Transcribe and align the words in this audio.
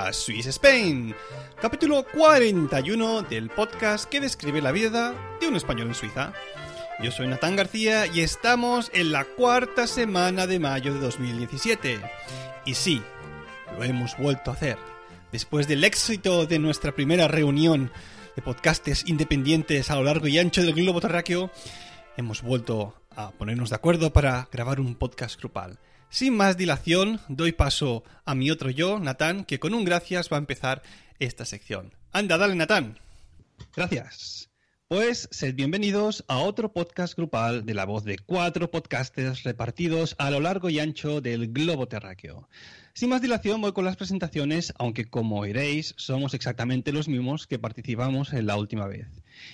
a 0.00 0.12
Swiss 0.14 0.46
Spain, 0.46 1.14
capítulo 1.60 2.06
41 2.10 3.22
del 3.22 3.50
podcast 3.50 4.08
que 4.08 4.20
describe 4.20 4.62
la 4.62 4.72
vida 4.72 5.14
de 5.40 5.48
un 5.48 5.56
español 5.56 5.88
en 5.88 5.94
Suiza. 5.94 6.32
Yo 7.02 7.10
soy 7.10 7.26
Natán 7.26 7.54
García 7.54 8.06
y 8.06 8.20
estamos 8.20 8.90
en 8.94 9.12
la 9.12 9.24
cuarta 9.24 9.86
semana 9.86 10.46
de 10.46 10.58
mayo 10.58 10.94
de 10.94 11.00
2017. 11.00 12.00
Y 12.64 12.74
sí, 12.74 13.02
lo 13.76 13.84
hemos 13.84 14.16
vuelto 14.16 14.50
a 14.50 14.54
hacer. 14.54 14.78
Después 15.32 15.68
del 15.68 15.84
éxito 15.84 16.46
de 16.46 16.58
nuestra 16.58 16.92
primera 16.92 17.28
reunión 17.28 17.92
de 18.36 18.42
podcastes 18.42 19.06
independientes 19.06 19.90
a 19.90 19.96
lo 19.96 20.04
largo 20.04 20.28
y 20.28 20.38
ancho 20.38 20.62
del 20.62 20.72
globo 20.72 21.02
terráqueo, 21.02 21.50
hemos 22.16 22.40
vuelto 22.40 22.94
a 23.10 23.32
ponernos 23.32 23.68
de 23.68 23.76
acuerdo 23.76 24.12
para 24.14 24.48
grabar 24.50 24.80
un 24.80 24.94
podcast 24.94 25.38
grupal. 25.38 25.78
Sin 26.12 26.36
más 26.36 26.56
dilación, 26.56 27.20
doy 27.28 27.52
paso 27.52 28.02
a 28.24 28.34
mi 28.34 28.50
otro 28.50 28.68
yo, 28.68 28.98
Natán, 28.98 29.44
que 29.44 29.60
con 29.60 29.74
un 29.74 29.84
gracias 29.84 30.28
va 30.28 30.38
a 30.38 30.40
empezar 30.40 30.82
esta 31.20 31.44
sección. 31.44 31.94
Anda, 32.10 32.36
dale, 32.36 32.56
Natán. 32.56 32.98
Gracias. 33.76 34.50
Pues 34.88 35.28
sed 35.30 35.54
bienvenidos 35.54 36.24
a 36.26 36.38
otro 36.38 36.72
podcast 36.72 37.16
grupal 37.16 37.64
de 37.64 37.74
la 37.74 37.84
voz 37.84 38.02
de 38.02 38.18
cuatro 38.18 38.72
podcasters 38.72 39.44
repartidos 39.44 40.16
a 40.18 40.32
lo 40.32 40.40
largo 40.40 40.68
y 40.68 40.80
ancho 40.80 41.20
del 41.20 41.52
globo 41.52 41.86
terráqueo. 41.86 42.48
Sin 42.92 43.10
más 43.10 43.22
dilación 43.22 43.60
voy 43.60 43.72
con 43.72 43.84
las 43.84 43.96
presentaciones, 43.96 44.74
aunque 44.78 45.04
como 45.04 45.38
oiréis 45.38 45.94
somos 45.96 46.34
exactamente 46.34 46.92
los 46.92 47.06
mismos 47.06 47.46
que 47.46 47.60
participamos 47.60 48.32
en 48.32 48.46
la 48.46 48.56
última 48.56 48.88
vez 48.88 49.06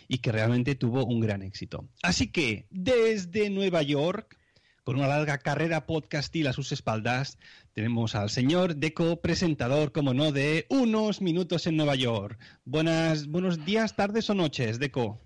y 0.08 0.18
que 0.18 0.32
realmente 0.32 0.74
tuvo 0.74 1.04
un 1.04 1.20
gran 1.20 1.42
éxito. 1.42 1.86
Así 2.02 2.28
que 2.28 2.66
desde 2.70 3.50
Nueva 3.50 3.82
York 3.82 4.38
con 4.86 4.98
una 4.98 5.08
larga 5.08 5.38
carrera 5.38 5.84
podcastil 5.84 6.46
a 6.46 6.52
sus 6.52 6.70
espaldas, 6.70 7.38
tenemos 7.72 8.14
al 8.14 8.30
señor 8.30 8.76
Deco, 8.76 9.20
presentador, 9.20 9.90
como 9.90 10.14
no, 10.14 10.30
de 10.30 10.64
Unos 10.68 11.20
Minutos 11.20 11.66
en 11.66 11.76
Nueva 11.76 11.96
York. 11.96 12.38
Buenas, 12.64 13.26
buenos 13.26 13.64
días, 13.64 13.96
tardes 13.96 14.30
o 14.30 14.34
noches, 14.34 14.78
Deco. 14.78 15.20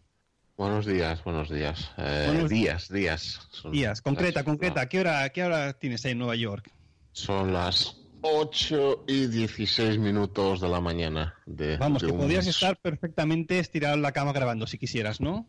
Buenos 0.56 0.86
días, 0.86 1.22
buenos 1.24 1.50
días. 1.50 1.90
Eh, 1.98 2.24
buenos 2.28 2.48
días, 2.48 2.88
días. 2.88 3.50
días, 3.70 4.00
concreta, 4.00 4.44
concreta. 4.44 4.88
¿Qué 4.88 5.00
hora, 5.00 5.28
¿Qué 5.28 5.44
hora 5.44 5.74
tienes 5.74 6.06
ahí 6.06 6.12
en 6.12 6.18
Nueva 6.20 6.36
York? 6.36 6.72
Son 7.12 7.52
las 7.52 8.00
8 8.22 9.04
y 9.08 9.26
16 9.26 9.98
minutos 9.98 10.62
de 10.62 10.68
la 10.70 10.80
mañana. 10.80 11.34
De, 11.44 11.76
Vamos, 11.76 12.02
que 12.02 12.14
podrías 12.14 12.46
estar 12.46 12.78
perfectamente 12.78 13.58
estirado 13.58 13.94
en 13.94 14.00
la 14.00 14.12
cama 14.12 14.32
grabando 14.32 14.66
si 14.66 14.78
quisieras, 14.78 15.20
¿no? 15.20 15.46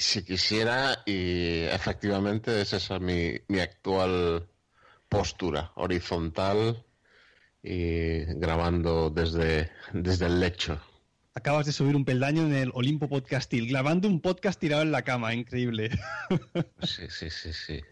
Si 0.00 0.24
quisiera, 0.24 1.02
y 1.04 1.64
efectivamente 1.64 2.62
es 2.62 2.72
esa 2.72 2.98
mi, 2.98 3.34
mi 3.48 3.60
actual 3.60 4.48
postura, 5.10 5.72
horizontal 5.74 6.86
y 7.62 8.24
grabando 8.40 9.10
desde, 9.10 9.70
desde 9.92 10.24
el 10.24 10.40
lecho. 10.40 10.80
Acabas 11.34 11.66
de 11.66 11.72
subir 11.72 11.96
un 11.96 12.06
peldaño 12.06 12.46
en 12.46 12.54
el 12.54 12.70
Olimpo 12.72 13.10
Podcastil, 13.10 13.68
grabando 13.68 14.08
un 14.08 14.22
podcast 14.22 14.58
tirado 14.58 14.82
en 14.82 14.90
la 14.90 15.02
cama, 15.02 15.34
increíble. 15.34 15.90
Sí, 16.82 17.04
sí, 17.10 17.28
sí, 17.28 17.52
sí, 17.52 17.82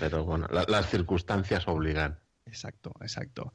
pero 0.00 0.24
bueno, 0.24 0.48
las 0.48 0.90
circunstancias 0.90 1.68
obligan. 1.68 2.18
Exacto, 2.46 2.94
exacto. 3.02 3.52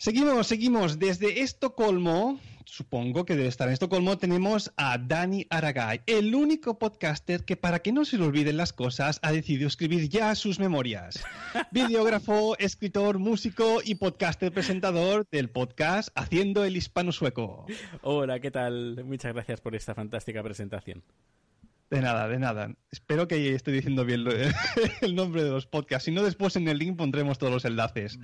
Seguimos, 0.00 0.46
seguimos. 0.46 0.98
Desde 0.98 1.42
Estocolmo, 1.42 2.40
supongo 2.64 3.26
que 3.26 3.36
debe 3.36 3.48
estar 3.48 3.68
en 3.68 3.74
Estocolmo, 3.74 4.16
tenemos 4.16 4.72
a 4.78 4.96
Dani 4.96 5.46
Aragay, 5.50 6.00
el 6.06 6.34
único 6.34 6.78
podcaster 6.78 7.44
que 7.44 7.54
para 7.54 7.80
que 7.80 7.92
no 7.92 8.06
se 8.06 8.16
le 8.16 8.24
olviden 8.24 8.56
las 8.56 8.72
cosas 8.72 9.20
ha 9.20 9.30
decidido 9.30 9.68
escribir 9.68 10.08
ya 10.08 10.34
sus 10.36 10.58
memorias. 10.58 11.22
Videógrafo, 11.70 12.56
escritor, 12.56 13.18
músico 13.18 13.82
y 13.84 13.96
podcaster 13.96 14.50
presentador 14.50 15.26
del 15.30 15.50
podcast 15.50 16.08
Haciendo 16.14 16.64
el 16.64 16.78
Hispano 16.78 17.12
Sueco. 17.12 17.66
Hola, 18.00 18.40
¿qué 18.40 18.50
tal? 18.50 19.04
Muchas 19.04 19.34
gracias 19.34 19.60
por 19.60 19.74
esta 19.74 19.94
fantástica 19.94 20.42
presentación. 20.42 21.02
De 21.90 22.00
nada, 22.00 22.28
de 22.28 22.38
nada. 22.38 22.72
Espero 22.92 23.26
que 23.26 23.52
esté 23.52 23.72
diciendo 23.72 24.04
bien 24.04 24.24
el 25.00 25.14
nombre 25.16 25.42
de 25.42 25.50
los 25.50 25.66
podcasts. 25.66 26.04
Si 26.04 26.12
no, 26.12 26.22
después 26.22 26.54
en 26.54 26.68
el 26.68 26.78
link 26.78 26.96
pondremos 26.96 27.38
todos 27.38 27.52
los 27.52 27.64
enlaces. 27.64 28.18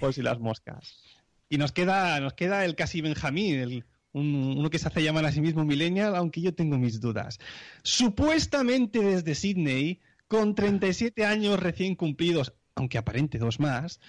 Por 0.00 0.14
si 0.14 0.22
las 0.22 0.40
moscas. 0.40 1.02
Y 1.50 1.58
nos 1.58 1.72
queda, 1.72 2.18
nos 2.20 2.32
queda 2.32 2.64
el 2.64 2.74
casi 2.74 3.02
Benjamín, 3.02 3.56
el, 3.56 3.84
uno 4.12 4.70
que 4.70 4.78
se 4.78 4.88
hace 4.88 5.02
llamar 5.02 5.26
a 5.26 5.32
sí 5.32 5.42
mismo 5.42 5.64
Millennial, 5.66 6.16
aunque 6.16 6.40
yo 6.40 6.54
tengo 6.54 6.78
mis 6.78 7.00
dudas. 7.00 7.38
Supuestamente 7.82 9.00
desde 9.00 9.34
Sydney, 9.34 10.00
con 10.26 10.54
37 10.54 11.26
años 11.26 11.60
recién 11.60 11.96
cumplidos, 11.96 12.54
aunque 12.74 12.96
aparente 12.96 13.38
dos 13.38 13.60
más, 13.60 14.00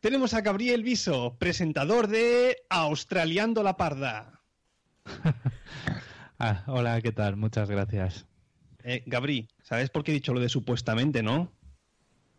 tenemos 0.00 0.32
a 0.32 0.42
Gabriel 0.42 0.84
Viso, 0.84 1.36
presentador 1.38 2.06
de 2.06 2.56
Australiando 2.70 3.64
la 3.64 3.76
Parda. 3.76 4.42
ah, 6.38 6.62
hola, 6.68 7.00
¿qué 7.02 7.10
tal? 7.10 7.36
Muchas 7.36 7.68
gracias. 7.68 8.26
Eh, 8.84 9.02
Gabri, 9.06 9.48
¿sabes 9.62 9.88
por 9.88 10.04
qué 10.04 10.12
he 10.12 10.14
dicho 10.14 10.34
lo 10.34 10.40
de 10.40 10.50
supuestamente, 10.50 11.22
no? 11.22 11.50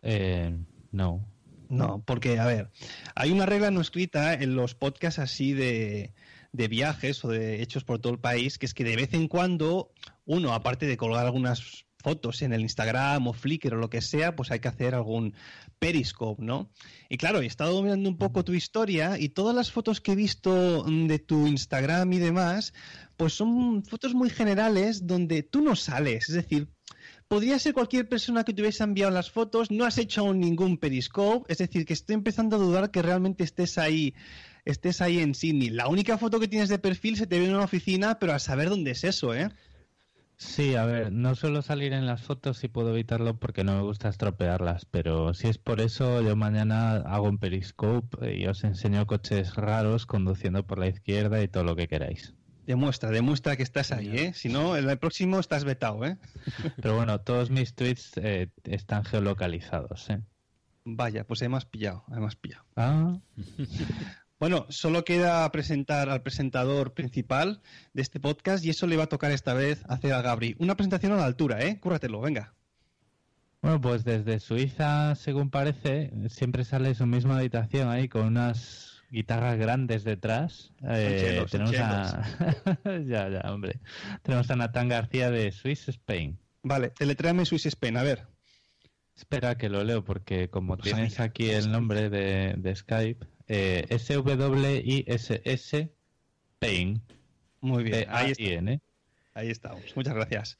Eh, 0.02 0.56
no. 0.92 1.26
No, 1.68 2.04
porque, 2.06 2.38
a 2.38 2.46
ver, 2.46 2.70
hay 3.16 3.32
una 3.32 3.44
regla 3.44 3.72
no 3.72 3.80
escrita 3.80 4.32
en 4.34 4.54
los 4.54 4.76
podcasts 4.76 5.18
así 5.18 5.52
de, 5.52 6.14
de 6.52 6.68
viajes 6.68 7.24
o 7.24 7.28
de 7.28 7.60
hechos 7.60 7.82
por 7.82 7.98
todo 7.98 8.12
el 8.12 8.20
país, 8.20 8.56
que 8.58 8.66
es 8.66 8.74
que 8.74 8.84
de 8.84 8.94
vez 8.94 9.12
en 9.14 9.26
cuando 9.26 9.90
uno, 10.24 10.54
aparte 10.54 10.86
de 10.86 10.96
colgar 10.96 11.26
algunas 11.26 11.86
fotos 12.06 12.42
en 12.42 12.52
el 12.52 12.60
Instagram 12.60 13.26
o 13.26 13.32
Flickr 13.32 13.74
o 13.74 13.78
lo 13.78 13.90
que 13.90 14.00
sea, 14.00 14.36
pues 14.36 14.52
hay 14.52 14.60
que 14.60 14.68
hacer 14.68 14.94
algún 14.94 15.34
periscope, 15.80 16.40
¿no? 16.40 16.70
Y 17.08 17.16
claro, 17.16 17.40
he 17.40 17.46
estado 17.46 17.82
mirando 17.82 18.08
un 18.08 18.16
poco 18.16 18.44
tu 18.44 18.54
historia 18.54 19.18
y 19.18 19.30
todas 19.30 19.56
las 19.56 19.72
fotos 19.72 20.00
que 20.00 20.12
he 20.12 20.14
visto 20.14 20.84
de 20.84 21.18
tu 21.18 21.48
Instagram 21.48 22.12
y 22.12 22.18
demás, 22.18 22.74
pues 23.16 23.34
son 23.34 23.84
fotos 23.84 24.14
muy 24.14 24.30
generales 24.30 25.06
donde 25.06 25.42
tú 25.42 25.62
no 25.62 25.76
sales, 25.76 26.28
es 26.28 26.34
decir, 26.34 26.68
podría 27.28 27.58
ser 27.58 27.74
cualquier 27.74 28.08
persona 28.08 28.44
que 28.44 28.52
te 28.52 28.62
hubiese 28.62 28.84
enviado 28.84 29.12
las 29.12 29.30
fotos, 29.30 29.70
no 29.70 29.84
has 29.84 29.98
hecho 29.98 30.32
ningún 30.32 30.78
periscope, 30.78 31.50
es 31.52 31.58
decir, 31.58 31.84
que 31.86 31.94
estoy 31.94 32.14
empezando 32.14 32.56
a 32.56 32.58
dudar 32.60 32.90
que 32.90 33.02
realmente 33.02 33.44
estés 33.44 33.78
ahí 33.78 34.14
estés 34.66 35.00
ahí 35.00 35.20
en 35.20 35.34
Sydney. 35.34 35.70
La 35.70 35.88
única 35.88 36.18
foto 36.18 36.40
que 36.40 36.48
tienes 36.48 36.68
de 36.68 36.78
perfil 36.78 37.16
se 37.16 37.26
te 37.26 37.38
ve 37.38 37.46
en 37.46 37.54
una 37.54 37.64
oficina, 37.64 38.18
pero 38.18 38.32
a 38.32 38.38
saber 38.38 38.68
dónde 38.68 38.90
es 38.90 39.04
eso, 39.04 39.32
¿eh? 39.32 39.48
Sí, 40.38 40.74
a 40.74 40.84
ver, 40.84 41.12
no 41.12 41.34
suelo 41.34 41.62
salir 41.62 41.94
en 41.94 42.04
las 42.04 42.22
fotos 42.22 42.58
si 42.58 42.68
puedo 42.68 42.90
evitarlo 42.90 43.38
porque 43.38 43.64
no 43.64 43.74
me 43.74 43.82
gusta 43.82 44.10
estropearlas, 44.10 44.84
pero 44.84 45.32
si 45.32 45.48
es 45.48 45.56
por 45.56 45.80
eso, 45.80 46.20
yo 46.20 46.36
mañana 46.36 46.96
hago 46.96 47.26
un 47.26 47.38
periscope 47.38 48.36
y 48.36 48.46
os 48.46 48.62
enseño 48.62 49.06
coches 49.06 49.54
raros 49.54 50.04
conduciendo 50.04 50.66
por 50.66 50.78
la 50.78 50.88
izquierda 50.88 51.42
y 51.42 51.48
todo 51.48 51.64
lo 51.64 51.74
que 51.74 51.88
queráis. 51.88 52.34
Demuestra, 52.66 53.10
demuestra 53.10 53.56
que 53.56 53.62
estás 53.62 53.92
ahí, 53.92 54.08
¿eh? 54.08 54.32
Si 54.34 54.48
no, 54.48 54.76
el 54.76 54.98
próximo 54.98 55.38
estás 55.38 55.64
vetado, 55.64 56.04
¿eh? 56.04 56.18
Pero 56.82 56.96
bueno, 56.96 57.20
todos 57.20 57.48
mis 57.50 57.74
tweets 57.74 58.12
eh, 58.16 58.50
están 58.64 59.04
geolocalizados, 59.04 60.10
¿eh? 60.10 60.20
Vaya, 60.84 61.24
pues 61.24 61.42
hemos 61.42 61.64
pillado, 61.64 62.04
hemos 62.14 62.36
pillado. 62.36 62.64
Ah. 62.76 63.18
Bueno, 64.38 64.66
solo 64.68 65.02
queda 65.02 65.50
presentar 65.50 66.10
al 66.10 66.20
presentador 66.20 66.92
principal 66.92 67.62
de 67.94 68.02
este 68.02 68.20
podcast 68.20 68.62
y 68.62 68.68
eso 68.68 68.86
le 68.86 68.98
va 68.98 69.04
a 69.04 69.08
tocar 69.08 69.32
esta 69.32 69.54
vez 69.54 69.82
hacer 69.88 70.12
a 70.12 70.20
Gabri. 70.20 70.56
Una 70.58 70.76
presentación 70.76 71.12
a 71.12 71.16
la 71.16 71.24
altura, 71.24 71.62
¿eh? 71.62 71.80
Cúrratelo, 71.80 72.20
venga. 72.20 72.54
Bueno, 73.62 73.80
pues 73.80 74.04
desde 74.04 74.38
Suiza, 74.38 75.14
según 75.14 75.48
parece, 75.48 76.12
siempre 76.28 76.66
sale 76.66 76.94
su 76.94 77.06
misma 77.06 77.38
habitación 77.38 77.88
ahí 77.88 78.08
con 78.08 78.26
unas 78.26 78.95
guitarras 79.16 79.56
grandes 79.56 80.04
detrás. 80.04 80.74
Eh, 80.86 81.42
tenemos 81.50 81.74
a... 81.78 82.22
ya, 82.84 83.30
ya, 83.30 83.50
hombre. 83.50 83.80
Tenemos 84.22 84.50
a 84.50 84.56
Natán 84.56 84.90
García 84.90 85.30
de 85.30 85.52
Swiss 85.52 85.88
Spain. 85.88 86.38
Vale, 86.62 86.90
teletréame 86.90 87.46
Swiss 87.46 87.64
Spain, 87.64 87.96
a 87.96 88.02
ver. 88.02 88.26
Espera 89.16 89.56
que 89.56 89.70
lo 89.70 89.82
leo 89.84 90.04
porque 90.04 90.50
como 90.50 90.76
pues 90.76 90.92
tienes 90.92 91.18
aquí 91.18 91.48
el 91.48 91.72
nombre 91.72 92.10
de, 92.10 92.56
de 92.58 92.76
Skype, 92.76 93.26
eh, 93.48 93.86
S-W-I-S-S 93.88 95.90
Pain. 96.58 97.00
Muy 97.62 97.84
bien, 97.84 98.04
ahí, 98.10 98.32
está. 98.32 98.80
ahí 99.32 99.48
estamos. 99.48 99.96
Muchas 99.96 100.12
gracias. 100.12 100.58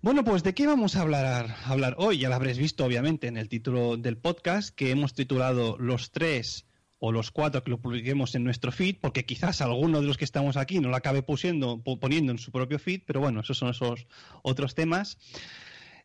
Bueno, 0.00 0.24
pues 0.24 0.42
¿de 0.42 0.54
qué 0.54 0.66
vamos 0.66 0.96
a 0.96 1.02
hablar, 1.02 1.54
hablar 1.66 1.96
hoy? 1.98 2.16
Ya 2.16 2.30
lo 2.30 2.36
habréis 2.36 2.56
visto, 2.56 2.86
obviamente, 2.86 3.26
en 3.26 3.36
el 3.36 3.50
título 3.50 3.98
del 3.98 4.16
podcast, 4.16 4.74
que 4.74 4.90
hemos 4.90 5.12
titulado 5.12 5.76
Los 5.78 6.10
tres 6.10 6.64
o 7.04 7.10
los 7.10 7.32
cuatro 7.32 7.64
que 7.64 7.70
lo 7.72 7.80
publiquemos 7.80 8.32
en 8.36 8.44
nuestro 8.44 8.70
feed, 8.70 8.98
porque 9.00 9.24
quizás 9.24 9.60
alguno 9.60 10.00
de 10.00 10.06
los 10.06 10.16
que 10.16 10.24
estamos 10.24 10.56
aquí 10.56 10.78
no 10.78 10.88
lo 10.88 10.94
acabe 10.94 11.24
poniendo 11.24 11.82
en 11.84 12.38
su 12.38 12.52
propio 12.52 12.78
feed, 12.78 13.02
pero 13.04 13.18
bueno, 13.18 13.40
esos 13.40 13.58
son 13.58 13.70
esos 13.70 14.06
otros 14.44 14.76
temas. 14.76 15.18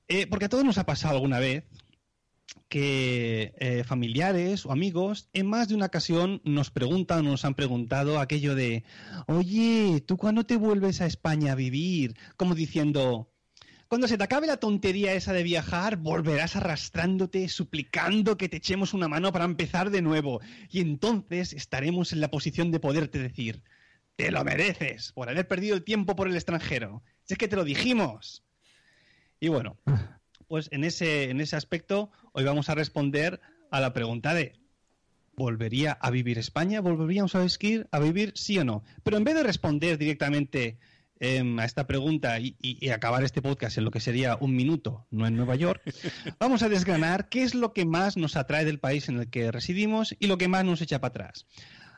Eh, 0.08 0.26
porque 0.26 0.46
a 0.46 0.50
todos 0.50 0.66
nos 0.66 0.80
ha 0.80 0.88
pasado 0.88 1.14
alguna 1.14 1.38
vez 1.38 1.66
que 2.68 3.54
eh, 3.60 3.84
familiares 3.84 4.66
o 4.66 4.72
amigos 4.72 5.30
en 5.34 5.46
más 5.46 5.68
de 5.68 5.76
una 5.76 5.86
ocasión 5.86 6.42
nos 6.44 6.72
preguntan 6.72 7.28
o 7.28 7.30
nos 7.30 7.46
han 7.46 7.54
preguntado 7.54 8.20
aquello 8.20 8.56
de, 8.56 8.84
oye, 9.28 10.02
¿tú 10.02 10.18
cuándo 10.18 10.48
te 10.48 10.56
vuelves 10.56 11.02
a 11.02 11.06
España 11.06 11.52
a 11.52 11.56
vivir? 11.56 12.16
Como 12.38 12.56
diciendo, 12.56 13.30
Cuando 13.88 14.10
se 14.10 14.18
te 14.18 14.24
acabe 14.24 14.48
la 14.48 14.58
tontería 14.58 15.14
esa 15.14 15.32
de 15.32 15.44
viajar, 15.44 15.96
volverás 15.96 16.58
arrastrándote, 16.58 17.48
suplicando 17.48 18.38
que 18.38 18.50
te 18.50 18.58
echemos 18.58 18.94
una 18.94 19.08
mano 19.08 19.32
para 19.32 19.46
empezar 19.46 19.92
de 19.92 20.02
nuevo. 20.02 20.42
Y 20.70 20.82
entonces 20.82 21.54
estaremos 21.54 22.12
en 22.12 22.20
la 22.20 22.30
posición 22.30 22.72
de 22.72 22.82
poderte 22.82 23.18
decir, 23.18 23.64
te 24.18 24.30
lo 24.30 24.44
mereces 24.44 25.14
por 25.14 25.30
haber 25.30 25.48
perdido 25.48 25.76
el 25.76 25.86
tiempo 25.86 26.18
por 26.18 26.28
el 26.28 26.36
extranjero. 26.36 27.02
Si 27.24 27.36
es 27.36 27.38
que 27.38 27.48
te 27.48 27.56
lo 27.56 27.64
dijimos. 27.64 28.44
Y 29.40 29.48
bueno, 29.48 29.78
pues 30.48 30.68
en 30.72 30.84
ese, 30.84 31.30
en 31.30 31.40
ese 31.40 31.56
aspecto, 31.56 32.12
hoy 32.34 32.44
vamos 32.44 32.68
a 32.70 32.76
responder 32.76 33.40
a 33.72 33.80
la 33.80 33.94
pregunta 33.94 34.34
de 34.34 34.60
¿volvería 35.38 35.94
a 35.94 36.10
vivir 36.10 36.40
España? 36.40 36.82
¿Volveríamos 36.82 37.36
a 37.36 37.46
vivir, 37.46 37.88
a 37.92 38.00
vivir 38.00 38.34
sí 38.36 38.58
o 38.60 38.66
no? 38.66 38.84
Pero 39.04 39.16
en 39.16 39.24
vez 39.24 39.36
de 39.36 39.44
responder 39.44 39.98
directamente 39.98 40.78
Em, 41.20 41.60
a 41.60 41.66
esta 41.66 41.88
pregunta 41.88 42.40
y, 42.40 42.56
acabar 42.90 43.24
este 43.24 43.42
podcast 43.42 43.78
en 43.78 43.86
lo 43.86 43.92
que 43.92 44.00
sería 44.00 44.38
un 44.40 44.56
minuto, 44.56 45.08
no 45.10 45.26
en 45.26 45.36
Nueva 45.36 45.56
York, 45.56 45.82
vamos 46.40 46.62
a 46.62 46.70
desgranar 46.70 47.28
qué 47.30 47.44
es 47.44 47.56
lo 47.56 47.74
que 47.74 47.86
más 47.86 48.18
nos 48.18 48.36
atrae 48.36 48.66
del 48.66 48.80
país 48.80 49.10
en 49.10 49.20
el 49.20 49.30
que 49.30 49.52
residimos 49.52 50.16
y 50.20 50.28
lo 50.28 50.38
que 50.38 50.48
más 50.48 50.64
nos 50.64 50.82
echa 50.82 51.02
para 51.02 51.10
atrás. 51.10 51.48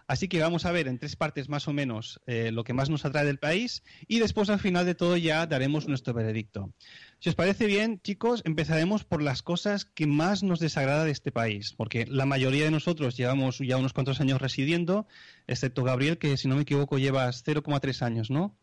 Así 0.07 0.27
que 0.27 0.39
vamos 0.39 0.65
a 0.65 0.71
ver 0.71 0.87
en 0.87 0.97
tres 0.97 1.15
partes 1.15 1.49
más 1.49 1.67
o 1.67 1.73
menos 1.73 2.19
eh, 2.25 2.51
lo 2.51 2.63
que 2.63 2.73
más 2.73 2.89
nos 2.89 3.05
atrae 3.05 3.25
del 3.25 3.37
país 3.37 3.83
y 4.07 4.17
después 4.19 4.49
al 4.49 4.59
final 4.59 4.85
de 4.87 4.95
todo 4.95 5.17
ya 5.17 5.45
daremos 5.45 5.87
nuestro 5.87 6.15
veredicto. 6.15 6.73
Si 7.19 7.29
os 7.29 7.35
parece 7.35 7.67
bien, 7.67 8.01
chicos, 8.01 8.41
empezaremos 8.43 9.03
por 9.03 9.21
las 9.21 9.43
cosas 9.43 9.85
que 9.85 10.07
más 10.07 10.41
nos 10.41 10.59
desagrada 10.59 11.03
de 11.03 11.11
este 11.11 11.31
país, 11.31 11.73
porque 11.77 12.07
la 12.07 12.25
mayoría 12.25 12.63
de 12.63 12.71
nosotros 12.71 13.17
llevamos 13.17 13.59
ya 13.59 13.77
unos 13.77 13.93
cuantos 13.93 14.19
años 14.19 14.41
residiendo, 14.41 15.07
excepto 15.45 15.83
Gabriel, 15.83 16.17
que 16.17 16.37
si 16.37 16.47
no 16.47 16.55
me 16.55 16.63
equivoco 16.63 16.97
llevas 16.97 17.45
0,3 17.45 18.01
años, 18.01 18.31
¿no? 18.31 18.57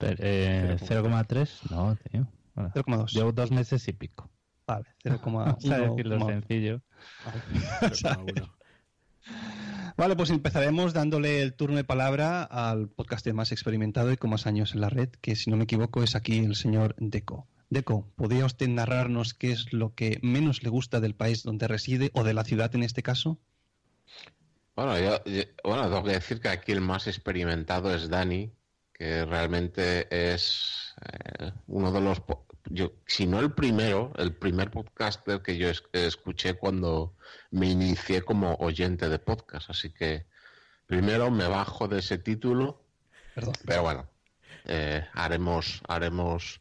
Eh, 0.00 0.76
0,3, 0.80 1.70
no, 1.70 1.96
tío. 1.96 2.26
0,2. 2.56 3.12
Llevo 3.12 3.32
dos 3.32 3.50
meses 3.50 3.86
y 3.88 3.92
pico. 3.92 4.30
Vale, 4.66 4.86
0,1. 5.04 6.04
lo 6.04 6.26
sencillo. 6.26 6.82
Vale. 9.96 10.16
pues 10.16 10.30
empezaremos 10.30 10.94
dándole 10.94 11.42
el 11.42 11.54
turno 11.54 11.76
de 11.76 11.84
palabra 11.84 12.42
al 12.42 12.88
podcaster 12.88 13.34
más 13.34 13.52
experimentado 13.52 14.10
y 14.12 14.16
con 14.16 14.30
más 14.30 14.46
años 14.46 14.74
en 14.74 14.80
la 14.80 14.88
red, 14.88 15.10
que 15.20 15.36
si 15.36 15.50
no 15.50 15.56
me 15.56 15.64
equivoco 15.64 16.02
es 16.02 16.14
aquí 16.14 16.38
el 16.38 16.56
señor 16.56 16.94
Deco. 16.98 17.46
Deco, 17.68 18.10
¿podría 18.16 18.46
usted 18.46 18.68
narrarnos 18.68 19.34
qué 19.34 19.52
es 19.52 19.72
lo 19.72 19.94
que 19.94 20.18
menos 20.22 20.62
le 20.62 20.70
gusta 20.70 21.00
del 21.00 21.14
país 21.14 21.42
donde 21.42 21.68
reside 21.68 22.10
o 22.14 22.24
de 22.24 22.34
la 22.34 22.44
ciudad 22.44 22.74
en 22.74 22.82
este 22.82 23.02
caso? 23.02 23.38
Bueno, 24.74 24.98
yo, 24.98 25.20
bueno, 25.62 25.82
tengo 25.84 26.02
que 26.02 26.12
decir 26.12 26.40
que 26.40 26.48
aquí 26.48 26.72
el 26.72 26.80
más 26.80 27.06
experimentado 27.06 27.94
es 27.94 28.08
Dani, 28.08 28.52
que 29.00 29.24
realmente 29.24 30.08
es 30.10 30.94
eh, 31.00 31.52
uno 31.68 31.90
de 31.90 32.02
los, 32.02 32.20
yo, 32.66 32.92
si 33.06 33.26
no 33.26 33.40
el 33.40 33.50
primero, 33.50 34.12
el 34.18 34.34
primer 34.34 34.70
podcaster 34.70 35.40
que 35.40 35.56
yo 35.56 35.70
escuché 35.94 36.58
cuando 36.58 37.16
me 37.50 37.70
inicié 37.70 38.20
como 38.20 38.56
oyente 38.56 39.08
de 39.08 39.18
podcast. 39.18 39.70
Así 39.70 39.90
que 39.90 40.26
primero 40.84 41.30
me 41.30 41.48
bajo 41.48 41.88
de 41.88 42.00
ese 42.00 42.18
título, 42.18 42.84
pero 43.64 43.80
bueno, 43.80 44.10
eh, 44.66 45.02
haremos, 45.14 45.80
haremos 45.88 46.60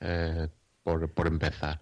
eh, 0.00 0.46
por, 0.84 1.12
por, 1.12 1.26
empezar. 1.26 1.80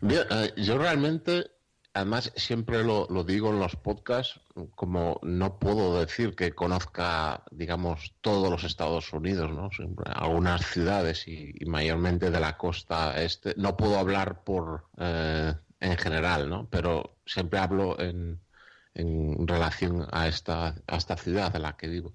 Bien, 0.00 0.24
yo 0.56 0.78
realmente 0.78 1.48
Además, 1.94 2.32
siempre 2.36 2.82
lo, 2.84 3.06
digo 3.24 3.50
en 3.50 3.58
los 3.58 3.76
podcasts, 3.76 4.40
como 4.74 5.20
no 5.22 5.58
puedo 5.58 6.00
decir 6.00 6.34
que 6.34 6.54
conozca, 6.54 7.44
digamos, 7.50 8.14
todos 8.22 8.50
los 8.50 8.64
Estados 8.64 9.12
Unidos, 9.12 9.50
¿no? 9.50 9.68
algunas 10.06 10.64
ciudades 10.66 11.28
y, 11.28 11.52
mayormente 11.66 12.30
de 12.30 12.40
la 12.40 12.56
costa 12.56 13.22
este. 13.22 13.54
No 13.58 13.76
puedo 13.76 13.98
hablar 13.98 14.42
por 14.42 14.86
eh, 14.96 15.54
en 15.80 15.96
general, 15.98 16.48
¿no? 16.48 16.66
Pero 16.70 17.18
siempre 17.26 17.58
hablo 17.58 18.00
en, 18.00 18.40
en 18.94 19.46
relación 19.46 20.06
a 20.12 20.28
esta, 20.28 20.74
a 20.86 20.96
esta 20.96 21.16
ciudad 21.18 21.54
en 21.54 21.62
la 21.62 21.76
que 21.76 21.88
vivo 21.88 22.14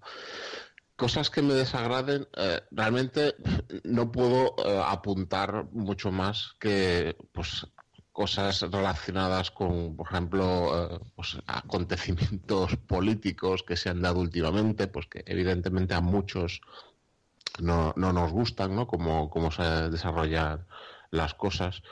cosas 0.98 1.30
que 1.30 1.44
me 1.44 1.54
desagraden, 1.54 2.28
eh, 2.36 2.62
realmente 2.72 3.36
no 3.84 4.12
puedo 4.12 4.56
eh, 4.58 4.82
apuntar 4.84 5.66
mucho 5.72 6.12
más 6.12 6.56
que 6.60 7.16
pues 7.32 7.68
cosas 8.18 8.62
relacionadas 8.62 9.52
con, 9.52 9.96
por 9.96 10.08
ejemplo, 10.08 10.46
eh, 10.74 11.00
pues, 11.16 11.38
acontecimientos 11.46 12.76
políticos 12.88 13.62
que 13.62 13.78
se 13.78 13.90
han 13.90 14.02
dado 14.02 14.22
últimamente, 14.22 14.88
pues 14.88 15.06
que 15.06 15.24
evidentemente 15.28 15.94
a 15.94 16.02
muchos 16.02 16.62
no, 17.60 17.94
no 17.96 18.14
nos 18.14 18.32
gustan, 18.32 18.76
¿no? 18.76 18.88
Como, 18.88 19.30
cómo 19.30 19.52
se 19.52 19.62
desarrollan 19.92 20.66
las 21.12 21.36
cosas. 21.36 21.84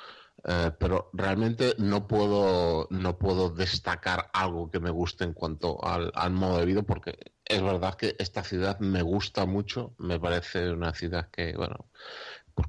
Eh, 0.48 0.72
pero 0.80 1.12
realmente 1.14 1.76
no 1.78 2.08
puedo, 2.08 2.88
no 2.90 3.20
puedo 3.20 3.52
destacar 3.52 4.32
algo 4.34 4.72
que 4.72 4.80
me 4.80 4.90
guste 4.90 5.26
en 5.26 5.34
cuanto 5.34 5.78
al, 5.86 6.12
al, 6.16 6.32
modo 6.32 6.58
de 6.58 6.66
vida, 6.66 6.82
porque 6.82 7.34
es 7.46 7.62
verdad 7.62 7.94
que 7.94 8.16
esta 8.18 8.44
ciudad 8.44 8.80
me 8.80 9.04
gusta 9.04 9.46
mucho, 9.46 9.94
me 10.00 10.20
parece 10.20 10.72
una 10.72 10.92
ciudad 10.96 11.30
que, 11.30 11.54
bueno, 11.56 11.86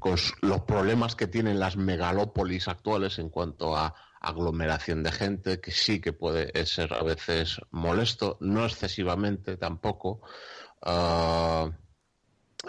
con 0.00 0.16
los 0.42 0.60
problemas 0.62 1.14
que 1.14 1.26
tienen 1.26 1.60
las 1.60 1.76
megalópolis 1.76 2.68
actuales 2.68 3.18
en 3.18 3.30
cuanto 3.30 3.76
a 3.76 3.94
aglomeración 4.20 5.02
de 5.02 5.12
gente, 5.12 5.60
que 5.60 5.70
sí 5.70 6.00
que 6.00 6.12
puede 6.12 6.66
ser 6.66 6.92
a 6.92 7.02
veces 7.02 7.60
molesto, 7.70 8.36
no 8.40 8.64
excesivamente 8.64 9.56
tampoco. 9.56 10.22
Ah, 10.82 11.70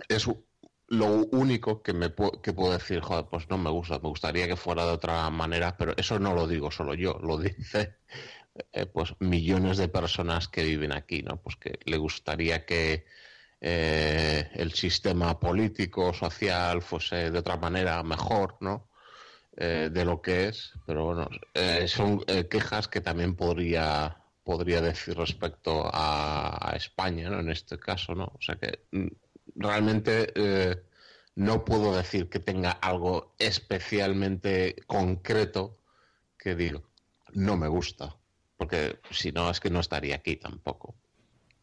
es 0.08 0.28
lo 0.90 1.08
único 1.32 1.82
que 1.82 1.94
me 1.94 2.14
que 2.42 2.54
puedo 2.54 2.72
decir, 2.72 3.02
joder, 3.02 3.26
pues 3.30 3.50
no 3.50 3.58
me 3.58 3.70
gusta, 3.70 4.00
me 4.00 4.10
gustaría 4.10 4.48
que 4.48 4.56
fuera 4.56 4.86
de 4.86 4.92
otra 4.92 5.30
manera, 5.30 5.76
pero 5.76 5.94
eso 5.98 6.20
no 6.20 6.34
lo 6.34 6.48
digo 6.48 6.72
solo 6.72 6.94
yo, 6.94 7.20
lo 7.22 7.38
dice 7.38 7.98
eh, 8.72 8.86
pues 8.86 9.14
millones 9.20 9.78
de 9.78 9.88
personas 9.88 10.48
que 10.48 10.64
viven 10.64 10.92
aquí, 10.92 11.24
¿no? 11.24 11.42
Pues 11.42 11.56
que 11.58 11.80
le 11.86 11.98
gustaría 11.98 12.66
que 12.66 13.06
eh, 13.60 14.50
el 14.54 14.74
sistema 14.74 15.40
político, 15.40 16.14
social 16.14 16.82
fuese 16.82 17.32
de 17.32 17.40
otra 17.40 17.58
manera 17.58 18.04
mejor, 18.04 18.58
¿no? 18.62 18.90
Eh, 19.56 19.90
de 19.92 20.06
lo 20.06 20.22
que 20.22 20.48
es, 20.50 20.74
pero 20.86 21.06
bueno, 21.06 21.28
eh, 21.56 21.88
son 21.88 22.24
quejas 22.50 22.88
que 22.88 23.02
también 23.02 23.36
podría 23.36 24.18
podría 24.44 24.80
decir 24.82 25.18
respecto 25.18 25.90
a, 25.92 26.74
España, 26.76 27.30
¿no? 27.30 27.40
En 27.40 27.50
este 27.50 27.78
caso, 27.78 28.16
¿no? 28.16 28.26
O 28.26 28.42
sea 28.42 28.56
que 28.56 28.86
mm, 28.92 29.08
realmente 29.56 30.32
no 31.36 31.66
puedo 31.66 31.96
decir 31.96 32.30
que 32.30 32.40
tenga 32.40 32.72
algo 32.72 33.36
especialmente 33.40 34.76
concreto 34.88 35.80
que 36.38 36.56
digo, 36.56 36.84
no 37.34 37.58
me 37.58 37.68
gusta, 37.68 38.16
porque 38.58 39.00
si 39.12 39.32
no 39.32 39.50
es 39.50 39.60
que 39.60 39.70
no 39.70 39.82
estaría 39.82 40.16
aquí 40.16 40.38
tampoco. 40.38 40.96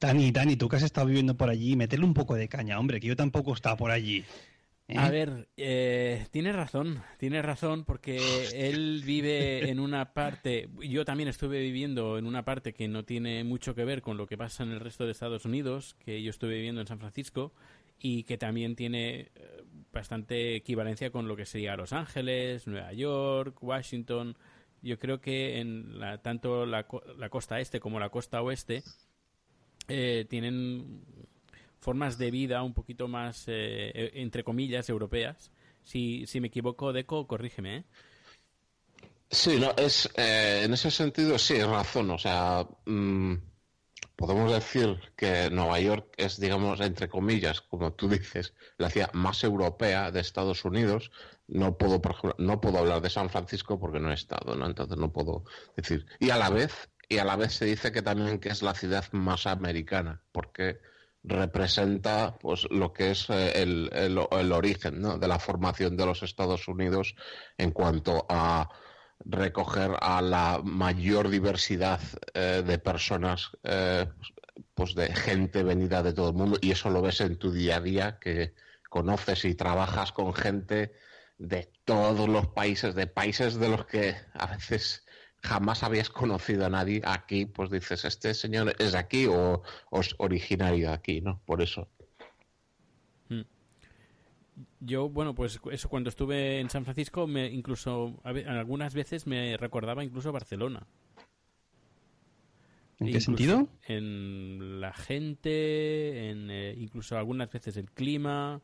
Dani, 0.05 0.33
Dani, 0.33 0.57
tú 0.57 0.69
que 0.69 0.77
has 0.77 0.83
estado 0.83 1.07
viviendo 1.07 1.35
por 1.35 1.49
allí, 1.49 1.77
metele 1.77 2.05
un 2.05 2.13
poco 2.13 2.35
de 2.35 2.47
caña, 2.47 2.79
hombre, 2.79 3.01
que 3.01 3.07
yo 3.07 3.17
tampoco 3.17 3.55
estaba 3.55 3.75
por 3.79 3.91
allí. 3.91 4.23
¿eh? 4.87 4.99
A 4.99 5.09
ver, 5.09 5.49
eh, 5.57 6.27
tienes 6.31 6.55
razón, 6.55 7.03
tienes 7.17 7.43
razón, 7.43 7.87
porque 7.87 8.19
él 8.53 9.03
vive 9.07 9.71
en 9.71 9.81
una 9.81 10.13
parte, 10.13 10.69
yo 10.87 11.07
también 11.07 11.31
estuve 11.31 11.59
viviendo 11.61 12.19
en 12.19 12.27
una 12.27 12.45
parte 12.45 12.75
que 12.75 12.87
no 12.87 13.07
tiene 13.07 13.45
mucho 13.45 13.75
que 13.75 13.87
ver 13.87 14.03
con 14.03 14.19
lo 14.19 14.27
que 14.27 14.37
pasa 14.37 14.63
en 14.63 14.73
el 14.73 14.81
resto 14.81 15.07
de 15.07 15.13
Estados 15.13 15.47
Unidos, 15.47 15.97
que 16.05 16.23
yo 16.23 16.29
estuve 16.29 16.57
viviendo 16.57 16.83
en 16.83 16.87
San 16.87 16.99
Francisco 16.99 17.55
y 17.99 18.25
que 18.25 18.37
también 18.37 18.77
tiene 18.77 19.31
eh, 19.35 19.65
bastante 19.91 20.55
equivalencia 20.55 21.11
con 21.11 21.29
lo 21.29 21.35
que 21.35 21.47
sería 21.47 21.77
Los 21.77 21.95
Ángeles, 21.95 22.67
Nueva 22.67 22.93
York, 22.93 23.57
Washington. 23.63 24.37
Yo 24.83 24.99
creo 24.99 25.23
que 25.23 25.61
en 25.61 25.99
la, 25.99 26.19
tanto 26.19 26.67
la, 26.67 26.87
la 27.17 27.29
costa 27.31 27.59
este 27.59 27.81
como 27.81 27.99
la 27.99 28.11
costa 28.11 28.43
oeste 28.43 28.83
eh, 29.89 30.27
tienen 30.29 31.03
formas 31.81 32.19
de 32.19 32.31
vida 32.31 32.63
un 32.63 32.75
poquito 32.75 33.09
más, 33.09 33.45
eh, 33.49 33.91
e, 33.95 34.23
entre 34.23 34.45
comillas, 34.45 34.89
europeas. 34.89 35.51
Si, 35.83 36.27
si 36.27 36.41
me 36.41 36.49
equivoco, 36.49 36.93
Deco, 36.93 37.27
corrígeme. 37.27 37.77
¿eh? 37.77 37.85
Sí, 39.31 39.59
no, 39.59 39.73
es, 39.77 40.09
en 40.17 40.73
ese 40.73 40.91
sentido 40.91 41.39
sí, 41.39 41.55
es 41.55 41.67
razón. 41.67 42.11
O 42.11 42.19
sea, 42.19 42.67
mm, 42.87 43.35
podemos 44.17 44.53
decir 44.53 44.99
que 45.17 45.51
Nueva 45.51 45.81
York 45.81 46.13
es, 46.17 46.39
digamos, 46.41 46.81
entre 46.81 47.09
comillas, 47.09 47.61
como 47.61 47.93
tú 47.93 48.09
dices, 48.09 48.55
la 48.79 48.91
ciudad 48.91 49.13
más 49.13 49.43
europea 49.45 50.11
de 50.11 50.21
Estados 50.21 50.65
Unidos. 50.65 51.11
No 51.47 51.77
puedo, 51.77 52.01
no 52.39 52.61
puedo 52.61 52.79
hablar 52.79 53.03
de 53.03 53.11
San 53.11 53.29
Francisco 53.29 53.79
porque 53.79 54.01
no 54.01 54.11
he 54.11 54.15
estado, 54.15 54.57
¿no? 54.57 54.67
Entonces 54.67 54.97
no 54.97 55.13
puedo 55.13 55.45
decir. 55.77 56.07
Y 56.21 56.31
a 56.31 56.39
la 56.39 56.49
vez 56.49 56.89
y 57.09 57.19
a 57.19 57.25
la 57.25 57.37
vez 57.37 57.55
se 57.55 57.65
dice 57.65 57.93
que 57.93 58.03
también 58.03 58.39
que 58.39 58.49
es 58.49 58.63
la 58.63 58.75
ciudad 58.75 59.05
más 59.13 59.47
americana, 59.47 60.23
porque 60.33 60.81
representa 61.25 62.37
pues 62.39 62.67
lo 62.71 62.93
que 62.93 63.11
es 63.13 63.29
eh, 63.31 63.63
el, 63.63 63.91
el, 63.93 64.53
origen 64.53 65.01
¿no? 65.01 65.19
de 65.19 65.27
la 65.27 65.39
formación 65.39 65.97
de 65.97 66.07
los 66.07 66.23
Estados 66.23 66.69
Unidos 66.69 67.17
en 67.57 67.71
cuanto 67.71 68.27
a 68.29 68.69
recoger 69.25 69.93
a 70.01 70.21
la 70.21 70.61
mayor 70.63 71.31
diversidad 71.31 72.01
eh, 72.35 72.63
de 72.65 72.79
personas 72.79 73.53
eh, 73.63 74.07
pues 74.75 74.95
de 74.95 75.15
gente 75.15 75.63
venida 75.63 76.03
de 76.03 76.13
todo 76.13 76.29
el 76.29 76.35
mundo 76.35 76.59
y 76.61 76.73
eso 76.73 76.91
lo 76.91 77.01
ves 77.01 77.23
en 77.23 77.39
tu 77.39 77.51
día 77.51 77.77
a 77.77 77.81
día 77.81 78.19
que 78.21 78.55
conoces 78.91 79.47
y 79.47 79.55
trabajas 79.55 80.13
con 80.13 80.35
gente 80.35 80.93
de 81.39 81.73
todos 81.85 82.29
los 82.29 82.49
países, 82.49 82.95
de 82.95 83.07
países 83.07 83.59
de 83.59 83.69
los 83.69 83.87
que 83.87 84.15
a 84.35 84.47
veces 84.47 85.04
jamás 85.45 85.83
habías 85.83 86.09
conocido 86.09 86.67
a 86.67 86.71
nadie. 86.71 87.03
Aquí, 87.05 87.47
pues 87.47 87.71
dices, 87.71 88.05
este 88.05 88.35
señor 88.35 88.75
es 88.79 88.93
de 88.93 88.99
aquí 88.99 89.27
o, 89.27 89.63
es 89.93 90.15
originario 90.19 90.89
de 90.89 90.95
aquí, 90.95 91.21
¿no? 91.21 91.41
Por 91.45 91.63
eso. 91.63 91.89
Mm. 93.29 93.43
Yo, 94.81 95.09
bueno, 95.09 95.35
pues 95.35 95.61
eso 95.71 95.89
cuando 95.89 96.09
estuve 96.09 96.61
en 96.61 96.71
San 96.71 96.85
Francisco, 96.85 97.27
me 97.27 97.47
incluso 97.47 98.21
algunas 98.25 98.95
veces 98.95 99.27
me 99.27 99.57
recordaba 99.57 100.03
incluso 100.03 100.33
Barcelona. 100.33 100.87
¿En 103.01 103.13
qué 103.13 103.21
sentido? 103.21 103.69
En 103.83 104.81
la 104.81 104.93
gente, 104.93 106.31
en 106.31 106.51
eh, 106.51 106.75
incluso 106.79 107.19
algunas 107.19 107.51
veces 107.51 107.77
el 107.77 107.91
clima, 107.91 108.63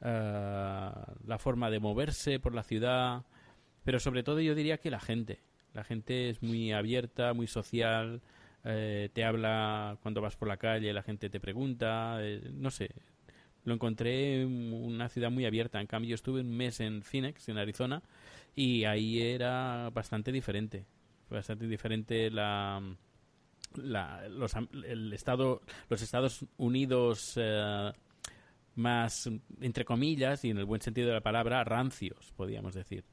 eh, 0.00 0.90
la 1.26 1.38
forma 1.38 1.70
de 1.70 1.78
moverse 1.78 2.40
por 2.40 2.54
la 2.54 2.62
ciudad, 2.62 3.24
pero 3.84 4.00
sobre 4.00 4.22
todo 4.22 4.40
yo 4.40 4.54
diría 4.54 4.78
que 4.78 4.90
la 4.90 5.00
gente. 5.00 5.42
La 5.74 5.84
gente 5.84 6.30
es 6.30 6.42
muy 6.42 6.72
abierta, 6.72 7.34
muy 7.34 7.46
social, 7.46 8.20
eh, 8.64 9.10
te 9.12 9.24
habla 9.24 9.96
cuando 10.02 10.20
vas 10.20 10.36
por 10.36 10.48
la 10.48 10.56
calle, 10.56 10.92
la 10.92 11.02
gente 11.02 11.30
te 11.30 11.40
pregunta, 11.40 12.18
no 12.52 12.70
sé. 12.70 12.90
Lo 13.64 13.74
encontré 13.74 14.42
en 14.42 14.72
una 14.72 15.08
ciudad 15.08 15.30
muy 15.30 15.44
abierta. 15.44 15.80
En 15.80 15.86
cambio, 15.86 16.14
estuve 16.14 16.40
un 16.40 16.56
mes 16.56 16.80
en 16.80 17.02
Phoenix, 17.02 17.48
en 17.48 17.58
Arizona, 17.58 18.02
y 18.54 18.84
ahí 18.84 19.20
era 19.20 19.90
bastante 19.90 20.32
diferente. 20.32 20.86
Bastante 21.28 21.66
diferente 21.66 22.30
la, 22.30 22.80
los, 23.76 24.52
el 24.84 25.12
estado, 25.12 25.62
los 25.88 26.02
Estados 26.02 26.44
Unidos 26.56 27.34
eh, 27.36 27.92
más, 28.76 29.28
entre 29.60 29.84
comillas, 29.84 30.44
y 30.44 30.50
en 30.50 30.58
el 30.58 30.64
buen 30.64 30.80
sentido 30.80 31.08
de 31.08 31.14
la 31.14 31.20
palabra, 31.20 31.62
rancios, 31.64 32.32
podríamos 32.36 32.74
decir. 32.74 33.04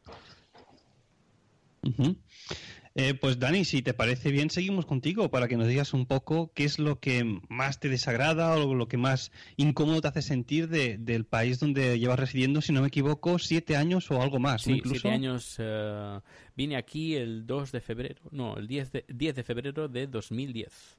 Eh, 2.97 3.13
pues 3.13 3.39
Dani, 3.39 3.65
si 3.65 3.81
te 3.81 3.93
parece 3.93 4.31
bien, 4.31 4.49
seguimos 4.49 4.85
contigo 4.85 5.29
para 5.29 5.49
que 5.49 5.57
nos 5.57 5.67
digas 5.67 5.93
un 5.93 6.05
poco 6.05 6.53
qué 6.53 6.63
es 6.63 6.79
lo 6.79 7.01
que 7.01 7.41
más 7.49 7.81
te 7.81 7.89
desagrada 7.89 8.55
o 8.55 8.73
lo 8.73 8.87
que 8.87 8.95
más 8.95 9.33
incómodo 9.57 9.99
te 9.99 10.07
hace 10.07 10.21
sentir 10.21 10.69
del 10.69 11.25
país 11.25 11.59
donde 11.59 11.99
llevas 11.99 12.17
residiendo, 12.17 12.61
si 12.61 12.71
no 12.71 12.79
me 12.79 12.87
equivoco, 12.87 13.37
siete 13.37 13.75
años 13.75 14.09
o 14.11 14.21
algo 14.21 14.39
más. 14.39 14.61
Sí, 14.61 14.81
siete 14.85 15.09
años. 15.09 15.57
Eh, 15.59 16.19
vine 16.55 16.77
aquí 16.77 17.15
el 17.15 17.45
2 17.45 17.73
de 17.73 17.81
febrero, 17.81 18.21
no, 18.31 18.55
el 18.55 18.65
10 18.65 18.91
de, 18.93 19.05
10 19.09 19.35
de 19.35 19.43
febrero 19.43 19.89
de 19.89 20.07
2010. 20.07 20.97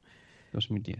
2010. 0.53 0.99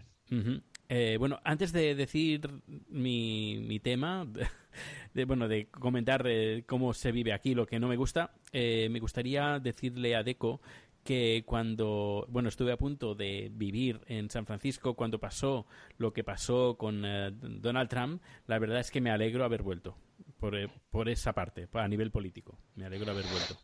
Eh, 0.89 1.17
bueno, 1.19 1.41
antes 1.45 1.73
de 1.73 1.95
decir 1.95 2.49
mi, 2.89 3.59
mi 3.67 3.81
tema, 3.81 4.27
de, 5.15 5.25
bueno, 5.25 5.49
de 5.49 5.67
comentar 5.67 6.27
cómo 6.67 6.95
se 6.95 7.13
vive 7.13 7.33
aquí, 7.33 7.55
lo 7.55 7.67
que 7.67 7.79
no 7.81 7.89
me 7.89 7.97
gusta, 7.97 8.33
me 8.53 8.99
gustaría 9.01 9.59
decirle 9.59 10.17
a 10.17 10.23
Deco 10.23 10.61
que 11.07 11.45
cuando, 11.47 12.27
bueno, 12.29 12.51
estuve 12.51 12.73
a 12.73 12.77
punto 12.77 13.15
de 13.15 13.51
vivir 13.55 14.01
en 14.09 14.29
San 14.29 14.45
Francisco 14.45 14.95
cuando 14.95 15.19
pasó 15.19 15.67
lo 15.97 16.13
que 16.13 16.25
pasó 16.25 16.77
con 16.77 17.05
eh, 17.07 17.31
Donald 17.33 17.89
Trump, 17.89 18.21
la 18.47 18.59
verdad 18.59 18.81
es 18.81 18.91
que 18.91 19.01
me 19.01 19.11
alegro 19.11 19.45
haber 19.45 19.63
vuelto 19.63 19.97
por, 20.39 20.55
eh, 20.57 20.69
por 20.91 21.09
esa 21.09 21.33
parte, 21.33 21.69
a 21.73 21.89
nivel 21.89 22.11
político. 22.11 22.59
Me 22.75 22.85
alegro 22.85 23.13
haber 23.13 23.25
vuelto. 23.27 23.57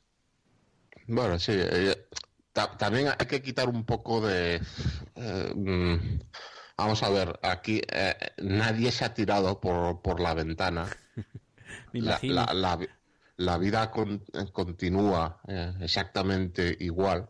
Bueno, 1.09 1.38
sí. 1.38 1.52
Eh, 1.55 2.07
también 2.79 3.09
hay 3.09 3.26
que 3.26 3.43
quitar 3.43 3.69
un 3.69 3.85
poco 3.85 4.26
de... 4.26 4.61
Vamos 6.76 7.02
a 7.02 7.11
ver, 7.11 7.38
aquí 7.43 7.83
nadie 8.38 8.91
se 8.91 9.05
ha 9.05 9.14
tirado 9.14 9.61
por, 9.61 10.02
por 10.02 10.21
la 10.21 10.35
ventana. 10.35 10.88
la, 11.93 12.19
la, 12.52 12.79
la 13.37 13.59
vida 13.59 13.91
continúa 14.52 15.41
eh, 15.49 15.73
exactamente 15.81 16.76
igual. 16.81 17.29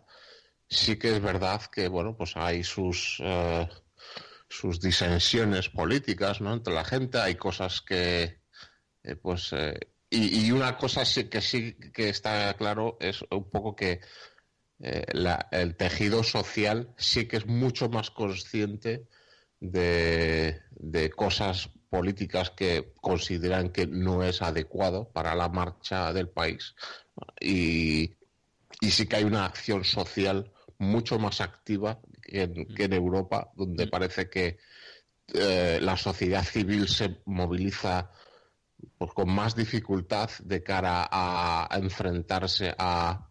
Sí 0.68 0.98
que 0.98 1.16
es 1.16 1.22
verdad 1.22 1.62
que, 1.70 1.88
bueno, 1.88 2.16
pues 2.16 2.36
hay 2.36 2.64
sus, 2.64 3.18
eh, 3.20 3.68
sus 4.48 4.80
disensiones 4.80 5.68
políticas, 5.68 6.40
¿no? 6.40 6.52
Entre 6.52 6.74
la 6.74 6.84
gente 6.84 7.18
hay 7.18 7.34
cosas 7.36 7.82
que, 7.82 8.40
eh, 9.02 9.16
pues, 9.16 9.54
y, 10.10 10.50
una 10.50 10.76
cosa 10.76 11.04
sí, 11.04 11.24
que 11.24 11.40
sí 11.40 11.74
que 11.94 12.08
está 12.08 12.54
claro 12.54 12.98
es 13.00 13.24
un 13.30 13.50
poco 13.50 13.74
que 13.74 14.00
el 14.78 15.76
tejido 15.76 16.24
social 16.24 16.92
sí 16.96 17.26
que 17.26 17.36
es 17.36 17.46
mucho 17.46 17.88
más 17.88 18.10
consciente 18.10 19.06
de, 19.62 20.60
de 20.72 21.10
cosas 21.10 21.70
políticas 21.88 22.50
que 22.50 22.94
consideran 23.00 23.70
que 23.70 23.86
no 23.86 24.22
es 24.22 24.42
adecuado 24.42 25.08
para 25.12 25.34
la 25.34 25.48
marcha 25.48 26.12
del 26.12 26.28
país. 26.28 26.74
Y, 27.40 28.16
sí 28.80 29.06
que 29.06 29.16
hay 29.16 29.24
una 29.24 29.44
acción 29.44 29.84
social 29.84 30.50
mucho 30.78 31.18
más 31.18 31.40
activa 31.40 32.00
que 32.22 32.42
en, 32.42 32.92
Europa, 32.92 33.52
donde 33.54 33.86
parece 33.86 34.28
que 34.28 34.58
eh, 35.34 35.78
la 35.80 35.96
sociedad 35.96 36.42
civil 36.42 36.88
se 36.88 37.20
moviliza 37.26 38.10
pues, 38.98 39.12
con 39.12 39.30
más 39.30 39.54
dificultad 39.54 40.30
de 40.42 40.62
cara 40.62 41.08
a, 41.10 41.68
enfrentarse 41.78 42.74
a, 42.78 43.28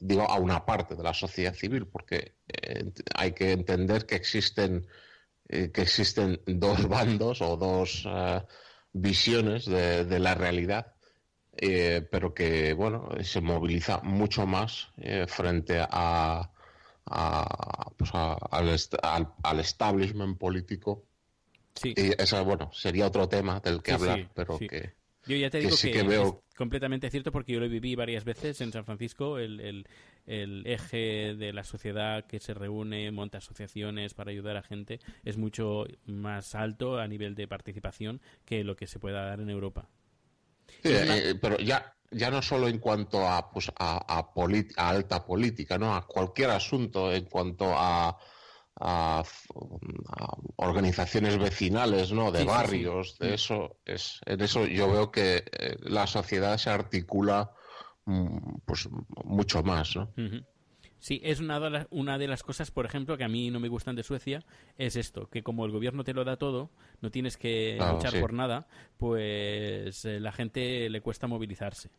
digo, 0.00 0.30
a 0.30 0.38
una 0.38 0.64
parte 0.64 0.94
de 0.94 1.02
la 1.02 1.14
sociedad 1.14 1.54
civil, 1.54 1.86
porque 1.88 2.36
eh, 2.46 2.92
hay 3.16 3.32
que 3.32 3.52
entender 3.52 4.06
que 4.06 4.14
existen 4.14 4.86
eh, 5.48 5.70
que 5.70 5.82
existen 5.82 6.40
dos 6.46 6.88
bandos 6.88 7.42
o 7.42 7.56
dos 7.56 8.04
eh, 8.06 8.42
visiones 8.92 9.66
de, 9.66 10.18
la 10.18 10.34
realidad, 10.34 10.94
eh, 11.56 12.06
pero 12.10 12.32
que 12.32 12.72
bueno 12.72 13.08
se 13.22 13.40
moviliza 13.40 14.00
mucho 14.02 14.46
más 14.46 14.88
frente 15.26 15.80
a, 15.80 16.50
pues 17.96 18.10
al, 18.14 19.60
establishment 19.60 20.38
político. 20.38 21.04
Sí. 21.74 21.92
Y 21.96 22.22
eso 22.22 22.44
bueno 22.44 22.70
sería 22.72 23.06
otro 23.06 23.28
tema 23.28 23.60
del 23.60 23.82
que 23.82 23.92
hablar, 23.92 24.30
pero 24.32 24.58
que 24.58 24.94
yo 25.26 25.36
ya 25.36 25.50
te 25.50 25.58
digo 25.58 25.76
que, 25.80 26.00
es 26.00 26.34
completamente 26.56 27.10
cierto 27.10 27.32
porque 27.32 27.52
yo 27.52 27.60
lo 27.60 27.68
viví 27.68 27.94
varias 27.94 28.24
veces 28.24 28.60
en 28.60 28.72
San 28.72 28.84
Francisco, 28.84 29.38
el, 29.38 29.86
eje 30.26 31.34
de 31.34 31.52
la 31.52 31.64
sociedad 31.64 32.26
que 32.26 32.40
se 32.40 32.54
reúne, 32.54 33.10
monta 33.10 33.38
asociaciones 33.38 34.14
para 34.14 34.30
ayudar 34.30 34.56
a 34.56 34.62
gente, 34.62 35.00
es 35.24 35.36
mucho 35.36 35.86
más 36.06 36.54
alto 36.54 36.98
a 36.98 37.06
nivel 37.06 37.34
de 37.34 37.48
participación 37.48 38.20
que 38.44 38.64
lo 38.64 38.76
que 38.76 38.86
se 38.86 38.98
pueda 38.98 39.24
dar 39.24 39.40
en 39.40 39.50
Europa. 39.50 39.88
Sí, 40.82 40.92
eh, 40.92 41.34
pero 41.40 41.58
ya, 41.58 41.94
ya 42.10 42.30
no 42.30 42.40
solo 42.40 42.68
en 42.68 42.78
cuanto 42.78 43.28
a, 43.28 43.50
pues, 43.50 43.70
a, 43.76 43.98
a 44.06 44.88
alta 44.88 45.24
política, 45.24 45.78
¿no? 45.78 45.94
A 45.94 46.06
cualquier 46.06 46.50
asunto 46.50 47.12
en 47.12 47.24
cuanto 47.26 47.66
a 47.74 48.16
a, 48.80 49.22
organizaciones 50.56 51.38
vecinales, 51.38 52.12
¿no? 52.12 52.32
De 52.32 52.44
barrios, 52.44 53.18
de 53.18 53.30
mm. 53.30 53.34
eso 53.34 53.76
es, 53.84 54.20
en 54.26 54.40
eso 54.40 54.66
yo 54.66 54.90
veo 54.90 55.10
que 55.10 55.44
eh, 55.52 55.76
la 55.82 56.06
sociedad 56.06 56.56
se 56.58 56.70
articula 56.70 57.52
mm, 58.04 58.56
pues 58.64 58.88
mucho 59.24 59.62
más, 59.62 59.96
¿no? 59.96 60.12
Sí, 60.98 61.20
es 61.22 61.40
una 61.40 61.60
de, 61.60 61.68
las, 61.68 61.86
una 61.90 62.16
de 62.16 62.26
las 62.26 62.42
cosas, 62.42 62.70
por 62.70 62.86
ejemplo, 62.86 63.18
que 63.18 63.24
a 63.24 63.28
mí 63.28 63.50
no 63.50 63.60
me 63.60 63.68
gustan 63.68 63.94
de 63.94 64.02
Suecia, 64.02 64.42
es 64.78 64.96
esto, 64.96 65.28
que 65.28 65.42
como 65.42 65.66
el 65.66 65.70
gobierno 65.70 66.02
te 66.02 66.14
lo 66.14 66.24
da 66.24 66.36
todo, 66.36 66.70
no 67.02 67.10
tienes 67.10 67.36
que 67.36 67.76
luchar 67.78 68.18
por 68.20 68.32
nada, 68.32 68.66
pues 68.96 70.06
eh, 70.06 70.18
la 70.18 70.32
gente 70.32 70.88
le 70.88 71.02
cuesta 71.02 71.26
movilizarse. 71.26 71.90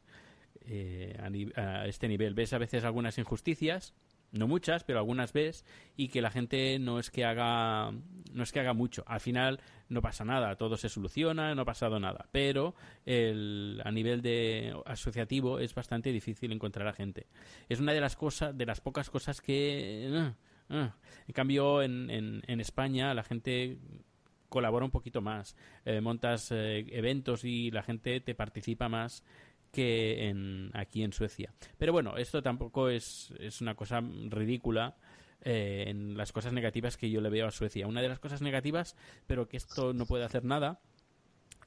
Eh, 0.67 1.15
a, 1.55 1.86
este 1.86 2.08
nivel. 2.08 2.34
Ves 2.34 2.53
a 2.53 2.58
veces 2.58 2.84
algunas 2.84 3.20
injusticias 3.20 3.94
no 4.36 4.48
muchas, 4.48 4.84
pero 4.84 5.00
algunas 5.00 5.34
ves 5.34 5.65
y 5.96 6.10
que 6.10 6.22
la 6.22 6.30
gente 6.30 6.77
no 6.80 7.00
es 7.00 7.10
que 7.10 7.25
haga 7.25 7.92
no 8.34 8.44
es 8.44 8.51
que 8.51 8.60
haga 8.60 8.74
mucho. 8.74 9.04
Al 9.08 9.20
final 9.20 9.60
no 9.89 10.01
pasa 10.01 10.25
nada, 10.25 10.56
todo 10.56 10.77
se 10.77 10.89
soluciona, 10.89 11.56
no 11.56 11.62
ha 11.62 11.65
pasado 11.65 12.00
nada, 12.00 12.27
pero 12.32 12.75
el, 13.06 13.82
a 13.86 13.92
nivel 13.92 14.22
de 14.22 14.75
asociativo 14.86 15.60
es 15.60 15.74
bastante 15.74 16.12
difícil 16.12 16.51
encontrar 16.51 16.88
a 16.88 16.94
gente. 16.94 17.27
Es 17.70 17.80
una 17.80 17.94
de 17.94 18.01
las 18.01 18.15
cosas 18.15 18.58
de 18.58 18.65
las 18.65 18.82
pocas 18.82 19.10
cosas 19.10 19.42
que 19.42 20.08
eh, 20.08 20.34
eh. 20.70 20.89
en 21.27 21.34
cambio 21.34 21.82
en, 21.82 22.10
en, 22.10 22.60
España 22.60 23.13
la 23.13 23.24
gente 23.24 23.77
colabora 24.50 24.86
un 24.86 24.92
poquito 24.92 25.22
más, 25.22 25.56
eh, 25.86 26.01
montas 26.01 26.51
eventos 26.51 27.44
y 27.44 27.72
la 27.72 27.84
gente 27.84 28.20
te 28.22 28.36
participa 28.36 28.89
más 28.89 29.24
que 29.75 30.29
en, 30.29 30.72
aquí 30.74 31.03
en 31.03 31.12
Suecia. 31.12 31.53
Pero 31.77 31.91
bueno, 31.91 32.15
esto 32.15 32.41
tampoco 32.41 32.89
es, 32.89 33.34
es 33.39 33.60
una 33.60 33.75
cosa 33.75 34.01
ridícula 34.29 34.96
eh, 35.41 35.86
en 35.88 36.15
las 36.15 36.32
cosas 36.32 36.53
negativas 36.53 36.96
que 36.96 37.10
yo 37.12 37.20
le 37.20 37.29
veo 37.29 37.46
a 37.46 37.51
Suecia. 37.51 37.86
Una 37.86 38.01
de 38.01 38.08
las 38.08 38.20
cosas 38.20 38.41
negativas, 38.41 38.96
pero 39.27 39.50
que 39.50 39.58
esto 39.58 39.94
no 39.94 40.05
puede 40.05 40.24
hacer 40.24 40.46
nada, 40.46 40.79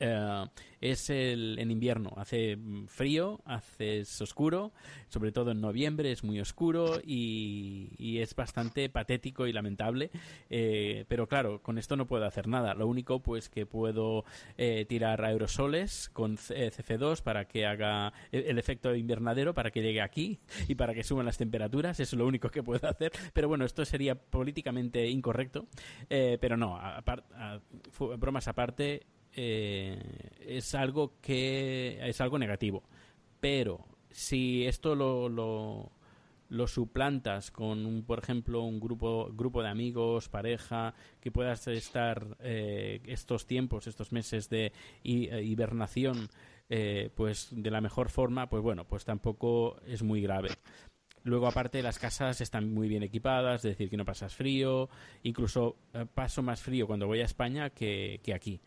eh, 0.01 0.47
es 0.81 1.11
el, 1.11 1.59
en 1.59 1.71
invierno. 1.73 2.13
Hace 2.17 2.57
frío, 2.87 3.41
hace 3.45 4.03
oscuro, 4.21 4.73
sobre 5.09 5.33
todo 5.33 5.51
en 5.51 5.61
noviembre 5.61 6.13
es 6.13 6.23
muy 6.23 6.39
oscuro 6.41 7.01
y, 7.05 8.19
es 8.19 8.35
bastante 8.35 8.89
patético 8.89 9.47
y 9.47 9.53
lamentable. 9.53 10.11
Eh, 10.51 11.05
pero 11.09 11.27
claro, 11.29 11.63
con 11.63 11.79
esto 11.79 11.97
no 11.97 12.07
puedo 12.07 12.25
hacer 12.25 12.47
nada. 12.47 12.75
Lo 12.75 12.87
único 12.87 13.21
pues 13.21 13.49
que 13.49 13.67
puedo 13.67 14.25
eh, 14.57 14.87
tirar 14.89 15.25
aerosoles 15.25 16.11
con 16.13 16.37
CF2 16.37 17.23
para 17.23 17.47
que 17.47 17.67
haga 17.67 18.13
el 18.31 18.59
efecto 18.59 18.95
invernadero, 18.95 19.55
para 19.55 19.71
que 19.71 19.83
llegue 19.83 20.01
aquí 20.01 20.39
y 20.69 20.75
para 20.77 20.95
que 20.95 21.05
suban 21.05 21.27
las 21.27 21.39
temperaturas. 21.39 21.99
Eso 21.99 22.17
es 22.17 22.19
lo 22.19 22.27
único 22.27 22.51
que 22.51 22.63
puedo 22.63 22.89
hacer. 22.89 23.13
Pero 23.33 23.49
bueno, 23.49 23.65
esto 23.65 23.85
sería 23.85 24.15
políticamente 24.15 25.09
incorrecto. 25.09 25.67
pero 26.09 26.57
no, 26.57 26.81
bromas 28.19 28.49
aparte, 28.49 29.07
eh, 29.35 29.99
es 30.41 30.75
algo 30.75 31.13
que 31.21 31.99
es 32.03 32.21
algo 32.21 32.39
negativo. 32.39 32.83
Pero 33.41 33.85
si 34.11 34.67
esto 34.67 34.95
lo, 34.95 35.29
lo, 36.49 36.67
suplantas 36.67 37.51
con, 37.51 37.87
un, 37.87 38.03
por 38.03 38.19
ejemplo, 38.19 38.63
un 38.63 38.81
grupo, 38.81 39.31
grupo 39.33 39.63
de 39.63 39.69
amigos, 39.69 40.29
pareja, 40.29 40.95
que 41.21 41.31
puedas 41.31 41.69
estar 41.69 42.37
eh, 42.41 43.01
estos 43.07 43.47
tiempos, 43.47 43.87
estos 43.87 44.13
meses 44.13 44.49
de 44.49 44.73
eh, 45.05 45.43
hibernación, 45.45 46.29
pues 47.15 47.49
de 47.51 47.71
la 47.71 47.81
mejor 47.81 48.11
forma, 48.11 48.51
pues 48.51 48.63
bueno, 48.63 48.85
pues 48.87 49.05
tampoco 49.07 49.81
es 49.87 50.03
muy 50.03 50.21
grave. 50.21 50.51
Luego, 51.23 51.47
aparte, 51.47 51.83
las 51.83 51.99
casas 51.99 52.41
están 52.43 52.73
muy 52.73 52.89
bien 52.89 53.03
equipadas, 53.03 53.65
es 53.65 53.71
decir, 53.71 53.89
que 53.89 53.97
no 53.97 54.05
pasas 54.05 54.35
frío. 54.35 54.91
Incluso 55.23 55.77
paso 56.15 56.43
más 56.43 56.61
frío 56.61 56.87
cuando 56.87 57.07
voy 57.07 57.21
a 57.21 57.25
España 57.25 57.71
que, 57.71 58.21
que 58.23 58.35
aquí. 58.35 58.61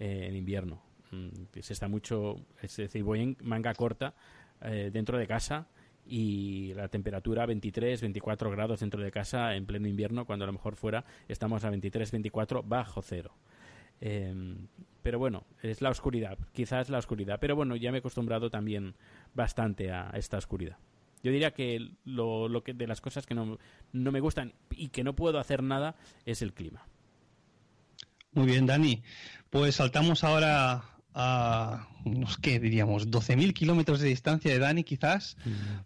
Eh, 0.00 0.26
en 0.28 0.34
invierno. 0.34 0.82
Mm, 1.12 1.60
se 1.60 1.72
está 1.72 1.86
mucho, 1.86 2.36
es 2.60 2.76
decir, 2.76 3.04
voy 3.04 3.20
en 3.20 3.36
manga 3.42 3.72
corta 3.74 4.14
eh, 4.60 4.90
dentro 4.92 5.18
de 5.18 5.26
casa 5.26 5.68
y 6.04 6.74
la 6.74 6.88
temperatura 6.88 7.46
23, 7.46 8.00
24 8.00 8.50
grados 8.50 8.80
dentro 8.80 9.00
de 9.00 9.12
casa 9.12 9.54
en 9.54 9.66
pleno 9.66 9.86
invierno, 9.86 10.26
cuando 10.26 10.44
a 10.44 10.46
lo 10.46 10.52
mejor 10.52 10.74
fuera 10.74 11.04
estamos 11.28 11.64
a 11.64 11.70
23, 11.70 12.10
24 12.10 12.64
bajo 12.64 13.02
cero. 13.02 13.36
Em, 14.00 14.66
pero 15.02 15.20
bueno, 15.20 15.44
es 15.62 15.80
la 15.80 15.90
oscuridad, 15.90 16.38
quizás 16.52 16.90
la 16.90 16.98
oscuridad. 16.98 17.38
Pero 17.40 17.54
bueno, 17.54 17.76
ya 17.76 17.92
me 17.92 17.98
he 17.98 18.00
acostumbrado 18.00 18.50
también 18.50 18.96
bastante 19.32 19.92
a 19.92 20.10
esta 20.14 20.38
oscuridad. 20.38 20.76
Yo 21.22 21.30
diría 21.30 21.52
que 21.52 21.92
lo, 22.04 22.48
lo 22.48 22.64
que 22.64 22.74
de 22.74 22.86
las 22.88 23.00
cosas 23.00 23.26
que 23.26 23.34
no, 23.34 23.58
no 23.92 24.12
me 24.12 24.20
gustan 24.20 24.54
y 24.70 24.88
que 24.88 25.04
no 25.04 25.14
puedo 25.14 25.38
hacer 25.38 25.62
nada 25.62 25.94
es 26.26 26.42
el 26.42 26.52
clima. 26.52 26.86
Muy 28.34 28.46
bien, 28.46 28.66
Dani. 28.66 29.02
Pues 29.50 29.76
saltamos 29.76 30.24
ahora 30.24 30.84
a 31.14 31.88
unos, 32.04 32.36
¿qué 32.38 32.58
diríamos? 32.58 33.08
12.000 33.08 33.52
kilómetros 33.52 34.00
de 34.00 34.08
distancia 34.08 34.50
de 34.52 34.58
Dani, 34.58 34.82
quizás, 34.82 35.36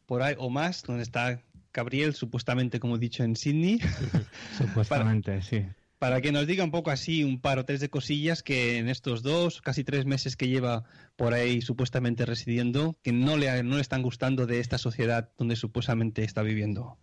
por 0.06 0.22
ahí 0.22 0.34
o 0.38 0.48
más, 0.48 0.82
donde 0.82 1.02
está 1.02 1.42
Gabriel, 1.72 2.14
supuestamente, 2.14 2.80
como 2.80 2.96
he 2.96 2.98
dicho, 2.98 3.22
en 3.24 3.36
Sydney. 3.36 3.78
supuestamente, 4.58 5.42
sí. 5.42 5.66
Para 5.98 6.20
que 6.20 6.32
nos 6.32 6.46
diga 6.46 6.64
un 6.64 6.70
poco 6.70 6.90
así, 6.90 7.24
un 7.24 7.40
par 7.40 7.58
o 7.58 7.64
tres 7.64 7.80
de 7.80 7.90
cosillas 7.90 8.42
que 8.42 8.78
en 8.78 8.88
estos 8.88 9.22
dos, 9.22 9.60
casi 9.60 9.84
tres 9.84 10.06
meses 10.06 10.36
que 10.36 10.48
lleva 10.48 10.84
por 11.16 11.34
ahí 11.34 11.60
supuestamente 11.60 12.24
residiendo, 12.24 12.96
que 13.02 13.12
no 13.12 13.36
le, 13.36 13.62
no 13.64 13.74
le 13.74 13.82
están 13.82 14.02
gustando 14.02 14.46
de 14.46 14.60
esta 14.60 14.78
sociedad 14.78 15.30
donde 15.36 15.56
supuestamente 15.56 16.22
está 16.24 16.42
viviendo. 16.42 16.98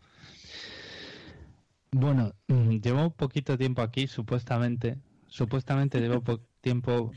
Bueno, 1.91 2.33
mm, 2.47 2.77
llevo 2.77 3.11
poquito 3.11 3.57
tiempo 3.57 3.81
aquí, 3.81 4.07
supuestamente, 4.07 4.97
supuestamente 5.35 5.99
llevo 5.99 6.23
tiempo, 6.61 7.11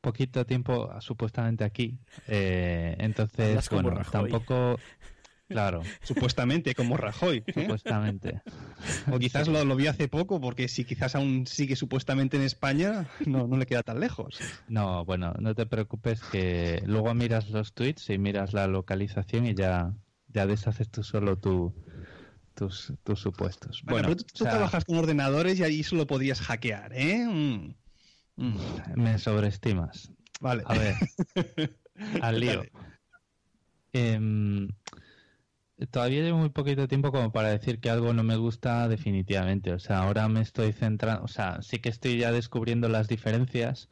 poquito 0.00 0.44
tiempo 0.44 0.90
supuestamente 1.00 1.64
aquí. 1.64 1.98
Eh, 2.28 2.96
entonces, 2.98 3.68
bueno, 3.70 4.00
tampoco... 4.10 4.78
Claro. 5.48 5.82
Supuestamente, 6.02 6.74
como 6.74 6.96
Rajoy. 6.96 7.44
¿eh? 7.46 7.52
Supuestamente. 7.52 8.40
O 9.10 9.18
quizás 9.18 9.48
lo, 9.48 9.62
lo, 9.66 9.76
vi 9.76 9.86
hace 9.86 10.08
poco, 10.08 10.40
porque 10.40 10.66
si 10.66 10.86
quizás 10.86 11.14
aún 11.14 11.46
sigue 11.46 11.76
supuestamente 11.76 12.38
en 12.38 12.42
España, 12.42 13.10
no, 13.26 13.46
no 13.46 13.58
le 13.58 13.66
queda 13.66 13.82
tan 13.82 14.00
lejos. 14.00 14.40
No, 14.68 15.04
bueno, 15.04 15.34
no 15.40 15.54
te 15.54 15.66
preocupes 15.66 16.22
que 16.22 16.82
luego 16.86 17.12
miras 17.12 17.50
los 17.50 17.74
tweets 17.74 18.08
y 18.08 18.16
miras 18.16 18.54
la 18.54 18.66
localización 18.66 19.44
y 19.46 19.54
ya, 19.54 19.92
ya 20.28 20.46
deshaces 20.46 20.88
tú 20.88 21.02
solo 21.02 21.36
tu, 21.36 21.74
tus, 22.54 22.92
tus 23.02 23.20
supuestos. 23.20 23.82
Bueno, 23.84 24.08
pero 24.08 24.16
tú, 24.16 24.44
trabajas 24.44 24.84
con 24.84 24.96
ordenadores 24.96 25.58
y 25.58 25.64
ahí 25.64 25.82
solo 25.82 26.06
podías 26.06 26.40
hackear, 26.40 26.92
¿eh? 26.94 27.26
Mm. 27.26 27.74
Mm. 28.36 28.56
Me 28.96 29.18
sobreestimas. 29.18 30.12
Vale. 30.40 30.64
A 30.66 30.74
ver, 30.74 30.96
al 32.22 32.40
lío. 32.40 32.62
Em, 33.92 34.68
todavía 35.90 36.22
llevo 36.22 36.38
muy 36.38 36.48
poquito 36.50 36.88
tiempo 36.88 37.12
como 37.12 37.32
para 37.32 37.50
decir 37.50 37.80
que 37.80 37.90
algo 37.90 38.12
no 38.12 38.22
me 38.22 38.36
gusta 38.36 38.88
definitivamente. 38.88 39.72
O 39.72 39.78
sea, 39.78 39.98
ahora 40.00 40.28
me 40.28 40.40
estoy 40.40 40.72
centrando, 40.72 41.24
o 41.24 41.28
sea, 41.28 41.62
sí 41.62 41.78
que 41.78 41.88
estoy 41.88 42.18
ya 42.18 42.32
descubriendo 42.32 42.88
las 42.88 43.08
diferencias 43.08 43.88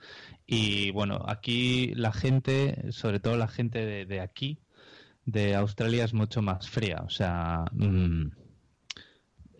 y 0.46 0.90
bueno, 0.90 1.24
aquí 1.28 1.92
la 1.94 2.12
gente, 2.12 2.90
sobre 2.90 3.20
todo 3.20 3.36
la 3.36 3.48
gente 3.48 4.04
de, 4.04 4.20
aquí, 4.20 4.58
de 5.24 5.54
Australia 5.54 6.04
es 6.04 6.14
mucho 6.14 6.42
más 6.42 6.68
fría. 6.68 7.02
O 7.06 7.10
sea, 7.10 7.66
mm, 7.72 8.30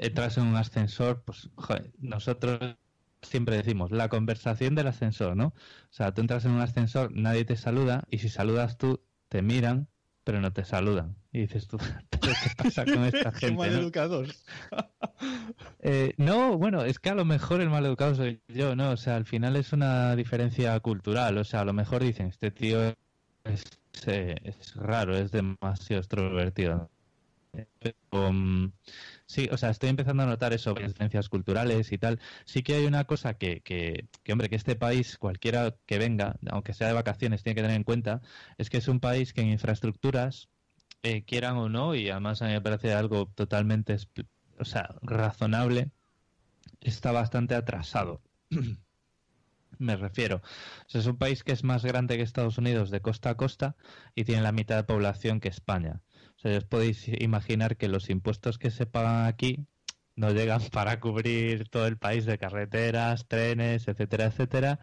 entras 0.01 0.39
en 0.39 0.47
un 0.47 0.57
ascensor, 0.57 1.23
pues 1.25 1.51
nosotros 1.99 2.77
siempre 3.23 3.57
decimos 3.57 3.91
la 3.91 4.09
conversación 4.09 4.75
del 4.75 4.87
ascensor, 4.87 5.37
¿no? 5.37 5.49
O 5.49 5.93
sea, 5.93 6.13
tú 6.13 6.23
entras 6.23 6.45
en 6.47 6.53
un 6.53 6.61
ascensor, 6.61 7.13
nadie 7.13 7.45
te 7.45 7.57
saluda 7.57 8.05
y 8.11 8.19
si 8.19 8.31
saludas 8.31 8.79
tú, 8.79 9.01
te 9.29 9.43
miran, 9.43 9.89
pero 10.25 10.41
no 10.41 10.53
te 10.53 10.65
saludan. 10.65 11.17
Y 11.33 11.41
dices 11.41 11.69
tú, 11.69 11.77
¿qué 12.11 12.33
pasa 12.57 12.85
con 12.85 13.05
esta 13.05 13.31
gente? 13.33 13.57
mal 13.57 13.73
educados. 13.73 14.45
Eh, 15.83 16.15
no, 16.17 16.57
bueno, 16.57 16.85
es 16.85 16.99
que 16.99 17.11
a 17.11 17.15
lo 17.15 17.27
mejor 17.27 17.61
el 17.61 17.69
mal 17.69 17.85
educado 17.85 18.15
soy 18.15 18.41
yo, 18.49 18.75
¿no? 18.75 18.91
O 18.91 18.97
sea, 18.97 19.17
al 19.17 19.27
final 19.27 19.57
es 19.57 19.73
una 19.73 20.17
diferencia 20.17 20.79
cultural. 20.81 21.37
O 21.37 21.45
sea, 21.45 21.61
a 21.61 21.65
lo 21.65 21.75
mejor 21.75 22.03
dicen, 22.03 22.29
este 22.29 22.51
tío 22.51 22.83
es, 23.45 23.65
eh, 24.07 24.35
es 24.45 24.75
raro, 24.77 25.17
es 25.17 25.31
demasiado 25.31 26.01
extrovertido. 26.01 26.91
Um, 28.13 28.73
sí, 29.31 29.49
o 29.53 29.57
sea, 29.57 29.71
estoy 29.71 29.90
empezando 29.90 30.25
a 30.25 30.27
notar 30.27 30.53
eso, 30.53 30.75
diferencias 30.75 31.29
culturales 31.29 31.93
y 31.93 31.99
tal. 31.99 32.19
Sí 32.45 32.62
que 32.62 32.75
hay 32.75 32.87
una 32.87 33.05
cosa 33.05 33.35
que, 33.35 33.61
que, 33.61 34.09
hombre, 34.33 34.49
que 34.49 34.57
este 34.57 34.75
país, 34.75 35.19
cualquiera 35.19 35.77
que 35.87 35.99
venga, 35.99 36.37
aunque 36.51 36.75
sea 36.75 36.88
de 36.88 36.95
vacaciones, 36.95 37.43
tiene 37.43 37.55
que 37.55 37.62
tener 37.62 37.77
en 37.77 37.85
cuenta, 37.85 38.23
es 38.59 38.71
que 38.71 38.79
es 38.79 38.88
un 38.88 38.99
país 38.99 39.33
que 39.33 39.43
en 39.43 39.49
infraestructuras, 39.49 40.49
eh, 41.03 41.25
quieran 41.25 41.57
o 41.57 41.69
no, 41.69 41.95
y 41.95 42.11
además 42.11 42.43
a 42.43 42.47
mí 42.47 42.53
me 42.53 42.61
parece 42.61 42.93
algo 42.93 43.27
totalmente, 43.35 43.97
o 44.59 44.64
sea, 44.64 44.97
razonable, 45.03 45.93
está 46.81 47.12
bastante 47.12 47.55
atrasado. 47.55 48.21
me 49.79 49.97
refiero. 49.97 50.37
O 50.37 50.88
sea, 50.88 51.01
es 51.01 51.07
un 51.07 51.16
país 51.16 51.45
que 51.45 51.53
es 51.53 51.64
más 51.64 51.85
grande 51.85 52.16
que 52.16 52.23
Estados 52.23 52.59
Unidos 52.59 52.90
de 52.90 53.01
costa 53.01 53.31
a 53.31 53.37
costa 53.37 53.77
y 54.14 54.25
tiene 54.25 54.43
la 54.43 54.53
mitad 54.53 54.77
de 54.77 54.85
población 54.85 55.40
que 55.40 55.49
España. 55.49 56.03
O 56.40 56.42
sea, 56.42 56.57
os 56.57 56.64
podéis 56.64 57.07
imaginar 57.20 57.76
que 57.76 57.88
los 57.88 58.09
impuestos 58.09 58.59
que 58.59 58.70
se 58.70 58.87
pagan 58.87 59.26
aquí 59.26 59.66
no 60.16 60.31
llegan 60.33 60.62
para 60.72 60.98
cubrir 60.98 61.68
todo 61.68 61.87
el 61.87 61.98
país 61.98 62.24
de 62.24 62.38
carreteras, 62.38 63.29
trenes, 63.29 63.88
etcétera, 63.88 64.24
etcétera. 64.26 64.81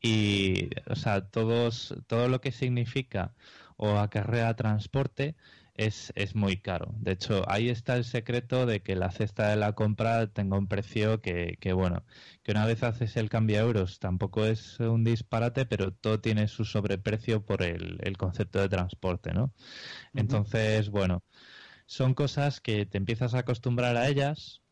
Y, 0.00 0.70
o 0.88 0.96
sea, 0.96 1.28
todos, 1.28 1.94
todo 2.06 2.28
lo 2.28 2.40
que 2.40 2.52
significa 2.52 3.34
o 3.76 3.98
acarrea 3.98 4.56
transporte 4.56 5.36
es, 5.74 6.12
es 6.16 6.34
muy 6.34 6.60
caro. 6.60 6.94
De 6.98 7.12
hecho, 7.12 7.44
ahí 7.50 7.68
está 7.68 7.96
el 7.96 8.04
secreto 8.04 8.66
de 8.66 8.82
que 8.82 8.96
la 8.96 9.10
cesta 9.10 9.48
de 9.50 9.56
la 9.56 9.74
compra 9.74 10.32
tenga 10.32 10.56
un 10.58 10.68
precio 10.68 11.20
que, 11.20 11.56
que 11.60 11.72
bueno, 11.72 12.04
que 12.42 12.52
una 12.52 12.66
vez 12.66 12.82
haces 12.82 13.16
el 13.16 13.28
cambio 13.30 13.58
a 13.58 13.62
euros 13.62 13.98
tampoco 13.98 14.44
es 14.44 14.78
un 14.80 15.04
disparate, 15.04 15.66
pero 15.66 15.92
todo 15.94 16.20
tiene 16.20 16.48
su 16.48 16.64
sobreprecio 16.64 17.44
por 17.44 17.62
el, 17.62 17.98
el 18.02 18.16
concepto 18.16 18.60
de 18.60 18.68
transporte, 18.68 19.32
¿no? 19.32 19.52
Entonces, 20.14 20.90
bueno, 20.90 21.24
son 21.86 22.14
cosas 22.14 22.60
que 22.60 22.86
te 22.86 22.98
empiezas 22.98 23.34
a 23.34 23.40
acostumbrar 23.40 23.96
a 23.96 24.08
ellas, 24.08 24.62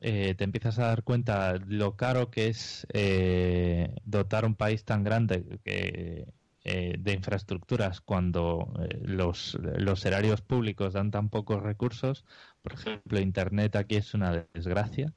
eh, 0.00 0.34
te 0.36 0.44
empiezas 0.44 0.78
a 0.78 0.86
dar 0.86 1.04
cuenta 1.04 1.58
lo 1.66 1.96
caro 1.96 2.30
que 2.30 2.48
es 2.48 2.86
eh, 2.92 3.94
dotar 4.04 4.44
un 4.44 4.56
país 4.56 4.84
tan 4.84 5.04
grande 5.04 5.60
que 5.64 6.26
eh, 6.64 6.96
de 6.98 7.12
infraestructuras 7.12 8.00
cuando 8.00 8.72
eh, 8.80 9.00
los, 9.02 9.58
los 9.78 10.04
erarios 10.04 10.42
públicos 10.42 10.92
dan 10.92 11.10
tan 11.10 11.28
pocos 11.30 11.62
recursos. 11.62 12.24
Por 12.62 12.74
ejemplo, 12.74 13.20
Internet 13.20 13.76
aquí 13.76 13.96
es 13.96 14.14
una 14.14 14.46
desgracia. 14.52 15.14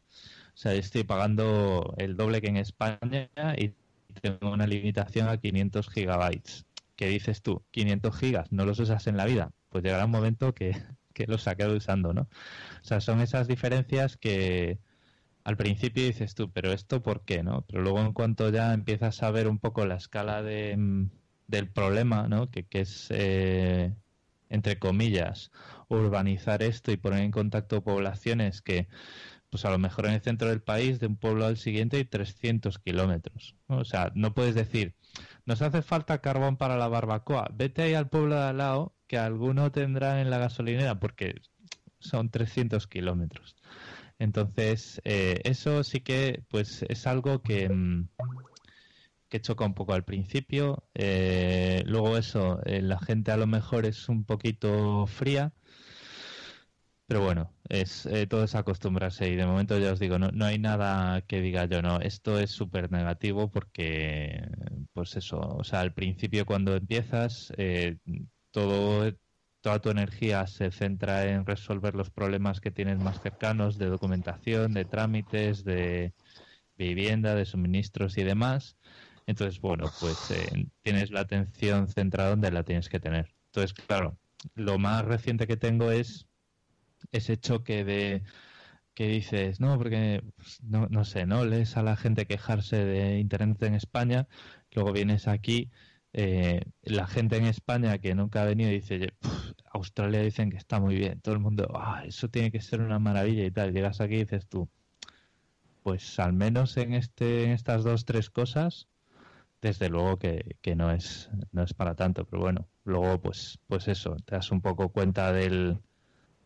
O 0.53 0.57
sea, 0.57 0.73
estoy 0.73 1.03
pagando 1.03 1.95
el 1.97 2.15
doble 2.15 2.41
que 2.41 2.47
en 2.47 2.57
España 2.57 3.29
y 3.57 3.73
tengo 4.21 4.51
una 4.51 4.67
limitación 4.67 5.27
a 5.27 5.37
500 5.37 5.89
gigabytes. 5.89 6.65
¿Qué 6.95 7.07
dices 7.07 7.41
tú? 7.41 7.63
500 7.71 8.17
gigas, 8.17 8.51
no 8.51 8.65
los 8.65 8.79
usas 8.79 9.07
en 9.07 9.17
la 9.17 9.25
vida. 9.25 9.51
Pues 9.69 9.83
llegará 9.83 10.05
un 10.05 10.11
momento 10.11 10.53
que, 10.53 10.71
que 11.13 11.27
los 11.27 11.47
acabo 11.47 11.73
usando, 11.73 12.13
¿no? 12.13 12.21
O 12.21 12.85
sea, 12.85 13.01
son 13.01 13.21
esas 13.21 13.47
diferencias 13.47 14.17
que, 14.17 14.79
al 15.43 15.57
principio 15.57 16.03
dices 16.03 16.35
tú, 16.35 16.51
pero 16.51 16.71
esto 16.71 17.01
por 17.01 17.25
qué, 17.25 17.43
¿no? 17.43 17.63
Pero 17.67 17.81
luego 17.81 17.99
en 17.99 18.13
cuanto 18.13 18.49
ya 18.49 18.73
empiezas 18.73 19.23
a 19.23 19.31
ver 19.31 19.47
un 19.47 19.59
poco 19.59 19.85
la 19.85 19.95
escala 19.95 20.41
de, 20.41 20.75
mm, 20.77 21.09
del 21.47 21.69
problema, 21.69 22.27
¿no? 22.27 22.49
Que, 22.49 22.63
que 22.63 22.81
es, 22.81 23.07
eh, 23.09 23.93
entre 24.49 24.79
comillas, 24.79 25.51
urbanizar 25.89 26.63
esto 26.63 26.91
y 26.91 26.97
poner 26.97 27.21
en 27.21 27.31
contacto 27.31 27.83
poblaciones 27.83 28.61
que, 28.61 28.87
pues 29.49 29.65
a 29.65 29.69
lo 29.69 29.77
mejor 29.77 30.07
en 30.07 30.13
el 30.13 30.21
centro 30.21 30.49
del 30.49 30.61
país, 30.61 30.99
de 30.99 31.07
un 31.07 31.15
pueblo 31.15 31.45
al 31.45 31.57
siguiente 31.57 31.97
hay 31.97 32.05
300 32.05 32.79
kilómetros. 32.79 33.55
O 33.67 33.85
sea, 33.85 34.11
no 34.15 34.33
puedes 34.33 34.55
decir, 34.55 34.95
nos 35.45 35.61
hace 35.61 35.81
falta 35.81 36.21
carbón 36.21 36.57
para 36.57 36.77
la 36.77 36.87
barbacoa, 36.87 37.49
vete 37.53 37.83
ahí 37.83 37.93
al 37.93 38.09
pueblo 38.09 38.35
de 38.35 38.43
al 38.43 38.57
lado 38.57 38.95
que 39.07 39.17
alguno 39.17 39.71
tendrá 39.71 40.21
en 40.21 40.29
la 40.29 40.39
gasolinera 40.39 40.99
porque 40.99 41.41
son 41.99 42.29
300 42.29 42.87
kilómetros. 42.87 43.55
Entonces, 44.19 45.01
eh, 45.03 45.41
eso 45.43 45.83
sí 45.83 46.01
que 46.01 46.43
pues 46.49 46.85
es 46.87 47.07
algo 47.07 47.41
que, 47.41 47.69
mm, 47.69 48.07
que 49.33 49.41
choca 49.41 49.65
un 49.65 49.73
poco 49.73 49.93
al 49.93 50.05
principio. 50.05 50.83
Eh, 50.93 51.83
luego 51.87 52.17
eso, 52.17 52.59
eh, 52.65 52.83
la 52.83 52.99
gente 52.99 53.31
a 53.31 53.37
lo 53.37 53.47
mejor 53.47 53.87
es 53.87 54.07
un 54.07 54.25
poquito 54.25 55.07
fría. 55.07 55.53
Pero 57.07 57.21
bueno, 57.21 57.51
es 57.69 58.07
todo 58.29 58.43
es 58.43 58.55
acostumbrarse 58.55 59.29
y 59.29 59.35
de 59.35 59.45
momento 59.45 59.77
ya 59.77 59.91
os 59.91 59.99
digo, 59.99 60.17
no, 60.19 60.29
no 60.31 60.45
hay 60.45 60.57
nada 60.59 61.21
que 61.21 61.41
diga 61.41 61.65
yo, 61.65 61.81
no, 61.81 61.99
esto 61.99 62.39
es 62.39 62.51
súper 62.51 62.91
negativo 62.91 63.51
porque, 63.51 64.47
pues 64.93 65.15
eso, 65.15 65.39
o 65.39 65.63
sea, 65.63 65.81
al 65.81 65.93
principio 65.93 66.45
cuando 66.45 66.75
empiezas, 66.75 67.51
todo 68.51 69.11
toda 69.61 69.79
tu 69.79 69.89
energía 69.89 70.45
se 70.47 70.71
centra 70.71 71.25
en 71.25 71.45
resolver 71.45 71.95
los 71.95 72.09
problemas 72.09 72.61
que 72.61 72.71
tienes 72.71 72.99
más 72.99 73.21
cercanos 73.21 73.77
de 73.77 73.87
documentación, 73.87 74.73
de 74.73 74.85
trámites, 74.85 75.63
de 75.63 76.13
vivienda, 76.77 77.35
de 77.35 77.45
suministros 77.45 78.17
y 78.17 78.23
demás. 78.23 78.77
Entonces, 79.25 79.61
bueno, 79.61 79.91
pues 79.99 80.31
eh, 80.31 80.67
tienes 80.81 81.11
la 81.11 81.21
atención 81.21 81.87
centrada 81.87 82.31
donde 82.31 82.51
la 82.51 82.63
tienes 82.63 82.89
que 82.89 82.99
tener. 82.99 83.33
Entonces, 83.47 83.73
claro, 83.73 84.17
lo 84.55 84.77
más 84.79 85.05
reciente 85.05 85.47
que 85.47 85.57
tengo 85.57 85.91
es 85.91 86.27
ese 87.11 87.37
choque 87.37 87.83
de 87.83 88.23
que 88.93 89.07
dices, 89.07 89.59
no, 89.59 89.77
porque 89.77 90.23
pues, 90.35 90.61
no, 90.63 90.87
no 90.89 91.05
sé, 91.05 91.25
¿no? 91.25 91.45
Lees 91.45 91.77
a 91.77 91.83
la 91.83 91.95
gente 91.95 92.27
quejarse 92.27 92.77
de 92.77 93.19
Internet 93.19 93.61
en 93.63 93.75
España, 93.75 94.27
luego 94.71 94.93
vienes 94.93 95.27
aquí 95.27 95.71
eh, 96.13 96.61
la 96.83 97.07
gente 97.07 97.37
en 97.37 97.45
España 97.45 97.97
que 97.97 98.13
nunca 98.13 98.43
ha 98.43 98.45
venido 98.45 98.69
dice, 98.69 99.13
Australia 99.71 100.21
dicen 100.21 100.51
que 100.51 100.57
está 100.57 100.79
muy 100.79 100.95
bien, 100.95 101.19
todo 101.21 101.33
el 101.33 101.41
mundo, 101.41 101.71
ah, 101.75 102.03
eso 102.05 102.29
tiene 102.29 102.51
que 102.51 102.61
ser 102.61 102.81
una 102.81 102.99
maravilla 102.99 103.45
y 103.45 103.51
tal. 103.51 103.73
Llegas 103.73 103.99
aquí 103.99 104.15
y 104.15 104.19
dices 104.19 104.47
tú, 104.47 104.69
pues 105.81 106.19
al 106.19 106.33
menos 106.33 106.77
en 106.77 106.93
este, 106.93 107.45
en 107.45 107.51
estas 107.51 107.83
dos, 107.83 108.05
tres 108.05 108.29
cosas, 108.29 108.87
desde 109.63 109.87
luego 109.87 110.19
que, 110.19 110.75
no 110.75 110.91
es, 110.91 111.29
no 111.53 111.63
es 111.63 111.73
para 111.73 111.95
tanto, 111.95 112.25
pero 112.25 112.41
bueno, 112.41 112.67
luego 112.83 113.21
pues, 113.21 113.59
pues 113.67 113.87
eso, 113.87 114.17
te 114.25 114.35
das 114.35 114.51
un 114.51 114.61
poco 114.61 114.89
cuenta 114.89 115.31
del, 115.31 115.79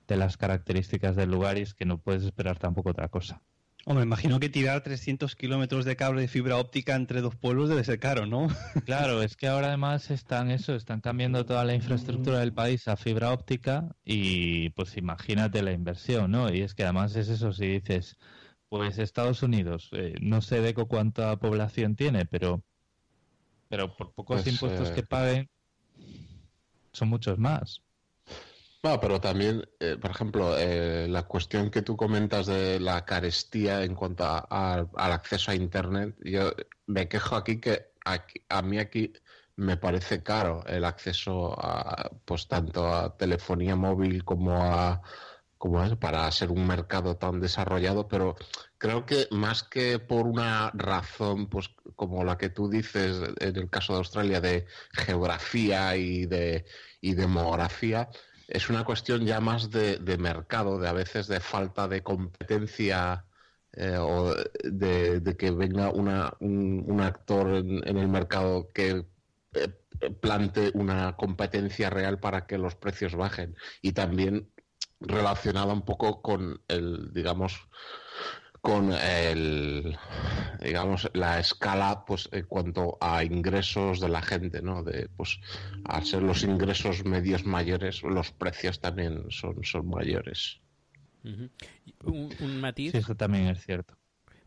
de 0.08 0.18
las 0.18 0.38
características 0.38 1.16
del 1.16 1.32
lugar 1.32 1.58
y 1.58 1.62
es 1.62 1.74
que 1.74 1.86
no 1.86 1.98
puedes 1.98 2.24
esperar 2.24 2.60
tampoco 2.60 2.92
otra 2.92 3.10
cosa. 3.10 3.42
Hombre, 3.86 4.04
imagino 4.04 4.40
que 4.40 4.50
tirar 4.50 4.82
300 4.82 5.36
kilómetros 5.36 5.84
de 5.86 5.96
cable 5.96 6.22
de 6.22 6.28
fibra 6.28 6.58
óptica 6.58 6.94
entre 6.94 7.22
dos 7.22 7.36
pueblos 7.36 7.70
debe 7.70 7.84
ser 7.84 8.00
caro, 8.00 8.28
¿no? 8.28 8.48
Claro, 8.86 9.24
es 9.24 9.36
que 9.36 9.48
ahora 9.48 9.70
además 9.70 10.12
están 10.12 10.52
eso, 10.52 10.76
están 10.76 11.02
cambiando 11.02 11.44
toda 11.46 11.66
la 11.66 11.74
infraestructura 11.74 12.40
del 12.40 12.54
país 12.54 12.88
a 12.88 12.98
fibra 12.98 13.32
óptica 13.32 13.96
y 14.06 14.70
pues 14.72 14.96
imagínate 14.96 15.64
la 15.64 15.72
inversión, 15.72 16.32
¿no? 16.32 16.54
Y 16.54 16.62
es 16.62 16.76
que 16.76 16.84
además 16.84 17.16
es 17.16 17.30
eso, 17.30 17.52
si 17.52 17.66
dices, 17.66 18.18
pues 18.70 19.00
Estados 19.00 19.42
Unidos, 19.42 19.90
eh, 19.94 20.16
no 20.22 20.42
sé 20.42 20.62
de 20.62 20.74
cuánta 20.74 21.38
población 21.38 21.96
tiene, 21.96 22.26
pero, 22.26 22.64
pero 23.70 23.96
por 23.96 24.14
pocos 24.14 24.42
pues, 24.42 24.54
impuestos 24.54 24.92
que 24.92 25.02
eh, 25.02 25.08
paguen, 25.08 25.50
son 26.94 27.10
muchos 27.10 27.38
más. 27.38 27.82
Pero 28.82 29.20
también, 29.20 29.68
eh, 29.80 29.98
por 30.00 30.12
ejemplo, 30.12 30.58
eh, 30.58 31.08
la 31.10 31.24
cuestión 31.24 31.70
que 31.70 31.82
tú 31.82 31.98
comentas 31.98 32.46
de 32.46 32.80
la 32.80 33.04
carestía 33.04 33.84
en 33.84 33.96
cuanto 33.96 34.24
al 34.26 35.12
acceso 35.12 35.52
a 35.52 35.56
Internet, 35.56 36.16
yo 36.24 36.54
me 36.86 37.10
quejo 37.10 37.36
aquí 37.36 37.60
que 37.60 37.92
a 38.48 38.62
mí 38.62 38.80
aquí 38.80 39.12
me 39.58 39.76
parece 39.76 40.24
caro 40.24 40.64
el 40.68 40.86
acceso 40.86 41.54
a, 41.60 42.12
pues 42.24 42.48
tanto 42.48 42.88
a 42.88 43.18
telefonía 43.18 43.76
móvil 43.76 44.24
como 44.24 44.56
a 44.56 45.02
como 45.58 45.84
es 45.84 45.96
para 45.96 46.32
ser 46.32 46.52
un 46.52 46.68
mercado 46.68 47.18
tan 47.18 47.40
desarrollado, 47.40 48.08
pero 48.08 48.36
creo 48.78 49.06
que 49.06 49.28
más 49.32 49.64
que 49.64 50.00
por 50.00 50.28
una 50.28 50.72
razón, 50.74 51.48
pues 51.48 51.70
como 51.96 52.24
la 52.24 52.38
que 52.38 52.50
tú 52.50 52.70
dices 52.70 53.18
en 53.40 53.56
el 53.56 53.70
caso 53.70 53.94
de 53.94 54.00
Australia 54.00 54.42
de 54.42 54.66
geografía 54.94 55.96
y 55.98 56.26
de 56.26 56.66
y 57.02 57.14
demografía, 57.14 58.10
es 58.48 58.70
una 58.70 58.84
cuestión 58.86 59.26
ya 59.26 59.40
más 59.42 59.70
de, 59.72 60.00
mercado, 60.18 60.80
de 60.80 60.88
a 60.88 60.94
veces 60.94 61.28
de 61.28 61.40
falta 61.40 61.88
de 61.88 62.02
competencia 62.02 63.26
eh, 63.74 63.98
o 64.00 64.34
de, 64.64 65.36
que 65.38 65.52
venga 65.52 65.92
un, 65.92 67.02
actor 67.02 67.56
en, 67.56 67.98
el 67.98 68.08
mercado 68.08 68.70
que 68.74 69.06
eh, 69.54 70.10
plante 70.22 70.72
una 70.74 71.16
competencia 71.18 71.90
real 71.90 72.20
para 72.20 72.48
que 72.48 72.58
los 72.58 72.76
precios 72.76 73.16
bajen. 73.16 73.56
Y 73.82 73.92
también 73.92 74.50
relacionada 75.00 75.74
un 75.74 75.84
poco 75.84 76.22
con 76.22 76.62
el, 76.68 77.14
digamos, 77.14 77.68
con 78.62 78.92
el 78.92 79.98
digamos 80.62 81.10
la 81.14 81.40
escala 81.40 82.04
pues 82.06 82.28
en 82.32 82.46
cuanto 82.46 82.98
a 83.00 83.24
ingresos 83.24 84.00
de 84.00 84.10
la 84.10 84.22
gente 84.22 84.62
no 84.62 84.84
de 84.84 85.08
pues 85.16 85.40
al 85.86 86.04
ser 86.06 86.24
los 86.24 86.44
ingresos 86.44 87.06
medios 87.06 87.46
mayores 87.46 88.02
los 88.04 88.32
precios 88.32 88.80
también 88.80 89.26
son 89.30 89.64
son 89.64 89.88
mayores. 89.88 90.60
Un, 92.04 92.62
matiz. 92.62 92.94
Sí, 92.94 93.00
eso 93.00 93.16
también 93.16 93.48
es 93.48 93.66
cierto. 93.66 93.98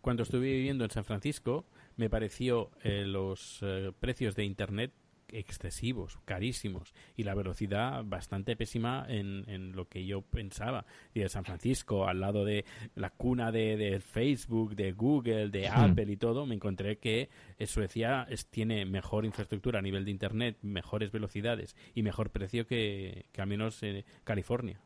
Cuando 0.01 0.23
estuve 0.23 0.53
viviendo 0.53 0.85
en 0.85 0.91
San 0.91 1.05
Francisco 1.05 1.67
me 1.97 2.09
pareció 2.09 2.71
eh, 2.83 3.05
los 3.07 3.59
eh, 3.63 3.93
precios 4.01 4.35
de 4.35 4.45
internet 4.45 4.93
excesivos, 5.33 6.19
carísimos 6.25 6.95
y 7.17 7.25
la 7.25 7.35
velocidad 7.35 8.05
bastante 8.05 8.57
pésima 8.57 9.05
en, 9.09 9.45
en 9.49 9.73
lo 9.73 9.89
que 9.89 10.05
yo 10.07 10.23
pensaba. 10.23 10.87
Y 11.15 11.21
de 11.21 11.29
San 11.29 11.45
Francisco, 11.45 12.07
al 12.07 12.21
lado 12.21 12.45
de 12.45 12.65
la 12.95 13.11
cuna 13.11 13.53
de, 13.53 14.01
Facebook, 14.01 14.75
de 14.75 14.93
Google, 14.93 15.51
de 15.51 15.69
Apple 15.69 16.11
y 16.11 16.17
todo, 16.17 16.47
me 16.47 16.55
encontré 16.55 16.99
que 16.99 17.29
Suecia 17.67 18.27
tiene 18.51 18.85
mejor 18.85 19.25
infraestructura 19.25 19.79
a 19.79 19.83
nivel 19.83 20.05
de 20.05 20.11
Internet, 20.11 20.59
mejores 20.63 21.11
velocidades 21.13 21.77
y 21.95 22.03
mejor 22.03 22.31
precio 22.31 22.67
que, 22.67 23.27
que 23.33 23.41
al 23.41 23.49
menos 23.49 23.83
en 23.83 24.05
California. 24.25 24.81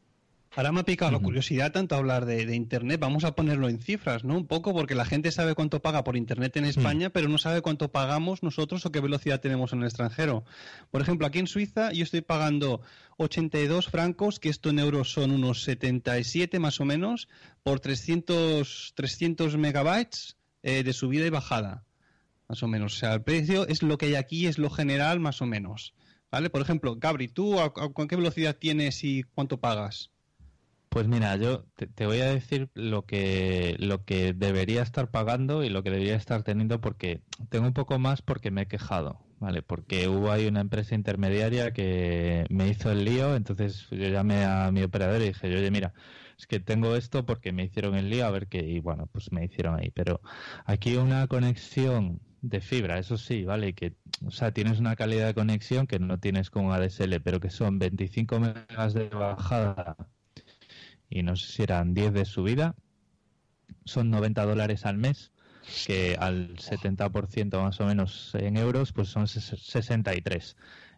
Ahora 0.57 0.71
me 0.71 0.81
ha 0.81 0.85
picado 0.85 1.11
la 1.11 1.19
curiosidad 1.19 1.73
tanto 1.73 1.97
hablar 1.97 2.27
de, 2.27 2.55
Internet. 2.55 3.01
Vamos 3.01 3.25
a 3.25 3.35
ponerlo 3.35 3.69
en 3.69 3.81
cifras, 3.81 4.23
¿no? 4.23 4.37
Un 4.37 4.47
poco 4.47 4.73
porque 4.73 4.95
la 4.95 5.05
gente 5.05 5.33
sabe 5.33 5.57
cuánto 5.57 5.83
paga 5.83 6.05
por 6.05 6.17
Internet 6.17 6.57
en 6.57 6.65
España, 6.65 7.11
pero 7.11 7.29
no 7.29 7.39
sabe 7.39 7.61
cuánto 7.61 7.91
pagamos 7.91 8.45
nosotros 8.45 8.87
o 8.87 8.93
qué 8.93 9.01
velocidad 9.01 9.41
tenemos 9.41 9.73
en 9.73 9.81
el 9.81 9.87
extranjero. 9.87 10.45
Por 10.93 11.03
ejemplo, 11.03 11.27
aquí 11.27 11.41
en 11.41 11.49
Suiza 11.49 11.93
yo 11.93 12.05
estoy 12.05 12.21
pagando 12.21 12.83
82 13.17 13.89
francos, 13.89 14.39
que 14.39 14.49
esto 14.49 14.71
en 14.71 14.79
euros 14.79 15.11
son 15.11 15.33
unos 15.33 15.65
77 15.65 16.61
más 16.61 16.81
o 16.81 16.85
menos, 16.85 17.29
por 17.65 17.81
300, 17.81 18.93
300 18.95 19.57
megabytes 19.57 20.37
eh, 20.63 20.85
de 20.85 20.93
subida 20.93 21.27
y 21.27 21.31
bajada. 21.31 21.85
Más 22.49 22.63
o 22.63 22.69
menos. 22.69 22.95
O 22.95 22.97
sea, 22.97 23.15
el 23.15 23.23
precio 23.23 23.67
es 23.67 23.83
lo 23.83 23.99
que 23.99 24.07
hay 24.07 24.15
aquí, 24.15 24.47
es 24.47 24.59
lo 24.59 24.71
general 24.71 25.19
más 25.19 25.43
o 25.43 25.47
menos. 25.47 25.95
¿Vale? 26.31 26.49
Por 26.49 26.63
ejemplo, 26.63 26.95
Gabri, 26.95 27.27
¿tú 27.27 27.59
a, 27.59 27.65
a 27.65 28.07
qué 28.09 28.15
velocidad 28.15 28.57
tienes 28.57 29.03
y 29.03 29.25
cuánto 29.25 29.59
pagas? 29.59 30.14
Pues 30.95 31.09
mira, 31.09 31.35
yo 31.35 31.65
te, 31.75 32.07
voy 32.07 32.21
a 32.21 32.27
decir 32.27 32.71
lo 32.73 33.05
que, 33.05 33.75
lo 33.81 34.05
que 34.05 34.33
debería 34.33 34.81
estar 34.81 35.11
pagando 35.11 35.65
y 35.65 35.69
lo 35.69 35.83
que 35.83 35.91
debería 35.91 36.15
estar 36.15 36.45
teniendo 36.45 36.81
porque 36.81 37.21
tengo 37.49 37.67
un 37.67 37.73
poco 37.73 37.99
más 37.99 38.23
porque 38.23 38.53
me 38.53 38.63
he 38.63 38.69
quejado, 38.69 39.19
¿vale? 39.41 39.63
Porque 39.63 40.07
hubo 40.07 40.31
ahí 40.31 40.47
una 40.47 40.61
empresa 40.61 40.95
intermediaria 40.95 41.73
que 41.73 42.47
me 42.49 42.69
hizo 42.69 42.93
el 42.93 43.05
lío, 43.05 43.35
entonces 43.35 43.89
yo 43.91 44.07
llamé 44.07 44.45
a 44.45 44.71
mi 44.71 44.85
operador 44.85 45.21
y 45.21 45.27
dije, 45.27 45.49
oye, 45.49 45.69
mira, 45.73 45.95
es 46.39 46.47
que 46.47 46.61
tengo 46.61 46.95
esto 46.95 47.27
porque 47.27 47.51
me 47.51 47.65
hicieron 47.65 47.97
el 47.97 48.09
lío, 48.09 48.25
a 48.25 48.31
ver 48.31 48.47
qué, 48.47 48.61
y 48.61 48.79
bueno, 48.79 49.09
pues 49.09 49.33
me 49.33 49.45
hicieron 49.45 49.77
ahí, 49.77 49.91
pero 49.91 50.21
aquí 50.65 50.97
una 50.97 51.27
conexión 51.27 52.21
de 52.41 52.61
fibra, 52.61 53.01
eso 53.01 53.19
sí, 53.19 53.45
¿vale? 53.45 53.75
Que, 53.75 53.97
o 54.25 54.31
sea, 54.31 54.53
tienes 54.53 54.79
una 54.79 54.95
calidad 54.95 55.27
de 55.27 55.35
conexión 55.35 55.89
que 55.89 55.99
no 55.99 56.21
tienes 56.21 56.51
con 56.51 56.71
ADSL, 56.71 57.21
pero 57.21 57.41
que 57.41 57.51
son 57.51 57.81
25 57.81 58.39
megas 58.39 58.95
de 58.95 59.09
bajada 59.09 59.97
y 61.09 61.23
no 61.23 61.37
sé 61.37 61.47
si 61.53 61.63
eran 61.63 61.95
10 61.95 62.13
de 62.13 62.25
subida, 62.25 62.75
son 63.85 64.11
90 64.11 64.45
dólares 64.45 64.87
al 64.87 64.97
mes, 64.99 65.33
que 65.87 66.17
al 66.19 66.57
70% 66.57 67.63
más 67.63 67.81
o 67.81 67.87
menos 67.87 68.35
en 68.35 68.57
euros, 68.57 68.93
pues 68.93 69.09
son 69.09 69.27
63. 69.29 70.57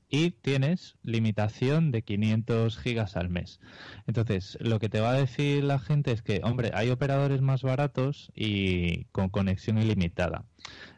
y 0.09 0.31
tienes 0.31 0.97
limitación 1.03 1.91
de 1.91 2.03
500 2.03 2.79
gigas 2.79 3.17
al 3.17 3.29
mes. 3.29 3.59
Entonces, 4.07 4.57
lo 4.61 4.79
que 4.79 4.89
te 4.89 5.01
va 5.01 5.11
a 5.11 5.15
decir 5.15 5.65
la 5.65 5.81
gente 5.81 6.13
es 6.13 6.23
que, 6.23 6.41
hombre, 6.45 6.71
hay 6.75 6.91
operadores 6.91 7.41
más 7.43 7.63
baratos 7.63 8.31
y 8.35 9.07
con 9.07 9.31
conexión 9.31 9.79
ilimitada. 9.79 10.45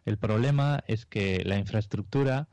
El 0.04 0.18
problema 0.18 0.84
es 0.86 1.06
que 1.06 1.42
la 1.44 1.56
infraestructura 1.58 2.48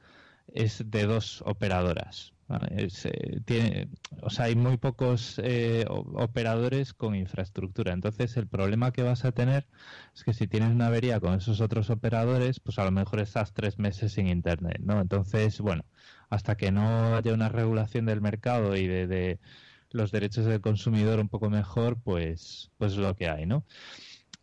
es 0.47 0.89
de 0.89 1.05
dos 1.05 1.43
operadoras. 1.45 2.34
Eh, 2.47 3.41
tiene, 3.45 3.89
o 4.21 4.29
sea, 4.29 4.45
hay 4.45 4.55
muy 4.55 4.77
pocos 4.77 5.39
eh, 5.43 5.85
operadores 5.89 6.93
con 6.93 7.15
infraestructura. 7.15 7.93
Entonces, 7.93 8.37
el 8.37 8.47
problema 8.47 8.91
que 8.91 9.03
vas 9.03 9.25
a 9.25 9.31
tener 9.31 9.67
es 10.13 10.23
que 10.23 10.33
si 10.33 10.47
tienes 10.47 10.69
una 10.69 10.87
avería 10.87 11.19
con 11.19 11.33
esos 11.33 11.59
otros 11.59 11.89
operadores, 11.89 12.59
pues 12.59 12.77
a 12.77 12.85
lo 12.85 12.91
mejor 12.91 13.19
estás 13.19 13.53
tres 13.53 13.79
meses 13.79 14.13
sin 14.13 14.27
internet, 14.27 14.79
¿no? 14.81 15.01
Entonces, 15.01 15.59
bueno, 15.59 15.85
hasta 16.29 16.55
que 16.55 16.71
no 16.71 17.15
haya 17.15 17.33
una 17.33 17.49
regulación 17.49 18.05
del 18.05 18.21
mercado 18.21 18.75
y 18.75 18.87
de, 18.87 19.39
los 19.91 20.11
derechos 20.11 20.45
del 20.45 20.61
consumidor 20.61 21.19
un 21.19 21.29
poco 21.29 21.49
mejor, 21.49 21.97
pues, 22.01 22.71
pues 22.77 22.93
es 22.93 22.97
lo 22.99 23.15
que 23.15 23.29
hay, 23.29 23.45
¿no? 23.45 23.65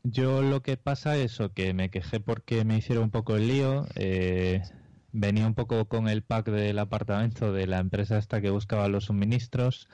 Yo 0.02 0.42
lo 0.42 0.62
que 0.62 0.76
pasa 0.76 1.16
es 1.16 1.38
que 1.54 1.74
me 1.74 1.90
quejé 1.90 2.18
porque 2.18 2.64
me 2.64 2.78
hicieron 2.78 3.04
un 3.04 3.10
poco 3.10 3.36
el 3.36 3.46
lío. 3.46 3.86
Eh, 3.94 4.62
venía 5.12 5.46
un 5.46 5.54
poco 5.54 5.86
con 5.88 6.08
el 6.08 6.22
pack 6.22 6.46
del 6.50 6.78
apartamento 6.78 7.52
de 7.52 7.66
la 7.66 7.78
empresa 7.78 8.18
esta 8.18 8.40
que 8.40 8.50
buscaba 8.50 8.88
los 8.88 9.06
suministros, 9.06 9.88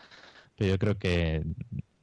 pero 0.57 0.71
yo 0.71 0.79
creo 0.79 0.99
que, 0.99 1.45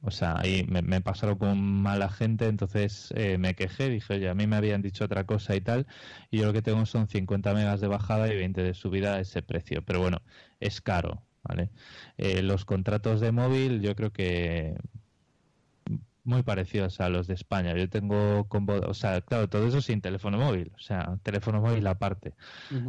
o 0.02 0.10
sea, 0.10 0.38
ahí 0.38 0.64
me, 0.68 1.00
pasaron 1.00 1.38
con 1.38 1.60
mala 1.60 2.08
gente, 2.10 2.46
entonces 2.46 3.12
eh, 3.16 3.38
me 3.38 3.54
quejé, 3.54 3.88
dije, 3.90 4.14
oye, 4.14 4.28
a 4.28 4.34
mí 4.34 4.46
me 4.46 4.56
habían 4.56 4.82
dicho 4.82 5.04
otra 5.04 5.24
cosa 5.24 5.56
y 5.56 5.60
tal, 5.60 5.86
y 6.30 6.38
yo 6.38 6.46
lo 6.46 6.52
que 6.52 6.62
tengo 6.62 6.86
son 6.86 7.08
50 7.08 7.54
megas 7.54 7.80
de 7.80 7.88
bajada 7.88 8.28
y 8.32 8.36
20 8.36 8.62
de 8.62 8.74
subida 8.74 9.14
a 9.14 9.20
ese 9.20 9.42
precio, 9.42 9.82
pero 9.82 10.00
bueno, 10.00 10.22
es 10.60 10.80
caro, 10.80 11.22
¿vale? 11.42 11.70
Eh, 12.18 12.42
los 12.42 12.64
contratos 12.64 13.20
de 13.20 13.32
móvil 13.32 13.80
yo 13.82 13.94
creo 13.96 14.12
que 14.12 14.76
muy 16.26 16.42
parecidos 16.42 17.00
a 17.00 17.08
los 17.08 17.28
de 17.28 17.34
España. 17.34 17.74
Yo 17.76 17.88
tengo 17.88 18.46
con 18.48 18.68
o 18.68 18.94
sea, 18.94 19.20
claro, 19.20 19.48
todo 19.48 19.66
eso 19.68 19.80
sin 19.80 20.00
teléfono 20.00 20.38
móvil, 20.38 20.72
o 20.74 20.80
sea, 20.80 21.18
teléfono 21.22 21.60
móvil 21.60 21.86
aparte. 21.86 22.34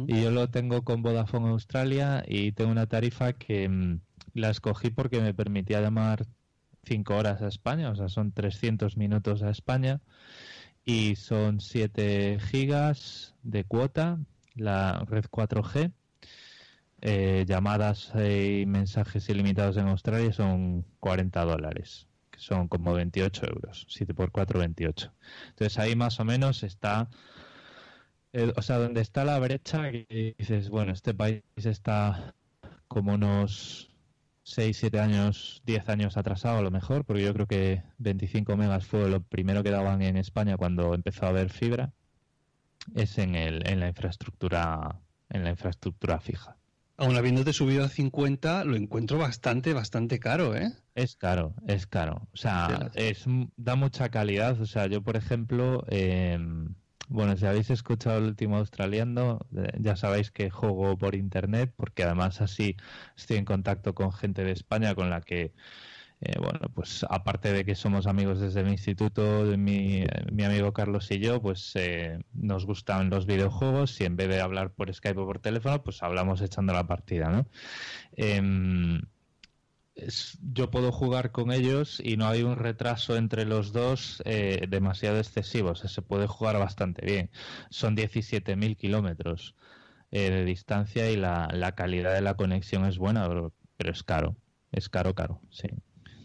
Y 0.08 0.22
yo 0.22 0.30
lo 0.30 0.50
tengo 0.50 0.82
con 0.82 1.02
Vodafone 1.02 1.50
Australia 1.50 2.24
y 2.26 2.52
tengo 2.52 2.72
una 2.72 2.86
tarifa 2.86 3.32
que 3.34 3.68
mm, 3.68 4.00
la 4.34 4.50
escogí 4.50 4.90
porque 4.90 5.20
me 5.20 5.34
permitía 5.34 5.80
llamar 5.80 6.26
5 6.84 7.16
horas 7.16 7.40
a 7.40 7.48
España, 7.48 7.90
o 7.90 7.96
sea, 7.96 8.08
son 8.08 8.32
300 8.32 8.96
minutos 8.96 9.42
a 9.42 9.50
España 9.50 10.00
y 10.84 11.14
son 11.16 11.60
7 11.60 12.38
gigas 12.40 13.36
de 13.42 13.64
cuota, 13.64 14.18
la 14.56 15.04
red 15.08 15.24
4G. 15.26 15.92
Eh, 17.00 17.44
llamadas 17.46 18.10
y 18.16 18.66
mensajes 18.66 19.28
ilimitados 19.28 19.76
en 19.76 19.86
Australia 19.86 20.32
son 20.32 20.84
40 20.98 21.44
dólares 21.44 22.07
son 22.38 22.68
como 22.68 22.94
28 22.94 23.46
euros, 23.46 23.86
7 23.88 24.14
por 24.14 24.30
4, 24.30 24.58
28. 24.60 25.12
Entonces 25.50 25.78
ahí 25.78 25.96
más 25.96 26.20
o 26.20 26.24
menos 26.24 26.62
está, 26.62 27.08
o 28.56 28.62
sea, 28.62 28.78
donde 28.78 29.00
está 29.00 29.24
la 29.24 29.38
brecha, 29.38 29.90
que 29.90 30.34
dices, 30.38 30.70
bueno, 30.70 30.92
este 30.92 31.14
país 31.14 31.42
está 31.56 32.34
como 32.88 33.14
unos 33.14 33.90
6, 34.44 34.76
7 34.76 35.00
años, 35.00 35.62
10 35.66 35.88
años 35.90 36.16
atrasado 36.16 36.58
a 36.58 36.62
lo 36.62 36.70
mejor, 36.70 37.04
porque 37.04 37.22
yo 37.22 37.34
creo 37.34 37.46
que 37.46 37.82
25 37.98 38.56
megas 38.56 38.86
fue 38.86 39.08
lo 39.10 39.22
primero 39.22 39.62
que 39.62 39.70
daban 39.70 40.02
en 40.02 40.16
España 40.16 40.56
cuando 40.56 40.94
empezó 40.94 41.26
a 41.26 41.30
haber 41.30 41.50
fibra, 41.50 41.92
es 42.94 43.18
en, 43.18 43.34
el, 43.34 43.68
en 43.68 43.80
la 43.80 43.88
infraestructura 43.88 45.00
en 45.30 45.44
la 45.44 45.50
infraestructura 45.50 46.20
fija. 46.20 46.57
Aún 47.00 47.16
habiéndote 47.16 47.52
subido 47.52 47.84
a 47.84 47.88
50, 47.88 48.64
lo 48.64 48.74
encuentro 48.74 49.18
bastante, 49.18 49.72
bastante 49.72 50.18
caro, 50.18 50.56
¿eh? 50.56 50.72
Es 50.96 51.14
caro, 51.14 51.54
es 51.68 51.86
caro. 51.86 52.28
O 52.34 52.36
sea, 52.36 52.90
es, 52.94 53.24
da 53.56 53.76
mucha 53.76 54.08
calidad. 54.08 54.60
O 54.60 54.66
sea, 54.66 54.88
yo, 54.88 55.00
por 55.00 55.16
ejemplo, 55.16 55.84
em, 55.90 56.74
bueno, 57.06 57.36
si 57.36 57.46
habéis 57.46 57.70
escuchado 57.70 58.18
el 58.18 58.24
último 58.24 58.56
australiano, 58.56 59.38
eh, 59.56 59.70
ya 59.78 59.94
sabéis 59.94 60.32
que 60.32 60.50
juego 60.50 60.98
por 60.98 61.14
internet, 61.14 61.72
porque 61.76 62.02
además 62.02 62.40
así 62.40 62.76
estoy 63.16 63.36
en 63.36 63.44
contacto 63.44 63.94
con 63.94 64.12
gente 64.12 64.42
de 64.42 64.50
España 64.50 64.96
con 64.96 65.08
la 65.08 65.20
que 65.20 65.52
eh, 66.20 66.34
bueno, 66.40 66.60
pues 66.74 67.06
aparte 67.08 67.52
de 67.52 67.64
que 67.64 67.76
somos 67.76 68.08
amigos 68.08 68.40
desde 68.40 68.60
el 68.60 68.68
instituto, 68.68 69.44
mi, 69.56 70.04
mi 70.32 70.44
amigo 70.44 70.72
Carlos 70.72 71.10
y 71.12 71.20
yo, 71.20 71.40
pues 71.40 71.72
eh, 71.76 72.18
nos 72.32 72.66
gustan 72.66 73.08
los 73.08 73.24
videojuegos 73.26 74.00
y 74.00 74.04
en 74.04 74.16
vez 74.16 74.28
de 74.28 74.40
hablar 74.40 74.72
por 74.72 74.92
Skype 74.92 75.20
o 75.20 75.26
por 75.26 75.38
teléfono, 75.38 75.82
pues 75.82 76.02
hablamos 76.02 76.40
echando 76.40 76.72
la 76.72 76.86
partida, 76.88 77.28
¿no? 77.28 77.46
Em, 78.16 79.02
yo 80.42 80.70
puedo 80.70 80.92
jugar 80.92 81.32
con 81.32 81.52
ellos 81.52 82.00
y 82.02 82.16
no 82.16 82.26
hay 82.28 82.42
un 82.42 82.56
retraso 82.56 83.16
entre 83.16 83.44
los 83.44 83.72
dos 83.72 84.22
eh, 84.24 84.66
demasiado 84.68 85.18
excesivo, 85.18 85.70
o 85.70 85.74
sea, 85.76 85.88
se 85.90 86.02
puede 86.02 86.26
jugar 86.26 86.58
bastante 86.58 87.04
bien. 87.06 87.30
Son 87.70 87.96
17.000 87.96 88.76
kilómetros 88.76 89.54
de 90.10 90.44
distancia 90.44 91.10
y 91.10 91.16
la, 91.16 91.48
la 91.52 91.74
calidad 91.74 92.14
de 92.14 92.22
la 92.22 92.34
conexión 92.34 92.86
es 92.86 92.98
buena, 92.98 93.28
pero 93.76 93.92
es 93.92 94.02
caro, 94.02 94.36
es 94.72 94.88
caro, 94.88 95.14
caro, 95.14 95.40
sí. 95.50 95.68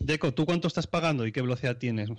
Deco, 0.04 0.34
¿tú 0.34 0.46
cuánto 0.46 0.68
estás 0.68 0.88
pagando 0.88 1.26
y 1.26 1.32
qué 1.32 1.42
velocidad 1.42 1.78
tienes? 1.78 2.10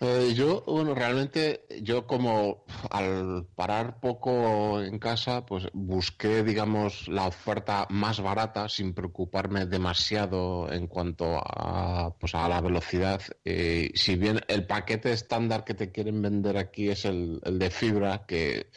Eh, 0.00 0.32
yo, 0.34 0.62
bueno, 0.66 0.94
realmente 0.94 1.66
yo 1.82 2.06
como 2.06 2.64
al 2.90 3.46
parar 3.54 3.98
poco 4.00 4.82
en 4.82 4.98
casa, 4.98 5.46
pues 5.46 5.68
busqué, 5.72 6.42
digamos, 6.42 7.08
la 7.08 7.26
oferta 7.26 7.86
más 7.90 8.20
barata 8.20 8.68
sin 8.68 8.92
preocuparme 8.92 9.66
demasiado 9.66 10.70
en 10.70 10.86
cuanto 10.86 11.38
a, 11.38 12.14
pues, 12.18 12.34
a 12.34 12.48
la 12.48 12.60
velocidad. 12.60 13.22
Eh, 13.44 13.90
si 13.94 14.16
bien 14.16 14.40
el 14.48 14.66
paquete 14.66 15.12
estándar 15.12 15.64
que 15.64 15.74
te 15.74 15.90
quieren 15.90 16.20
vender 16.20 16.58
aquí 16.58 16.88
es 16.90 17.06
el, 17.06 17.40
el 17.44 17.58
de 17.58 17.70
fibra, 17.70 18.26
que 18.26 18.70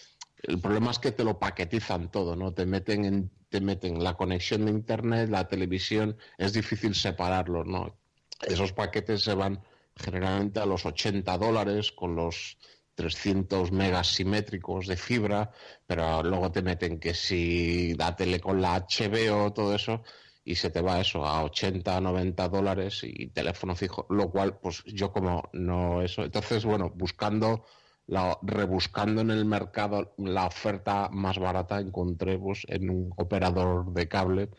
el 0.43 0.59
problema 0.59 0.91
es 0.91 0.99
que 0.99 1.11
te 1.11 1.25
lo 1.25 1.37
paquetizan 1.37 2.11
todo, 2.11 2.35
¿no? 2.35 2.53
Te 2.53 2.65
meten 2.65 3.05
en 3.05 3.31
te 3.49 3.61
meten 3.61 4.03
la 4.03 4.15
conexión 4.15 4.65
de 4.65 4.71
internet, 4.71 5.29
la 5.29 5.47
televisión, 5.47 6.17
es 6.37 6.53
difícil 6.53 6.95
separarlo, 6.95 7.65
¿no? 7.65 7.98
Esos 8.41 8.73
paquetes 8.73 9.23
se 9.23 9.33
van 9.33 9.61
generalmente 9.95 10.59
a 10.59 10.65
los 10.65 10.85
80 10.85 11.37
dólares 11.37 11.91
con 11.91 12.15
los 12.15 12.57
300 12.95 13.71
megas 13.71 14.07
simétricos 14.07 14.87
de 14.87 14.97
fibra, 14.97 15.51
pero 15.85 16.21
luego 16.23 16.51
te 16.51 16.61
meten 16.61 16.99
que 16.99 17.13
si 17.13 17.93
la 17.95 18.15
tele 18.15 18.39
con 18.39 18.61
la 18.61 18.75
HBO, 18.75 19.53
todo 19.53 19.73
eso, 19.73 20.03
y 20.43 20.55
se 20.55 20.69
te 20.69 20.81
va 20.81 20.99
eso 20.99 21.25
a 21.25 21.43
80, 21.43 22.01
90 22.01 22.49
dólares 22.49 23.01
y 23.03 23.27
teléfono 23.27 23.75
fijo, 23.75 24.05
lo 24.09 24.29
cual, 24.29 24.57
pues 24.59 24.83
yo 24.85 25.11
como 25.11 25.49
no 25.53 26.01
eso. 26.01 26.23
Entonces, 26.23 26.65
bueno, 26.65 26.89
buscando, 26.89 27.65
la, 28.07 28.37
rebuscando 28.41 29.21
en 29.21 29.31
el 29.31 29.45
mercado 29.45 30.13
la 30.17 30.47
oferta 30.47 31.07
más 31.09 31.39
barata, 31.39 31.79
encontré 31.79 32.37
pues, 32.37 32.63
en 32.67 32.89
un 32.89 33.13
operador 33.15 33.93
de 33.93 34.07
cable 34.07 34.49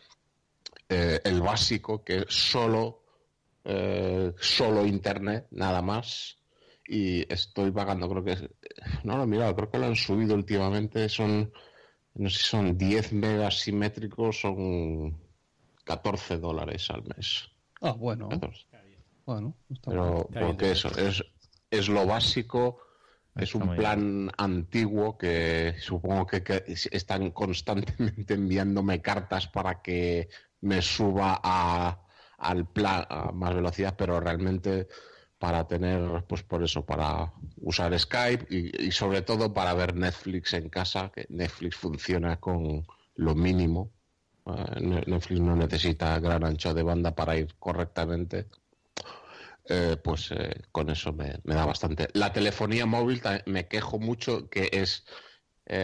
eh, 0.89 1.21
el 1.25 1.43
básico, 1.43 2.05
que 2.05 2.25
solo 2.29 3.00
eh, 3.65 4.33
solo 4.41 4.87
internet, 4.87 5.47
nada 5.51 5.83
más. 5.83 6.39
Y 6.87 7.31
estoy 7.33 7.71
pagando, 7.71 8.09
creo 8.09 8.25
que 8.25 8.51
no 9.05 9.17
lo 9.17 9.23
he 9.25 9.27
mirado, 9.27 9.55
creo 9.55 9.71
que 9.71 9.79
lo 9.79 9.87
han 9.87 9.97
subido 9.97 10.35
últimamente, 10.35 11.09
son, 11.09 11.53
no 12.15 12.29
sé 12.29 12.39
si 12.39 12.45
son 12.45 12.77
10 12.77 13.13
megas 13.13 13.61
simétricos, 13.61 14.41
son 14.41 15.17
14 15.85 16.39
dólares 16.39 16.91
al 16.91 17.05
mes. 17.05 17.49
Ah, 17.81 17.93
bueno. 17.93 18.29
Bueno, 19.25 19.55
Pero 19.85 20.29
porque 20.33 20.73
eso 20.73 20.89
es, 20.99 21.25
es 21.71 21.89
lo 21.89 22.07
básico. 22.07 22.81
Es 23.37 23.55
un 23.55 23.77
plan 23.77 24.31
antiguo 24.37 25.17
que 25.17 25.77
supongo 25.79 26.27
que, 26.27 26.43
que, 26.43 26.65
están 26.91 27.31
constantemente 27.31 28.35
enviándome 28.35 29.01
cartas 29.01 29.47
para 29.47 29.81
que 29.81 30.29
me 30.63 30.83
suba 30.83 31.41
a, 31.43 32.01
al 32.41 32.67
plan 32.67 33.07
a 33.09 33.31
más 33.33 33.55
velocidad, 33.55 33.95
pero 33.97 34.19
realmente 34.19 34.89
para 35.39 35.67
tener, 35.67 36.25
pues 36.27 36.43
por 36.43 36.63
eso, 36.63 36.85
para 36.85 37.33
usar 37.59 37.99
Skype 37.99 38.47
y, 38.51 38.91
sobre 38.91 39.23
todo 39.23 39.55
para 39.55 39.73
ver 39.75 39.95
Netflix 39.95 40.53
en 40.55 40.69
casa, 40.69 41.11
que 41.15 41.27
Netflix 41.31 41.77
funciona 41.77 42.39
con 42.39 42.87
lo 43.15 43.35
mínimo. 43.35 43.91
Eh, 44.47 44.81
Netflix 45.07 45.41
no 45.41 45.57
necesita 45.57 46.19
gran 46.19 46.45
ancho 46.45 46.75
de 46.75 46.83
banda 46.83 47.15
para 47.15 47.37
ir 47.37 47.55
correctamente. 47.59 48.49
Eh, 49.67 49.97
pues 50.03 50.31
eh, 50.33 50.63
con 50.73 50.91
eso 50.91 51.13
me, 51.13 51.39
me, 51.45 51.55
da 51.55 51.65
bastante. 51.65 52.09
La 52.13 52.33
telefonía 52.33 52.87
móvil 52.87 53.23
me 53.47 53.69
quejo 53.69 53.99
mucho 53.99 54.49
que 54.51 54.69
es 54.73 55.05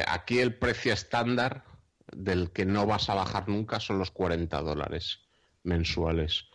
aquí 0.09 0.41
el 0.41 0.59
precio 0.59 0.93
estándar 0.93 1.65
del 2.13 2.51
que 2.51 2.67
no 2.67 2.87
vas 2.87 3.09
a 3.09 3.15
bajar 3.15 3.49
nunca 3.49 3.79
son 3.79 4.01
los 4.01 4.11
40 4.11 4.61
dólares 4.63 5.26
mensuales, 5.67 6.47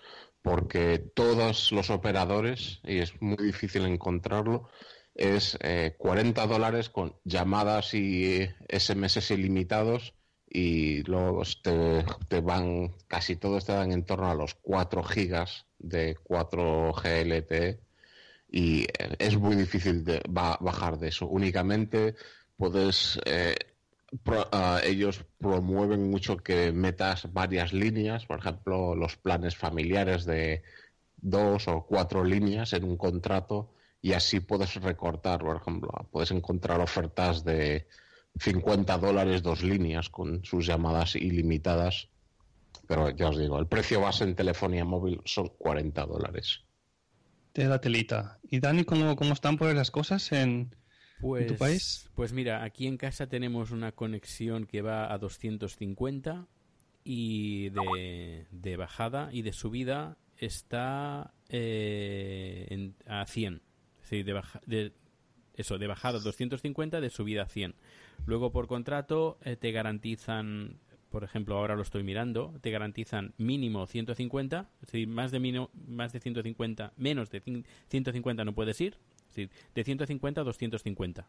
porque 0.41 0.99
todos 0.99 1.71
los 1.71 1.89
operadores, 1.89 2.79
y 2.83 2.99
es 2.99 3.21
muy 3.21 3.37
difícil 3.37 3.85
encontrarlo, 3.85 4.69
es 5.13 5.57
40 5.97 6.43
eh, 6.43 6.47
dólares 6.47 6.89
con 6.89 7.15
llamadas 7.23 7.93
y 7.93 8.49
SMS 8.69 9.29
ilimitados 9.31 10.13
y 10.47 11.03
luego 11.03 11.43
te, 11.61 12.03
te, 12.27 12.41
van, 12.41 12.95
casi 13.07 13.35
todos 13.35 13.65
te 13.65 13.73
dan 13.73 13.91
en 13.91 14.05
torno 14.05 14.29
a 14.29 14.35
los 14.35 14.55
4 14.55 15.03
gigas 15.03 15.65
de 15.79 16.17
4 16.23 16.93
GLTE 16.93 17.79
y 18.51 18.85
es 19.17 19.37
muy 19.37 19.55
difícil 19.55 20.03
de 20.03 20.21
bajar 20.27 20.99
de 20.99 21.07
eso. 21.07 21.27
Únicamente 21.27 22.15
puedes, 22.57 23.19
eh, 23.25 23.55
ah, 24.51 24.81
ellos 24.83 25.25
promueven 25.39 26.09
mucho 26.09 26.37
que 26.37 26.71
metas 26.71 27.31
varias 27.33 27.73
líneas, 27.73 28.25
por 28.25 28.39
ejemplo, 28.39 28.95
los 28.95 29.17
planes 29.17 29.55
familiares 29.55 30.25
de 30.25 30.63
dos 31.17 31.67
o 31.67 31.85
cuatro 31.85 32.23
líneas 32.23 32.73
en 32.73 32.83
un 32.83 32.97
contrato 32.97 33.73
y 34.01 34.13
así 34.13 34.39
puedes 34.39 34.75
recortar, 34.75 35.41
por 35.41 35.57
ejemplo, 35.57 35.89
puedes 36.11 36.31
encontrar 36.31 36.81
ofertas 36.81 37.43
de 37.43 37.87
50 38.39 38.97
dólares 38.97 39.43
dos 39.43 39.61
líneas 39.61 40.09
con 40.09 40.43
sus 40.43 40.65
llamadas 40.65 41.15
ilimitadas. 41.15 42.07
Pero 42.87 43.09
ya 43.09 43.29
os 43.29 43.37
digo, 43.37 43.59
el 43.59 43.67
precio 43.67 44.01
base 44.01 44.23
en 44.23 44.35
telefonía 44.35 44.85
móvil 44.85 45.21
son 45.25 45.49
40 45.57 46.05
dólares. 46.05 46.61
De 47.53 47.65
la 47.65 47.79
telita. 47.79 48.39
¿Y 48.43 48.59
Dani, 48.59 48.83
cómo, 48.83 49.15
cómo 49.15 49.33
están 49.33 49.57
por 49.57 49.73
las 49.75 49.91
cosas 49.91 50.31
en, 50.31 50.75
pues, 51.21 51.47
tu 51.47 51.55
país? 51.55 52.09
Pues 52.15 52.33
mira, 52.33 52.63
aquí 52.63 52.87
en 52.87 52.97
casa 52.97 53.27
tenemos 53.27 53.71
una 53.71 53.91
conexión 53.91 54.65
que 54.65 54.81
va 54.81 55.13
a 55.13 55.17
250 55.17 56.47
y 57.03 57.69
de, 57.69 58.45
de 58.51 58.77
bajada 58.77 59.29
y 59.31 59.41
de 59.41 59.53
subida 59.53 60.17
está 60.37 61.33
eh, 61.49 62.91
a 63.07 63.25
100. 63.25 63.61
Sí, 64.03 64.23
de, 64.23 64.41
de, 64.65 64.91
eso, 65.55 65.77
de 65.77 65.87
bajada 65.87 66.19
250, 66.19 66.99
de 66.99 67.09
subida 67.09 67.45
100. 67.45 67.75
Luego, 68.25 68.51
por 68.51 68.67
contrato, 68.67 69.37
eh, 69.43 69.55
te 69.55 69.71
garantizan, 69.71 70.79
por 71.09 71.23
ejemplo, 71.23 71.57
ahora 71.57 71.75
lo 71.75 71.81
estoy 71.81 72.03
mirando, 72.03 72.53
te 72.61 72.71
garantizan 72.71 73.33
mínimo 73.37 73.85
150, 73.87 74.69
es 74.81 74.91
decir, 74.91 75.07
más 75.07 75.31
de, 75.31 75.67
más 75.87 76.13
de 76.13 76.19
150, 76.19 76.93
menos 76.97 77.29
de 77.29 77.63
150 77.89 78.45
no 78.45 78.53
puedes 78.53 78.79
ir, 78.81 78.97
es 79.31 79.35
decir, 79.35 79.49
de 79.73 79.83
150 79.83 80.41
a 80.41 80.43
250. 80.43 81.27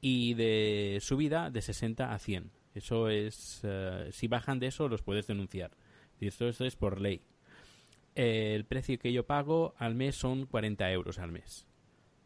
Y 0.00 0.34
de 0.34 0.98
subida 1.00 1.50
de 1.50 1.62
60 1.62 2.12
a 2.12 2.18
100. 2.18 2.50
Eso 2.74 3.08
es, 3.08 3.60
eh, 3.62 4.08
si 4.12 4.26
bajan 4.28 4.58
de 4.58 4.66
eso, 4.68 4.88
los 4.88 5.02
puedes 5.02 5.26
denunciar. 5.26 5.70
Esto, 6.20 6.48
es 6.48 6.76
por 6.76 7.00
ley. 7.00 7.20
el 8.14 8.64
precio 8.64 8.98
que 8.98 9.12
yo 9.12 9.26
pago 9.26 9.74
al 9.78 9.94
mes 9.94 10.14
son 10.16 10.46
40 10.46 10.90
euros 10.92 11.18
al 11.18 11.32
mes 11.32 11.66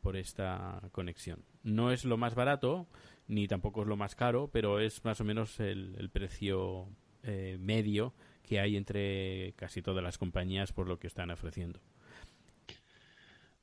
por 0.02 0.16
esta 0.16 0.82
conexión. 0.92 1.44
No 1.62 1.90
es 1.92 2.04
lo 2.04 2.16
más 2.16 2.35
barato, 2.35 2.87
ni 3.26 3.48
tampoco 3.48 3.82
es 3.82 3.88
lo 3.88 3.96
más 3.96 4.14
caro, 4.14 4.48
pero 4.52 4.80
es 4.80 5.04
más 5.04 5.20
o 5.20 5.24
menos 5.24 5.59
el, 5.61 6.11
precio 6.12 6.88
eh, 7.22 7.56
medio 7.59 8.14
que 8.42 8.61
hay 8.61 8.76
entre 8.76 9.54
casi 9.56 9.82
todas 9.82 10.04
las 10.04 10.18
compañías 10.18 10.72
por 10.72 10.87
lo 10.87 10.98
que 10.98 11.06
están 11.06 11.30
ofreciendo. 11.30 11.80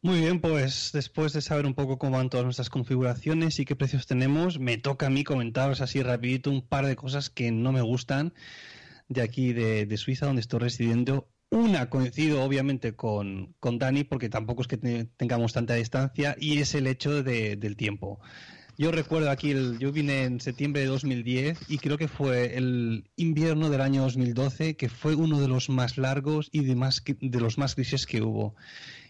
Muy 0.04 0.20
bien, 0.20 0.42
pues 0.42 0.90
después 0.92 1.32
de 1.32 1.40
saber 1.40 1.66
un 1.66 1.76
poco 1.76 1.98
cómo 1.98 2.18
van 2.18 2.30
todas 2.30 2.44
nuestras 2.44 2.70
configuraciones 2.70 3.58
y 3.60 3.64
qué 3.64 3.78
precios 3.78 4.06
tenemos, 4.06 4.60
me 4.60 4.78
toca 4.78 5.06
a 5.06 5.10
mí 5.10 5.24
comentaros 5.24 5.80
así 5.80 6.04
rapidito 6.04 6.52
un 6.52 6.62
par 6.62 6.86
de 6.86 6.98
cosas 6.98 7.30
que 7.30 7.54
no 7.54 7.72
me 7.72 7.80
gustan 7.82 8.34
de 9.08 9.22
aquí 9.22 9.54
de, 9.54 9.96
Suiza, 9.96 10.26
donde 10.26 10.42
estoy 10.42 10.60
residiendo 10.60 11.30
una 11.50 11.90
coincido 11.90 12.44
obviamente 12.44 12.98
con, 12.98 13.56
con 13.62 13.80
Dani, 13.80 14.04
porque 14.04 14.28
tampoco 14.28 14.64
es 14.64 14.68
que 14.68 14.76
tengamos 15.16 15.54
tanta 15.54 15.76
distancia, 15.76 16.36
y 16.38 16.58
es 16.58 16.76
el 16.76 16.88
hecho 16.88 17.24
de, 17.24 17.56
del 17.56 17.78
tiempo. 17.78 18.20
Yo 18.78 18.92
recuerdo 18.92 19.30
aquí, 19.30 19.52
el, 19.52 19.80
yo 19.80 19.94
vine 19.94 20.24
en 20.24 20.42
septiembre 20.42 20.82
de 20.82 20.88
2010 20.88 21.60
y 21.70 21.78
creo 21.78 21.98
que 21.98 22.10
fue 22.10 22.58
el 22.58 23.10
invierno 23.16 23.70
del 23.70 23.80
año 23.80 24.02
2012, 24.02 24.76
que 24.76 24.90
fue 24.90 25.16
uno 25.16 25.40
de 25.40 25.48
los 25.48 25.70
más 25.70 25.98
largos 25.98 26.50
y 26.52 26.66
de, 26.66 26.76
más, 26.76 27.02
de 27.06 27.40
los 27.40 27.58
más 27.58 27.76
grises 27.76 28.06
que 28.06 28.22
hubo. 28.22 28.56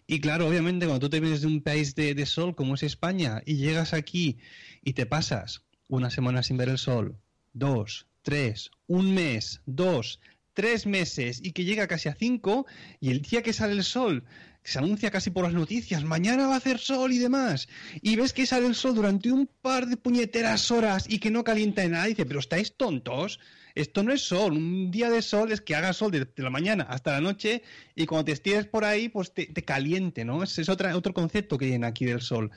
Y 0.07 0.19
claro, 0.19 0.47
obviamente 0.47 0.85
cuando 0.85 1.07
tú 1.07 1.09
te 1.09 1.19
vienes 1.19 1.41
de 1.41 1.47
un 1.47 1.61
país 1.61 1.95
de, 1.95 2.13
de 2.13 2.25
sol 2.25 2.55
como 2.55 2.75
es 2.75 2.83
España 2.83 3.41
y 3.45 3.55
llegas 3.55 3.93
aquí 3.93 4.37
y 4.83 4.93
te 4.93 5.05
pasas 5.05 5.63
una 5.87 6.09
semana 6.09 6.43
sin 6.43 6.57
ver 6.57 6.69
el 6.69 6.77
sol, 6.77 7.17
dos, 7.53 8.07
tres, 8.21 8.71
un 8.87 9.13
mes, 9.13 9.61
dos, 9.65 10.19
tres 10.53 10.85
meses 10.85 11.39
y 11.43 11.51
que 11.51 11.65
llega 11.65 11.87
casi 11.87 12.09
a 12.09 12.15
cinco, 12.15 12.65
y 12.99 13.11
el 13.11 13.21
día 13.21 13.41
que 13.41 13.53
sale 13.53 13.73
el 13.73 13.83
sol, 13.83 14.23
se 14.63 14.79
anuncia 14.79 15.11
casi 15.11 15.29
por 15.29 15.43
las 15.43 15.53
noticias, 15.53 16.03
mañana 16.03 16.47
va 16.47 16.53
a 16.53 16.57
hacer 16.57 16.79
sol 16.79 17.11
y 17.11 17.19
demás, 17.19 17.67
y 18.01 18.15
ves 18.15 18.33
que 18.33 18.45
sale 18.45 18.67
el 18.67 18.75
sol 18.75 18.95
durante 18.95 19.31
un 19.31 19.49
par 19.61 19.87
de 19.87 19.97
puñeteras 19.97 20.71
horas 20.71 21.05
y 21.09 21.19
que 21.19 21.31
no 21.31 21.43
calienta 21.43 21.83
en 21.83 21.91
nada, 21.91 22.07
y 22.07 22.11
dice, 22.11 22.25
pero 22.25 22.39
estáis 22.39 22.75
tontos, 22.75 23.39
esto 23.75 24.03
no 24.03 24.13
es 24.13 24.21
sol, 24.21 24.53
un 24.53 24.91
día 24.91 25.09
de 25.09 25.21
sol 25.21 25.51
es 25.51 25.61
que 25.61 25.75
haga 25.75 25.93
sol 25.93 26.11
de, 26.11 26.27
la 26.37 26.49
mañana 26.49 26.83
hasta 26.83 27.13
la 27.13 27.21
noche 27.21 27.63
y 27.95 28.05
cuando 28.05 28.25
te 28.25 28.31
estires 28.31 28.67
por 28.67 28.85
ahí, 28.85 29.09
pues 29.09 29.33
te, 29.33 29.47
caliente, 29.63 30.25
¿no? 30.25 30.43
Es 30.43 30.69
otra, 30.69 30.95
otro 30.95 31.13
concepto 31.13 31.57
que 31.57 31.65
viene 31.65 31.87
aquí 31.87 32.05
del 32.05 32.21
sol. 32.21 32.51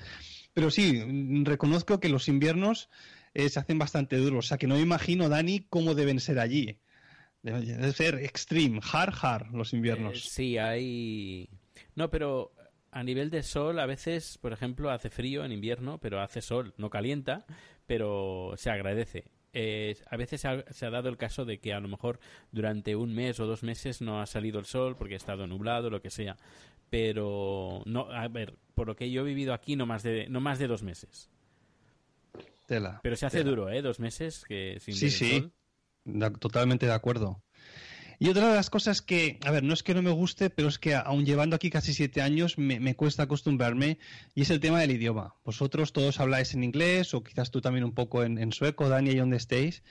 Pero 0.53 0.71
sí, 0.71 1.03
reconozco 1.45 2.01
que 2.01 2.09
los 2.09 2.29
inviernos 2.29 2.91
eh, 3.35 3.49
se 3.49 3.59
hacen 3.59 3.79
bastante 3.79 4.17
duros, 4.17 4.47
o 4.47 4.49
sea 4.49 4.59
que 4.59 4.67
no 4.67 4.77
me 4.77 4.83
imagino, 4.83 5.29
Dani, 5.29 5.67
cómo 5.69 5.95
deben 5.95 6.21
ser 6.21 6.39
allí. 6.39 6.79
Debe 7.43 7.93
ser 7.93 8.17
extreme, 8.17 8.81
hard, 8.83 9.15
hard 9.21 9.55
los 9.55 9.73
inviernos. 9.73 10.19
Eh, 10.19 10.29
sí, 10.29 10.59
hay... 10.59 11.49
No, 11.95 12.11
pero 12.11 12.53
a 12.91 13.05
nivel 13.05 13.31
de 13.31 13.43
sol, 13.43 13.79
a 13.79 13.87
veces, 13.87 14.39
por 14.39 14.53
ejemplo, 14.53 14.91
hace 14.91 15.11
frío 15.11 15.45
en 15.45 15.53
invierno, 15.53 15.99
pero 15.99 16.21
hace 16.21 16.43
sol, 16.43 16.75
no 16.77 16.91
calienta, 16.91 17.47
pero 17.87 18.55
se 18.57 18.71
agradece. 18.71 19.25
Eh, 19.53 19.97
a 20.11 20.17
veces 20.17 20.43
se 20.43 20.49
ha, 20.49 20.65
se 20.71 20.87
ha, 20.87 20.91
dado 20.91 21.09
el 21.09 21.17
caso 21.17 21.45
de 21.45 21.59
que 21.59 21.73
a 21.73 21.81
lo 21.81 21.89
mejor 21.89 22.21
durante 22.53 22.95
un 22.95 23.15
mes 23.15 23.41
o 23.41 23.47
dos 23.47 23.63
meses 23.63 24.03
no 24.03 24.21
ha 24.21 24.27
salido 24.27 24.59
el 24.59 24.67
sol 24.67 24.97
porque 24.97 25.15
ha 25.15 25.17
estado 25.17 25.47
nublado, 25.47 25.89
lo 25.89 26.03
que 26.03 26.11
sea. 26.11 26.37
Pero, 26.91 27.83
no, 27.87 28.11
a 28.11 28.29
ver, 28.29 28.55
por 28.75 28.87
lo 28.87 28.97
que 28.97 29.11
yo 29.11 29.23
he 29.23 29.25
vivido 29.25 29.55
aquí, 29.55 29.77
no 29.77 29.87
más 29.87 30.03
de, 30.03 30.29
no 30.29 30.41
más 30.41 30.59
de 30.59 30.67
dos 30.67 30.83
meses. 30.83 31.31
Tela. 32.67 33.01
Pero 33.03 33.17
se 33.17 33.27
hace 33.27 33.45
duro, 33.45 33.71
¿eh? 33.71 33.81
Dos 33.81 34.01
meses 34.01 34.45
que 34.47 34.79
sin 34.81 34.95
sí, 34.95 35.11
sí. 35.11 35.41
Sol 35.41 35.53
totalmente 36.39 36.87
de 36.87 36.93
acuerdo. 36.93 37.43
Y 38.19 38.29
otra 38.31 38.49
de 38.49 38.55
las 38.55 38.71
cosas 38.71 39.03
que, 39.03 39.39
a 39.45 39.51
ver, 39.51 39.63
no 39.63 39.75
es 39.75 39.83
que 39.83 39.95
no 39.95 40.03
me 40.03 40.11
guste, 40.11 40.49
pero 40.49 40.69
es 40.69 40.79
que 40.79 40.95
aún 40.95 41.27
llevando 41.27 41.57
aquí 41.57 41.71
casi 41.71 41.93
siete 41.93 42.23
años 42.23 42.57
me, 42.57 42.95
cuesta 42.95 43.25
acostumbrarme 43.25 43.99
y 44.35 44.43
es 44.43 44.51
el 44.51 44.61
tema 44.61 44.81
del 44.81 44.93
idioma. 44.93 45.35
Vosotros 45.45 45.93
todos 45.93 46.19
habláis 46.21 46.55
en 46.55 46.65
inglés 46.65 47.13
o 47.15 47.23
quizás 47.23 47.51
tú 47.51 47.61
también 47.61 47.85
un 47.85 47.93
poco 47.93 48.23
en, 48.25 48.53
sueco, 48.53 48.89
Dani, 48.89 49.11
y 49.11 49.17
donde 49.17 49.37
estéis. 49.37 49.83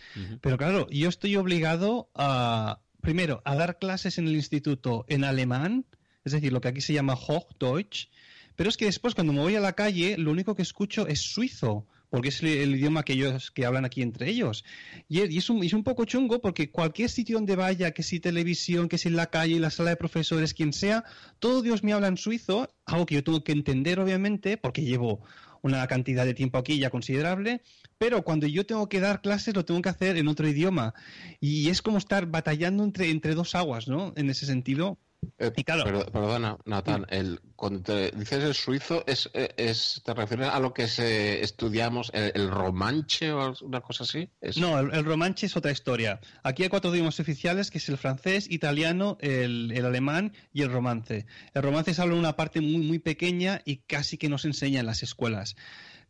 Pero 0.41 0.57
claro, 0.57 0.87
yo 0.89 1.09
estoy 1.09 1.35
obligado 1.35 2.09
a, 2.15 2.79
primero, 3.01 3.41
a 3.45 3.55
dar 3.55 3.77
clases 3.77 4.17
en 4.17 4.27
el 4.27 4.35
instituto 4.35 5.05
en 5.07 5.23
alemán, 5.23 5.85
es 6.23 6.33
decir, 6.33 6.51
lo 6.51 6.61
que 6.61 6.69
aquí 6.69 6.81
se 6.81 6.93
llama 6.93 7.13
Hochdeutsch, 7.13 8.07
pero 8.55 8.69
es 8.69 8.77
que 8.77 8.85
después 8.85 9.13
cuando 9.13 9.33
me 9.33 9.41
voy 9.41 9.55
a 9.55 9.59
la 9.59 9.73
calle 9.73 10.17
lo 10.17 10.31
único 10.31 10.55
que 10.55 10.61
escucho 10.61 11.07
es 11.07 11.21
suizo 11.21 11.85
porque 12.09 12.29
es 12.29 12.41
el, 12.43 12.75
idioma 12.75 13.03
que 13.03 13.13
ellos 13.13 13.51
que 13.51 13.65
hablan 13.65 13.85
aquí 13.85 14.01
entre 14.01 14.29
ellos. 14.29 14.63
Y, 15.07 15.21
es, 15.21 15.49
un, 15.49 15.63
es, 15.63 15.73
un, 15.73 15.83
poco 15.83 16.05
chungo 16.05 16.39
porque 16.41 16.71
cualquier 16.71 17.09
sitio 17.09 17.37
donde 17.37 17.55
vaya, 17.55 17.91
que 17.91 18.03
si 18.03 18.19
televisión, 18.19 18.89
que 18.89 18.97
si 18.97 19.09
en 19.09 19.15
la 19.15 19.27
calle, 19.27 19.59
la 19.59 19.69
sala 19.69 19.91
de 19.91 19.97
profesores, 19.97 20.53
quien 20.53 20.73
sea, 20.73 21.03
todo 21.39 21.61
Dios 21.61 21.83
me 21.83 21.93
habla 21.93 22.07
en 22.07 22.17
suizo, 22.17 22.69
algo 22.85 23.05
que 23.05 23.15
yo 23.15 23.23
tengo 23.23 23.43
que 23.43 23.51
entender 23.51 23.99
obviamente 23.99 24.57
porque 24.57 24.83
llevo 24.83 25.21
una 25.65 25.87
cantidad 25.87 26.25
de 26.25 26.35
tiempo 26.35 26.59
aquí 26.59 26.77
ya 26.77 26.91
considerable, 26.91 27.63
pero 27.97 28.23
cuando 28.23 28.45
yo 28.45 28.67
tengo 28.67 28.87
que 28.87 28.99
dar 28.99 29.21
clases 29.21 29.55
lo 29.55 29.65
tengo 29.65 29.81
que 29.81 29.89
hacer 29.89 30.15
en 30.15 30.27
otro 30.27 30.47
idioma. 30.47 30.93
Y 31.39 31.69
es 31.69 31.81
como 31.81 31.97
estar 31.97 32.27
batallando 32.27 32.83
entre, 32.83 33.09
entre 33.09 33.33
dos 33.33 33.55
aguas, 33.55 33.87
¿no? 33.87 34.13
En 34.15 34.29
ese 34.29 34.45
sentido. 34.45 34.99
Eh, 35.37 35.51
perdona, 35.51 36.57
Natán, 36.65 37.05
el, 37.09 37.39
cuando 37.55 37.81
te 37.81 38.11
dices 38.11 38.43
el 38.43 38.53
suizo, 38.53 39.03
es, 39.07 39.29
es, 39.33 40.01
¿te 40.03 40.13
refieres 40.13 40.49
a 40.49 40.59
lo 40.59 40.73
que 40.73 40.87
se 40.87 41.41
estudiamos, 41.41 42.11
el, 42.13 42.49
romanche 42.49 43.31
o 43.31 43.53
una 43.61 43.81
cosa 43.81 44.03
así? 44.03 44.29
No, 44.57 44.79
el, 44.79 45.05
romanche 45.05 45.45
es 45.45 45.55
otra 45.55 45.71
historia. 45.71 46.19
Aquí 46.43 46.63
hay 46.63 46.69
cuatro 46.69 46.93
idiomas 46.93 47.19
oficiales, 47.19 47.71
que 47.71 47.77
es 47.77 47.89
el 47.89 47.97
francés, 47.97 48.49
italiano, 48.49 49.17
el, 49.21 49.73
alemán 49.85 50.33
y 50.53 50.61
el 50.61 50.71
romance. 50.71 51.25
El 51.53 51.63
romance 51.63 51.93
se 51.93 52.01
habla 52.01 52.13
en 52.13 52.19
una 52.19 52.35
parte 52.35 52.61
muy, 52.61 52.85
muy 52.85 52.99
pequeña 52.99 53.61
y 53.65 53.77
casi 53.77 54.17
que 54.17 54.29
no 54.29 54.37
se 54.37 54.47
enseña 54.47 54.79
en 54.79 54.85
las 54.85 55.03
escuelas. 55.03 55.55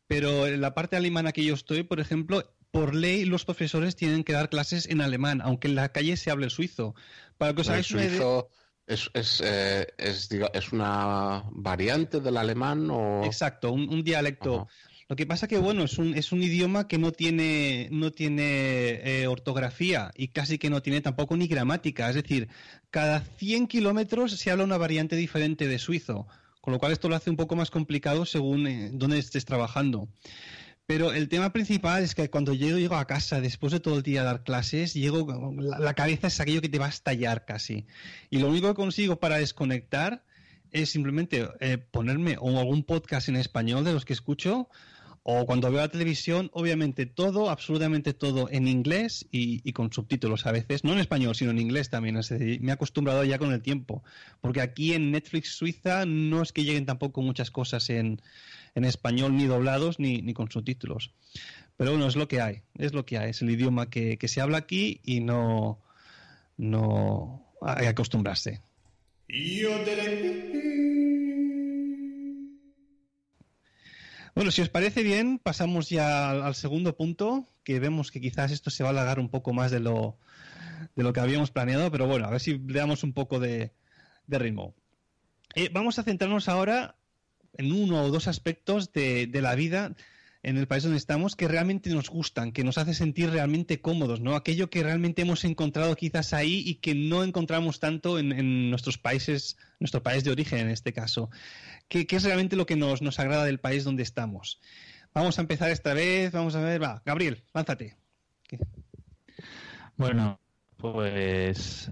Pero 0.08 0.48
en 0.48 0.62
la 0.62 0.74
parte 0.74 0.96
alemana 0.96 1.32
que 1.32 1.44
yo 1.44 1.54
estoy, 1.54 1.84
por 1.84 2.00
ejemplo, 2.00 2.44
por 2.76 2.94
ley 2.94 3.24
los 3.26 3.46
profesores 3.46 3.96
tienen 3.96 4.24
que 4.24 4.34
dar 4.34 4.50
clases 4.50 4.88
en 4.88 5.00
alemán, 5.00 5.42
aunque 5.42 5.70
en 5.70 5.76
la 5.76 5.90
calle 5.94 6.18
se 6.18 6.30
hable 6.30 6.46
el 6.46 6.52
suizo. 6.52 6.94
Para 7.38 7.54
que 7.54 7.62
os 7.62 7.70
hagáis 7.70 7.88
¿Es, 8.88 9.10
es, 9.14 9.42
eh, 9.44 9.88
es, 9.98 10.30
es, 10.32 10.72
una 10.72 11.44
variante 11.52 12.20
del 12.20 12.38
alemán 12.38 12.90
o...? 12.92 13.24
Exacto, 13.26 13.72
un, 13.72 14.04
dialecto. 14.04 14.68
Lo 15.08 15.16
que 15.16 15.26
pasa 15.26 15.48
que, 15.48 15.58
bueno, 15.58 15.84
es 15.84 15.98
un, 15.98 16.14
es 16.14 16.32
un 16.32 16.44
idioma 16.44 16.88
que 16.88 16.98
no 17.00 17.12
tiene, 17.12 17.90
no 17.92 18.12
tiene 18.12 19.02
eh, 19.04 19.28
ortografía 19.28 20.12
y 20.16 20.30
casi 20.30 20.58
que 20.58 20.70
no 20.70 20.82
tiene 20.82 21.02
tampoco 21.02 21.36
ni 21.36 21.48
gramática. 21.48 22.10
Es 22.10 22.16
decir, 22.16 22.48
cada 22.92 23.22
100 23.22 23.68
kilómetros 23.68 24.32
se 24.34 24.52
habla 24.52 24.64
una 24.64 24.78
variante 24.78 25.16
diferente 25.16 25.68
de 25.68 25.80
suizo, 25.80 26.28
con 26.62 26.74
lo 26.74 26.80
cual 26.80 26.92
esto 26.92 27.10
lo 27.10 27.16
hace 27.16 27.30
un 27.32 27.38
poco 27.38 27.56
más 27.56 27.72
complicado 27.72 28.26
según 28.26 28.68
eh, 28.68 28.90
dónde 28.94 29.18
estés 29.18 29.46
trabajando. 29.46 30.10
Pero 30.88 31.14
el 31.14 31.30
tema 31.30 31.52
principal 31.52 32.04
es 32.04 32.14
que 32.14 32.30
cuando 32.30 32.54
yo 32.54 32.78
llego 32.78 32.96
a 32.96 33.08
casa 33.08 33.42
después 33.42 33.74
de 33.74 33.80
todo 33.80 33.98
el 33.98 34.04
día 34.04 34.24
dar 34.24 34.44
clases, 34.44 34.94
llego, 34.94 35.54
la, 35.58 35.94
cabeza 35.96 36.28
es 36.28 36.40
aquello 36.40 36.62
que 36.62 36.70
te 36.70 36.78
va 36.78 36.86
a 36.86 36.90
estallar 36.90 37.44
casi. 37.46 37.86
Y 38.30 38.38
lo 38.38 38.50
único 38.50 38.68
que 38.68 38.76
consigo 38.76 39.20
para 39.20 39.38
desconectar 39.38 40.24
es 40.72 40.90
simplemente 40.90 41.50
eh, 41.60 41.78
ponerme 41.80 42.38
o 42.40 42.60
algún 42.60 42.84
podcast 42.84 43.30
en 43.30 43.36
español 43.38 43.84
de 43.84 43.94
los 43.94 44.06
que 44.06 44.14
escucho 44.14 44.70
o 45.28 45.48
cuando 45.48 45.72
veo 45.72 45.82
la 45.82 45.90
televisión, 45.90 46.52
obviamente 46.54 47.08
todo, 47.08 47.50
absolutamente 47.50 48.14
todo 48.14 48.48
en 48.52 48.68
inglés 48.68 49.26
y, 49.32 49.74
con 49.74 49.92
subtítulos 49.92 50.46
a 50.46 50.52
veces, 50.52 50.84
no 50.84 50.94
en 50.94 51.00
español, 51.00 51.34
sino 51.34 51.50
en 51.50 51.58
inglés 51.58 51.90
también. 51.90 52.20
Me 52.62 52.70
he 52.70 52.72
acostumbrado 52.72 53.24
ya 53.24 53.40
con 53.40 53.52
el 53.52 53.64
tiempo, 53.64 54.04
porque 54.40 54.62
aquí 54.62 54.94
en 54.94 55.10
Netflix 55.10 55.56
Suiza 55.56 56.06
no 56.06 56.44
es 56.44 56.54
que 56.54 56.64
lleguen 56.64 56.86
tampoco 56.86 57.24
muchas 57.24 57.50
cosas 57.50 57.90
en, 57.90 58.22
en 58.76 58.86
español 58.86 59.36
ni 59.36 59.46
doblados 59.46 60.00
ni, 60.00 60.22
ni, 60.22 60.34
con 60.34 60.52
subtítulos. 60.52 61.14
Pero 61.78 61.92
bueno, 61.92 62.08
es 62.08 62.16
lo 62.16 62.28
que 62.28 62.42
hay, 62.42 62.62
es 62.78 62.94
lo 62.94 63.06
que 63.06 63.18
hay, 63.18 63.32
es 63.32 63.42
el 63.42 63.50
idioma 63.50 63.90
que, 63.90 64.18
que 64.18 64.28
se 64.28 64.42
habla 64.42 64.58
aquí 64.60 65.02
y 65.04 65.22
no, 65.22 65.82
no 66.58 67.46
hay 67.62 67.84
que 67.84 67.88
acostumbrarse. 67.88 68.62
Bueno, 74.36 74.52
si 74.52 74.62
os 74.62 74.70
parece 74.70 75.02
bien, 75.02 75.40
pasamos 75.40 75.90
ya 75.90 76.30
al, 76.30 76.56
segundo 76.56 76.98
punto, 76.98 77.48
que 77.64 77.80
vemos 77.80 78.12
que 78.12 78.20
quizás 78.20 78.52
esto 78.52 78.70
se 78.70 78.84
va 78.84 78.90
a 78.90 78.92
alargar 78.92 79.20
un 79.20 79.30
poco 79.30 79.54
más 79.54 79.72
de 79.72 79.80
lo, 79.80 80.18
de 80.96 81.04
lo 81.04 81.14
que 81.14 81.22
habíamos 81.22 81.52
planeado, 81.52 81.90
pero 81.90 82.06
bueno, 82.06 82.26
a 82.26 82.30
ver 82.30 82.42
si 82.42 82.58
le 82.58 82.80
damos 82.80 83.04
un 83.04 83.14
poco 83.14 83.40
de, 83.40 83.72
ritmo. 84.28 84.76
Eh, 85.56 85.70
vamos 85.72 86.00
a 86.00 86.04
centrarnos 86.04 86.50
ahora 86.50 86.96
en 87.58 87.72
uno 87.72 88.04
o 88.04 88.12
dos 88.12 88.28
aspectos 88.28 88.92
de, 88.94 89.28
de 89.28 89.42
la 89.42 89.56
vida 89.56 89.96
en 90.46 90.58
el 90.58 90.68
país 90.68 90.84
donde 90.84 91.00
estamos 91.00 91.36
que 91.36 91.48
realmente 91.48 91.90
nos 91.90 92.08
gustan, 92.12 92.52
que 92.52 92.64
nos 92.64 92.78
hace 92.78 92.94
sentir 92.94 93.32
realmente 93.32 93.82
cómodos, 93.82 94.22
¿no? 94.22 94.36
Aquello 94.36 94.70
que 94.70 94.84
realmente 94.84 95.24
hemos 95.24 95.44
encontrado 95.44 95.96
quizás 95.96 96.34
ahí 96.34 96.62
y 96.64 96.76
que 96.76 96.94
no 96.94 97.24
encontramos 97.24 97.80
tanto 97.80 98.20
en, 98.20 98.70
nuestros 98.70 99.00
países, 99.00 99.58
nuestro 99.80 100.04
país 100.04 100.24
de 100.24 100.30
origen 100.30 100.60
en 100.60 100.70
este 100.70 100.94
caso. 100.94 101.32
¿Qué, 101.88 102.06
es 102.08 102.24
realmente 102.24 102.56
lo 102.56 102.68
que 102.68 102.76
nos, 102.76 103.02
nos 103.02 103.20
agrada 103.20 103.44
del 103.44 103.60
país 103.60 103.84
donde 103.84 104.04
estamos? 104.04 104.62
Vamos 105.16 105.40
a 105.40 105.42
empezar 105.42 105.72
esta 105.72 105.96
vez, 105.96 106.32
vamos 106.32 106.54
a 106.54 106.62
ver, 106.62 106.82
va, 106.82 107.02
Gabriel, 107.04 107.44
lánzate. 107.52 107.98
Bueno, 109.98 110.40
pues 110.78 111.90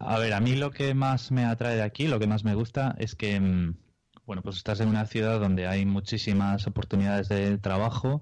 a 0.00 0.18
ver, 0.18 0.32
a 0.32 0.40
mí 0.40 0.56
lo 0.56 0.70
que 0.70 0.94
más 0.94 1.30
me 1.30 1.44
atrae 1.44 1.76
de 1.76 1.82
aquí, 1.82 2.06
lo 2.06 2.18
que 2.18 2.26
más 2.26 2.44
me 2.44 2.54
gusta 2.54 2.96
es 2.98 3.14
que 3.14 3.38
mm, 3.38 3.76
bueno, 4.28 4.42
pues 4.42 4.58
estás 4.58 4.80
en 4.80 4.88
una 4.88 5.06
ciudad 5.06 5.40
donde 5.40 5.66
hay 5.66 5.86
muchísimas 5.86 6.66
oportunidades 6.66 7.30
de 7.30 7.56
trabajo 7.56 8.20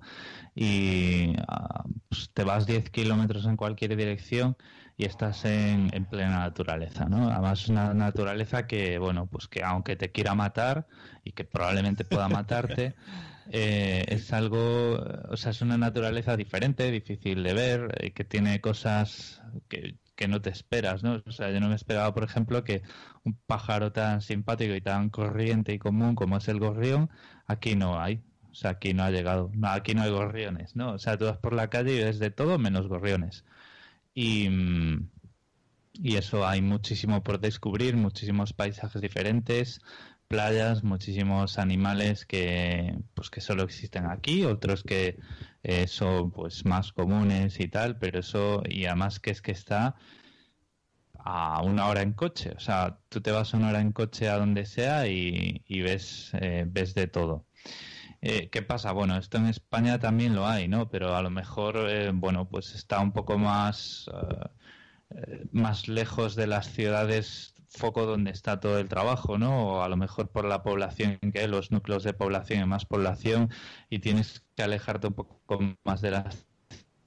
y 0.54 1.34
ah, 1.48 1.84
pues 2.08 2.30
te 2.32 2.44
vas 2.44 2.64
10 2.64 2.90
kilómetros 2.90 3.44
en 3.44 3.56
cualquier 3.56 3.96
dirección 3.96 4.56
y 4.96 5.04
estás 5.04 5.44
en, 5.44 5.90
plena 6.08 6.38
naturaleza, 6.38 7.06
¿no? 7.06 7.28
Además 7.28 7.64
es 7.64 7.70
una 7.70 7.92
naturaleza 7.92 8.68
que, 8.68 8.98
bueno, 8.98 9.26
pues 9.26 9.48
que 9.48 9.64
aunque 9.64 9.96
te 9.96 10.12
quiera 10.12 10.36
matar 10.36 10.86
y 11.24 11.32
que 11.32 11.42
probablemente 11.42 12.04
pueda 12.04 12.28
matarte, 12.28 12.94
eh, 13.50 14.04
es 14.06 14.32
algo, 14.32 15.04
o 15.28 15.36
sea, 15.36 15.50
es 15.50 15.60
una 15.60 15.76
naturaleza 15.76 16.36
diferente, 16.36 16.88
difícil 16.92 17.42
de 17.42 17.52
ver, 17.52 17.98
eh, 17.98 18.12
que 18.12 18.22
tiene 18.22 18.60
cosas 18.60 19.42
que 19.68 19.96
que 20.16 20.28
no 20.28 20.40
te 20.42 20.50
esperas, 20.50 21.02
¿no? 21.02 21.22
O 21.26 21.32
sea, 21.32 21.50
yo 21.52 21.60
no 21.60 21.68
me 21.68 21.76
esperaba, 21.76 22.12
por 22.14 22.24
ejemplo, 22.24 22.64
que 22.64 22.82
un 23.24 23.34
pájaro 23.46 23.92
tan 23.92 24.22
simpático 24.22 24.74
y 24.74 24.80
tan 24.80 25.10
corriente 25.10 25.72
y 25.74 25.78
común 25.78 26.14
como 26.16 26.38
es 26.38 26.48
el 26.48 26.58
gorrión, 26.58 27.10
aquí 27.46 27.76
no 27.76 28.00
hay. 28.00 28.22
O 28.50 28.54
sea, 28.54 28.72
aquí 28.72 28.94
no 28.94 29.04
ha 29.04 29.10
llegado. 29.10 29.50
No, 29.54 29.68
aquí 29.68 29.94
no 29.94 30.02
hay 30.02 30.10
gorriones, 30.10 30.74
¿no? 30.76 30.92
O 30.94 30.98
sea, 30.98 31.18
tú 31.18 31.26
vas 31.26 31.38
por 31.38 31.52
la 31.52 31.68
calle 31.68 31.94
y 31.94 32.04
ves 32.04 32.18
de 32.18 32.30
todo 32.30 32.58
menos 32.58 32.88
gorriones. 32.88 33.44
Y, 34.14 34.48
y 35.92 36.16
eso 36.16 36.46
hay 36.46 36.62
muchísimo 36.62 37.22
por 37.22 37.38
descubrir, 37.40 37.96
muchísimos 37.96 38.52
paisajes 38.54 39.02
diferentes, 39.02 39.80
playas, 40.28 40.84
muchísimos 40.84 41.58
animales 41.58 42.26
que 42.26 42.98
pues 43.14 43.30
que 43.30 43.40
solo 43.40 43.62
existen 43.62 44.06
aquí, 44.06 44.44
otros 44.44 44.82
que 44.82 45.18
eh, 45.68 45.88
son 45.88 46.30
pues 46.30 46.64
más 46.64 46.92
comunes 46.92 47.58
y 47.58 47.66
tal, 47.66 47.98
pero 47.98 48.20
eso 48.20 48.62
y 48.68 48.86
además 48.86 49.18
que 49.18 49.32
es 49.32 49.42
que 49.42 49.50
está 49.50 49.96
a 51.18 51.60
una 51.62 51.88
hora 51.88 52.02
en 52.02 52.12
coche, 52.12 52.52
o 52.56 52.60
sea, 52.60 53.00
tú 53.08 53.20
te 53.20 53.32
vas 53.32 53.52
una 53.52 53.70
hora 53.70 53.80
en 53.80 53.92
coche 53.92 54.28
a 54.28 54.38
donde 54.38 54.64
sea 54.64 55.08
y, 55.08 55.60
ves 55.68 56.30
eh, 56.34 56.64
ves 56.68 56.94
de 56.94 57.08
todo. 57.08 57.46
Eh, 58.22 58.48
¿Qué 58.50 58.62
pasa? 58.62 58.92
Bueno, 58.92 59.16
esto 59.18 59.38
en 59.38 59.46
España 59.46 59.98
también 59.98 60.34
lo 60.36 60.46
hay, 60.46 60.68
¿no? 60.68 60.88
Pero 60.88 61.16
a 61.16 61.22
lo 61.22 61.30
mejor, 61.30 62.12
bueno, 62.14 62.48
pues 62.48 62.74
está 62.74 63.00
un 63.00 63.12
poco 63.12 63.38
más 63.38 64.08
más 65.52 65.88
lejos 65.88 66.36
de 66.36 66.46
las 66.46 66.68
ciudades 66.72 67.55
foco 67.76 68.06
donde 68.06 68.30
está 68.30 68.58
todo 68.60 68.78
el 68.78 68.88
trabajo, 68.88 69.38
¿no? 69.38 69.68
O 69.68 69.82
a 69.82 69.88
lo 69.88 69.96
mejor 69.96 70.28
por 70.28 70.44
la 70.44 70.62
población 70.62 71.18
que 71.32 71.40
hay, 71.40 71.48
los 71.48 71.70
núcleos 71.70 72.02
de 72.02 72.12
población 72.12 72.62
y 72.62 72.66
más 72.66 72.84
población, 72.84 73.50
y 73.90 74.00
tienes 74.00 74.44
que 74.56 74.62
alejarte 74.62 75.08
un 75.08 75.14
poco 75.14 75.58
más 75.84 76.00
de 76.00 76.10
las 76.10 76.46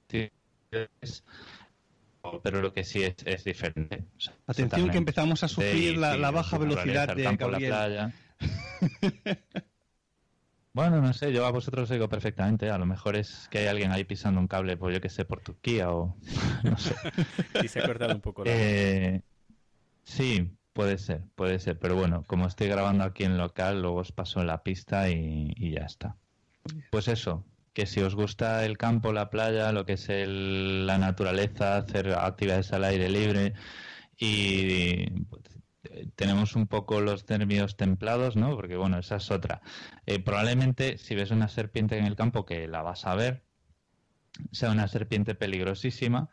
ciudades. 0.07 1.23
Pero 2.43 2.61
lo 2.61 2.73
que 2.73 2.83
sí 2.83 3.03
es, 3.03 3.15
es 3.25 3.43
diferente. 3.43 4.05
Atención 4.45 4.89
que 4.89 4.97
empezamos 4.97 5.43
a 5.43 5.47
sufrir 5.47 5.97
la, 5.97 6.31
baja 6.31 6.57
velocidad 6.57 7.15
de 7.15 7.35
Gabriel. 7.35 8.13
Bueno, 10.71 11.01
no 11.01 11.13
sé, 11.13 11.33
yo 11.33 11.45
a 11.45 11.51
vosotros 11.51 11.83
os 11.83 11.89
digo 11.89 12.07
perfectamente. 12.07 12.69
A 12.69 12.77
lo 12.77 12.85
mejor 12.85 13.15
es 13.15 13.47
que 13.49 13.59
hay 13.59 13.67
alguien 13.67 13.91
ahí 13.91 14.03
pisando 14.03 14.39
un 14.39 14.47
cable, 14.47 14.77
pues 14.77 14.93
yo 14.93 15.01
que 15.01 15.09
sé, 15.09 15.25
por 15.25 15.41
Turquía 15.41 15.91
o 15.91 16.15
no 16.63 16.77
sé. 16.77 16.95
Y 17.63 17.67
se 17.67 17.79
ha 17.79 17.85
cortado 17.85 18.13
un 18.13 18.21
poco. 18.21 18.45
La... 18.45 18.51
Eh, 18.53 19.21
sí, 20.03 20.49
puede 20.79 20.97
ser, 20.97 21.23
puede 21.35 21.59
ser. 21.59 21.77
Pero 21.77 21.97
bueno, 21.97 22.23
como 22.25 22.47
estoy 22.47 22.69
grabando 22.69 23.03
aquí 23.03 23.25
en 23.25 23.37
local, 23.37 23.81
luego 23.81 23.97
os 23.97 24.13
paso 24.13 24.45
la 24.45 24.63
pista 24.63 25.09
y, 25.09 25.53
ya 25.73 25.81
está. 25.81 26.15
Pues 26.89 27.09
eso, 27.09 27.43
que 27.73 27.85
si 27.85 27.99
os 27.99 28.15
gusta 28.15 28.63
el 28.63 28.77
campo, 28.77 29.11
la 29.11 29.29
playa, 29.29 29.73
lo 29.73 29.85
que 29.85 29.93
es 29.93 30.07
la 30.07 30.97
naturaleza, 30.97 31.75
hacer 31.75 32.13
actividades 32.13 32.71
al 32.71 32.85
aire 32.85 33.09
libre 33.09 33.55
y 34.17 35.07
tenemos 36.15 36.55
un 36.55 36.65
poco 36.65 37.01
los 37.01 37.27
nervios 37.27 37.75
templados, 37.75 38.37
¿no? 38.37 38.55
Porque 38.55 38.77
bueno, 38.77 38.99
esa 38.99 39.17
es 39.17 39.31
otra. 39.31 39.61
Eh, 40.05 40.19
probablemente 40.19 40.97
si 40.97 41.13
ves 41.13 41.31
una 41.31 41.49
serpiente 41.49 41.97
en 41.97 42.05
el 42.05 42.15
campo, 42.15 42.45
que 42.45 42.69
la 42.69 42.83
vas 42.83 43.05
a 43.05 43.15
ver, 43.15 43.43
sea 44.51 44.71
una 44.71 44.87
serpiente 44.87 45.35
peligrosísima. 45.35 46.29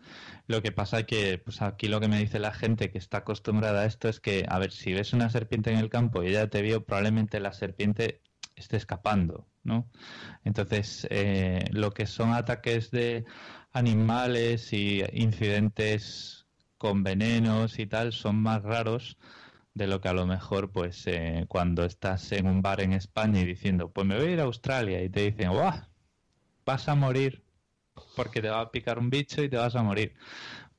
Lo 0.47 0.63
que 0.63 0.73
pasa 0.73 1.05
que, 1.05 1.39
pues 1.39 1.63
aquí 1.63 1.89
lo 1.89 2.01
que 2.01 2.09
me 2.09 2.19
dice 2.19 2.39
la 2.39 2.53
gente 2.53 2.91
que 2.91 2.99
está 2.99 3.19
acostumbrada 3.19 3.83
a 3.83 3.87
esto 3.87 4.09
es 4.09 4.21
que, 4.21 4.45
a 4.49 4.59
ver, 4.59 4.73
si 4.73 4.93
ves 4.93 5.13
una 5.13 5.31
serpiente 5.31 5.71
en 5.73 5.79
el 5.79 5.91
campo 5.91 6.23
y 6.23 6.29
ella 6.29 6.49
te 6.49 6.63
vio, 6.63 6.85
probablemente 6.85 7.41
la 7.41 7.53
serpiente 7.53 8.23
esté 8.55 8.77
escapando, 8.77 9.47
¿no? 9.65 9.89
Entonces, 10.45 11.07
eh, 11.11 11.65
lo 11.71 11.91
que 11.93 12.07
son 12.07 12.33
ataques 12.33 12.91
de 12.91 13.25
animales 13.73 14.73
y 14.73 15.03
incidentes 15.13 16.47
con 16.79 17.03
venenos 17.03 17.79
y 17.79 17.87
tal 17.87 18.13
son 18.13 18.37
más 18.37 18.63
raros 18.63 19.19
de 19.75 19.87
lo 19.87 20.01
que 20.01 20.09
a 20.09 20.15
lo 20.15 20.27
mejor 20.27 20.73
pues 20.73 21.07
eh, 21.07 21.45
cuando 21.49 21.85
estás 21.85 22.33
en 22.33 22.47
un 22.47 22.63
bar 22.63 22.81
en 22.81 22.95
España 22.95 23.41
y 23.41 23.45
diciendo 23.45 23.91
pues 23.91 24.07
me 24.07 24.17
voy 24.17 24.29
a 24.29 24.31
ir 24.31 24.41
a 24.41 24.45
Australia 24.45 25.03
y 25.03 25.11
te 25.11 25.31
dicen 25.31 25.51
¡guau! 25.51 25.83
vas 26.65 26.89
a 26.89 26.95
morir 26.95 27.46
porque 28.17 28.43
te 28.43 28.49
va 28.51 28.61
a 28.61 28.71
picar 28.71 28.99
un 28.99 29.11
bicho 29.11 29.43
y 29.43 29.49
te 29.49 29.57
vas 29.57 29.77
a 29.77 29.83
morir. 29.83 30.15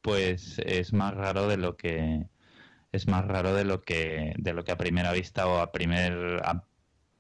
Pues 0.02 0.60
es 0.60 0.94
más 0.94 1.14
raro 1.16 1.48
de 1.48 1.58
lo 1.58 1.78
que 1.78 2.28
es 2.92 3.08
más 3.08 3.26
raro 3.26 3.54
de 3.54 3.66
lo 3.66 3.82
que 3.84 4.34
de 4.38 4.54
lo 4.54 4.64
que 4.64 4.72
a 4.72 4.78
primera 4.78 5.12
vista 5.14 5.48
o 5.48 5.60
a 5.60 5.72
primer 5.72 6.42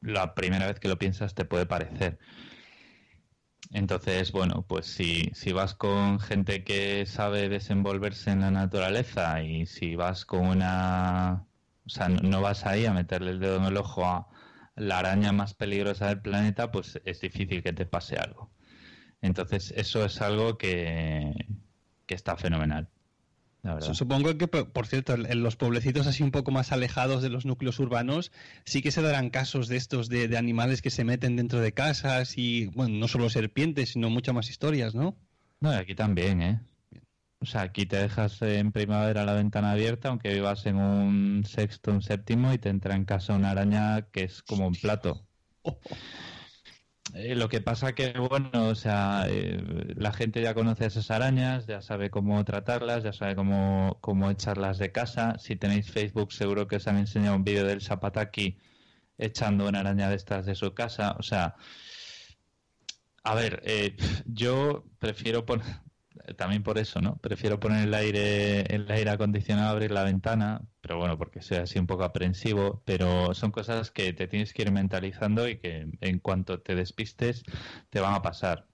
la 0.01 0.35
primera 0.35 0.67
vez 0.67 0.79
que 0.79 0.87
lo 0.87 0.97
piensas 0.99 1.35
te 1.35 1.45
puede 1.45 1.65
parecer. 1.65 2.19
Entonces, 3.71 4.31
bueno, 4.31 4.65
pues 4.67 4.85
si, 4.85 5.31
si 5.33 5.51
vas 5.53 5.73
con 5.73 6.19
gente 6.19 6.63
que 6.63 7.05
sabe 7.05 7.49
desenvolverse 7.49 8.31
en 8.31 8.41
la 8.41 8.51
naturaleza 8.51 9.41
y 9.43 9.65
si 9.65 9.95
vas 9.95 10.25
con 10.25 10.47
una... 10.47 11.45
O 11.85 11.89
sea, 11.89 12.09
no 12.09 12.41
vas 12.41 12.65
ahí 12.65 12.85
a 12.85 12.93
meterle 12.93 13.31
el 13.31 13.39
dedo 13.39 13.57
en 13.57 13.65
el 13.65 13.77
ojo 13.77 14.05
a 14.05 14.27
la 14.75 14.99
araña 14.99 15.31
más 15.33 15.53
peligrosa 15.53 16.07
del 16.07 16.21
planeta, 16.21 16.71
pues 16.71 16.99
es 17.05 17.21
difícil 17.21 17.63
que 17.63 17.73
te 17.73 17.85
pase 17.85 18.17
algo. 18.17 18.51
Entonces, 19.21 19.73
eso 19.75 20.05
es 20.05 20.21
algo 20.21 20.57
que, 20.57 21.33
está 22.07 22.37
fenomenal. 22.37 22.87
Supongo 23.81 24.37
que, 24.37 24.47
por 24.47 24.87
cierto, 24.87 25.15
en 25.15 25.43
los 25.43 25.57
pueblecitos 25.57 26.07
así 26.07 26.23
un 26.23 26.31
poco 26.31 26.51
más 26.51 26.71
alejados 26.71 27.21
de 27.21 27.29
los 27.29 27.45
núcleos 27.45 27.79
urbanos, 27.79 28.31
sí 28.63 28.81
que 28.81 28.91
se 28.91 29.01
darán 29.01 29.29
casos 29.29 29.67
de 29.67 29.75
estos 29.75 30.07
de, 30.07 30.37
animales 30.37 30.81
que 30.81 30.89
se 30.89 31.03
meten 31.03 31.35
dentro 31.35 31.59
de 31.59 31.73
casas 31.73 32.37
y, 32.37 32.67
bueno, 32.67 32.95
no 32.95 33.07
solo 33.09 33.29
serpientes, 33.29 33.89
sino 33.89 34.09
muchas 34.09 34.35
más 34.35 34.49
historias, 34.49 34.95
¿no? 34.95 35.17
No, 35.59 35.71
aquí 35.71 35.95
también, 35.95 36.41
¿eh? 36.41 36.61
O 37.39 37.45
sea, 37.45 37.61
aquí 37.61 37.85
te 37.85 37.97
dejas 37.97 38.41
en 38.41 38.71
primavera 38.71 39.25
la 39.25 39.33
ventana 39.33 39.71
abierta, 39.71 40.09
aunque 40.09 40.33
vivas 40.33 40.65
en 40.65 40.77
un 40.77 41.43
sexto, 41.45 41.91
un 41.91 42.01
séptimo, 42.01 42.53
y 42.53 42.57
te 42.57 42.69
entra 42.69 42.95
en 42.95 43.05
casa 43.05 43.33
una 43.33 43.51
araña 43.51 44.03
que 44.11 44.23
es 44.23 44.41
como 44.43 44.65
un 44.65 44.75
plato. 44.75 45.27
Eh, 47.13 47.35
lo 47.35 47.49
que 47.49 47.61
pasa 47.61 47.93
que, 47.93 48.13
bueno, 48.19 48.67
o 48.67 48.75
sea, 48.75 49.25
eh, 49.29 49.61
la 49.95 50.11
gente 50.13 50.41
ya 50.41 50.53
conoce 50.53 50.85
esas 50.85 51.09
arañas, 51.09 51.65
ya 51.65 51.81
sabe 51.81 52.09
cómo 52.09 52.43
tratarlas, 52.45 53.03
ya 53.03 53.13
sabe 53.13 53.35
cómo, 53.35 53.97
cómo 54.01 54.29
echarlas 54.29 54.77
de 54.77 54.91
casa. 54.91 55.37
Si 55.39 55.55
tenéis 55.55 55.89
Facebook, 55.91 56.31
seguro 56.33 56.67
que 56.67 56.77
os 56.77 56.87
han 56.87 56.97
enseñado 56.97 57.35
un 57.35 57.43
vídeo 57.43 57.65
del 57.65 57.81
Zapataki 57.81 58.57
echando 59.17 59.67
una 59.67 59.79
araña 59.79 60.09
de 60.09 60.15
estas 60.15 60.45
de 60.45 60.55
su 60.55 60.73
casa. 60.73 61.15
O 61.19 61.23
sea, 61.23 61.55
a 63.23 63.35
ver, 63.35 63.61
eh, 63.65 63.95
yo 64.25 64.85
prefiero 64.99 65.45
poner, 65.45 65.65
también 66.37 66.63
por 66.63 66.77
eso, 66.77 67.01
¿no? 67.01 67.17
Prefiero 67.17 67.59
poner 67.59 67.87
el 67.87 67.93
aire, 67.93 68.61
el 68.73 68.89
aire 68.91 69.09
acondicionado, 69.11 69.69
abrir 69.69 69.91
la 69.91 70.03
ventana, 70.03 70.61
pero 70.81 70.97
bueno, 70.97 71.17
porque 71.17 71.41
soy 71.41 71.57
así 71.57 71.79
un 71.79 71.87
poco 71.87 72.03
aprensivo, 72.03 72.81
pero 72.85 73.33
son 73.33 73.51
cosas 73.51 73.91
que 73.91 74.13
te 74.13 74.27
tienes 74.27 74.53
que 74.53 74.63
ir 74.63 74.71
mentalizando 74.71 75.47
y 75.47 75.57
que 75.57 75.87
en 76.01 76.19
cuanto 76.19 76.59
te 76.61 76.75
despistes 76.75 77.43
te 77.89 77.99
van 77.99 78.13
a 78.13 78.21
pasar. 78.21 78.67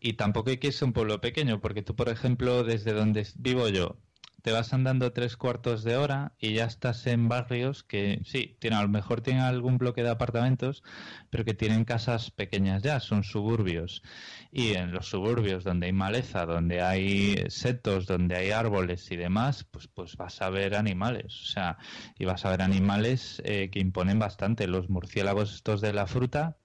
Y 0.00 0.14
tampoco 0.14 0.50
hay 0.50 0.58
que 0.58 0.68
irse 0.68 0.84
a 0.84 0.88
un 0.88 0.92
pueblo 0.92 1.20
pequeño, 1.20 1.60
porque 1.60 1.82
tú, 1.82 1.94
por 1.96 2.08
ejemplo, 2.08 2.64
desde 2.64 2.92
donde 2.92 3.26
vivo 3.36 3.68
yo, 3.68 3.98
te 4.42 4.50
vas 4.50 4.72
andando 4.72 5.12
tres 5.12 5.36
cuartos 5.36 5.84
de 5.84 5.96
hora 5.96 6.32
y 6.38 6.54
ya 6.54 6.64
estás 6.64 7.06
en 7.06 7.28
barrios 7.28 7.84
que 7.84 8.20
sí, 8.24 8.56
tienen, 8.58 8.80
a 8.80 8.82
lo 8.82 8.88
mejor 8.88 9.20
tienen 9.20 9.44
algún 9.44 9.78
bloque 9.78 10.02
de 10.02 10.10
apartamentos, 10.10 10.82
pero 11.30 11.44
que 11.44 11.54
tienen 11.54 11.84
casas 11.84 12.32
pequeñas 12.32 12.82
ya, 12.82 12.98
son 12.98 13.22
suburbios. 13.22 14.02
Y 14.50 14.74
en 14.74 14.92
los 14.92 15.08
suburbios 15.08 15.62
donde 15.62 15.86
hay 15.86 15.92
maleza, 15.92 16.44
donde 16.44 16.82
hay 16.82 17.44
setos, 17.48 18.06
donde 18.06 18.36
hay 18.36 18.50
árboles 18.50 19.10
y 19.12 19.16
demás, 19.16 19.64
pues, 19.70 19.86
pues 19.86 20.16
vas 20.16 20.42
a 20.42 20.50
ver 20.50 20.74
animales. 20.74 21.26
O 21.42 21.46
sea, 21.46 21.78
y 22.18 22.24
vas 22.24 22.44
a 22.44 22.50
ver 22.50 22.62
animales 22.62 23.40
eh, 23.44 23.70
que 23.70 23.78
imponen 23.78 24.18
bastante. 24.18 24.66
Los 24.66 24.90
murciélagos 24.90 25.54
estos 25.54 25.80
de 25.80 25.92
la 25.92 26.08
fruta, 26.08 26.56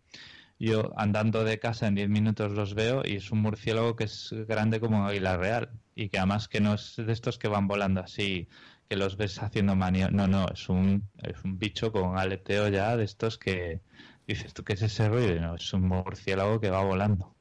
yo 0.60 0.94
andando 0.98 1.44
de 1.44 1.60
casa 1.60 1.88
en 1.88 1.96
10 1.96 2.10
minutos 2.10 2.54
los 2.54 2.74
veo 2.74 3.04
y 3.06 3.18
es 3.18 3.32
un 3.32 3.42
murciélago 3.42 3.96
que 3.96 4.06
es 4.06 4.34
grande 4.48 4.80
como 4.80 5.00
un 5.02 5.06
águila 5.08 5.38
real 5.38 5.70
y 5.98 6.10
que 6.10 6.20
además 6.20 6.48
que 6.48 6.62
no 6.62 6.76
es 6.76 6.96
de 6.96 7.12
estos 7.12 7.40
que 7.40 7.48
van 7.48 7.68
volando 7.68 8.02
así, 8.02 8.48
que 8.88 8.96
los 8.96 9.18
ves 9.18 9.42
haciendo 9.42 9.76
manía. 9.76 10.10
No, 10.10 10.28
no, 10.28 10.48
es 10.48 10.70
un, 10.70 11.10
es 11.24 11.44
un 11.44 11.58
bicho 11.58 11.92
con 11.92 12.20
aleteo 12.20 12.70
ya 12.70 12.96
de 12.96 13.04
estos 13.04 13.40
que 13.40 13.82
dices 14.28 14.54
tú, 14.54 14.64
¿qué 14.64 14.74
es 14.74 14.84
ese 14.84 15.10
ruido? 15.10 15.42
No, 15.42 15.56
es 15.56 15.74
un 15.74 15.88
murciélago 15.88 16.60
que 16.60 16.70
va 16.70 16.84
volando. 16.84 17.36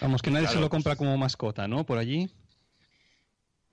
Vamos, 0.00 0.20
que 0.20 0.32
nadie 0.32 0.48
se 0.48 0.58
lo 0.58 0.68
compra 0.68 0.96
como 0.96 1.16
mascota, 1.16 1.68
¿no? 1.68 1.86
Por 1.86 1.98
allí. 1.98 2.28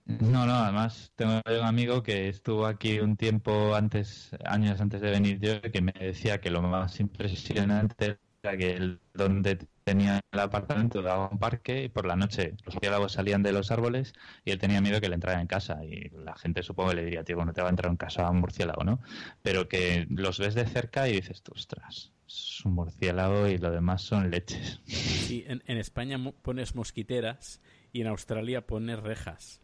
No, 0.05 0.45
no, 0.45 0.53
además 0.53 1.11
tengo 1.15 1.41
un 1.45 1.65
amigo 1.65 2.03
que 2.03 2.30
estuvo 2.30 2.67
aquí 2.67 2.99
un 2.99 3.17
tiempo 3.17 3.73
antes, 3.73 4.30
años 4.45 4.80
antes 4.80 5.01
de 5.01 5.09
venir 5.09 5.39
yo, 5.39 5.59
que 5.61 5.82
me 5.82 5.91
decía 5.91 6.39
que 6.39 6.51
lo 6.51 6.61
más 6.61 6.99
impresionante 6.99 8.19
que 8.42 8.74
el, 8.74 9.00
donde 9.14 9.68
tenía 9.84 10.22
el 10.32 10.40
apartamento 10.40 11.02
daba 11.02 11.30
un 11.30 11.40
parque 11.40 11.84
y 11.84 11.90
por 11.90 12.06
la 12.06 12.16
noche 12.16 12.54
los 12.66 12.76
murciélagos 12.76 13.14
salían 13.14 13.44
de 13.44 13.52
los 13.52 13.72
árboles 13.72 14.14
y 14.46 14.52
él 14.52 14.60
tenía 14.60 14.82
miedo 14.82 15.02
que 15.02 15.10
le 15.10 15.16
entrara 15.16 15.42
en 15.42 15.48
casa 15.48 15.84
y 15.84 16.10
la 16.10 16.36
gente 16.36 16.64
supongo 16.64 16.92
que 16.92 16.98
le 16.98 17.06
diría, 17.06 17.24
tío, 17.24 17.44
no 17.44 17.54
te 17.54 17.62
va 17.62 17.68
a 17.68 17.72
entrar 17.72 17.92
en 17.92 17.98
casa 17.98 18.30
un 18.30 18.40
murciélago, 18.40 18.84
¿no? 18.84 19.00
Pero 19.42 19.68
que 19.68 20.08
los 20.10 20.40
ves 20.40 20.56
de 20.56 20.66
cerca 20.66 21.08
y 21.10 21.14
dices, 21.14 21.42
tú, 21.44 21.52
ostras, 21.56 22.14
es 22.28 22.62
un 22.66 22.74
murciélago 22.74 23.48
y 23.48 23.58
lo 23.58 23.72
demás 23.72 24.02
son 24.04 24.30
leches. 24.32 24.80
Sí, 24.86 25.44
en, 25.48 25.62
en 25.66 25.78
España 25.78 26.18
pones 26.42 26.76
mosquiteras 26.76 27.62
y 27.92 28.02
en 28.02 28.08
Australia 28.08 28.66
pones 28.68 29.00
rejas. 29.00 29.62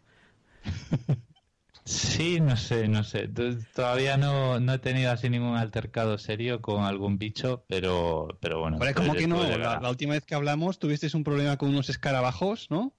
Sí, 1.86 2.40
no 2.40 2.58
sé, 2.58 2.88
no 2.88 3.04
sé. 3.04 3.30
Todavía 3.76 4.18
no, 4.18 4.60
no 4.60 4.74
he 4.74 4.80
tenido 4.80 5.12
así 5.12 5.30
ningún 5.30 5.56
altercado 5.56 6.18
serio 6.18 6.60
con 6.60 6.84
algún 6.84 7.20
bicho, 7.20 7.64
pero, 7.68 8.40
pero 8.42 8.60
bueno. 8.60 8.78
Pero 8.80 8.96
como 8.96 9.14
que 9.14 9.28
no, 9.28 9.44
la, 9.58 9.90
última 9.90 10.14
vez 10.14 10.26
que 10.26 10.34
hablamos 10.34 10.80
tuviste 10.80 11.08
un 11.16 11.24
problema 11.24 11.58
con 11.58 11.70
unos 11.70 11.90
escarabajos, 11.90 12.72
¿no? 12.72 12.96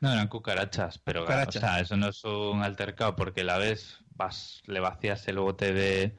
No, 0.00 0.12
eran 0.12 0.28
cucarachas, 0.28 0.98
pero 0.98 1.24
O 1.24 1.52
sea, 1.52 1.80
eso 1.80 1.96
no 1.96 2.08
es 2.08 2.22
un 2.24 2.62
altercado 2.62 3.16
porque 3.16 3.44
la 3.44 3.56
vez 3.56 4.00
vas, 4.10 4.62
le 4.66 4.80
vacías 4.80 5.26
el 5.28 5.38
bote 5.38 5.72
de 5.72 6.14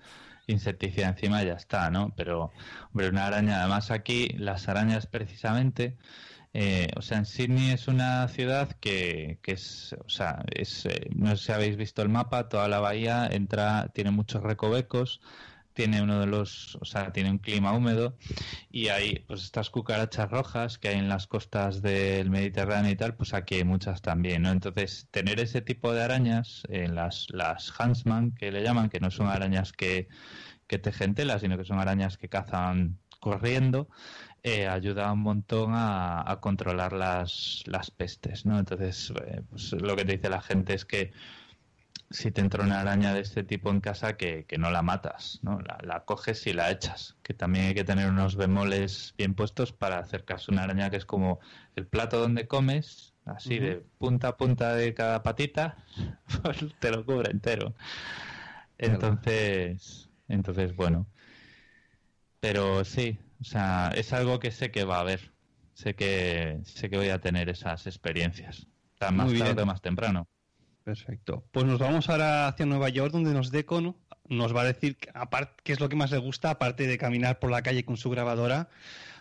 insecticida 0.47 1.09
encima 1.09 1.43
y 1.43 1.47
ya 1.47 1.53
está, 1.53 1.91
¿no? 1.91 2.11
Pero, 2.15 2.51
hombre, 2.91 3.09
una 3.09 3.27
araña, 3.27 3.59
además 3.59 3.91
aquí 3.91 4.29
las 4.29 4.67
arañas 4.67 5.05
precisamente 5.05 5.97
eh, 6.53 6.89
o 6.95 7.01
sea, 7.01 7.17
en 7.17 7.25
Sydney 7.25 7.71
es 7.71 7.87
una 7.87 8.27
ciudad 8.27 8.71
que, 8.79 9.39
que 9.41 9.53
es, 9.53 9.95
o 10.05 10.09
sea, 10.09 10.43
es, 10.53 10.85
eh, 10.85 11.09
no 11.15 11.35
sé 11.35 11.45
si 11.45 11.51
habéis 11.51 11.77
visto 11.77 12.01
el 12.03 12.09
mapa, 12.09 12.47
toda 12.47 12.67
la 12.67 12.79
bahía 12.79 13.27
entra, 13.31 13.89
tiene 13.93 14.11
muchos 14.11 14.43
recovecos, 14.43 15.19
tiene 15.73 16.01
uno 16.01 16.19
de 16.19 16.27
los, 16.27 16.75
o 16.75 16.85
sea, 16.85 17.11
tiene 17.11 17.31
un 17.31 17.39
clima 17.39 17.73
húmedo 17.73 18.15
y 18.69 18.89
hay 18.89 19.19
pues 19.27 19.43
estas 19.43 19.69
cucarachas 19.71 20.29
rojas 20.29 20.77
que 20.77 20.89
hay 20.89 20.99
en 20.99 21.09
las 21.09 21.25
costas 21.27 21.81
del 21.81 22.29
Mediterráneo 22.29 22.91
y 22.91 22.95
tal, 22.95 23.15
pues 23.15 23.33
aquí 23.33 23.55
hay 23.55 23.63
muchas 23.63 24.01
también, 24.03 24.43
¿no? 24.43 24.51
Entonces, 24.51 25.07
tener 25.11 25.39
ese 25.39 25.61
tipo 25.61 25.91
de 25.93 26.03
arañas, 26.03 26.63
eh, 26.69 26.87
las, 26.87 27.27
las 27.29 27.73
Hansman 27.79 28.31
que 28.31 28.51
le 28.51 28.61
llaman, 28.63 28.89
que 28.89 28.99
no 28.99 29.09
son 29.09 29.27
arañas 29.27 29.71
que, 29.73 30.07
que 30.67 30.77
tejen 30.77 31.15
tela, 31.15 31.39
sino 31.39 31.57
que 31.57 31.65
son 31.65 31.79
arañas 31.79 32.17
que 32.17 32.29
cazan 32.29 32.99
corriendo, 33.19 33.87
eh, 34.43 34.67
ayuda 34.67 35.11
un 35.13 35.21
montón 35.21 35.71
a, 35.73 36.37
controlar 36.41 36.93
las, 36.93 37.63
las, 37.65 37.91
pestes, 37.91 38.45
¿no? 38.45 38.59
Entonces, 38.59 39.13
eh, 39.25 39.41
pues 39.49 39.71
lo 39.71 39.95
que 39.95 40.03
te 40.03 40.13
dice 40.13 40.29
la 40.29 40.41
gente 40.41 40.73
es 40.73 40.83
que 40.85 41.13
si 42.13 42.31
te 42.31 42.41
entra 42.41 42.63
una 42.63 42.81
araña 42.81 43.13
de 43.13 43.21
este 43.21 43.43
tipo 43.43 43.71
en 43.71 43.81
casa, 43.81 44.17
que, 44.17 44.45
no 44.59 44.69
la 44.69 44.81
matas, 44.83 45.39
¿no? 45.41 45.59
La, 45.61 46.03
coges 46.05 46.45
y 46.45 46.53
la 46.53 46.69
echas. 46.71 47.15
Que 47.23 47.33
también 47.33 47.67
hay 47.67 47.73
que 47.73 47.83
tener 47.83 48.09
unos 48.09 48.35
bemoles 48.35 49.15
bien 49.17 49.33
puestos 49.33 49.73
para 49.73 49.99
acercarse 49.99 50.51
a 50.51 50.53
una 50.53 50.63
araña 50.63 50.89
que 50.89 50.97
es 50.97 51.05
como 51.05 51.39
el 51.75 51.87
plato 51.87 52.19
donde 52.19 52.47
comes, 52.47 53.13
así 53.25 53.57
de 53.59 53.83
punta 53.97 54.29
a 54.29 54.37
punta 54.37 54.75
de 54.75 54.93
cada 54.93 55.23
patita, 55.23 55.77
pues 56.43 56.59
te 56.79 56.91
lo 56.91 57.05
cubre 57.05 57.31
entero. 57.31 57.73
Entonces, 58.77 60.09
entonces 60.27 60.75
bueno. 60.75 61.07
Pero 62.41 62.83
sí, 62.83 63.17
o 63.43 63.45
sea, 63.45 63.91
es 63.93 64.13
algo 64.13 64.39
que 64.39 64.51
sé 64.51 64.71
que 64.71 64.85
va 64.85 64.97
a 64.97 65.01
haber. 65.01 65.33
Sé 65.73 65.95
que, 65.95 66.61
sé 66.63 66.89
que 66.89 66.95
voy 66.95 67.09
a 67.09 67.19
tener 67.19 67.49
esas 67.49 67.85
experiencias. 67.87 68.67
Más 69.11 69.33
tarde 69.33 69.63
o 69.63 69.65
más 69.65 69.81
temprano. 69.81 70.29
Perfecto. 70.85 71.43
Pues 71.51 71.65
nos 71.65 71.77
vamos 71.77 72.07
ahora 72.07 72.47
hacia 72.47 72.65
Nueva 72.65 72.87
York, 72.87 73.11
donde 73.11 73.33
nos 73.33 73.51
Deco 73.51 73.97
nos 74.29 74.55
va 74.55 74.61
a 74.61 74.65
decir 74.65 74.97
qué 75.63 75.73
es 75.73 75.81
lo 75.81 75.89
que 75.89 75.97
más 75.97 76.11
le 76.11 76.19
gusta, 76.19 76.51
aparte 76.51 76.87
de 76.87 76.97
caminar 76.97 77.39
por 77.39 77.51
la 77.51 77.61
calle 77.63 77.83
con 77.83 77.97
su 77.97 78.09
grabadora 78.09 78.69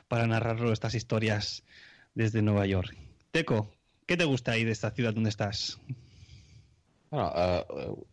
para 0.06 0.28
narrarlo 0.28 0.72
estas 0.72 0.94
historias 0.94 1.64
desde 2.14 2.42
Nueva 2.42 2.64
York. 2.66 2.96
Deco, 3.32 3.74
¿qué 4.06 4.16
te 4.16 4.24
gusta 4.24 4.52
ahí 4.52 4.62
de 4.62 4.70
esta 4.70 4.92
ciudad 4.92 5.14
donde 5.14 5.30
estás? 5.30 5.80
Bueno, 7.12 7.30
eh, 7.36 7.66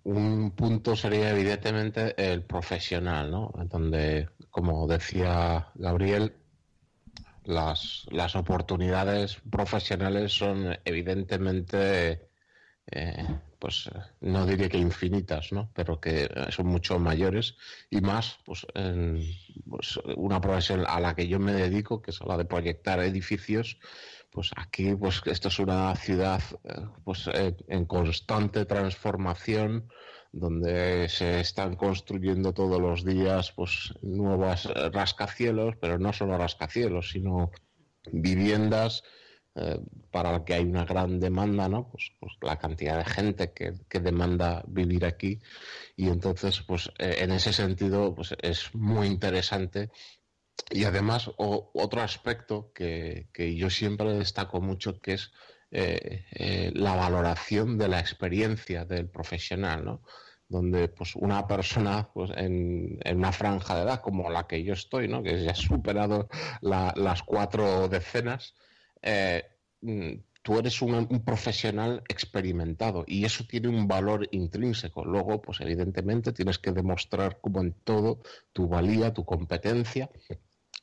un 0.03 0.51
punto 0.51 0.93
sería 0.93 1.31
evidentemente 1.31 2.13
el 2.17 2.43
profesional, 2.43 3.31
¿no? 3.31 3.49
Donde 3.69 4.27
como 4.49 4.85
decía 4.87 5.69
Gabriel, 5.75 6.35
las, 7.45 8.05
las 8.11 8.35
oportunidades 8.35 9.37
profesionales 9.49 10.33
son 10.33 10.77
evidentemente, 10.83 12.28
eh, 12.91 13.25
pues 13.59 13.89
no 14.21 14.45
diría 14.45 14.69
que 14.69 14.77
infinitas, 14.77 15.51
¿no? 15.51 15.69
pero 15.73 15.99
que 15.99 16.29
son 16.49 16.67
mucho 16.67 16.97
mayores 16.97 17.55
y 17.89 18.01
más 18.01 18.39
pues, 18.45 18.65
en 18.73 19.21
pues, 19.69 19.99
una 20.15 20.39
profesión 20.39 20.85
a 20.87 20.99
la 20.99 21.15
que 21.15 21.27
yo 21.27 21.39
me 21.39 21.53
dedico, 21.53 22.01
que 22.01 22.11
es 22.11 22.21
a 22.21 22.25
la 22.25 22.37
de 22.37 22.45
proyectar 22.45 22.99
edificios, 22.99 23.77
pues 24.31 24.51
aquí 24.55 24.95
pues 24.95 25.21
esto 25.25 25.49
es 25.49 25.59
una 25.59 25.95
ciudad 25.95 26.41
eh, 26.63 26.81
pues 27.03 27.29
en 27.33 27.85
constante 27.85 28.65
transformación 28.65 29.89
donde 30.31 31.09
se 31.09 31.39
están 31.39 31.75
construyendo 31.75 32.53
todos 32.53 32.79
los 32.79 33.03
días 33.03 33.51
pues 33.51 33.93
nuevas 34.01 34.65
rascacielos, 34.93 35.75
pero 35.81 35.97
no 35.97 36.13
solo 36.13 36.37
rascacielos, 36.37 37.09
sino 37.09 37.51
viviendas 38.11 39.03
eh, 39.59 39.79
para 40.11 40.31
las 40.31 40.41
que 40.41 40.53
hay 40.55 40.63
una 40.63 40.85
gran 40.85 41.19
demanda, 41.19 41.69
¿no? 41.69 41.89
Pues, 41.89 42.11
pues 42.19 42.33
la 42.41 42.57
cantidad 42.57 42.97
de 42.97 43.05
gente 43.05 43.53
que, 43.53 43.99
demanda 43.99 44.63
vivir 44.67 45.05
aquí 45.05 45.39
y 45.95 46.07
entonces 46.07 46.61
pues 46.61 46.91
eh, 46.97 47.17
en 47.19 47.31
ese 47.31 47.51
sentido 47.51 48.15
pues 48.15 48.33
es 48.41 48.73
muy 48.73 49.07
interesante 49.07 49.89
y 50.71 50.85
además 50.85 51.29
otro 51.37 52.01
aspecto 52.01 52.71
que, 52.73 53.27
que 53.33 53.55
yo 53.55 53.69
siempre 53.69 54.13
destaco 54.13 54.61
mucho 54.61 54.99
que 54.99 55.13
es 55.13 55.31
eh, 55.71 56.25
eh, 56.31 56.71
la 56.73 56.95
valoración 56.95 57.77
de 57.77 57.87
la 57.87 57.99
experiencia 57.99 58.85
del 58.85 59.07
profesional, 59.07 59.85
¿no? 59.85 60.01
donde 60.47 60.87
pues 60.87 61.15
una 61.15 61.45
persona 61.45 62.09
pues, 62.11 62.31
en, 62.35 62.99
una 63.15 63.31
franja 63.31 63.75
de 63.75 63.83
edad 63.83 64.01
como 64.01 64.31
la 64.31 64.47
que 64.47 64.63
yo 64.63 64.73
estoy, 64.73 65.07
¿no? 65.07 65.21
que 65.21 65.43
ya 65.43 65.51
ha 65.51 65.55
superado 65.55 66.27
las 66.61 67.21
cuatro 67.21 67.87
decenas, 67.87 68.55
eh, 69.01 69.43
mm, 69.81 70.11
tú 70.41 70.59
eres 70.59 70.81
un, 70.81 71.07
profesional 71.25 72.03
experimentado 72.07 73.03
y 73.07 73.25
eso 73.25 73.45
tiene 73.47 73.67
un 73.67 73.87
valor 73.87 74.27
intrínseco. 74.31 75.05
Luego, 75.05 75.41
pues 75.41 75.61
evidentemente 75.61 76.33
tienes 76.33 76.59
que 76.59 76.71
demostrar 76.71 77.39
como 77.41 77.61
en 77.61 77.73
todo 77.83 78.21
tu 78.53 78.67
valía, 78.67 79.13
tu 79.13 79.25
competencia 79.25 80.09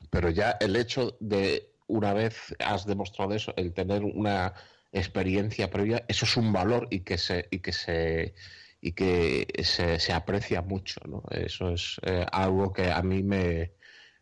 pero 0.09 0.29
ya 0.29 0.57
el 0.59 0.75
hecho 0.75 1.17
de 1.19 1.73
una 1.87 2.13
vez 2.13 2.55
has 2.59 2.85
demostrado 2.85 3.33
eso, 3.33 3.53
el 3.55 3.73
tener 3.73 4.03
una 4.03 4.53
experiencia 4.91 5.69
previa, 5.69 6.05
eso 6.07 6.25
es 6.25 6.37
un 6.37 6.53
valor 6.53 6.87
y 6.91 7.01
que 7.01 7.17
se 7.17 7.47
y 7.51 7.59
que 7.59 7.71
se 7.73 8.33
y 8.79 8.91
que 8.93 9.47
se, 9.63 10.13
aprecia 10.13 10.61
mucho, 10.61 11.01
¿no? 11.07 11.23
Eso 11.31 11.71
es 11.71 11.99
eh, 12.03 12.25
algo 12.31 12.71
que 12.71 12.91
a 12.91 13.01
mí 13.01 13.23
me, 13.23 13.73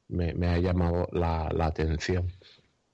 me, 0.08 0.48
ha 0.48 0.58
llamado 0.60 1.10
la, 1.12 1.50
atención. 1.60 2.32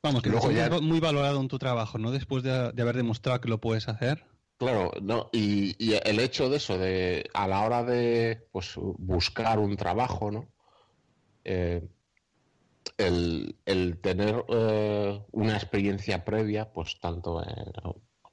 Vamos, 0.04 0.24
que 0.24 0.30
luego 0.30 0.52
ya 0.52 0.68
muy 0.82 1.00
valorado 1.00 1.40
en 1.40 1.48
tu 1.48 1.60
trabajo, 1.60 2.00
¿no? 2.00 2.12
Después 2.12 2.42
de, 2.42 2.52
haber 2.52 2.96
demostrado 2.96 3.40
que 3.40 3.50
lo 3.50 3.60
puedes 3.60 3.88
hacer. 3.88 4.26
Claro, 4.58 4.92
no, 5.02 5.30
y, 5.32 5.76
y, 5.84 5.96
el 6.04 6.20
hecho 6.20 6.50
de 6.50 6.58
eso, 6.58 6.78
de 6.78 7.30
a 7.34 7.48
la 7.48 7.62
hora 7.62 7.84
de 7.84 8.48
pues, 8.52 8.74
buscar 8.78 9.60
un 9.60 9.76
trabajo, 9.76 10.32
¿no? 10.32 10.48
Eh, 11.44 11.88
el, 12.98 13.56
el, 13.66 14.00
tener 14.00 14.44
eh, 14.50 15.22
una 15.32 15.54
experiencia 15.54 16.26
previa, 16.26 16.72
pues 16.72 17.00
tanto 17.00 17.44
en, 17.44 17.72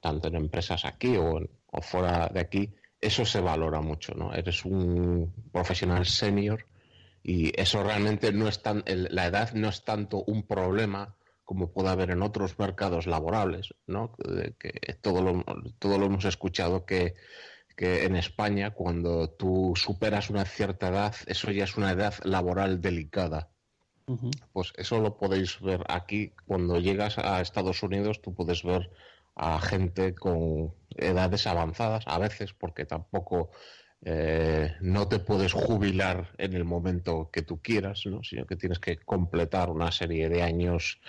tanto 0.01 0.27
en 0.27 0.35
empresas 0.35 0.85
aquí 0.85 1.17
o, 1.17 1.39
o, 1.67 1.81
fuera 1.81 2.29
de 2.29 2.39
aquí, 2.39 2.73
eso 2.99 3.25
se 3.25 3.41
valora 3.41 3.81
mucho, 3.81 4.13
¿no? 4.15 4.33
Eres 4.33 4.65
un 4.65 5.33
profesional 5.51 6.05
senior 6.05 6.65
y 7.23 7.59
eso 7.59 7.83
realmente 7.83 8.31
no 8.31 8.47
es 8.47 8.61
tan, 8.61 8.83
la 8.85 9.27
edad 9.27 9.53
no 9.53 9.69
es 9.69 9.83
tanto 9.83 10.23
un 10.23 10.43
problema 10.43 11.15
como 11.49 11.71
puede 11.71 11.89
haber 11.89 12.11
en 12.11 12.21
otros 12.21 12.59
mercados 12.59 13.07
laborables, 13.07 13.73
¿no? 13.87 14.15
Que 14.59 14.71
todo 15.01 15.23
lo, 15.23 15.43
todo 15.79 15.97
lo 15.97 16.05
hemos 16.05 16.25
escuchado 16.25 16.85
que, 16.85 17.15
que 17.75 18.05
en 18.05 18.15
España 18.15 18.69
cuando 18.69 19.31
tú 19.31 19.73
superas 19.75 20.29
una 20.29 20.45
cierta 20.45 20.89
edad, 20.89 21.15
eso 21.25 21.49
ya 21.49 21.63
es 21.63 21.75
una 21.75 21.89
edad 21.89 22.13
laboral 22.23 22.81
delicada. 22.81 23.49
Pues 24.53 24.73
eso 24.77 24.99
lo 24.99 25.17
podéis 25.17 25.59
ver 25.59 25.83
aquí. 25.89 26.33
Cuando 26.45 26.79
llegas 26.79 27.17
a 27.17 27.41
Estados 27.41 27.81
Unidos, 27.81 28.21
tú 28.21 28.35
puedes 28.35 28.61
ver 28.61 28.91
a 29.33 29.59
gente 29.59 30.13
con 30.13 30.75
edades 30.97 31.47
avanzadas, 31.47 32.03
a 32.05 32.19
veces, 32.19 32.53
porque 32.53 32.85
tampoco 32.85 33.49
eh, 34.03 34.75
no 34.81 35.07
te 35.07 35.17
puedes 35.17 35.53
jubilar 35.53 36.29
en 36.37 36.53
el 36.53 36.63
momento 36.63 37.31
que 37.33 37.41
tú 37.41 37.59
quieras, 37.59 38.05
¿no? 38.05 38.21
sino 38.21 38.45
que 38.45 38.55
tienes 38.55 38.77
que 38.77 38.97
completar 38.97 39.71
una 39.71 39.91
serie 39.91 40.29
de 40.29 40.43
años 40.43 41.01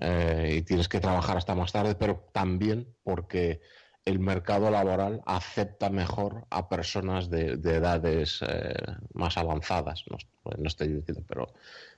eh, 0.00 0.56
y 0.58 0.62
tienes 0.62 0.88
que 0.88 1.00
trabajar 1.00 1.36
hasta 1.36 1.54
más 1.54 1.72
tarde, 1.72 1.94
pero 1.94 2.28
también 2.32 2.94
porque 3.02 3.60
el 4.04 4.18
mercado 4.18 4.70
laboral 4.70 5.22
acepta 5.26 5.90
mejor 5.90 6.46
a 6.50 6.68
personas 6.68 7.28
de, 7.30 7.52
edades 7.52 8.40
eh, 8.46 8.74
más 9.12 9.36
avanzadas. 9.36 10.04
No, 10.10 10.16
no, 10.56 10.66
estoy 10.66 10.88
diciendo, 10.88 11.22
pero 11.28 11.52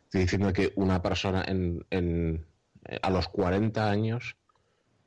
estoy 0.05 0.22
diciendo 0.22 0.53
que 0.53 0.72
una 0.76 1.00
persona 1.00 1.44
en, 1.46 2.46
a 3.03 3.11
los 3.11 3.28
40 3.28 3.88
años 3.88 4.36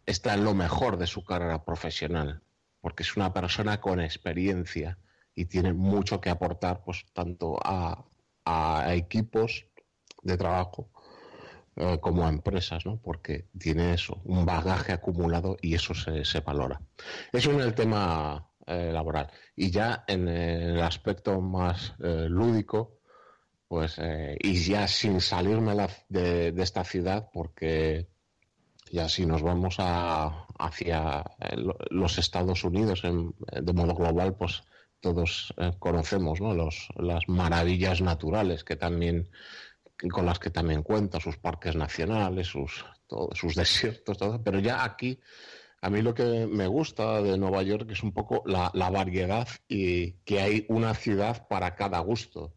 está 0.05 0.33
en 0.33 0.43
lo 0.43 0.53
mejor 0.53 0.97
de 0.97 1.07
su 1.07 1.23
carrera 1.23 1.65
profesional, 1.65 2.41
porque 2.81 3.03
es 3.03 3.15
una 3.17 3.33
persona 3.33 3.81
con 3.81 3.99
experiencia 3.99 4.97
y 5.35 5.45
tiene 5.45 5.73
mucho 5.73 6.21
que 6.21 6.29
aportar, 6.29 6.83
pues 6.83 7.05
tanto 7.13 7.57
a, 7.61 8.05
equipos 8.93 9.65
de 10.21 10.37
trabajo 10.37 10.89
eh, 11.78 11.99
como 11.99 12.26
a 12.26 12.30
empresas, 12.30 12.86
¿no? 12.86 13.01
Porque 13.01 13.49
tiene 13.59 13.93
eso, 13.93 14.21
un 14.23 14.45
bagaje 14.45 14.93
acumulado 14.93 15.57
y 15.61 15.76
eso 15.76 15.93
se, 15.93 16.23
se 16.23 16.39
valora. 16.39 16.80
Eso 17.34 17.51
en 17.51 17.59
el 17.59 17.76
tema 17.76 18.49
eh, 18.65 18.91
laboral. 18.93 19.30
Y 19.57 19.71
ya 19.71 20.05
en 20.07 20.30
el 20.30 20.82
aspecto 20.82 21.41
más 21.41 21.93
eh, 22.01 22.28
lúdico, 22.30 23.01
pues, 23.67 23.99
y 24.39 24.53
ya 24.63 24.88
sin 24.88 25.19
salirme 25.19 25.76
de, 26.07 26.53
de, 26.53 26.63
esta 26.63 26.84
ciudad, 26.86 27.30
porque 27.34 28.07
ya 28.91 29.09
si 29.09 29.26
nos 29.26 29.41
vamos 29.41 29.76
a, 29.80 30.45
hacia 30.59 31.26
los 31.89 32.17
Estados 32.19 32.63
Unidos 32.63 33.01
de 33.01 33.73
modo 33.73 33.95
global, 33.95 34.36
pues 34.36 34.61
todos 35.01 35.53
conocemos, 35.80 36.39
¿no? 36.39 36.53
Los, 36.53 36.88
las 36.95 37.28
maravillas 37.28 38.01
naturales 38.01 38.63
que 38.63 38.76
también 38.76 39.30
con 40.11 40.25
las 40.25 40.39
que 40.39 40.49
también 40.49 40.83
cuenta, 40.83 41.19
sus 41.19 41.37
parques 41.37 41.75
nacionales, 41.75 42.47
sus, 42.47 42.85
sus 43.33 43.55
desiertos, 43.55 44.17
todo. 44.17 44.43
pero 44.43 44.59
ya 44.59 44.83
aquí 44.83 45.19
a 45.85 45.89
mí 45.91 46.01
lo 46.01 46.15
que 46.15 46.47
me 46.47 46.65
gusta 46.65 47.21
de 47.21 47.37
Nueva 47.37 47.61
York 47.61 47.87
es 47.91 48.01
un 48.01 48.11
poco 48.11 48.41
la, 48.47 48.71
variedad 48.89 49.47
y 49.67 50.13
que 50.25 50.41
hay 50.41 50.65
una 50.67 50.95
ciudad 50.95 51.47
para 51.47 51.75
cada 51.75 51.99
gusto. 51.99 52.55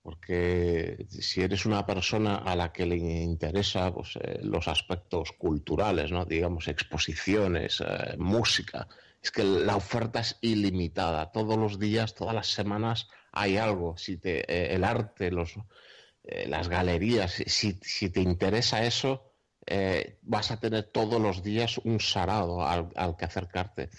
Porque 0.00 1.06
si 1.10 1.42
eres 1.42 1.66
una 1.66 1.84
persona 1.84 2.36
a 2.36 2.56
la 2.56 2.72
que 2.72 2.86
le 2.86 2.96
interesa 2.96 3.92
pues, 3.92 4.16
eh, 4.16 4.38
los 4.42 4.66
aspectos 4.66 5.32
culturales, 5.32 6.10
¿no? 6.10 6.24
digamos, 6.24 6.66
exposiciones, 6.68 7.82
eh, 7.82 8.16
música, 8.16 8.88
es 9.22 9.30
que 9.30 9.44
la 9.44 9.76
oferta 9.76 10.20
es 10.20 10.38
ilimitada. 10.40 11.32
Todos 11.32 11.58
los 11.58 11.78
días, 11.78 12.14
todas 12.14 12.34
las 12.34 12.46
semanas 12.46 13.08
hay 13.30 13.58
algo. 13.58 13.98
Si 13.98 14.16
te, 14.16 14.40
eh, 14.40 14.74
el 14.74 14.84
arte, 14.84 15.30
los, 15.30 15.54
eh, 16.24 16.48
las 16.48 16.68
galerías, 16.68 17.32
si, 17.46 17.78
si, 17.82 18.10
te 18.10 18.20
interesa 18.20 18.84
eso, 18.84 19.32
eh, 19.66 20.18
vas 20.22 20.50
a 20.50 20.58
tener 20.58 20.84
todos 20.84 21.20
los 21.20 21.42
días 21.42 21.78
un 21.78 22.00
sarado 22.00 22.66
al, 22.66 22.90
al 22.96 23.16
que 23.16 23.24
acercarte. 23.24 23.90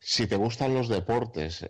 Si 0.00 0.26
te 0.26 0.36
gustan 0.36 0.74
los 0.74 0.88
deportes, 0.88 1.66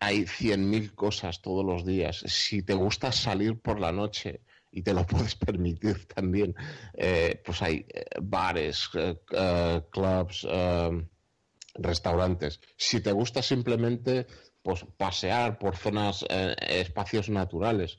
hay 0.00 0.26
cien 0.26 0.70
mil 0.70 0.94
cosas 0.94 1.42
todos 1.42 1.66
los 1.66 1.84
días. 1.84 2.24
Si 2.26 2.62
te 2.62 2.72
gusta 2.72 3.12
salir 3.12 3.60
por 3.60 3.78
la 3.78 3.92
noche, 3.92 4.40
y 4.70 4.82
te 4.82 4.94
lo 4.94 5.06
puedes 5.06 5.34
permitir 5.34 6.06
también, 6.06 6.54
pues 7.44 7.60
hay 7.60 7.86
bares, 8.22 8.88
clubs, 9.90 10.46
restaurantes. 11.74 12.60
Si 12.76 13.00
te 13.00 13.12
gusta 13.12 13.42
simplemente 13.42 14.26
pues, 14.62 14.84
pasear 14.96 15.58
por 15.58 15.76
zonas, 15.76 16.24
eh, 16.28 16.54
espacios 16.80 17.28
naturales, 17.28 17.98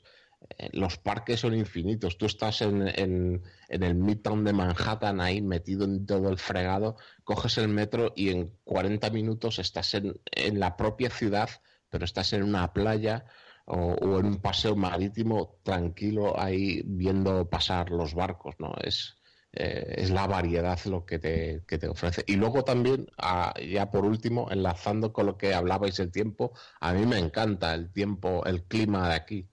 los 0.72 0.98
parques 0.98 1.40
son 1.40 1.54
infinitos. 1.54 2.18
Tú 2.18 2.26
estás 2.26 2.62
en, 2.62 2.88
en, 2.88 3.42
el 3.68 3.94
Midtown 3.94 4.44
de 4.44 4.52
Manhattan 4.52 5.20
ahí 5.20 5.42
metido 5.42 5.84
en 5.84 6.06
todo 6.06 6.28
el 6.28 6.38
fregado, 6.38 6.96
coges 7.24 7.58
el 7.58 7.68
metro 7.68 8.12
y 8.16 8.30
en 8.30 8.52
40 8.64 9.10
minutos 9.10 9.58
estás 9.58 9.94
en, 9.94 10.14
la 10.58 10.76
propia 10.76 11.10
ciudad, 11.10 11.50
pero 11.90 12.04
estás 12.04 12.32
en 12.32 12.42
una 12.42 12.72
playa 12.72 13.26
o, 13.66 13.92
o, 13.92 14.20
en 14.20 14.26
un 14.26 14.36
paseo 14.40 14.76
marítimo 14.76 15.58
tranquilo 15.62 16.38
ahí 16.38 16.82
viendo 16.84 17.48
pasar 17.48 17.90
los 17.90 18.14
barcos, 18.14 18.54
¿no? 18.58 18.74
Es, 18.82 19.16
eh, 19.58 20.02
es 20.02 20.10
la 20.10 20.26
variedad 20.26 20.78
lo 20.84 21.06
que 21.06 21.18
te, 21.18 21.62
que 21.66 21.78
te 21.78 21.88
ofrece. 21.88 22.22
Y 22.26 22.36
luego 22.36 22.62
también, 22.62 23.06
ah, 23.16 23.54
ya 23.58 23.90
por 23.90 24.04
último, 24.04 24.48
enlazando 24.50 25.14
con 25.14 25.24
lo 25.24 25.38
que 25.38 25.54
hablabais 25.54 25.96
del 25.96 26.12
tiempo, 26.12 26.52
a 26.78 26.92
mí 26.92 27.06
me 27.06 27.18
encanta 27.18 27.72
el 27.72 27.90
tiempo, 27.90 28.44
el 28.44 28.64
clima 28.64 29.08
de 29.08 29.14
aquí, 29.14 29.48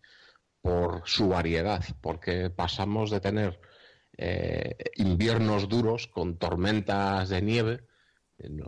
por 0.63 1.03
su 1.05 1.27
variedad, 1.27 1.83
porque 1.99 2.49
pasamos 2.49 3.11
de 3.11 3.19
tener 3.19 3.59
eh, 4.17 4.77
inviernos 4.95 5.67
duros 5.67 6.07
con 6.07 6.37
tormentas 6.37 7.27
de 7.27 7.41
nieve, 7.41 7.81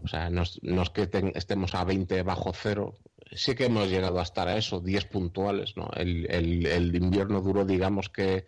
o 0.03 0.07
sea, 0.07 0.29
no, 0.29 0.43
es 0.43 0.89
que 0.93 1.09
estemos 1.35 1.73
a 1.73 1.85
20 1.85 2.21
bajo 2.23 2.51
cero, 2.53 2.99
sí 3.31 3.55
que 3.55 3.65
hemos 3.67 3.89
llegado 3.89 4.19
a 4.19 4.23
estar 4.23 4.49
a 4.49 4.57
eso, 4.57 4.81
10 4.81 5.05
puntuales, 5.05 5.77
¿no? 5.77 5.89
El, 5.95 6.29
el, 6.29 6.65
el 6.65 6.95
invierno 6.95 7.39
duro, 7.39 7.63
digamos 7.63 8.09
que 8.09 8.45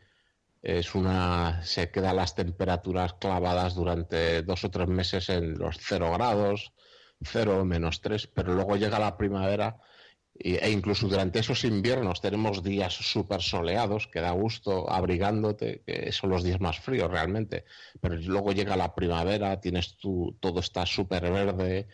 es 0.62 0.94
una 0.94 1.64
se 1.64 1.90
quedan 1.90 2.18
las 2.18 2.36
temperaturas 2.36 3.14
clavadas 3.14 3.76
durante 3.76 4.44
dos 4.44 4.66
o 4.66 4.70
tres 4.70 4.90
meses 4.90 5.30
en 5.30 5.58
los 5.58 5.78
cero 5.80 6.12
grados, 6.12 6.74
cero 7.22 7.64
menos 7.64 8.02
tres, 8.02 8.28
pero 8.28 8.54
luego 8.54 8.76
llega 8.76 9.00
la 9.00 9.16
primavera 9.16 9.80
e 10.40 10.70
incluso 10.70 11.08
durante 11.08 11.40
esos 11.40 11.64
inviernos 11.64 12.22
tenemos 12.22 12.62
días 12.64 12.94
súper 12.94 13.42
soleados, 13.42 14.08
que 14.08 14.22
da 14.22 14.32
gusto 14.32 14.90
abrigándote, 14.90 15.82
que 15.86 16.12
son 16.12 16.30
los 16.30 16.44
días 16.44 16.60
más 16.60 16.80
fríos 16.80 17.10
realmente, 17.10 17.66
pero 18.00 18.16
luego 18.16 18.52
llega 18.52 18.76
la 18.78 18.94
primavera, 18.94 19.60
tienes 19.60 19.98
tú, 19.98 20.38
todo 20.40 20.60
está 20.60 20.86
súper 20.86 21.32
verde, 21.32 21.88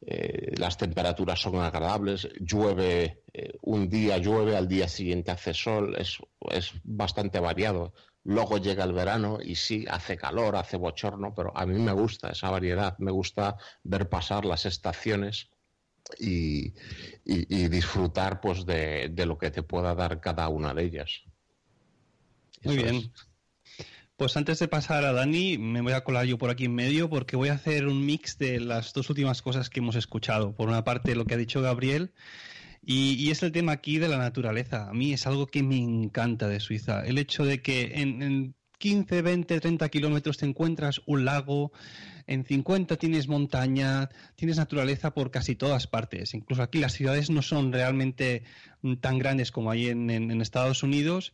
eh, 0.00 0.54
las 0.56 0.76
temperaturas 0.76 1.40
son 1.40 1.56
agradables, 1.56 2.28
llueve, 2.40 3.22
eh, 3.32 3.54
un 3.62 3.88
día 3.88 4.18
llueve, 4.18 4.56
al 4.56 4.68
día 4.68 4.86
siguiente 4.86 5.32
hace 5.32 5.52
sol, 5.54 5.96
es, 5.98 6.18
es 6.50 6.72
bastante 6.84 7.40
variado. 7.40 7.94
Luego 8.22 8.58
llega 8.58 8.84
el 8.84 8.92
verano 8.92 9.38
y 9.42 9.54
sí, 9.56 9.86
hace 9.88 10.16
calor, 10.16 10.54
hace 10.56 10.76
bochorno, 10.76 11.34
pero 11.34 11.52
a 11.56 11.66
mí 11.66 11.78
me 11.80 11.92
gusta 11.92 12.30
esa 12.30 12.50
variedad, 12.50 12.96
me 12.98 13.10
gusta 13.10 13.56
ver 13.82 14.08
pasar 14.08 14.44
las 14.44 14.66
estaciones 14.66 15.50
y, 16.18 16.72
disfrutar 17.68 18.40
pues 18.40 18.64
de, 18.64 19.12
lo 19.26 19.38
que 19.38 19.50
te 19.50 19.62
pueda 19.62 19.94
dar 19.94 20.20
cada 20.20 20.48
una 20.48 20.74
de 20.74 20.84
ellas. 20.84 21.22
Muy 22.64 22.76
bien. 22.76 23.12
Pues 24.16 24.36
antes 24.36 24.58
de 24.58 24.66
pasar 24.66 25.04
a 25.04 25.12
Dani, 25.12 25.58
me 25.58 25.80
voy 25.80 25.92
a 25.92 26.02
colar 26.02 26.26
yo 26.26 26.38
por 26.38 26.50
aquí 26.50 26.64
en 26.64 26.74
medio 26.74 27.08
porque 27.08 27.36
voy 27.36 27.50
a 27.50 27.54
hacer 27.54 27.86
un 27.86 28.04
mix 28.04 28.36
de 28.36 28.58
las 28.58 28.92
dos 28.92 29.08
últimas 29.10 29.42
cosas 29.42 29.70
que 29.70 29.78
hemos 29.78 29.94
escuchado. 29.94 30.56
Por 30.56 30.68
una 30.68 30.82
parte, 30.82 31.14
lo 31.14 31.24
que 31.24 31.34
ha 31.34 31.36
dicho 31.38 31.62
Gabriel 31.62 32.12
y, 32.90 33.30
es 33.30 33.42
el 33.42 33.52
tema 33.52 33.72
aquí 33.72 33.98
de 33.98 34.08
la 34.08 34.16
naturaleza. 34.16 34.88
A 34.88 34.94
mí 34.94 35.12
es 35.12 35.26
algo 35.26 35.46
que 35.46 35.62
me 35.62 35.76
encanta 35.76 36.48
de 36.48 36.58
Suiza. 36.58 37.04
El 37.04 37.18
hecho 37.18 37.44
de 37.44 37.60
que 37.60 37.92
en, 37.96 38.54
15, 38.78 39.22
20, 39.22 39.60
30 39.60 39.88
kilómetros 39.88 40.38
te 40.38 40.46
encuentras 40.46 41.02
un 41.04 41.24
lago, 41.24 41.72
en 42.28 42.44
50 42.44 42.96
tienes 42.96 43.26
montaña, 43.26 44.10
tienes 44.36 44.58
naturaleza 44.58 45.12
por 45.12 45.30
casi 45.30 45.56
todas 45.56 45.86
partes. 45.86 46.34
Incluso 46.34 46.62
aquí 46.62 46.78
las 46.78 46.92
ciudades 46.92 47.30
no 47.30 47.42
son 47.42 47.72
realmente 47.72 48.44
tan 49.00 49.18
grandes 49.18 49.50
como 49.50 49.70
hay 49.70 49.88
en, 49.88 50.40
Estados 50.40 50.82
Unidos 50.82 51.32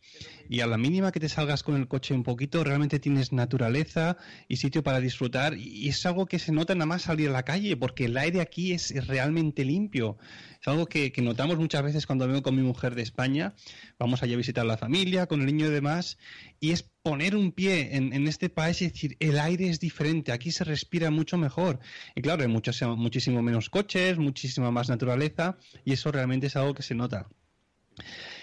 y 0.49 0.61
a 0.61 0.67
la 0.67 0.77
mínima 0.77 1.11
que 1.11 1.19
te 1.19 1.29
salgas 1.29 1.63
con 1.63 1.75
el 1.75 1.87
coche 1.87 2.13
un 2.13 2.23
poquito, 2.23 2.63
realmente 2.63 2.99
tienes 2.99 3.31
naturaleza 3.31 4.17
y 4.47 4.57
sitio 4.57 4.83
para 4.83 4.99
disfrutar 4.99 5.55
y 5.55 5.87
es 5.87 6.05
algo 6.05 6.25
que 6.25 6.39
se 6.39 6.51
nota 6.51 6.73
nada 6.73 6.87
más 6.87 7.03
salir 7.03 7.29
a 7.29 7.33
la 7.33 7.43
calle 7.43 7.77
porque 7.77 8.05
el 8.05 8.17
aire 8.17 8.41
aquí 8.41 8.71
es, 8.71 8.93
realmente 9.07 9.63
limpio. 9.63 10.17
Es 10.61 10.67
algo 10.67 10.87
que, 10.87 11.13
notamos 11.21 11.57
muchas 11.57 11.83
veces 11.83 12.05
cuando 12.07 12.27
vengo 12.27 12.41
con 12.41 12.55
mi 12.55 12.63
mujer 12.63 12.95
de 12.95 13.03
España, 13.03 13.53
vamos 13.99 14.23
allá 14.23 14.33
a 14.33 14.37
visitar 14.37 14.65
la 14.65 14.77
familia, 14.77 15.27
con 15.27 15.41
el 15.41 15.45
niño 15.45 15.67
y 15.67 15.69
demás, 15.69 16.17
y 16.59 16.71
es 16.71 16.83
poner 17.03 17.35
un 17.35 17.51
pie 17.51 17.95
en, 17.95 18.13
en, 18.13 18.27
este 18.27 18.49
país 18.49 18.81
y 18.81 18.87
decir, 18.87 19.17
el 19.19 19.39
aire 19.39 19.69
es 19.69 19.79
diferente, 19.79 20.31
aquí 20.31 20.51
se 20.51 20.63
respira 20.63 21.11
mucho 21.11 21.37
mejor. 21.37 21.79
Y 22.15 22.21
claro, 22.21 22.41
hay 22.41 22.47
muchos, 22.47 22.81
muchísimo 22.81 23.43
menos 23.43 23.69
coches, 23.69 24.17
muchísima 24.17 24.71
más 24.71 24.89
naturaleza, 24.89 25.57
y 25.83 25.93
eso 25.93 26.11
realmente 26.11 26.47
es 26.47 26.55
algo 26.55 26.73
que 26.73 26.83
se 26.83 26.95
nota. 26.95 27.27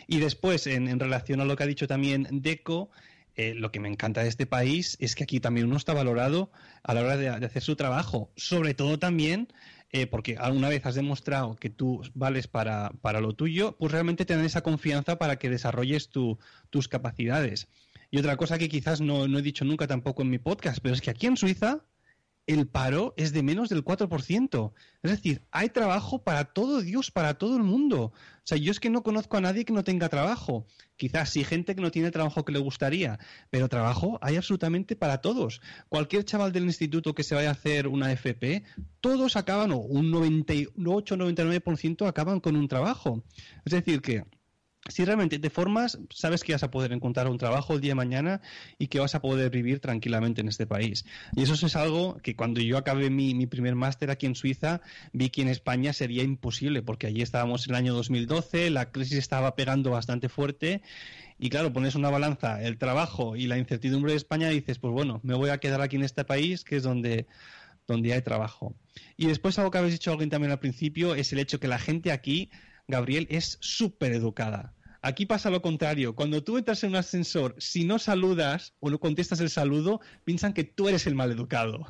Y 0.07 0.19
después, 0.19 0.67
en, 0.67 0.99
relación 0.99 1.41
a 1.41 1.45
lo 1.45 1.57
que 1.57 1.65
ha 1.65 1.67
dicho 1.67 1.87
también 1.87 2.29
Deco, 2.31 2.91
eh, 3.35 3.55
lo 3.55 3.73
que 3.73 3.81
me 3.81 3.89
encanta 3.89 4.23
de 4.23 4.29
este 4.29 4.47
país 4.47 4.97
es 5.01 5.15
que 5.15 5.25
aquí 5.25 5.41
también 5.41 5.67
uno 5.67 5.77
está 5.77 5.95
valorado 5.95 6.51
a 6.83 6.95
la 6.95 7.01
hora 7.03 7.17
de, 7.17 7.29
hacer 7.29 7.63
su 7.63 7.77
trabajo. 7.77 8.31
Sobre 8.37 8.75
todo 8.75 8.99
también 8.99 9.49
eh, 9.91 10.07
porque 10.07 10.37
alguna 10.39 10.69
vez 10.69 10.85
has 10.87 10.95
demostrado 10.95 11.57
que 11.57 11.71
tú 11.71 12.03
vales 12.15 12.47
para, 12.49 12.93
para 13.01 13.21
lo 13.21 13.35
tuyo, 13.35 13.77
pues 13.79 13.93
realmente 13.93 14.25
tener 14.25 14.45
esa 14.45 14.63
confianza 14.63 15.19
para 15.19 15.37
que 15.37 15.51
desarrolles 15.51 16.09
tus 16.09 16.89
capacidades. 16.89 17.69
Y 18.11 18.19
otra 18.19 18.37
cosa 18.37 18.59
que 18.59 18.69
quizás 18.69 19.01
no, 19.01 19.29
no 19.29 19.39
he 19.39 19.43
dicho 19.43 19.65
nunca 19.65 19.87
tampoco 19.87 20.23
en 20.23 20.31
mi 20.31 20.39
podcast, 20.39 20.79
pero 20.83 20.95
es 20.95 21.01
que 21.01 21.11
aquí 21.11 21.27
en 21.27 21.37
Suiza 21.37 21.85
el 22.47 22.67
paro 22.67 23.15
es 23.17 23.33
de 23.33 23.43
menos 23.43 23.69
del 23.69 23.85
4%. 23.85 24.73
Es 25.03 25.11
decir, 25.11 25.43
hay 25.51 25.69
trabajo 25.69 26.23
para 26.23 26.47
todo 26.47 26.81
Dios, 26.81 27.11
para 27.11 27.35
todo 27.35 27.57
el 27.57 27.63
mundo. 27.63 28.07
O 28.07 28.45
sea, 28.45 28.59
yo 28.59 28.73
es 28.73 28.81
que 28.81 28.91
no 28.91 29.03
conozco 29.03 29.37
a 29.37 29.41
nadie 29.41 29.65
que 29.65 29.73
no 29.73 29.85
tenga 29.85 30.09
trabajo. 30.09 30.67
Quizás 30.97 31.31
sí 31.31 31.45
gente 31.45 31.75
que 31.75 31.81
no 31.81 31.91
tiene 31.91 32.11
trabajo 32.11 32.45
que 32.45 32.53
le 32.53 32.59
gustaría, 32.59 33.19
pero 33.51 33.69
trabajo 33.69 34.19
hay 34.23 34.37
absolutamente 34.37 34.97
para 34.97 35.21
todos. 35.21 35.61
Cualquier 35.89 36.25
chaval 36.25 36.53
del 36.53 36.65
instituto 36.65 37.15
que 37.15 37.23
se 37.23 37.35
vaya 37.35 37.51
a 37.51 37.53
hacer 37.53 37.87
una 37.87 38.13
FP, 38.13 38.65
todos 39.01 39.37
acaban, 39.37 39.71
o 39.73 39.79
un 39.79 40.11
98-99% 40.11 42.07
acaban 42.07 42.41
con 42.41 42.57
un 42.57 42.69
trabajo. 42.69 43.25
Es 43.65 43.73
decir, 43.73 44.01
que 44.03 44.25
si 44.89 45.05
realmente 45.05 45.39
te 45.39 45.49
formas, 45.49 45.99
sabes 46.11 46.43
que 46.43 46.53
vas 46.53 46.63
a 46.65 46.71
poder 46.71 46.93
encontrar 46.93 47.29
un 47.29 47.39
trabajo 47.39 47.75
el 47.75 47.81
día 47.81 47.93
de 47.93 47.97
mañana 47.97 48.41
y 48.79 48.89
que 48.89 48.99
vas 48.99 49.15
a 49.15 49.21
poder 49.21 49.51
vivir 49.51 49.79
tranquilamente 49.79 50.41
en 50.41 50.49
este 50.49 50.67
país. 50.67 51.05
Y 51.37 51.43
eso 51.43 51.55
es 51.55 51.77
algo 51.77 52.17
que 52.23 52.35
cuando 52.35 52.61
yo 52.61 52.77
acabé 52.77 53.09
mi, 53.09 53.47
primer 53.47 53.77
máster 53.77 54.11
aquí 54.11 54.27
en 54.27 54.35
Suiza, 54.35 54.81
vi 55.13 55.31
que 55.31 55.43
en 55.43 55.49
España 55.49 55.93
sería 55.93 56.25
imposible, 56.25 56.83
porque 56.83 57.07
allí 57.07 57.23
estábamos 57.23 57.67
en 57.67 57.75
el 57.75 57.77
año 57.77 57.95
2012, 57.95 58.71
la 58.71 58.91
crisis 58.91 59.19
estaba 59.19 59.55
pegando 59.55 59.91
bastante 59.91 60.29
fuerte 60.29 60.83
y 61.39 61.49
claro, 61.51 61.73
pones 61.73 61.95
una 61.95 62.11
balanza, 62.11 62.63
el 62.63 62.79
trabajo 62.79 63.37
y 63.37 63.47
la 63.47 63.59
incertidumbre 63.59 64.13
de 64.13 64.17
España 64.17 64.49
dices, 64.49 64.79
pues 64.79 64.93
bueno, 64.93 65.21
me 65.23 65.35
voy 65.35 65.51
a 65.51 65.59
quedar 65.59 65.81
aquí 65.81 65.97
en 65.97 66.03
este 66.03 66.25
país, 66.25 66.65
que 66.65 66.77
es 66.77 66.83
donde 66.83 67.27
donde 67.87 68.13
hay 68.13 68.23
trabajo. 68.23 68.77
Y 69.17 69.27
después 69.27 69.59
algo 69.59 69.71
que 69.71 69.79
habéis 69.79 69.95
dicho 69.95 70.13
alguien 70.13 70.31
también 70.31 70.53
al 70.53 70.61
principio 70.61 71.15
es 71.15 71.33
el 71.33 71.41
hecho 71.41 71.59
que 71.59 71.67
la 71.69 71.79
gente 71.79 72.13
aquí 72.13 72.49
Gabriel, 72.89 73.27
es 73.31 73.59
súper 73.61 74.13
educada. 74.13 74.75
Aquí 75.01 75.27
pasa 75.27 75.51
lo 75.51 75.63
contrario. 75.63 76.15
Cuando 76.15 76.45
tú 76.45 76.59
entras 76.59 76.85
en 76.85 76.91
un 76.91 76.97
ascensor, 76.97 77.57
si 77.59 77.85
no 77.85 77.99
saludas 77.99 78.75
o 78.79 78.89
no 78.89 79.01
contestas 79.01 79.41
el 79.41 79.51
saludo, 79.51 80.01
piensan 80.25 80.53
que 80.53 80.65
tú 80.65 80.89
eres 80.89 81.07
el 81.07 81.17
mal 81.17 81.33
educado. 81.33 81.87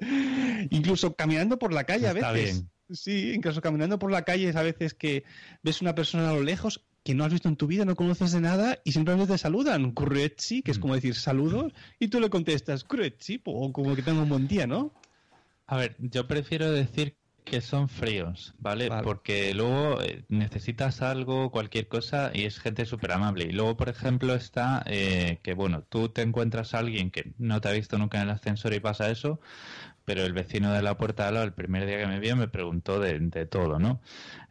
incluso 0.70 1.14
caminando 1.14 1.58
por 1.58 1.72
la 1.72 1.84
calle 1.84 2.08
a 2.08 2.12
veces. 2.12 2.64
Sí, 2.90 3.32
incluso 3.34 3.60
caminando 3.60 3.98
por 3.98 4.10
la 4.10 4.22
calle 4.22 4.50
a 4.54 4.62
veces 4.62 4.94
que 4.94 5.24
ves 5.62 5.82
una 5.82 5.94
persona 5.94 6.30
a 6.30 6.34
lo 6.34 6.42
lejos 6.42 6.84
que 7.04 7.14
no 7.14 7.24
has 7.24 7.32
visto 7.32 7.48
en 7.48 7.56
tu 7.56 7.66
vida, 7.66 7.84
no 7.84 7.96
conoces 7.96 8.32
de 8.32 8.40
nada 8.40 8.78
y 8.84 8.92
simplemente 8.92 9.32
te 9.32 9.38
saludan. 9.38 9.92
Kurretsi, 9.92 10.62
que 10.62 10.70
es 10.70 10.78
como 10.78 10.94
decir 10.94 11.14
saludos, 11.14 11.72
y 11.98 12.08
tú 12.08 12.20
le 12.20 12.30
contestas 12.30 12.84
Kurretsi, 12.84 13.40
o 13.44 13.72
como 13.72 13.94
que 13.94 14.02
tengo 14.02 14.22
un 14.22 14.28
buen 14.28 14.48
día, 14.48 14.66
¿no? 14.66 14.92
A 15.66 15.76
ver, 15.76 15.96
yo 15.98 16.26
prefiero 16.26 16.70
decir 16.70 17.14
que 17.48 17.60
son 17.60 17.88
fríos, 17.88 18.54
¿vale? 18.58 18.90
Porque 19.02 19.54
luego 19.54 20.00
eh, 20.02 20.24
necesitas 20.28 21.02
algo, 21.02 21.50
cualquier 21.50 21.88
cosa, 21.88 22.30
y 22.34 22.44
es 22.44 22.58
gente 22.58 22.84
súper 22.84 23.12
amable. 23.12 23.44
Y 23.44 23.52
luego, 23.52 23.76
por 23.76 23.88
ejemplo, 23.88 24.34
está 24.34 24.82
eh, 24.86 25.40
que, 25.42 25.54
bueno, 25.54 25.82
tú 25.88 26.08
te 26.10 26.22
encuentras 26.22 26.74
a 26.74 26.78
alguien 26.78 27.10
que 27.10 27.32
no 27.38 27.60
te 27.60 27.68
ha 27.68 27.72
visto 27.72 27.98
nunca 27.98 28.18
en 28.18 28.24
el 28.24 28.30
ascensor 28.30 28.74
y 28.74 28.80
pasa 28.80 29.10
eso, 29.10 29.40
pero 30.04 30.24
el 30.24 30.32
vecino 30.32 30.72
de 30.72 30.82
la 30.82 30.96
puerta 30.96 31.24
de 31.24 31.28
al 31.28 31.34
lado, 31.34 31.46
el 31.46 31.52
primer 31.52 31.86
día 31.86 31.98
que 31.98 32.06
me 32.06 32.20
vio, 32.20 32.36
me 32.36 32.48
preguntó 32.48 33.00
de, 33.00 33.46
todo, 33.46 33.78
¿no? 33.78 34.00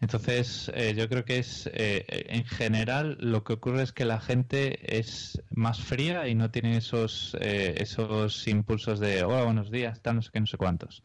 Entonces, 0.01 0.71
eh, 0.75 0.93
yo 0.95 1.09
creo 1.09 1.25
que 1.25 1.39
es, 1.39 1.69
en 1.73 2.45
general, 2.45 3.17
lo 3.19 3.43
que 3.43 3.53
ocurre 3.53 3.83
es 3.83 3.91
que 3.91 4.05
la 4.05 4.19
gente 4.19 4.97
es 4.99 5.41
más 5.49 5.79
fría 5.79 6.27
y 6.27 6.35
no 6.35 6.51
tiene 6.51 6.77
esos, 6.77 7.35
esos 7.39 8.47
impulsos 8.47 8.99
de, 8.99 9.23
hola, 9.23 9.43
buenos 9.43 9.71
días, 9.71 10.01
tal, 10.01 10.17
no 10.17 10.21
sé 10.21 10.29
qué, 10.31 10.39
no 10.39 10.47
sé 10.47 10.57
cuántos 10.57 11.03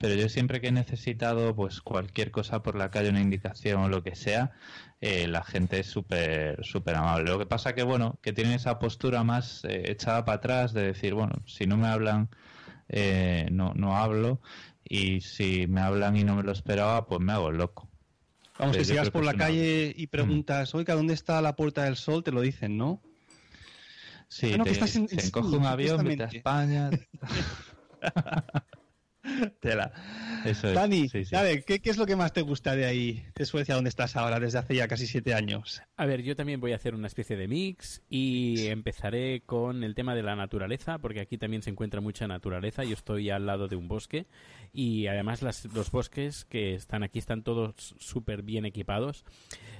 pero 0.00 0.14
yo 0.14 0.30
siempre 0.30 0.62
que 0.62 0.68
he 0.68 0.72
necesitado 0.72 1.54
pues 1.54 1.82
cualquier 1.82 2.30
cosa 2.30 2.62
por 2.62 2.74
la 2.74 2.90
calle, 2.90 3.10
una 3.10 3.20
indicación 3.20 3.82
o 3.82 3.88
lo 3.90 4.02
que 4.02 4.16
sea, 4.16 4.52
eh, 5.02 5.28
la 5.28 5.44
gente 5.44 5.80
es 5.80 5.88
súper 5.88 6.64
súper 6.64 6.96
amable. 6.96 7.30
Lo 7.30 7.38
que 7.38 7.44
pasa 7.44 7.74
que 7.74 7.82
bueno, 7.82 8.18
que 8.22 8.32
tienen 8.32 8.54
esa 8.54 8.78
postura 8.78 9.24
más 9.24 9.62
eh, 9.64 9.90
echada 9.90 10.24
para 10.24 10.36
atrás 10.38 10.72
de 10.72 10.84
decir, 10.84 11.12
bueno, 11.12 11.42
si 11.44 11.66
no 11.66 11.76
me 11.76 11.86
hablan, 11.86 12.30
eh, 12.88 13.48
no, 13.52 13.74
no 13.74 13.94
hablo, 13.94 14.40
y 14.88 15.20
si 15.20 15.66
me 15.66 15.82
hablan 15.82 16.16
y 16.16 16.24
no 16.24 16.34
me 16.34 16.44
lo 16.44 16.52
esperaba, 16.52 17.06
pues 17.06 17.20
me 17.20 17.34
hago 17.34 17.50
loco. 17.50 17.86
Vamos, 18.58 18.78
que 18.78 18.86
si 18.86 18.94
vas 18.94 19.10
por 19.10 19.26
la 19.26 19.34
calle 19.34 19.92
y 19.94 20.06
preguntas, 20.06 20.74
oiga, 20.74 20.94
¿dónde 20.94 21.12
está 21.12 21.42
la 21.42 21.56
Puerta 21.56 21.84
del 21.84 21.96
Sol? 21.96 22.24
Te 22.24 22.32
lo 22.32 22.40
dicen, 22.40 22.78
¿no? 22.78 23.02
Sí, 24.28 24.56
te, 24.64 24.74
te 24.74 25.26
encoge 25.26 25.56
un 25.56 25.66
avión, 25.66 26.02
vete 26.04 26.22
a 26.22 26.26
España. 26.26 26.88
Tela. 29.60 29.92
Dani, 30.74 31.08
¿qué, 31.08 31.80
es 31.84 31.96
lo 31.98 32.06
que 32.06 32.16
más 32.16 32.32
te 32.32 32.40
gusta 32.40 32.74
de 32.74 32.86
ahí, 32.86 33.24
de 33.34 33.44
Suecia, 33.44 33.74
donde 33.74 33.90
estás 33.90 34.16
ahora, 34.16 34.40
desde 34.40 34.58
hace 34.58 34.74
ya 34.74 34.88
casi 34.88 35.06
siete 35.06 35.34
años? 35.34 35.82
A 35.96 36.06
ver, 36.06 36.22
yo 36.22 36.34
también 36.34 36.60
voy 36.60 36.72
a 36.72 36.76
hacer 36.76 36.94
una 36.94 37.06
especie 37.06 37.36
de 37.36 37.46
mix 37.46 38.02
y 38.08 38.66
empezaré 38.68 39.42
con 39.44 39.84
el 39.84 39.94
tema 39.94 40.14
de 40.14 40.22
la 40.22 40.36
naturaleza, 40.36 40.98
porque 40.98 41.20
aquí 41.20 41.36
también 41.36 41.62
se 41.62 41.70
encuentra 41.70 42.00
mucha 42.00 42.26
naturaleza. 42.26 42.84
Yo 42.84 42.94
estoy 42.94 43.30
al 43.30 43.46
lado 43.46 43.68
de 43.68 43.76
un 43.76 43.88
bosque 43.88 44.26
y 44.72 45.06
además 45.08 45.42
los 45.42 45.90
bosques 45.90 46.44
que 46.44 46.74
están 46.74 47.02
aquí 47.02 47.18
están 47.18 47.42
todos 47.42 47.94
súper 47.98 48.42
bien 48.42 48.64
equipados. 48.64 49.24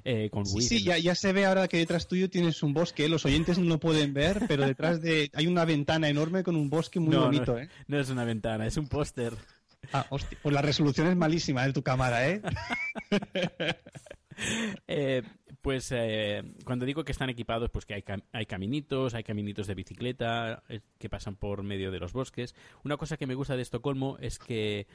Eh, 0.05 0.31
con 0.31 0.47
sí, 0.47 0.63
sí 0.63 0.83
ya, 0.83 1.15
se 1.15 1.33
ve 1.33 1.45
ahora 1.47 1.69
que 1.69 1.77
detrás 1.79 2.07
tuyo 2.07 2.31
tienes 2.31 2.63
un 2.63 2.73
bosque. 2.73 3.09
Los 3.09 3.25
oyentes 3.25 3.59
no 3.59 3.67
lo 3.67 3.81
pueden 3.81 4.15
ver, 4.15 4.43
pero 4.49 4.67
detrás 4.67 5.01
de 5.01 5.31
hay 5.35 5.47
una 5.47 5.65
ventana 5.65 6.09
enorme 6.09 6.43
con 6.43 6.57
un 6.57 6.71
bosque 6.71 7.01
muy 7.01 7.17
bonito. 7.17 7.53
No, 7.53 7.59
¿eh? 7.59 7.69
no 7.87 8.01
es 8.01 8.11
una 8.11 8.25
ventana, 8.25 8.67
es 8.67 8.77
un 8.77 8.89
póster. 8.89 9.35
Ah, 9.93 10.07
hostia. 10.11 10.39
Pues 10.43 10.55
la 10.55 10.63
resolución 10.63 11.07
es 11.09 11.17
malísima 11.17 11.67
de 11.67 11.73
tu 11.73 11.83
cámara, 11.83 12.29
¿eh? 12.29 12.43
eh 14.89 15.23
pues 15.61 15.93
eh, 15.93 16.43
cuando 16.65 16.87
digo 16.87 17.05
que 17.05 17.13
están 17.13 17.29
equipados, 17.29 17.71
pues 17.71 17.85
que 17.85 17.95
hay, 17.95 18.05
hay 18.33 18.47
caminitos, 18.47 19.15
hay 19.15 19.23
caminitos 19.23 19.67
de 19.67 19.75
bicicleta 19.75 20.63
eh, 20.69 20.81
que 20.99 21.11
pasan 21.11 21.37
por 21.37 21.63
medio 21.63 21.91
de 21.91 21.99
los 21.99 22.13
bosques. 22.13 22.55
Una 22.83 22.97
cosa 22.97 23.17
que 23.17 23.27
me 23.27 23.35
gusta 23.35 23.57
de 23.57 23.63
Estocolmo 23.63 24.17
es 24.21 24.39
que 24.39 24.87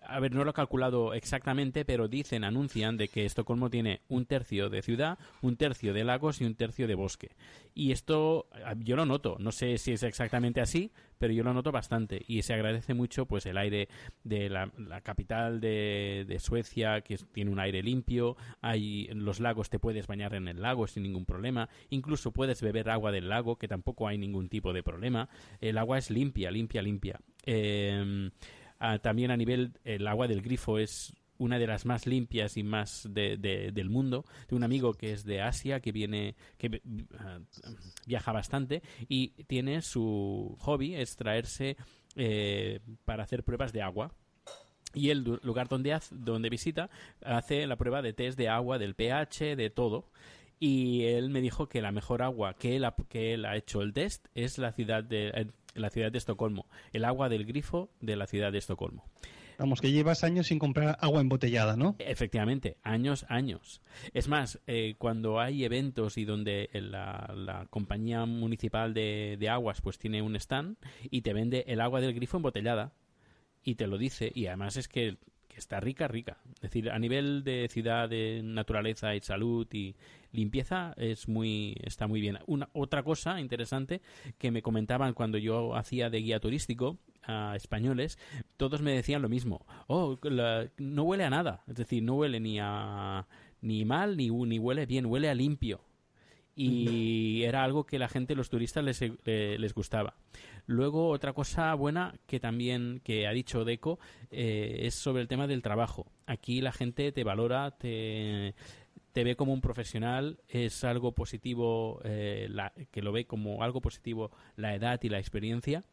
a 0.00 0.20
ver, 0.20 0.34
no 0.34 0.44
lo 0.44 0.50
he 0.50 0.54
calculado 0.54 1.12
exactamente, 1.14 1.84
pero 1.84 2.08
dicen, 2.08 2.44
anuncian 2.44 2.96
de 2.96 3.08
que 3.08 3.24
Estocolmo 3.24 3.70
tiene 3.70 4.00
un 4.08 4.26
tercio 4.26 4.70
de 4.70 4.82
ciudad, 4.82 5.18
un 5.42 5.56
tercio 5.56 5.92
de 5.92 6.04
lagos 6.04 6.40
y 6.40 6.44
un 6.44 6.54
tercio 6.54 6.86
de 6.86 6.94
bosque. 6.94 7.30
Y 7.74 7.92
esto 7.92 8.48
yo 8.78 8.96
lo 8.96 9.06
noto, 9.06 9.36
no 9.38 9.52
sé 9.52 9.78
si 9.78 9.92
es 9.92 10.02
exactamente 10.02 10.60
así, 10.60 10.92
pero 11.18 11.32
yo 11.32 11.44
lo 11.44 11.52
noto 11.52 11.72
bastante 11.72 12.22
y 12.26 12.42
se 12.42 12.54
agradece 12.54 12.94
mucho 12.94 13.26
pues 13.26 13.46
el 13.46 13.58
aire 13.58 13.88
de 14.24 14.48
la, 14.48 14.70
capital 15.02 15.60
de, 15.60 16.36
Suecia, 16.40 17.02
que 17.02 17.18
tiene 17.32 17.50
un 17.50 17.60
aire 17.60 17.82
limpio, 17.82 18.36
hay 18.60 19.08
los 19.12 19.40
lagos, 19.40 19.70
te 19.70 19.78
puedes 19.78 20.06
bañar 20.06 20.34
en 20.34 20.48
el 20.48 20.62
lago 20.62 20.86
sin 20.86 21.02
ningún 21.02 21.24
problema, 21.24 21.68
incluso 21.90 22.32
puedes 22.32 22.62
beber 22.62 22.88
agua 22.90 23.12
del 23.12 23.28
lago, 23.28 23.56
que 23.56 23.68
tampoco 23.68 24.08
hay 24.08 24.18
ningún 24.18 24.48
tipo 24.48 24.72
de 24.72 24.82
problema. 24.82 25.28
El 25.60 25.78
agua 25.78 25.98
es 25.98 26.10
limpia, 26.10 26.50
limpia, 26.50 26.82
limpia. 26.82 27.20
Eh, 27.44 28.30
También 29.02 29.30
a 29.30 29.36
nivel, 29.36 29.72
el 29.84 30.06
agua 30.06 30.28
del 30.28 30.42
grifo 30.42 30.78
es 30.78 31.12
una 31.38 31.58
de 31.58 31.66
las 31.66 31.86
más 31.86 32.06
limpias 32.06 32.56
y 32.56 32.62
más 32.62 33.08
de, 33.10 33.36
del 33.36 33.88
mundo, 33.88 34.24
de 34.48 34.56
un 34.56 34.64
amigo 34.64 34.94
que 34.94 35.12
es 35.12 35.24
de 35.24 35.40
Asia, 35.40 35.80
que 35.80 35.92
viene, 35.92 36.34
que 36.58 36.82
ah, 37.18 37.38
viaja 38.06 38.32
bastante 38.32 38.82
y 39.08 39.28
tiene 39.44 39.80
su 39.82 40.56
hobby 40.60 40.96
es 40.96 41.16
traerse 41.16 41.76
eh, 42.16 42.80
para 43.04 43.22
hacer 43.22 43.44
pruebas 43.44 43.72
de 43.72 43.82
agua. 43.82 44.12
Y 44.94 45.10
el 45.10 45.22
lugar 45.42 45.68
donde, 45.68 45.98
donde 46.10 46.48
visita 46.48 46.88
hace 47.22 47.66
la 47.66 47.76
prueba 47.76 48.00
de 48.00 48.14
test 48.14 48.38
de 48.38 48.48
agua, 48.48 48.78
del 48.78 48.94
pH, 48.94 49.54
de 49.54 49.68
todo 49.68 50.10
Y 50.58 51.04
él 51.04 51.28
me 51.28 51.42
dijo 51.42 51.68
que 51.68 51.82
la 51.82 51.92
mejor 51.92 52.22
agua 52.22 52.54
que 52.54 52.76
él 52.76 52.86
ha, 52.86 52.94
que 53.10 53.34
él 53.34 53.44
ha 53.44 53.54
hecho 53.56 53.82
el 53.82 53.92
test 53.92 54.26
es 54.34 54.56
la 54.56 54.72
ciudad 54.72 55.04
de, 55.04 55.50
eh, 55.78 55.80
la 55.80 55.90
ciudad 55.90 56.12
de 56.12 56.18
Estocolmo, 56.18 56.66
el 56.92 57.04
agua 57.04 57.28
del 57.28 57.46
grifo 57.46 57.90
de 58.00 58.16
la 58.16 58.26
ciudad 58.26 58.52
de 58.52 58.58
Estocolmo. 58.58 59.04
Vamos, 59.58 59.80
que 59.80 59.90
llevas 59.90 60.22
años 60.22 60.46
sin 60.46 60.60
comprar 60.60 60.96
agua 61.00 61.20
embotellada, 61.20 61.76
¿no? 61.76 61.96
Efectivamente, 61.98 62.76
años, 62.84 63.26
años. 63.28 63.82
Es 64.14 64.28
más, 64.28 64.60
eh, 64.68 64.94
cuando 64.98 65.40
hay 65.40 65.64
eventos 65.64 66.16
y 66.16 66.24
donde 66.24 66.70
la, 66.74 67.32
la 67.34 67.66
compañía 67.66 68.24
municipal 68.24 68.94
de, 68.94 69.36
de, 69.36 69.48
aguas 69.48 69.80
pues 69.80 69.98
tiene 69.98 70.22
un 70.22 70.36
stand 70.36 70.76
y 71.10 71.22
te 71.22 71.32
vende 71.32 71.64
el 71.66 71.80
agua 71.80 72.00
del 72.00 72.14
grifo 72.14 72.36
embotellada 72.36 72.92
y 73.64 73.74
te 73.74 73.88
lo 73.88 73.98
dice 73.98 74.30
y 74.32 74.46
además 74.46 74.76
es 74.76 74.86
que 74.86 75.18
está 75.58 75.80
rica, 75.80 76.08
rica. 76.08 76.38
Es 76.56 76.62
decir, 76.62 76.90
a 76.90 76.98
nivel 76.98 77.44
de 77.44 77.68
ciudad, 77.70 78.08
de 78.08 78.40
naturaleza 78.42 79.14
y 79.14 79.20
salud 79.20 79.66
y 79.72 79.94
limpieza 80.32 80.94
es 80.96 81.28
muy 81.28 81.76
está 81.82 82.06
muy 82.06 82.20
bien. 82.20 82.38
Una 82.46 82.68
otra 82.72 83.02
cosa 83.02 83.40
interesante 83.40 84.00
que 84.38 84.50
me 84.50 84.62
comentaban 84.62 85.14
cuando 85.14 85.38
yo 85.38 85.74
hacía 85.74 86.10
de 86.10 86.18
guía 86.18 86.40
turístico 86.40 86.98
a 87.22 87.54
españoles, 87.56 88.18
todos 88.56 88.80
me 88.80 88.92
decían 88.92 89.22
lo 89.22 89.28
mismo. 89.28 89.66
Oh, 89.86 90.18
la, 90.22 90.68
no 90.78 91.02
huele 91.02 91.24
a 91.24 91.30
nada. 91.30 91.62
Es 91.66 91.76
decir, 91.76 92.02
no 92.02 92.14
huele 92.14 92.40
ni 92.40 92.58
a 92.60 93.26
ni 93.60 93.84
mal 93.84 94.16
ni, 94.16 94.30
ni 94.30 94.58
huele 94.58 94.86
bien, 94.86 95.06
huele 95.06 95.28
a 95.28 95.34
limpio. 95.34 95.80
Y 96.60 97.44
era 97.44 97.62
algo 97.62 97.86
que 97.86 98.00
la 98.00 98.08
gente, 98.08 98.34
los 98.34 98.50
turistas, 98.50 98.82
les, 98.82 99.00
eh, 99.00 99.56
les 99.58 99.74
gustaba. 99.74 100.16
Luego, 100.66 101.10
otra 101.10 101.32
cosa 101.32 101.72
buena 101.74 102.14
que 102.26 102.40
también 102.40 103.00
que 103.04 103.28
ha 103.28 103.30
dicho 103.30 103.64
Deco 103.64 104.00
eh, 104.32 104.80
es 104.82 104.94
sobre 104.94 105.22
el 105.22 105.28
tema 105.28 105.46
del 105.46 105.62
trabajo. 105.62 106.10
Aquí 106.26 106.60
la 106.60 106.72
gente 106.72 107.12
te 107.12 107.22
valora, 107.22 107.70
te, 107.78 108.56
te 109.12 109.22
ve 109.22 109.36
como 109.36 109.52
un 109.52 109.60
profesional, 109.60 110.40
es 110.48 110.82
algo 110.82 111.12
positivo, 111.12 112.00
eh, 112.02 112.48
la, 112.50 112.72
que 112.90 113.02
lo 113.02 113.12
ve 113.12 113.24
como 113.24 113.62
algo 113.62 113.80
positivo 113.80 114.32
la 114.56 114.74
edad 114.74 115.00
y 115.02 115.08
la 115.10 115.20
experiencia 115.20 115.84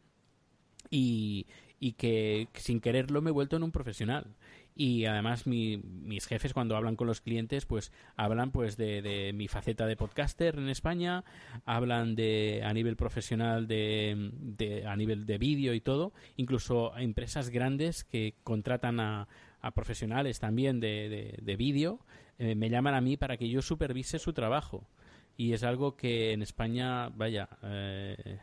y, 0.89 1.45
y 1.79 1.93
que 1.93 2.47
sin 2.55 2.81
quererlo 2.81 3.21
me 3.21 3.29
he 3.29 3.33
vuelto 3.33 3.55
en 3.55 3.63
un 3.63 3.71
profesional 3.71 4.35
y 4.75 5.05
además 5.05 5.47
mi, 5.47 5.77
mis 5.77 6.27
jefes 6.27 6.53
cuando 6.53 6.75
hablan 6.75 6.95
con 6.95 7.07
los 7.07 7.21
clientes 7.21 7.65
pues 7.65 7.91
hablan 8.17 8.51
pues 8.51 8.75
de, 8.75 9.01
de, 9.01 9.31
mi 9.33 9.47
faceta 9.47 9.85
de 9.85 9.95
podcaster 9.95 10.57
en 10.57 10.67
España 10.67 11.23
hablan 11.65 12.15
de 12.15 12.61
a 12.65 12.73
nivel 12.73 12.97
profesional 12.97 13.67
de, 13.67 14.31
de 14.33 14.85
a 14.85 14.95
nivel 14.95 15.25
de 15.25 15.37
vídeo 15.37 15.73
y 15.73 15.79
todo 15.79 16.11
incluso 16.35 16.95
empresas 16.97 17.49
grandes 17.49 18.03
que 18.03 18.35
contratan 18.43 18.99
a, 18.99 19.27
a 19.61 19.71
profesionales 19.71 20.39
también 20.39 20.79
de, 20.79 21.07
de, 21.09 21.39
de 21.41 21.55
vídeo 21.55 22.01
eh, 22.37 22.55
me 22.55 22.69
llaman 22.69 22.93
a 22.93 23.01
mí 23.01 23.17
para 23.17 23.37
que 23.37 23.49
yo 23.49 23.61
supervise 23.61 24.19
su 24.19 24.33
trabajo. 24.33 24.87
Y 25.37 25.53
es 25.53 25.63
algo 25.63 25.95
que 25.95 26.33
en 26.33 26.41
España 26.41 27.09
vaya 27.09 27.49
eh, 27.63 28.39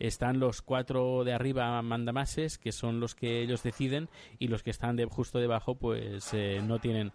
están 0.00 0.40
los 0.40 0.62
cuatro 0.62 1.22
de 1.24 1.32
arriba 1.32 1.80
mandamases, 1.82 2.58
que 2.58 2.72
son 2.72 2.98
los 2.98 3.14
que 3.14 3.42
ellos 3.42 3.62
deciden, 3.62 4.08
y 4.38 4.48
los 4.48 4.62
que 4.62 4.70
están 4.70 4.96
de, 4.96 5.04
justo 5.04 5.38
debajo, 5.38 5.76
pues 5.76 6.30
eh, 6.32 6.60
no 6.66 6.80
tienen. 6.80 7.12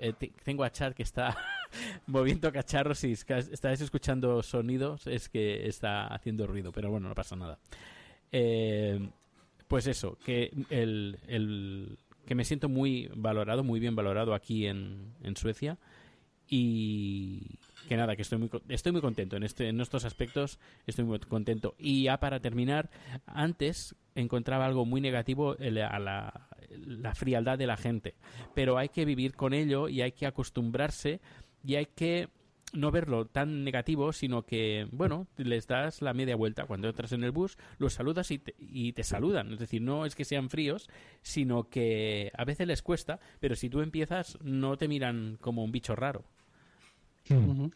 Eh, 0.00 0.12
tengo 0.44 0.62
a 0.62 0.70
Char 0.70 0.94
que 0.94 1.02
está 1.02 1.36
moviendo 2.06 2.52
cacharros 2.52 3.02
y 3.04 3.12
estáis 3.12 3.80
escuchando 3.80 4.42
sonidos, 4.42 5.06
es 5.06 5.28
que 5.28 5.66
está 5.66 6.06
haciendo 6.08 6.46
ruido, 6.46 6.72
pero 6.72 6.90
bueno, 6.90 7.08
no 7.08 7.14
pasa 7.14 7.36
nada. 7.36 7.58
Eh, 8.30 9.08
pues 9.66 9.86
eso, 9.86 10.18
que 10.24 10.52
el, 10.70 11.18
el, 11.26 11.98
que 12.26 12.34
me 12.34 12.44
siento 12.44 12.68
muy 12.68 13.10
valorado, 13.14 13.64
muy 13.64 13.80
bien 13.80 13.96
valorado 13.96 14.34
aquí 14.34 14.66
en, 14.66 15.14
en 15.22 15.36
Suecia 15.36 15.78
y 16.48 17.58
que 17.88 17.96
nada, 17.96 18.14
que 18.14 18.22
estoy 18.22 18.38
muy, 18.38 18.50
estoy 18.68 18.92
muy 18.92 19.00
contento 19.00 19.36
en, 19.36 19.42
este, 19.42 19.68
en 19.68 19.80
estos 19.80 20.04
aspectos, 20.04 20.60
estoy 20.86 21.04
muy 21.04 21.18
contento. 21.18 21.74
Y 21.78 22.04
ya 22.04 22.20
para 22.20 22.38
terminar, 22.40 22.90
antes 23.26 23.96
encontraba 24.14 24.66
algo 24.66 24.84
muy 24.84 25.00
negativo 25.00 25.56
a 25.58 25.98
la, 25.98 27.14
frialdad 27.14 27.58
de 27.58 27.66
la 27.66 27.76
gente, 27.76 28.14
pero 28.54 28.78
hay 28.78 28.90
que 28.90 29.04
vivir 29.04 29.34
con 29.34 29.54
ello 29.54 29.88
y 29.88 30.02
hay 30.02 30.12
que 30.12 30.26
acostumbrarse 30.26 31.20
y 31.64 31.76
hay 31.76 31.86
que 31.86 32.28
no 32.74 32.90
verlo 32.90 33.24
tan 33.24 33.64
negativo, 33.64 34.12
sino 34.12 34.42
que, 34.42 34.86
bueno, 34.92 35.26
les 35.38 35.66
das 35.66 36.02
la 36.02 36.12
media 36.12 36.36
vuelta. 36.36 36.66
Cuando 36.66 36.88
entras 36.88 37.12
en 37.12 37.24
el 37.24 37.30
bus, 37.30 37.56
los 37.78 37.94
saludas 37.94 38.30
y 38.30 38.38
te, 38.38 38.54
y 38.58 38.92
te, 38.92 39.04
saludan. 39.04 39.54
Es 39.54 39.58
decir, 39.58 39.80
no 39.80 40.04
es 40.04 40.14
que 40.14 40.26
sean 40.26 40.50
fríos, 40.50 40.90
sino 41.22 41.70
que 41.70 42.30
a 42.36 42.44
veces 42.44 42.66
les 42.66 42.82
cuesta, 42.82 43.20
pero 43.40 43.56
si 43.56 43.70
tú 43.70 43.80
empiezas, 43.80 44.38
no 44.42 44.76
te 44.76 44.86
miran 44.86 45.38
como 45.40 45.64
un 45.64 45.72
bicho 45.72 45.96
raro. 45.96 46.24
Hmm. 47.28 47.70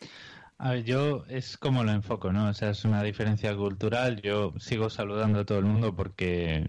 A 0.59 0.71
ver, 0.71 0.85
yo 0.85 1.25
es 1.29 1.57
como 1.57 1.83
lo 1.83 1.91
enfoco, 1.91 2.33
¿no? 2.33 2.49
O 2.49 2.55
sea, 2.55 2.71
es 2.71 2.85
una 2.85 3.03
diferencia 3.03 3.55
cultural. 3.57 4.23
Yo 4.23 4.55
sigo 4.59 4.91
saludando 4.91 5.41
a 5.41 5.45
todo 5.45 5.59
el 5.59 5.65
mundo 5.65 5.97
porque 5.97 6.67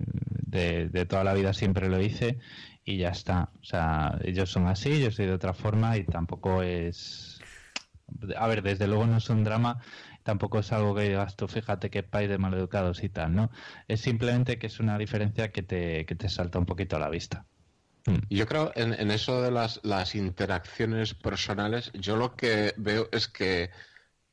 de, 0.48 0.90
de, 0.90 1.06
toda 1.06 1.24
la 1.24 1.34
vida 1.36 1.54
siempre 1.54 1.90
lo 1.90 2.02
hice 2.02 2.40
y 2.86 2.98
ya 2.98 3.10
está. 3.10 3.52
O 3.62 3.64
sea, 3.64 4.18
ellos 4.24 4.50
son 4.52 4.68
así, 4.68 5.00
yo 5.00 5.12
soy 5.12 5.28
de 5.28 5.34
otra 5.34 5.54
forma 5.54 5.96
y 5.98 6.06
tampoco 6.06 6.64
es. 6.64 7.40
A 8.38 8.48
ver, 8.48 8.64
desde 8.64 8.88
luego 8.88 9.06
no 9.06 9.18
es 9.18 9.30
un 9.30 9.44
drama, 9.44 9.80
tampoco 10.24 10.60
es 10.60 10.72
algo 10.72 10.96
que 10.96 11.04
digas 11.04 11.36
tú, 11.36 11.48
fíjate 11.48 11.90
qué 11.90 12.04
país 12.04 12.30
de 12.30 12.38
maleducados 12.38 13.04
y 13.04 13.10
tal, 13.10 13.36
¿no? 13.36 13.52
Es 13.88 14.02
simplemente 14.02 14.58
que 14.58 14.68
es 14.68 14.80
una 14.80 14.98
diferencia 14.98 15.52
que 15.52 15.64
te, 15.64 16.06
que 16.06 16.16
te 16.16 16.30
salta 16.30 16.60
un 16.60 16.66
poquito 16.66 16.96
a 16.96 17.00
la 17.00 17.10
vista. 17.10 17.46
Yo 18.30 18.46
creo 18.48 18.72
en, 18.76 18.94
en 18.94 19.12
eso 19.12 19.42
de 19.42 19.50
las, 19.50 19.80
las, 19.84 20.16
interacciones 20.16 21.14
personales, 21.14 21.90
yo 21.94 22.18
lo 22.18 22.36
que 22.36 22.74
veo 22.76 23.08
es 23.14 23.30
que 23.30 23.72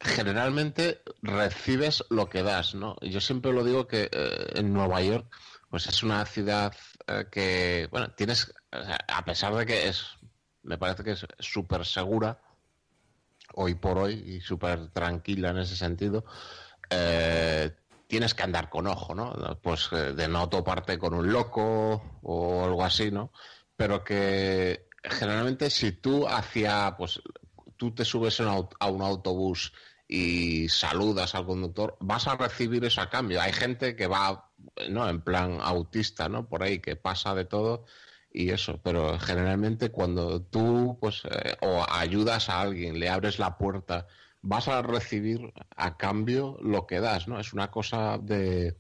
generalmente 0.01 1.03
recibes 1.23 2.05
lo 2.11 2.29
que 2.29 2.43
das, 2.43 2.75
¿no? 2.75 2.97
Yo 3.03 3.21
siempre 3.21 3.53
lo 3.53 3.63
digo 3.63 3.87
que 3.87 4.09
eh, 4.11 4.53
en 4.55 4.73
Nueva 4.73 5.03
York, 5.03 5.27
pues 5.69 5.87
es 5.87 6.03
una 6.03 6.25
ciudad 6.25 6.75
eh, 7.07 7.27
que, 7.31 7.89
bueno, 7.91 8.11
tienes, 8.13 8.53
a 8.73 9.25
pesar 9.25 9.55
de 9.55 9.67
que 9.67 9.89
es, 9.89 10.07
me 10.63 10.79
parece 10.79 11.05
que 11.05 11.13
es 11.13 11.27
súper 11.39 11.85
segura, 11.85 12.41
hoy 13.55 13.75
por 13.75 13.99
hoy, 13.99 14.15
y 14.15 14.41
súper 14.41 14.89
tranquila 14.89 15.51
en 15.51 15.59
ese 15.59 15.77
sentido, 15.77 16.25
eh, 16.89 17.71
tienes 18.07 18.35
que 18.35 18.43
andar 18.43 18.71
con 18.71 18.87
ojo, 18.87 19.15
¿no? 19.15 19.33
Pues 19.63 19.91
de 19.91 20.29
no 20.29 20.49
toparte 20.49 20.99
con 20.99 21.15
un 21.15 21.31
loco 21.31 22.19
o 22.23 22.65
algo 22.65 22.85
así, 22.85 23.11
¿no? 23.11 23.33
Pero 23.81 24.05
que 24.05 24.91
generalmente 25.03 25.71
si 25.71 25.93
tú 25.93 26.29
hacia, 26.29 26.95
pues 26.99 27.19
tú 27.79 27.95
te 27.95 28.05
subes 28.05 28.39
a 28.41 28.91
un 28.91 29.01
autobús 29.01 29.73
y 30.07 30.69
saludas 30.69 31.35
al 31.35 31.47
conductor, 31.47 31.97
vas 31.99 32.29
a 32.29 32.37
recibir 32.37 32.85
eso 32.85 33.01
a 33.01 33.09
cambio. 33.09 33.41
Hay 33.41 33.55
gente 33.55 33.97
que 33.97 34.07
va, 34.07 34.51
¿no? 34.91 35.09
En 35.09 35.23
plan 35.23 35.61
autista, 35.63 36.29
¿no? 36.29 36.47
Por 36.47 36.63
ahí, 36.63 36.81
que 36.81 36.97
pasa 36.97 37.35
de 37.35 37.47
todo 37.47 37.87
y 38.31 38.51
eso, 38.51 38.83
pero 38.83 39.19
generalmente 39.19 39.89
cuando 39.89 40.43
tú, 40.43 40.99
pues, 41.01 41.23
eh, 41.25 41.57
o 41.63 41.83
ayudas 41.89 42.51
a 42.51 42.61
alguien, 42.61 43.01
le 43.01 43.09
abres 43.09 43.39
la 43.39 43.57
puerta, 43.57 44.07
vas 44.43 44.69
a 44.69 44.83
recibir 44.83 45.55
a 45.75 45.97
cambio 45.97 46.59
lo 46.61 46.87
que 46.87 47.01
das, 47.01 47.29
¿no? 47.29 47.41
Es 47.41 47.55
una 47.55 47.71
cosa 47.71 48.19
de, 48.19 48.77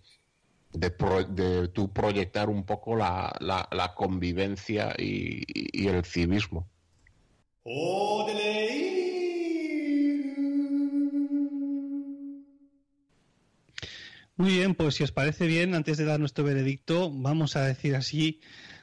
de, 0.72 0.90
pro, 0.90 1.24
de 1.24 1.68
tú 1.68 1.92
proyectar 1.92 2.48
un 2.48 2.64
poco 2.64 2.96
la, 2.96 3.34
la, 3.40 3.68
la 3.72 3.94
convivencia 3.94 4.94
y, 4.98 5.42
y, 5.46 5.88
el 5.88 6.04
civismo. 6.04 6.68
Muy 14.36 14.52
bien, 14.52 14.74
pues 14.74 14.94
si 14.94 15.02
os 15.02 15.12
parece 15.12 15.46
bien, 15.46 15.74
antes 15.74 15.98
de 15.98 16.04
dar 16.04 16.18
nuestro 16.18 16.44
veredicto, 16.44 17.10
vamos 17.12 17.56
a 17.56 17.62
decir 17.62 17.94
así, 17.94 18.40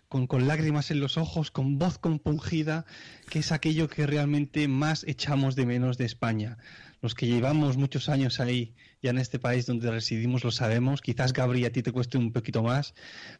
con, 0.07 0.27
con, 0.27 0.47
lágrimas 0.47 0.91
en 0.91 0.99
los 0.99 1.17
ojos, 1.17 1.49
con 1.49 1.79
voz 1.79 1.97
compungida, 1.97 2.85
que 3.29 3.39
es 3.39 3.51
aquello 3.51 3.89
que 3.89 4.05
realmente 4.05 4.67
más 4.67 5.03
echamos 5.05 5.55
de 5.55 5.65
menos 5.65 5.97
de 5.97 6.05
España. 6.05 6.59
Los 7.01 7.13
que 7.13 7.27
llevamos 7.27 7.77
muchos 7.77 8.09
años 8.09 8.39
ahí, 8.39 8.73
ya 9.01 9.11
en 9.11 9.19
este 9.19 9.39
país 9.39 9.65
donde 9.65 9.91
residimos, 9.91 10.43
lo 10.43 10.51
sabemos. 10.51 11.01
Quizás, 11.01 11.31
Gabri, 11.31 11.65
a 11.65 11.71
ti 11.71 11.83
te 11.83 11.91
cueste 11.91 12.17
un 12.17 12.31
poquito 12.31 12.63
más. 12.63 12.93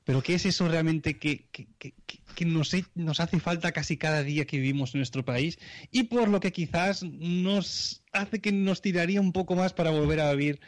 Pero 0.03 0.21
¿qué 0.21 0.35
es 0.35 0.45
eso 0.45 0.67
realmente 0.67 1.17
que, 1.17 1.47
que, 1.51 1.67
que, 1.79 1.93
que 2.35 2.45
nos, 2.45 2.75
nos 2.95 3.19
hace 3.19 3.39
falta 3.39 3.71
casi 3.71 3.97
cada 3.97 4.23
día 4.23 4.45
que 4.45 4.57
vivimos 4.57 4.93
en 4.93 4.99
nuestro 4.99 5.25
país? 5.25 5.57
Y 5.91 6.03
por 6.03 6.29
lo 6.29 6.39
que 6.39 6.51
quizás 6.51 7.03
nos 7.03 8.03
hace 8.13 8.39
que 8.39 8.51
nos 8.51 8.81
tiraría 8.81 9.21
un 9.21 9.33
poco 9.33 9.55
más 9.55 9.73
para 9.73 9.89
volver 9.89 10.19
a 10.19 10.31
vivir 10.33 10.59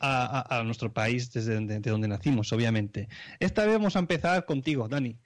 a, 0.00 0.62
nuestro 0.64 0.92
país 0.92 1.32
desde 1.32 1.60
de, 1.60 1.80
de 1.80 1.90
donde 1.90 2.08
nacimos, 2.08 2.52
obviamente. 2.52 3.08
Esta 3.38 3.64
vez 3.64 3.74
vamos 3.74 3.96
a 3.96 3.98
empezar 3.98 4.44
contigo, 4.46 4.88
Dani. 4.88 5.18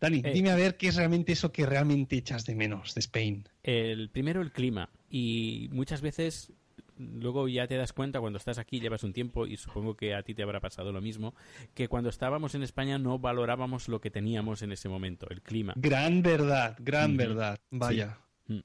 Dani, 0.00 0.22
eh, 0.24 0.32
dime 0.32 0.50
a 0.50 0.56
ver 0.56 0.76
qué 0.76 0.88
es 0.88 0.96
realmente 0.96 1.32
eso 1.32 1.52
que 1.52 1.64
realmente 1.64 2.16
echas 2.16 2.44
de 2.44 2.54
menos 2.54 2.94
de 2.94 3.00
Spain. 3.00 3.48
El 3.62 4.10
primero, 4.10 4.42
el 4.42 4.52
clima. 4.52 4.90
Y 5.18 5.68
muchas 5.72 6.02
veces, 6.02 6.52
luego 6.98 7.48
ya 7.48 7.66
te 7.66 7.76
das 7.76 7.94
cuenta 7.94 8.20
cuando 8.20 8.36
estás 8.36 8.58
aquí, 8.58 8.80
llevas 8.80 9.02
un 9.02 9.14
tiempo, 9.14 9.46
y 9.46 9.56
supongo 9.56 9.96
que 9.96 10.14
a 10.14 10.22
ti 10.22 10.34
te 10.34 10.42
habrá 10.42 10.60
pasado 10.60 10.92
lo 10.92 11.00
mismo, 11.00 11.34
que 11.74 11.88
cuando 11.88 12.10
estábamos 12.10 12.54
en 12.54 12.62
España 12.62 12.98
no 12.98 13.18
valorábamos 13.18 13.88
lo 13.88 13.98
que 13.98 14.10
teníamos 14.10 14.60
en 14.60 14.72
ese 14.72 14.90
momento, 14.90 15.26
el 15.30 15.40
clima. 15.40 15.72
Gran 15.76 16.20
verdad, 16.20 16.76
gran 16.78 17.14
mm 17.14 17.16
verdad. 17.16 17.58
Vaya. 17.70 18.18
Sí. 18.46 18.62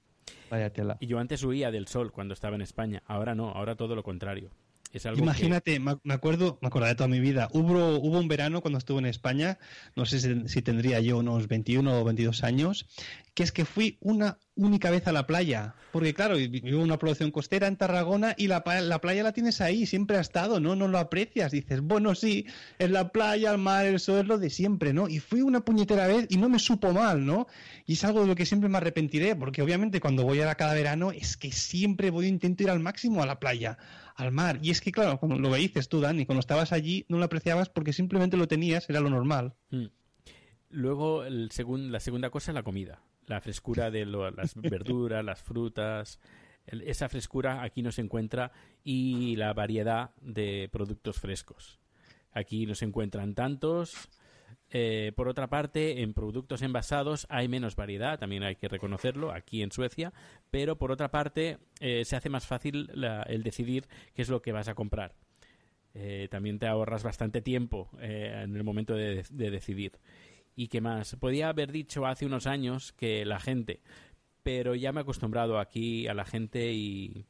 Vaya 0.50 0.74
tela. 0.74 0.98
Y 1.00 1.08
yo 1.08 1.20
antes 1.20 1.42
huía 1.46 1.72
del 1.72 1.88
sol 1.88 2.12
cuando 2.12 2.34
estaba 2.34 2.56
en 2.58 2.64
España. 2.64 3.02
Ahora 3.06 3.34
no, 3.34 3.50
ahora 3.52 3.76
todo 3.78 3.96
lo 3.96 4.04
contrario. 4.04 4.52
Es 4.94 5.06
algo 5.06 5.18
que- 5.18 5.24
Imagínate, 5.24 5.80
me 5.80 5.96
me 6.04 6.14
acuerdo, 6.14 6.60
me 6.62 6.70
de 6.70 6.96
toda 6.96 7.08
mi 7.08 7.22
vida. 7.22 7.48
Hubo, 7.54 7.96
hubo 7.98 8.20
un 8.20 8.28
verano 8.28 8.60
cuando 8.62 8.78
estuve 8.78 9.00
en 9.00 9.06
España, 9.06 9.58
no 9.96 10.06
sé 10.06 10.20
si, 10.20 10.50
si 10.50 10.62
tendría 10.62 11.00
yo 11.00 11.18
unos 11.20 11.48
21 11.48 12.02
o 12.02 12.04
22 12.04 12.44
años, 12.44 12.86
que 13.34 13.44
es 13.44 13.52
que 13.54 13.64
fui 13.64 13.98
una 14.02 14.38
única 14.56 14.92
vez 14.92 15.08
a 15.08 15.14
la 15.14 15.26
playa. 15.26 15.74
Porque 15.94 16.14
claro, 16.14 16.36
vi- 16.36 16.48
vivo 16.48 16.68
en 16.80 16.84
una 16.84 16.98
producción 17.00 17.32
costera 17.32 17.68
en 17.68 17.78
Tarragona 17.78 18.36
y 18.38 18.48
la, 18.48 18.62
la 18.82 19.00
playa 19.00 19.24
la 19.24 19.32
tienes 19.32 19.62
ahí, 19.62 19.86
siempre 19.86 20.18
ha 20.18 20.20
estado, 20.20 20.60
¿no? 20.60 20.76
No 20.76 20.88
lo 20.90 20.98
aprecias. 20.98 21.52
Dices, 21.54 21.80
bueno, 21.82 22.14
sí, 22.14 22.46
es 22.78 22.92
la 22.92 23.10
playa, 23.10 23.52
el 23.52 23.58
mar, 23.58 23.86
el 23.86 24.00
sol, 24.02 24.20
es 24.20 24.26
lo 24.28 24.38
de 24.38 24.50
siempre, 24.50 24.92
¿no? 24.94 25.08
Y 25.08 25.20
fui 25.20 25.42
una 25.42 25.62
puñetera 25.62 26.08
vez 26.08 26.28
y 26.30 26.38
no 26.38 26.50
me 26.50 26.60
supo 26.60 26.92
mal, 26.92 27.26
¿no? 27.26 27.48
Y 27.86 27.94
es 27.94 28.04
algo 28.04 28.22
de 28.22 28.28
lo 28.28 28.36
que 28.36 28.46
siempre 28.46 28.68
me 28.70 28.78
arrepentiré, 28.78 29.36
porque 29.36 29.62
obviamente 29.62 30.02
cuando 30.02 30.24
voy 30.24 30.42
a 30.42 30.56
cada 30.56 30.74
verano 30.74 31.12
es 31.12 31.38
que 31.38 31.52
siempre 31.54 32.10
voy 32.10 32.28
intento 32.28 32.64
ir 32.64 32.70
al 32.70 32.80
máximo 32.82 33.24
a 33.24 33.26
la 33.26 33.40
playa, 33.40 33.78
al 34.16 34.32
mar. 34.34 34.60
Y 34.62 34.72
es 34.72 34.82
que, 34.82 34.92
claro, 34.92 35.18
cuando 35.20 35.40
lo 35.40 35.56
dices 35.56 35.88
tú, 35.88 36.02
Dani, 36.02 36.26
cuando 36.26 36.42
estabas 36.42 36.74
allí 36.74 37.06
no 37.08 37.18
lo 37.18 37.24
apreciabas 37.26 37.70
porque 37.70 37.94
simplemente 37.94 38.36
lo 38.36 38.48
tenías, 38.50 38.90
era 38.90 39.00
lo 39.00 39.10
normal. 39.10 39.54
Mm. 39.70 39.86
Luego, 40.70 41.24
el 41.26 41.50
segun- 41.52 41.90
la 41.92 42.00
segunda 42.00 42.30
cosa 42.30 42.52
es 42.52 42.56
la 42.56 42.64
comida. 42.64 43.02
La 43.32 43.40
frescura 43.40 43.90
de 43.90 44.06
las 44.06 44.56
verduras, 44.56 45.24
las 45.24 45.42
frutas. 45.42 46.20
esa 46.68 47.08
frescura 47.08 47.64
aquí 47.64 47.82
no 47.82 47.94
se 47.94 48.02
encuentra 48.02 48.52
y 48.84 49.38
la 49.38 49.54
variedad 49.54 50.12
de 50.20 50.68
productos 50.70 51.18
frescos. 51.18 51.80
Aquí 52.34 52.66
no 52.66 52.76
se 52.76 52.84
encuentran 52.84 53.34
tantos. 53.34 53.94
Eh, 54.70 55.14
por 55.16 55.30
otra 55.30 55.48
parte, 55.48 56.02
en 56.02 56.14
productos 56.14 56.62
envasados 56.62 57.26
hay 57.30 57.48
menos 57.48 57.78
variedad, 57.78 58.20
también 58.20 58.44
hay 58.44 58.58
que 58.58 58.68
reconocerlo, 58.68 59.32
aquí 59.32 59.64
en 59.64 59.72
Suecia, 59.72 60.12
pero 60.50 60.78
por 60.78 60.92
otra 60.92 61.10
parte 61.10 61.58
eh, 61.80 62.04
se 62.04 62.18
hace 62.18 62.30
más 62.30 62.46
fácil 62.48 62.90
la- 62.94 63.24
el 63.24 63.44
decidir 63.44 63.88
qué 64.14 64.22
es 64.24 64.30
lo 64.30 64.42
que 64.42 64.52
vas 64.52 64.68
a 64.68 64.76
comprar. 64.76 65.14
Eh, 65.94 66.28
también 66.32 66.60
te 66.60 66.68
ahorras 66.68 67.04
bastante 67.04 67.42
tiempo 67.42 67.90
en 68.00 68.56
el 68.56 68.64
momento 68.64 68.94
de 68.96 69.24
decidir. 69.52 69.94
¿Y 70.62 70.68
qué 70.68 70.80
más? 70.80 71.16
Podía 71.16 71.50
haber 71.50 71.72
dicho 71.72 72.06
hace 72.06 72.28
unos 72.28 72.46
años 72.46 72.92
que 72.94 73.26
la 73.26 73.40
gente, 73.40 73.82
pero 74.44 74.76
ya 74.76 74.92
me 74.92 75.00
he 75.00 75.02
acostumbrado 75.02 75.58
aquí 75.58 76.06
a 76.08 76.14
la 76.14 76.24
gente 76.24 76.72
y 76.72 77.26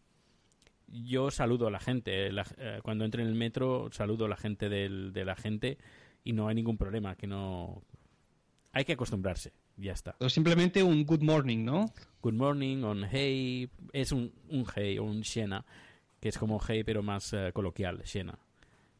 yo 0.89 1.31
saludo 1.31 1.67
a 1.67 1.71
la 1.71 1.79
gente. 1.79 2.29
La- 2.33 2.45
eh, 2.57 2.81
cuando 2.83 3.05
entro 3.05 3.21
en 3.21 3.29
el 3.29 3.35
metro, 3.35 3.87
saludo 3.93 4.25
a 4.25 4.27
la 4.27 4.35
gente 4.35 4.67
del- 4.67 5.13
de 5.13 5.23
la 5.23 5.37
gente 5.37 5.77
y 6.25 6.33
no 6.33 6.49
hay 6.49 6.55
ningún 6.55 6.77
problema, 6.77 7.15
que 7.15 7.25
no... 7.25 7.81
Hay 8.73 8.83
que 8.83 8.93
acostumbrarse, 8.93 9.53
ya 9.77 9.93
está. 9.93 10.17
O 10.19 10.27
simplemente 10.27 10.83
un 10.83 11.05
good 11.05 11.21
morning, 11.21 11.63
¿no? 11.63 11.85
Good 12.21 12.33
morning, 12.33 12.83
on 12.83 13.05
hey, 13.09 13.69
es 13.93 14.11
un, 14.11 14.33
un 14.49 14.65
hey 14.75 14.97
o 14.97 15.05
un 15.05 15.21
shena, 15.21 15.63
que 16.19 16.27
es 16.27 16.37
como 16.37 16.59
hey 16.59 16.83
pero 16.83 17.01
más 17.01 17.31
eh, 17.31 17.51
coloquial, 17.53 18.01
shena. 18.03 18.37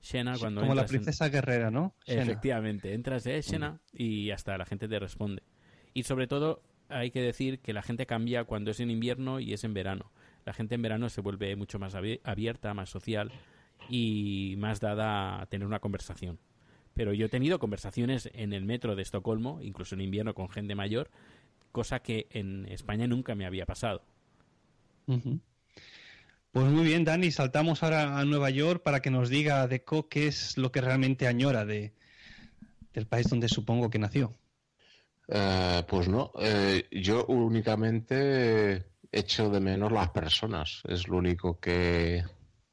Shena 0.02 0.38
cuando 0.40 0.62
Como 0.62 0.74
la 0.76 0.82
en- 0.82 0.88
princesa 0.88 1.30
guerrera, 1.30 1.70
¿no? 1.72 1.94
Efectivamente, 2.06 2.94
entras 2.94 3.24
de 3.24 3.42
Shena 3.42 3.80
y 3.94 4.26
ya 4.28 4.36
está, 4.36 4.58
la 4.58 4.66
gente 4.66 4.88
te 4.88 4.98
responde. 5.00 5.44
Y 5.94 6.04
sobre 6.04 6.28
todo 6.28 6.62
hay 6.90 7.12
que 7.12 7.22
decir 7.22 7.60
que 7.60 7.74
la 7.74 7.82
gente 7.84 8.06
cambia 8.06 8.44
cuando 8.46 8.72
es 8.72 8.80
en 8.80 8.90
invierno 8.90 9.40
y 9.40 9.54
es 9.54 9.64
en 9.64 9.74
verano. 9.74 10.12
La 10.46 10.54
gente 10.54 10.76
en 10.76 10.82
verano 10.82 11.08
se 11.10 11.22
vuelve 11.22 11.56
mucho 11.56 11.78
más 11.80 11.94
abi- 11.96 12.20
abierta, 12.24 12.74
más 12.74 12.90
social 12.90 13.32
y 13.90 14.56
más 14.58 14.80
dada 14.80 15.40
a 15.42 15.46
tener 15.46 15.68
una 15.68 15.80
conversación. 15.80 16.40
Pero 16.94 17.14
yo 17.14 17.28
he 17.28 17.30
tenido 17.30 17.60
conversaciones 17.60 18.30
en 18.34 18.54
el 18.54 18.66
metro 18.66 18.96
de 18.96 19.04
Estocolmo, 19.04 19.62
incluso 19.62 19.96
en 19.96 20.02
invierno 20.02 20.34
con 20.34 20.50
gente 20.50 20.76
mayor, 20.76 21.10
cosa 21.72 22.00
que 22.00 22.28
en 22.32 22.66
España 22.66 23.08
nunca 23.08 23.36
me 23.36 23.46
había 23.46 23.66
pasado. 23.66 24.04
Ujú. 25.08 25.40
Pues 26.52 26.66
muy 26.66 26.84
bien, 26.84 27.06
Dani, 27.06 27.32
saltamos 27.32 27.82
ahora 27.82 28.20
a 28.20 28.26
Nueva 28.26 28.50
York 28.50 28.84
para 28.84 29.02
que 29.02 29.10
nos 29.10 29.30
diga 29.30 29.68
Deco 29.68 30.10
qué 30.10 30.28
es 30.28 30.58
lo 30.58 30.70
que 30.70 30.82
realmente 30.82 31.26
añora 31.26 31.64
de, 31.64 31.94
del 32.94 33.08
país 33.08 33.30
donde 33.30 33.48
supongo 33.48 33.90
que 33.90 34.00
nació. 34.00 34.38
Eh, 35.30 35.84
pues 35.88 36.10
no, 36.10 36.34
eh, 36.40 36.90
yo 36.92 37.26
únicamente 37.28 38.86
echo 39.10 39.50
de 39.50 39.62
menos 39.62 39.94
las 39.94 40.10
personas, 40.10 40.82
es 40.90 41.08
lo 41.08 41.18
único 41.18 41.58
que... 41.58 42.22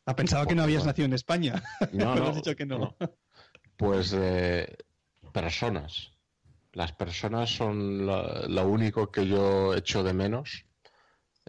Ha 0.07 0.17
pensado 0.17 0.45
que 0.47 0.57
no 0.57 0.65
habías 0.65 0.85
nacido 0.85 1.07
en 1.07 1.13
España. 1.13 1.63
No, 1.93 2.15
no, 2.17 2.29
has 2.29 2.37
dicho 2.37 2.57
que 2.57 2.67
no. 2.67 2.97
Pues 3.77 4.13
eh, 4.13 4.77
personas. 5.33 6.11
Las 6.73 6.93
personas 6.93 7.51
son 7.51 8.07
lo, 8.07 8.49
lo 8.49 8.67
único 8.67 9.13
que 9.13 9.29
yo 9.29 9.73
echo 9.75 10.03
de 10.03 10.15
menos. 10.15 10.65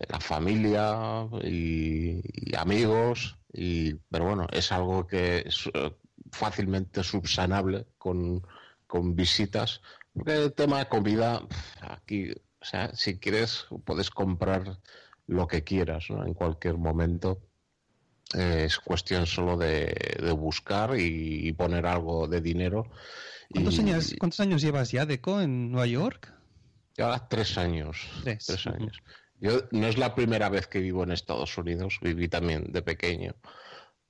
La 0.07 0.19
familia 0.19 1.27
y, 1.43 2.21
y 2.51 2.55
amigos, 2.55 3.37
y, 3.51 3.95
pero 4.09 4.25
bueno, 4.25 4.47
es 4.51 4.71
algo 4.71 5.05
que 5.05 5.43
es 5.45 5.69
eh, 5.73 5.93
fácilmente 6.31 7.03
subsanable 7.03 7.87
con, 7.97 8.41
con 8.87 9.15
visitas. 9.15 9.81
Porque 10.13 10.43
el 10.45 10.53
tema 10.53 10.79
de 10.79 10.87
comida, 10.87 11.41
aquí, 11.81 12.31
o 12.31 12.65
sea, 12.65 12.93
si 12.95 13.19
quieres, 13.19 13.65
puedes 13.83 14.09
comprar 14.09 14.77
lo 15.27 15.47
que 15.47 15.63
quieras, 15.63 16.05
¿no? 16.09 16.25
En 16.25 16.33
cualquier 16.33 16.77
momento. 16.77 17.39
Eh, 18.35 18.65
es 18.65 18.77
cuestión 18.79 19.25
solo 19.25 19.57
de, 19.57 19.87
de 20.21 20.31
buscar 20.33 20.95
y, 20.99 21.47
y 21.47 21.53
poner 21.53 21.87
algo 21.87 22.27
de 22.27 22.41
dinero. 22.41 22.85
¿Cuántos, 23.51 23.77
Y- 23.77 23.81
años, 23.81 24.15
¿Cuántos 24.19 24.39
años 24.39 24.61
llevas 24.61 24.91
ya, 24.91 25.05
Deco, 25.07 25.41
en 25.41 25.71
Nueva 25.71 25.87
York? 25.87 26.31
Lleva 26.95 27.27
tres 27.27 27.57
años. 27.57 28.07
Tres. 28.23 28.67
años. 28.67 28.97
Yo 29.39 29.61
no 29.71 29.87
es 29.87 29.97
la 29.97 30.15
primera 30.15 30.49
vez 30.49 30.67
que 30.67 30.79
vivo 30.79 31.03
en 31.03 31.11
Estados 31.11 31.57
Unidos, 31.57 31.99
viví 32.01 32.27
también 32.27 32.71
de 32.71 32.81
pequeño, 32.81 33.35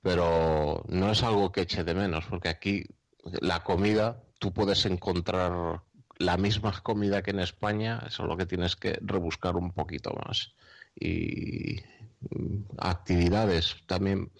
pero 0.02 0.84
no 0.88 1.10
es 1.10 1.22
algo 1.22 1.52
que 1.52 1.62
eche 1.62 1.84
de 1.84 1.94
menos, 1.94 2.24
porque 2.26 2.48
aquí 2.48 2.84
la 3.40 3.62
comida, 3.62 4.22
tú 4.38 4.52
puedes 4.52 4.86
encontrar 4.86 5.82
la 6.18 6.36
misma 6.36 6.72
comida 6.82 7.22
que 7.22 7.30
en 7.30 7.40
España, 7.40 8.10
solo 8.10 8.36
que 8.36 8.46
tienes 8.46 8.76
que 8.76 8.98
rebuscar 9.00 9.56
un 9.56 9.72
poquito 9.72 10.12
más. 10.26 10.52
Y 10.94 11.76
mm, 12.30 12.62
actividades 12.78 13.76
también 13.86 14.30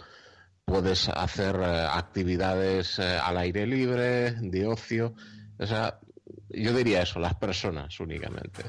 puedes 0.64 1.09
hacer 1.09 1.57
eh, 1.57 1.86
actividades 1.91 2.99
eh, 2.99 3.18
al 3.22 3.38
aire 3.38 3.66
libre, 3.66 4.32
de 4.32 4.66
ocio. 4.66 5.14
O 5.59 5.66
sea, 5.66 5.99
yo 6.49 6.74
diría 6.74 7.03
eso, 7.03 7.18
las 7.18 7.34
personas 7.34 7.99
únicamente. 8.01 8.64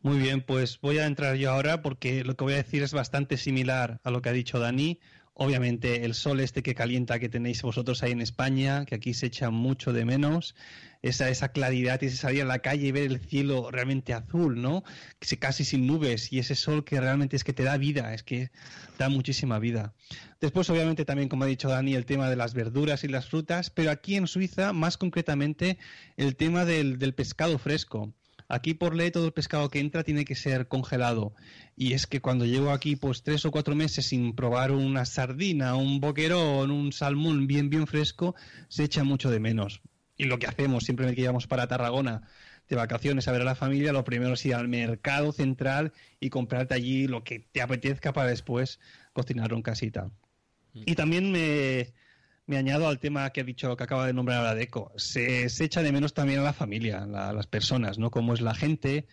Muy 0.00 0.18
bien, 0.18 0.42
pues 0.42 0.80
voy 0.80 0.98
a 0.98 1.06
entrar 1.06 1.34
yo 1.34 1.50
ahora 1.50 1.82
porque 1.82 2.22
lo 2.22 2.36
que 2.36 2.44
voy 2.44 2.52
a 2.52 2.58
decir 2.58 2.84
es 2.84 2.92
bastante 2.92 3.36
similar 3.36 4.00
a 4.04 4.12
lo 4.12 4.22
que 4.22 4.28
ha 4.28 4.32
dicho 4.32 4.60
Dani. 4.60 5.00
Obviamente 5.34 6.04
el 6.04 6.14
sol 6.14 6.38
este 6.38 6.62
que 6.62 6.76
calienta 6.76 7.18
que 7.18 7.28
tenéis 7.28 7.62
vosotros 7.62 8.04
ahí 8.04 8.12
en 8.12 8.20
España, 8.20 8.84
que 8.84 8.94
aquí 8.94 9.12
se 9.12 9.26
echa 9.26 9.50
mucho 9.50 9.92
de 9.92 10.04
menos, 10.04 10.54
esa, 11.02 11.28
esa 11.30 11.50
claridad 11.50 12.00
y 12.00 12.06
ese 12.06 12.16
salir 12.16 12.42
a 12.42 12.44
la 12.44 12.60
calle 12.60 12.86
y 12.86 12.92
ver 12.92 13.10
el 13.10 13.18
cielo 13.18 13.72
realmente 13.72 14.14
azul, 14.14 14.62
¿no? 14.62 14.84
Casi 15.40 15.64
sin 15.64 15.88
nubes 15.88 16.32
y 16.32 16.38
ese 16.38 16.54
sol 16.54 16.84
que 16.84 17.00
realmente 17.00 17.34
es 17.34 17.42
que 17.42 17.52
te 17.52 17.64
da 17.64 17.76
vida, 17.76 18.14
es 18.14 18.22
que 18.22 18.52
da 18.98 19.08
muchísima 19.08 19.58
vida. 19.58 19.94
Después, 20.40 20.70
obviamente, 20.70 21.04
también, 21.04 21.28
como 21.28 21.42
ha 21.42 21.48
dicho 21.48 21.68
Dani, 21.68 21.94
el 21.94 22.06
tema 22.06 22.30
de 22.30 22.36
las 22.36 22.54
verduras 22.54 23.02
y 23.02 23.08
las 23.08 23.28
frutas, 23.28 23.70
pero 23.70 23.90
aquí 23.90 24.14
en 24.14 24.28
Suiza, 24.28 24.72
más 24.72 24.96
concretamente, 24.96 25.76
el 26.16 26.36
tema 26.36 26.64
del, 26.64 27.00
del 27.00 27.14
pescado 27.14 27.58
fresco. 27.58 28.12
Aquí 28.48 28.72
por 28.72 28.94
ley 28.94 29.10
todo 29.10 29.26
el 29.26 29.32
pescado 29.32 29.68
que 29.68 29.78
entra 29.78 30.04
tiene 30.04 30.24
que 30.24 30.34
ser 30.34 30.68
congelado. 30.68 31.34
Y 31.76 31.92
es 31.92 32.06
que 32.06 32.20
cuando 32.20 32.46
llevo 32.46 32.70
aquí 32.70 32.96
pues 32.96 33.22
tres 33.22 33.44
o 33.44 33.50
cuatro 33.50 33.74
meses 33.74 34.06
sin 34.06 34.34
probar 34.34 34.72
una 34.72 35.04
sardina, 35.04 35.76
un 35.76 36.00
boquerón, 36.00 36.70
un 36.70 36.92
salmón 36.92 37.46
bien 37.46 37.68
bien 37.68 37.86
fresco, 37.86 38.34
se 38.68 38.84
echa 38.84 39.04
mucho 39.04 39.30
de 39.30 39.38
menos. 39.38 39.82
Y 40.16 40.24
lo 40.24 40.38
que 40.38 40.46
hacemos 40.46 40.84
siempre 40.84 41.14
que 41.14 41.20
llevamos 41.20 41.46
para 41.46 41.68
Tarragona 41.68 42.22
de 42.68 42.76
vacaciones 42.76 43.28
a 43.28 43.32
ver 43.32 43.42
a 43.42 43.44
la 43.44 43.54
familia, 43.54 43.92
lo 43.92 44.04
primero 44.04 44.34
es 44.34 44.44
ir 44.46 44.54
al 44.54 44.68
mercado 44.68 45.32
central 45.32 45.92
y 46.20 46.30
comprarte 46.30 46.74
allí 46.74 47.06
lo 47.06 47.24
que 47.24 47.40
te 47.40 47.62
apetezca 47.62 48.12
para 48.12 48.30
después 48.30 48.80
cocinarlo 49.12 49.56
en 49.56 49.62
casita. 49.62 50.10
Y 50.74 50.94
también 50.94 51.32
me, 51.32 51.92
me 52.48 52.56
añado 52.56 52.88
al 52.88 52.98
tema 52.98 53.30
que 53.30 53.42
ha 53.42 53.44
dicho, 53.44 53.76
que 53.76 53.84
acaba 53.84 54.06
de 54.06 54.14
nombrar 54.14 54.38
ahora 54.38 54.54
Deco. 54.54 54.90
Se, 54.96 55.44
echa 55.44 55.82
de 55.82 55.92
menos 55.92 56.14
también 56.14 56.40
a 56.40 56.42
la 56.42 56.54
familia, 56.54 57.02
a 57.02 57.32
las 57.32 57.46
personas, 57.46 57.98
¿no? 57.98 58.10
Cómo 58.10 58.32
es 58.32 58.40
la 58.40 58.54
gente. 58.54 59.06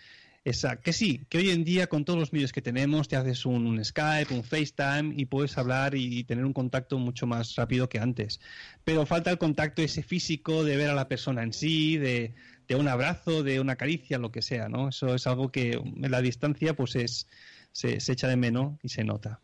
Esa, 0.46 0.78
que 0.78 0.94
sí, 0.94 1.26
que 1.28 1.40
hoy 1.40 1.50
en 1.50 1.66
día 1.66 1.88
con 1.88 2.06
todos 2.06 2.18
los 2.18 2.32
medios 2.32 2.54
que 2.54 2.62
tenemos, 2.62 3.10
te 3.10 3.18
haces 3.18 3.46
un, 3.46 3.84
Skype, 3.84 4.34
un 4.34 4.44
FaceTime 4.44 5.16
y 5.18 5.26
puedes 5.26 5.58
hablar 5.58 5.96
y, 5.96 6.24
tener 6.24 6.46
un 6.46 6.54
contacto 6.54 6.98
mucho 6.98 7.28
más 7.28 7.56
rápido 7.56 7.90
que 7.90 8.00
antes. 8.00 8.40
Pero 8.86 9.06
falta 9.06 9.32
el 9.32 9.38
contacto 9.38 9.82
ese 9.82 10.02
físico 10.02 10.64
de 10.64 10.78
ver 10.78 10.90
a 10.90 10.94
la 10.94 11.10
persona 11.10 11.44
en 11.44 11.52
sí, 11.52 11.98
de, 11.98 12.34
un 12.70 12.88
abrazo, 12.88 13.44
de 13.44 13.60
una 13.60 13.76
caricia, 13.76 14.18
lo 14.18 14.32
que 14.32 14.42
sea, 14.42 14.70
¿no? 14.70 14.90
Eso 14.90 15.14
es 15.14 15.28
algo 15.28 15.52
que 15.52 15.74
en 15.74 16.12
la 16.12 16.22
distancia 16.22 16.74
pues 16.74 16.96
es, 16.96 17.28
se 17.74 17.98
echa 17.98 18.30
de 18.30 18.38
menos 18.38 18.80
y 18.82 18.90
se 18.90 19.04
nota. 19.04 19.42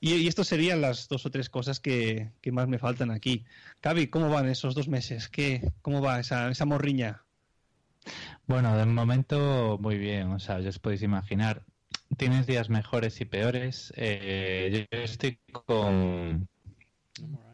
Y, 0.00 0.14
y 0.14 0.32
serían 0.32 0.80
las 0.80 1.08
dos 1.08 1.26
o 1.26 1.30
tres 1.30 1.50
cosas 1.50 1.78
que, 1.78 2.30
que 2.40 2.52
más 2.52 2.68
me 2.68 2.78
faltan 2.78 3.10
aquí. 3.10 3.44
Cavi, 3.80 4.08
¿cómo 4.08 4.30
van 4.30 4.48
esos 4.48 4.74
dos 4.74 4.88
meses? 4.88 5.28
¿Qué, 5.28 5.70
¿Cómo 5.82 6.00
va 6.00 6.20
esa, 6.20 6.50
esa 6.50 6.64
morriña? 6.64 7.22
Bueno, 8.46 8.76
de 8.76 8.86
momento 8.86 9.78
muy 9.80 9.98
bien, 9.98 10.32
o 10.32 10.40
sea, 10.40 10.60
ya 10.60 10.70
os 10.70 10.78
podéis 10.78 11.02
imaginar. 11.02 11.64
Tienes 12.16 12.46
días 12.46 12.70
mejores 12.70 13.20
y 13.20 13.24
peores. 13.26 13.92
Eh, 13.96 14.86
yo 14.90 14.98
estoy 14.98 15.38
con, 15.52 16.48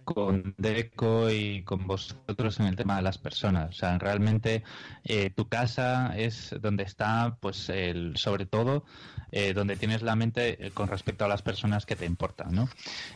con 0.05 0.55
Deco 0.57 1.31
y 1.31 1.63
con 1.65 1.87
vosotros 1.87 2.61
en 2.61 2.67
el 2.67 2.77
tema 2.77 2.97
de 2.97 3.03
las 3.03 3.19
personas. 3.19 3.71
O 3.71 3.73
sea, 3.73 3.99
realmente 3.99 4.63
eh, 5.05 5.31
tu 5.31 5.49
casa 5.49 6.17
es 6.17 6.55
donde 6.61 6.85
está, 6.85 7.37
pues, 7.41 7.69
el, 7.69 8.17
sobre 8.17 8.47
todo, 8.47 8.85
eh, 9.33 9.53
donde 9.55 9.77
tienes 9.77 10.03
la 10.03 10.17
mente 10.17 10.71
con 10.75 10.89
respecto 10.89 11.25
a 11.25 11.29
las 11.29 11.43
personas 11.43 11.87
que 11.87 11.97
te 11.97 12.07
importan, 12.07 12.55
¿no? 12.55 12.69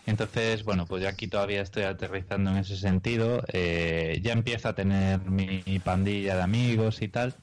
Entonces, 0.06 0.64
bueno, 0.64 0.86
pues 0.86 1.02
yo 1.02 1.08
aquí 1.08 1.28
todavía 1.28 1.62
estoy 1.62 1.84
aterrizando 1.84 2.50
en 2.50 2.58
ese 2.58 2.76
sentido. 2.76 3.42
ya 3.52 4.32
empiezo 4.32 4.68
a 4.68 4.74
tener 4.74 5.20
mi 5.30 5.78
pandilla 5.80 6.36
de 6.36 6.42
amigos 6.42 7.02
y 7.02 7.08
tal 7.08 7.34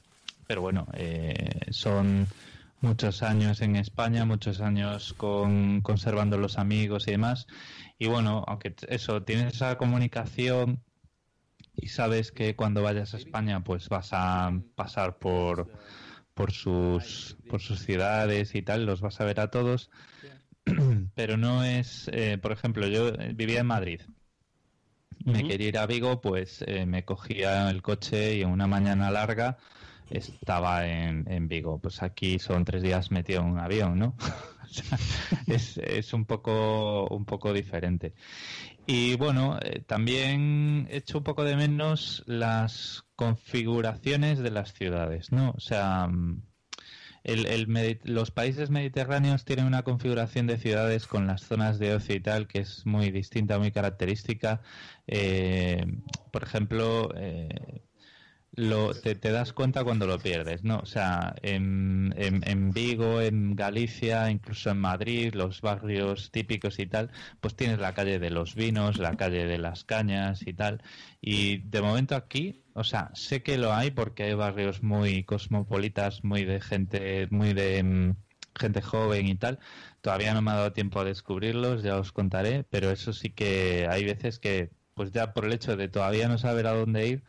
pero 0.48 0.62
bueno, 0.62 0.86
eh, 0.94 1.60
son 1.70 2.26
muchos 2.80 3.22
años 3.22 3.60
en 3.60 3.76
España, 3.76 4.24
muchos 4.24 4.60
años 4.62 5.12
con, 5.12 5.82
conservando 5.82 6.38
los 6.38 6.58
amigos 6.58 7.06
y 7.06 7.12
demás. 7.12 7.46
Y 7.98 8.06
bueno, 8.08 8.44
aunque 8.48 8.74
eso, 8.88 9.22
tienes 9.22 9.54
esa 9.54 9.76
comunicación 9.76 10.82
y 11.76 11.88
sabes 11.88 12.32
que 12.32 12.56
cuando 12.56 12.82
vayas 12.82 13.12
a 13.12 13.18
España 13.18 13.62
pues 13.62 13.90
vas 13.90 14.08
a 14.12 14.58
pasar 14.74 15.18
por, 15.18 15.70
por, 16.38 16.52
sus, 16.52 17.36
por 17.50 17.60
sus 17.60 17.80
ciudades 17.80 18.54
y 18.54 18.62
tal, 18.62 18.86
los 18.86 19.00
vas 19.00 19.20
a 19.20 19.24
ver 19.24 19.40
a 19.40 19.50
todos. 19.50 19.90
Pero 21.16 21.36
no 21.36 21.64
es, 21.64 22.08
eh, 22.12 22.38
por 22.40 22.52
ejemplo, 22.52 22.86
yo 22.86 23.10
vivía 23.34 23.60
en 23.60 23.66
Madrid. 23.66 24.02
Me 25.24 25.42
quería 25.42 25.68
ir 25.68 25.78
a 25.78 25.86
Vigo, 25.86 26.20
pues 26.20 26.64
eh, 26.68 26.86
me 26.86 27.04
cogía 27.04 27.68
el 27.68 27.82
coche 27.82 28.36
y 28.36 28.42
en 28.42 28.50
una 28.50 28.68
mañana 28.68 29.10
larga 29.10 29.58
estaba 30.10 30.86
en, 30.86 31.30
en, 31.30 31.48
Vigo. 31.48 31.78
Pues 31.78 32.02
aquí 32.02 32.38
son 32.38 32.64
tres 32.64 32.82
días 32.82 33.10
metido 33.10 33.40
en 33.40 33.46
un 33.46 33.58
avión, 33.58 33.98
¿no? 33.98 34.16
es, 35.46 35.78
es, 35.78 36.12
un 36.12 36.24
poco 36.24 37.06
un 37.08 37.24
poco 37.24 37.52
diferente. 37.52 38.14
Y 38.86 39.16
bueno, 39.16 39.58
eh, 39.62 39.80
también 39.86 40.88
he 40.90 40.98
hecho 40.98 41.18
un 41.18 41.24
poco 41.24 41.44
de 41.44 41.56
menos 41.56 42.22
las 42.26 43.04
configuraciones 43.16 44.38
de 44.38 44.50
las 44.50 44.72
ciudades, 44.72 45.32
¿no? 45.32 45.50
O 45.56 45.60
sea, 45.60 46.08
el, 47.24 47.46
el, 47.46 48.00
los 48.04 48.30
países 48.30 48.70
mediterráneos 48.70 49.44
tienen 49.44 49.66
una 49.66 49.82
configuración 49.82 50.46
de 50.46 50.56
ciudades 50.56 51.06
con 51.06 51.26
las 51.26 51.42
zonas 51.42 51.78
de 51.78 51.94
ocio 51.94 52.14
y 52.14 52.20
tal 52.20 52.46
que 52.46 52.60
es 52.60 52.86
muy 52.86 53.10
distinta, 53.10 53.58
muy 53.58 53.72
característica. 53.72 54.62
Eh, 55.06 55.84
por 56.32 56.42
ejemplo, 56.44 57.10
eh, 57.16 57.82
lo, 58.58 58.92
te, 58.92 59.14
das 59.14 59.52
cuenta 59.52 59.84
cuando 59.84 60.06
lo 60.06 60.18
pierdes, 60.18 60.64
¿no? 60.64 60.80
O 60.80 60.86
sea, 60.86 61.34
en, 61.42 62.12
en, 62.16 62.72
Vigo, 62.72 63.20
en 63.20 63.54
Galicia, 63.54 64.30
incluso 64.30 64.70
en 64.70 64.78
Madrid, 64.78 65.32
los 65.34 65.60
barrios 65.60 66.32
típicos 66.32 66.80
y 66.80 66.86
tal, 66.86 67.10
pues 67.40 67.54
tienes 67.54 67.78
la 67.78 67.94
calle 67.94 68.18
de 68.18 68.30
los 68.30 68.56
vinos, 68.56 68.98
la 68.98 69.16
calle 69.16 69.46
de 69.46 69.58
las 69.58 69.84
cañas 69.84 70.44
y 70.44 70.54
tal. 70.54 70.82
Y 71.20 71.58
de 71.58 71.80
momento 71.82 72.16
aquí, 72.16 72.64
o 72.74 72.82
sea, 72.82 73.10
sé 73.14 73.44
que 73.44 73.58
lo 73.58 73.72
hay 73.72 73.92
porque 73.92 74.24
hay 74.24 74.34
barrios 74.34 74.82
muy 74.82 75.22
cosmopolitas, 75.22 76.24
muy 76.24 76.44
de 76.44 76.60
gente, 76.60 77.28
muy 77.30 77.54
de 77.54 77.82
mm, 77.84 78.16
gente 78.58 78.82
joven 78.82 79.28
y 79.28 79.36
tal. 79.36 79.60
Todavía 80.00 80.34
no 80.34 80.42
me 80.42 80.50
ha 80.50 80.54
dado 80.54 80.72
tiempo 80.72 80.98
a 80.98 81.04
descubrirlos, 81.04 81.84
ya 81.84 81.96
os 81.96 82.10
contaré, 82.10 82.64
pero 82.64 82.90
eso 82.90 83.12
sí 83.12 83.30
que 83.30 83.86
hay 83.88 84.04
veces 84.04 84.40
que, 84.40 84.70
pues 84.94 85.12
ya 85.12 85.32
por 85.32 85.44
el 85.44 85.52
hecho 85.52 85.76
de 85.76 85.88
todavía 85.88 86.28
no 86.28 86.38
saber 86.38 86.66
a 86.66 86.74
dónde 86.74 87.06
ir, 87.06 87.24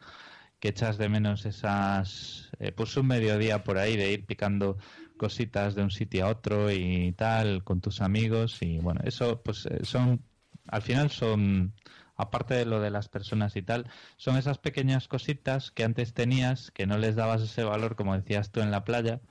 que 0.59 0.69
echas 0.69 0.97
de 0.97 1.09
menos 1.09 1.45
esas, 1.45 2.49
eh, 2.59 2.71
pues 2.71 2.95
un 2.97 3.07
mediodía 3.07 3.63
por 3.63 3.77
ahí 3.77 3.95
de 3.97 4.11
ir 4.11 4.25
picando 4.25 4.77
cositas 5.17 5.75
de 5.75 5.83
un 5.83 5.91
sitio 5.91 6.25
a 6.25 6.29
otro 6.29 6.71
y 6.71 7.13
tal 7.13 7.63
con 7.63 7.81
tus 7.81 8.01
amigos 8.01 8.61
y 8.61 8.79
bueno, 8.79 9.01
eso 9.03 9.41
pues 9.43 9.65
eh, 9.65 9.79
son, 9.83 10.23
al 10.67 10.81
final 10.81 11.11
son, 11.11 11.73
aparte 12.15 12.53
de 12.55 12.65
lo 12.65 12.81
de 12.81 12.91
las 12.91 13.09
personas 13.09 13.55
y 13.55 13.61
tal, 13.61 13.89
son 14.17 14.37
esas 14.37 14.57
pequeñas 14.57 15.07
cositas 15.07 15.71
que 15.71 15.83
antes 15.83 16.13
tenías, 16.13 16.71
que 16.71 16.87
no 16.87 16.97
les 16.97 17.15
dabas 17.15 17.41
ese 17.41 17.63
valor 17.63 17.95
como 17.95 18.15
decías 18.15 18.51
tú 18.51 18.61
en 18.61 18.71
la 18.71 18.83
playa 18.83 19.21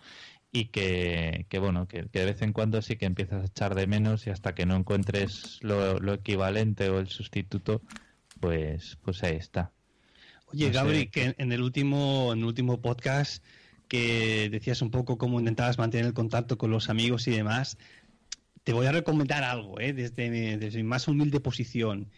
y 0.52 0.66
que, 0.66 1.46
que 1.48 1.58
bueno, 1.58 1.88
que, 1.88 2.04
de 2.04 2.24
vez 2.24 2.42
en 2.42 2.52
cuando 2.52 2.82
sí 2.82 2.96
que 2.96 3.06
empiezas 3.06 3.42
a 3.42 3.46
echar 3.46 3.74
de 3.74 3.86
menos 3.86 4.26
y 4.26 4.30
hasta 4.30 4.54
que 4.54 4.66
no 4.66 4.76
encuentres 4.76 5.58
lo, 5.62 5.98
lo 5.98 6.14
equivalente 6.14 6.88
o 6.90 6.98
el 6.98 7.08
sustituto, 7.08 7.82
pues, 8.40 8.98
pues 9.02 9.22
ahí 9.24 9.36
está. 9.36 9.72
Oye, 10.52 10.70
Gabri, 10.70 11.08
que 11.08 11.34
en 11.36 11.52
el 11.52 11.62
último, 11.62 12.32
en 12.32 12.38
el 12.38 12.44
último 12.44 12.80
podcast 12.80 13.44
que 13.88 14.48
decías 14.50 14.82
un 14.82 14.90
poco 14.90 15.18
cómo 15.18 15.38
intentabas 15.38 15.78
mantener 15.78 16.06
el 16.06 16.14
contacto 16.14 16.58
con 16.58 16.70
los 16.70 16.90
amigos 16.90 17.26
y 17.26 17.32
demás, 17.32 17.78
te 18.64 18.72
voy 18.72 18.86
a 18.86 18.92
recomendar 18.92 19.44
algo, 19.44 19.80
¿eh? 19.80 19.92
desde, 19.92 20.30
mi, 20.30 20.56
desde 20.56 20.78
mi 20.78 20.84
más 20.84 21.08
humilde 21.08 21.40
posición. 21.40 22.10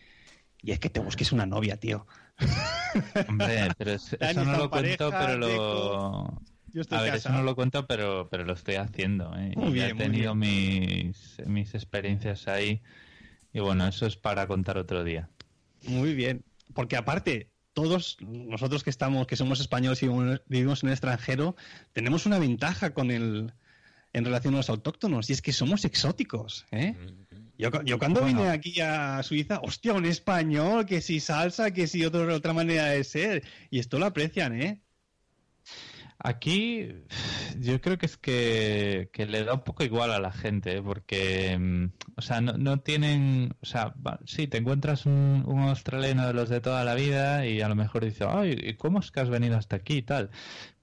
Y 0.63 0.73
es 0.73 0.79
que 0.79 0.91
te 0.91 1.01
busques 1.01 1.33
una 1.33 1.47
novia, 1.47 1.77
tío. 1.77 2.07
Hombre, 3.29 3.69
pero 3.79 3.93
eso 3.93 4.45
no 4.45 4.57
lo 4.57 4.71
cuento, 4.71 5.11
pero 5.11 5.39
lo... 5.39 6.25
a 6.91 7.03
ver, 7.03 7.15
eso 7.15 7.31
no 7.31 7.43
lo 7.43 7.55
cuento, 7.55 7.87
pero, 7.87 8.29
pero 8.31 8.45
lo 8.45 8.53
estoy 8.53 8.75
haciendo. 8.77 9.33
¿eh? 9.37 9.55
he 9.57 9.95
tenido 9.95 10.35
mis, 10.35 11.37
mis 11.47 11.75
experiencias 11.75 12.47
ahí. 12.49 12.83
Y 13.53 13.61
bueno, 13.61 13.87
eso 13.89 14.07
es 14.07 14.17
para 14.17 14.47
contar 14.47 14.77
otro 14.77 15.03
día. 15.03 15.29
Muy 15.87 16.15
bien. 16.15 16.45
Porque 16.75 16.97
aparte, 16.97 17.50
todos 17.73 18.17
nosotros 18.21 18.83
que 18.83 18.91
estamos, 18.91 19.27
que 19.27 19.37
somos 19.37 19.61
españoles 19.61 20.03
y 20.03 20.09
vivimos 20.47 20.83
en 20.83 20.89
el 20.89 20.93
extranjero, 20.93 21.57
tenemos 21.93 22.27
una 22.27 22.39
ventaja 22.39 22.93
con 22.93 23.11
el 23.11 23.53
en 24.13 24.25
relación 24.25 24.55
a 24.55 24.59
los 24.59 24.71
autóctonos 24.71 25.31
y 25.31 25.33
es 25.33 25.43
que 25.43 25.53
somos 25.53 25.85
exóticos. 25.85 26.67
¿eh? 26.73 26.97
Yo, 27.59 27.71
yo 27.85 27.99
cuando 27.99 28.25
vine 28.25 28.49
aquí 28.49 28.81
a 28.81 29.23
Suiza, 29.23 29.61
hostia, 29.63 29.93
un 29.93 30.07
español, 30.07 30.87
que 30.87 31.01
si 31.01 31.21
salsa, 31.21 31.73
que 31.73 31.87
si 31.87 32.05
otra 32.05 32.53
manera 32.53 32.87
de 32.87 33.05
ser. 33.05 33.45
Y 33.71 33.79
esto 33.79 33.99
lo 33.99 34.07
aprecian, 34.07 34.61
¿eh? 34.61 34.81
Aquí 36.23 37.05
yo 37.59 37.81
creo 37.81 37.97
que 37.97 38.05
es 38.05 38.19
que, 38.19 39.09
le 39.17 39.45
da 39.45 39.55
un 39.55 39.65
poco 39.65 39.85
igual 39.85 40.13
a 40.13 40.21
la 40.21 40.33
gente, 40.33 40.77
¿eh? 40.77 40.83
porque, 40.83 41.57
mm, 41.59 41.93
o 42.17 42.23
sea, 42.23 42.43
no, 42.43 42.53
no 42.59 42.81
tienen, 42.81 43.55
o 43.63 43.67
sea, 43.67 43.95
sí, 44.27 44.47
te 44.47 44.59
encuentras 44.59 45.07
un, 45.07 45.45
australiano 45.49 46.27
de 46.27 46.35
los 46.35 46.51
de 46.51 46.61
toda 46.61 46.85
la 46.85 46.95
vida 46.95 47.47
y 47.47 47.63
a 47.63 47.69
lo 47.69 47.75
mejor 47.75 48.05
dices, 48.05 48.27
ay, 48.31 48.75
¿cómo 48.79 49.01
es 49.01 49.11
que 49.11 49.21
has 49.21 49.31
venido 49.31 49.57
hasta 49.57 49.77
aquí 49.77 49.99
y 49.99 50.03
tal? 50.03 50.31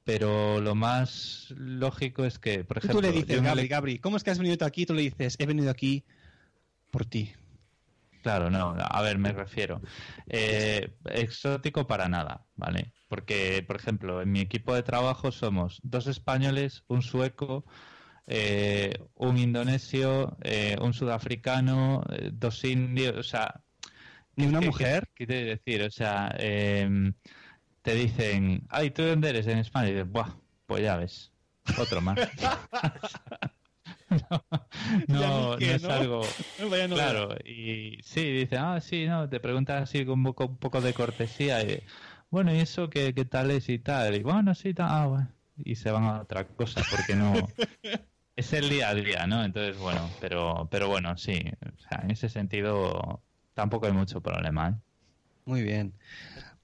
Pero 0.03 0.59
lo 0.59 0.73
más 0.73 1.53
lógico 1.55 2.25
es 2.25 2.39
que, 2.39 2.63
por 2.63 2.79
ejemplo... 2.79 2.99
Tú 2.99 3.05
le 3.05 3.11
dices, 3.11 3.41
Gabri, 3.43 3.67
Gabri, 3.67 3.99
¿cómo 3.99 4.17
es 4.17 4.23
que 4.23 4.31
has 4.31 4.39
venido 4.39 4.65
aquí? 4.65 4.87
Tú 4.87 4.95
le 4.95 5.03
dices, 5.03 5.35
he 5.37 5.45
venido 5.45 5.69
aquí 5.69 6.03
por 6.89 7.05
ti. 7.05 7.33
Claro, 8.27 8.49
no, 8.49 8.75
a 8.77 9.01
ver, 9.03 9.17
me 9.19 9.31
refiero. 9.31 9.79
Eh, 10.27 10.97
exótico 11.05 11.87
para 11.87 12.09
nada, 12.09 12.45
¿vale? 12.57 12.91
Porque, 13.07 13.63
por 13.65 13.77
ejemplo, 13.77 14.21
en 14.21 14.33
mi 14.33 14.41
equipo 14.41 14.75
de 14.75 14.83
trabajo 14.83 15.31
somos 15.31 15.79
dos 15.81 16.07
españoles, 16.07 16.83
un 16.89 17.01
sueco, 17.03 17.63
eh, 18.25 18.99
un 19.15 19.37
indonesio, 19.37 20.35
eh, 20.43 20.75
un 20.81 20.93
sudafricano, 20.93 22.03
eh, 22.11 22.31
dos 22.33 22.65
indios, 22.65 23.15
o 23.15 23.23
sea... 23.23 23.63
¿Ni 24.35 24.45
una 24.45 24.59
mujer? 24.59 25.07
¿Qué 25.15 25.25
quiere 25.25 25.45
decir? 25.45 25.83
O 25.83 25.89
sea, 25.89 26.35
em, 26.37 27.13
te 27.81 27.93
dicen, 27.93 28.67
ay, 28.67 28.91
¿tú 28.91 29.03
dónde 29.03 29.29
eres 29.29 29.47
en 29.47 29.59
España? 29.59 29.87
Y 29.87 29.93
dices, 29.93 30.11
buah, 30.11 30.35
pues 30.65 30.83
ya 30.83 30.97
ves, 30.97 31.31
otro 31.79 32.01
más. 32.01 32.19
no, 34.09 34.43
no, 35.07 35.57
es 35.57 35.83
algo 35.83 36.21
claro 36.89 37.35
y 37.45 37.99
sí 38.03 38.31
dice 38.31 38.57
ah 38.57 38.79
sí 38.79 39.05
no 39.05 39.27
te 39.27 39.39
preguntas 39.39 39.83
así 39.83 40.05
con 40.05 40.25
un 40.25 40.33
poco, 40.33 40.81
de 40.81 40.93
cortesía 40.93 41.61
y 41.63 41.83
bueno, 42.29 42.53
¿y 42.53 42.59
eso 42.59 42.89
qué, 42.89 43.13
qué 43.13 43.23
tal 43.23 43.51
es 43.51 43.69
y 43.69 43.79
tal? 43.79 44.15
Y 44.15 44.23
bueno, 44.23 44.53
sí, 44.53 44.73
tal, 44.73 44.87
ah, 44.89 45.07
bueno. 45.07 45.27
Y 45.63 45.75
se 45.75 45.91
van 45.91 46.03
a 46.03 46.21
otra 46.21 46.45
cosa 46.45 46.81
porque 46.91 47.15
no... 47.15 47.33
es 48.35 48.53
el 48.53 48.69
día 48.69 48.89
a 48.89 48.93
día, 48.93 49.25
¿no? 49.27 49.43
Entonces, 49.43 49.77
bueno, 49.77 50.09
pero, 50.19 50.67
pero 50.69 50.89
bueno, 50.89 51.17
sí. 51.17 51.41
O 51.65 51.79
sea, 51.79 52.01
en 52.03 52.11
ese 52.11 52.29
sentido 52.29 53.21
tampoco 53.53 53.87
hay 53.87 53.93
mucho 53.93 54.21
problema, 54.21 54.69
¿eh? 54.69 54.73
Muy 55.45 55.63
bien. 55.63 55.93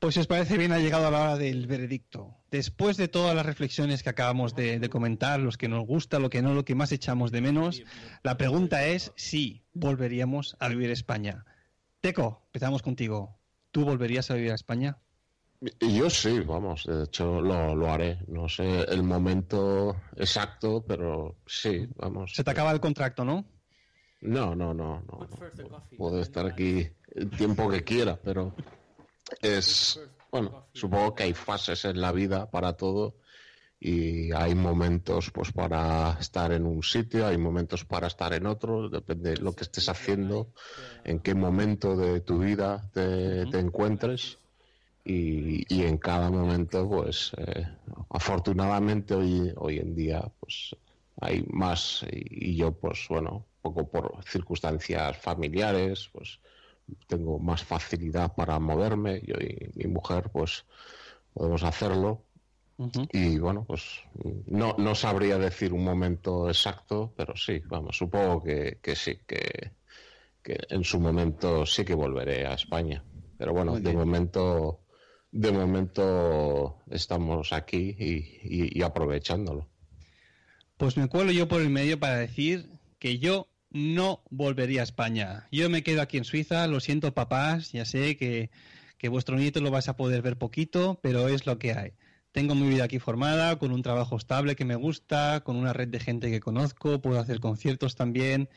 Pues 0.03 0.15
si 0.15 0.19
os 0.19 0.27
parece 0.27 0.57
bien, 0.57 0.73
ha 0.73 0.79
llegado 0.79 1.09
la 1.09 1.21
hora 1.21 1.37
del 1.37 1.65
veredicto. 1.65 2.35
Después 2.51 2.97
de 2.97 3.07
todas 3.07 3.33
las 3.33 3.45
reflexiones 3.45 4.03
que 4.03 4.09
acabamos 4.09 4.53
de, 4.53 4.77
de, 4.77 4.89
comentar, 4.89 5.39
los 5.39 5.55
que 5.55 5.69
nos 5.69 5.87
gusta, 5.87 6.19
lo 6.19 6.29
que 6.29 6.41
no, 6.41 6.53
lo 6.53 6.65
que 6.65 6.75
más 6.75 6.91
echamos 6.91 7.31
de 7.31 7.39
menos, 7.39 7.81
la 8.21 8.35
pregunta 8.35 8.85
es 8.85 9.13
si 9.15 9.63
volveríamos 9.71 10.57
a 10.59 10.67
vivir 10.67 10.89
a 10.89 10.91
España. 10.91 11.45
Teco, 12.01 12.41
empezamos 12.47 12.81
contigo. 12.81 13.39
¿Tú 13.71 13.85
volverías 13.85 14.29
a 14.29 14.33
vivir 14.33 14.51
a 14.51 14.55
España? 14.55 14.97
Yo 15.79 16.09
sí, 16.09 16.41
vamos, 16.41 16.83
de 16.85 17.05
hecho 17.05 17.39
lo, 17.39 17.73
lo, 17.73 17.89
haré. 17.89 18.19
No 18.27 18.49
sé 18.49 18.81
el 18.81 19.03
momento 19.03 19.95
exacto, 20.17 20.83
pero 20.85 21.37
sí, 21.45 21.87
vamos. 21.95 22.35
Se 22.35 22.43
te 22.43 22.51
acaba 22.51 22.73
el 22.73 22.81
contrato, 22.81 23.23
¿no? 23.23 23.45
No, 24.19 24.53
no, 24.53 24.73
no, 24.73 25.01
no. 25.01 25.29
Puedo 25.97 26.19
estar 26.21 26.45
aquí 26.45 26.89
el 27.15 27.29
tiempo 27.29 27.69
que 27.69 27.85
quiera, 27.85 28.19
pero 28.21 28.53
es, 29.41 29.99
bueno, 30.31 30.67
supongo 30.73 31.15
que 31.15 31.23
hay 31.23 31.33
fases 31.33 31.85
en 31.85 32.01
la 32.01 32.11
vida 32.11 32.49
para 32.49 32.73
todo 32.73 33.15
y 33.79 34.31
hay 34.31 34.55
momentos 34.55 35.29
pues 35.31 35.51
para 35.51 36.17
estar 36.19 36.53
en 36.53 36.65
un 36.65 36.81
sitio, 36.83 37.27
hay 37.27 37.37
momentos 37.37 37.83
para 37.83 38.07
estar 38.07 38.33
en 38.33 38.45
otro, 38.45 38.87
depende 38.87 39.31
de 39.31 39.37
lo 39.37 39.53
que 39.53 39.65
estés 39.65 39.89
haciendo, 39.89 40.53
en 41.03 41.19
qué 41.19 41.35
momento 41.35 41.97
de 41.97 42.21
tu 42.21 42.39
vida 42.39 42.89
te, 42.93 43.41
encuentres 43.41 44.37
y, 45.03 45.65
y, 45.67 45.83
en 45.83 45.97
cada 45.97 46.29
momento 46.29 46.87
pues 46.89 47.33
eh, 47.35 47.67
afortunadamente 48.09 49.15
hoy, 49.15 49.51
hoy 49.57 49.79
en 49.79 49.93
día 49.93 50.31
pues 50.39 50.77
hay 51.19 51.43
más 51.49 52.05
y, 52.09 52.55
yo 52.55 52.71
pues 52.71 53.05
bueno, 53.09 53.45
poco 53.61 53.85
por 53.89 54.23
circunstancias 54.25 55.17
familiares 55.17 56.09
pues 56.13 56.39
tengo 57.07 57.39
más 57.39 57.63
facilidad 57.63 58.35
para 58.35 58.59
moverme, 58.59 59.21
yo 59.25 59.35
y 59.35 59.71
mi 59.75 59.87
mujer 59.87 60.29
pues 60.31 60.65
podemos 61.33 61.63
hacerlo 61.63 62.25
y 63.11 63.37
bueno, 63.37 63.65
pues 63.65 64.01
no, 64.47 64.75
no 64.77 64.95
sabría 64.95 65.37
decir 65.37 65.73
un 65.73 65.83
momento 65.83 66.49
exacto, 66.49 67.13
pero 67.15 67.35
sí, 67.35 67.61
vamos, 67.65 67.97
supongo 67.97 68.43
que, 68.43 68.95
sí, 68.95 69.19
que, 69.27 69.71
en 70.43 70.83
su 70.83 70.99
momento 70.99 71.65
sí 71.65 71.85
que 71.85 71.93
volveré 71.93 72.45
a 72.45 72.53
España. 72.53 73.03
Pero 73.37 73.53
bueno, 73.53 73.79
de 73.79 73.93
momento, 73.93 74.81
de 75.31 75.51
momento 75.51 76.81
estamos 76.89 77.53
aquí 77.53 77.95
y, 77.97 78.79
y 78.79 78.81
aprovechándolo. 78.81 79.69
Pues 80.77 80.97
me 80.97 81.07
cuelo 81.07 81.31
yo 81.31 81.47
por 81.47 81.61
el 81.61 81.69
medio 81.69 81.99
para 81.99 82.17
decir 82.17 82.69
que 82.99 83.19
yo 83.19 83.47
no 83.73 84.23
volvería 84.29 84.81
a 84.81 84.85
España. 84.85 85.47
Yo 85.51 85.69
me 85.69 85.83
quedo 85.83 86.01
aquí 86.01 86.17
en 86.17 86.23
Suiza, 86.23 86.65
lo 86.67 86.79
siento 86.79 87.13
papás, 87.13 87.71
ya 87.71 87.85
sé 87.85 88.15
que, 88.15 88.49
que 88.97 89.09
vuestro 89.09 89.35
nieto 89.35 89.59
lo 89.59 89.71
vais 89.71 89.89
a 89.89 89.97
poder 89.97 90.21
ver 90.21 90.37
poquito, 90.37 90.99
pero 91.01 91.27
es 91.27 91.45
lo 91.45 91.59
que 91.59 91.73
hay 91.73 91.93
tengo 92.33 92.55
mi 92.55 92.67
vida 92.67 92.83
aquí 92.85 92.99
formada, 92.99 93.57
con 93.57 93.71
un 93.71 93.83
trabajo 93.83 94.17
estable 94.17 94.55
que 94.55 94.65
me 94.65 94.75
gusta, 94.75 95.41
con 95.45 95.55
una 95.55 95.71
red 95.71 95.87
de 95.87 95.99
gente 95.99 96.31
que 96.31 96.39
conozco, 96.39 96.99
puedo 96.99 97.19
hacer 97.19 97.39
conciertos 97.39 97.95
también. 97.95 98.49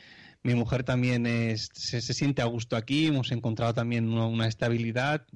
Mi 0.43 0.55
mujer 0.55 0.83
también 0.83 1.27
es, 1.27 1.69
se, 1.75 2.01
siente 2.01 2.41
a 2.41 2.47
gusto 2.47 2.77
aquí, 2.77 3.07
hemos 3.07 3.31
encontrado 3.33 3.75
también 3.75 4.09
una, 4.09 4.49
estabilidad 4.49 5.27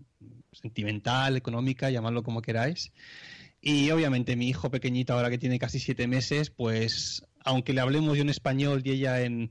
sentimental, 0.53 1.37
económica, 1.37 1.91
llamadlo 1.91 2.23
como 2.23 2.41
queráis. 2.41 2.93
Y 3.61 3.91
obviamente 3.91 4.37
mi 4.37 4.49
hijo 4.49 4.71
pequeñito, 4.71 5.13
ahora 5.13 5.29
que 5.29 5.37
tiene 5.37 5.59
casi 5.59 5.79
siete 5.79 6.07
meses, 6.07 6.49
pues 6.49 7.27
aunque 7.45 7.73
le 7.73 7.81
hablemos 7.81 8.17
yo 8.17 8.23
en 8.23 8.31
español 8.31 8.83
y 8.85 8.91
ella 8.91 9.23
en, 9.23 9.51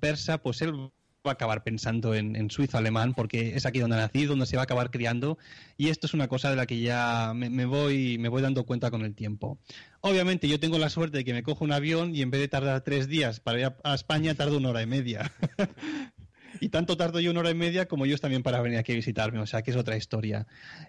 persa, 0.00 0.38
pues 0.38 0.62
él 0.62 0.74
va 0.74 0.90
a 1.24 1.30
acabar 1.32 1.64
pensando 1.64 2.14
en, 2.14 2.50
suizo 2.50 2.78
alemán 2.78 3.14
porque 3.14 3.56
es 3.56 3.66
aquí 3.66 3.80
donde 3.80 3.96
ha 3.96 4.00
nacido, 4.00 4.30
donde 4.30 4.46
se 4.46 4.56
va 4.56 4.62
a 4.62 4.64
acabar 4.64 4.90
criando 4.90 5.38
y 5.76 5.88
esto 5.88 6.06
es 6.06 6.14
una 6.14 6.28
cosa 6.28 6.50
de 6.50 6.56
la 6.56 6.66
que 6.66 6.80
ya 6.80 7.32
me, 7.34 7.64
voy, 7.64 8.18
me 8.18 8.28
voy 8.28 8.42
dando 8.42 8.64
cuenta 8.64 8.90
con 8.90 9.02
el 9.02 9.14
tiempo. 9.14 9.58
Obviamente 10.00 10.48
yo 10.48 10.60
tengo 10.60 10.78
la 10.78 10.88
suerte 10.88 11.18
de 11.18 11.24
que 11.24 11.34
me 11.34 11.42
cojo 11.42 11.64
un 11.64 11.72
avión 11.72 12.14
y 12.14 12.22
en 12.22 12.30
vez 12.30 12.40
de 12.40 12.48
tardar 12.48 12.80
tres 12.82 13.08
días 13.08 13.40
para 13.40 13.60
ir 13.60 13.72
a, 13.82 13.94
España 13.94 14.34
tardo 14.34 14.56
una 14.56 14.70
hora 14.70 14.82
y 14.82 14.86
media. 14.86 15.32
y 16.60 16.68
tanto 16.68 16.96
tardo 16.96 17.20
yo 17.20 17.30
una 17.32 17.40
hora 17.40 17.50
y 17.50 17.54
media 17.54 17.86
como 17.88 18.04
ellos 18.04 18.20
también 18.20 18.42
para 18.42 18.60
venir 18.60 18.78
aquí 18.78 18.92
a 18.92 18.94
visitarme, 18.94 19.40
o 19.40 19.46
sea 19.46 19.62
que 19.62 19.72
es 19.72 19.76
otra 19.76 19.96
historia. 19.96 20.46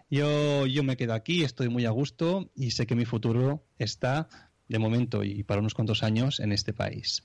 Yo, 0.10 0.68
yo 0.68 0.84
me 0.84 0.98
quedo 0.98 1.14
aquí, 1.14 1.44
estoy 1.44 1.70
muy 1.70 1.86
a 1.86 1.90
gusto 1.90 2.52
y 2.56 2.72
sé 2.72 2.86
que 2.86 2.96
mi 2.96 3.06
futuro 3.06 3.66
está, 3.78 4.30
de 4.68 4.80
momento 4.80 5.24
y 5.24 5.44
para 5.44 5.62
unos 5.62 5.74
cuantos 5.74 6.04
años, 6.04 6.40
en 6.40 6.52
este 6.52 6.74
país. 6.74 7.24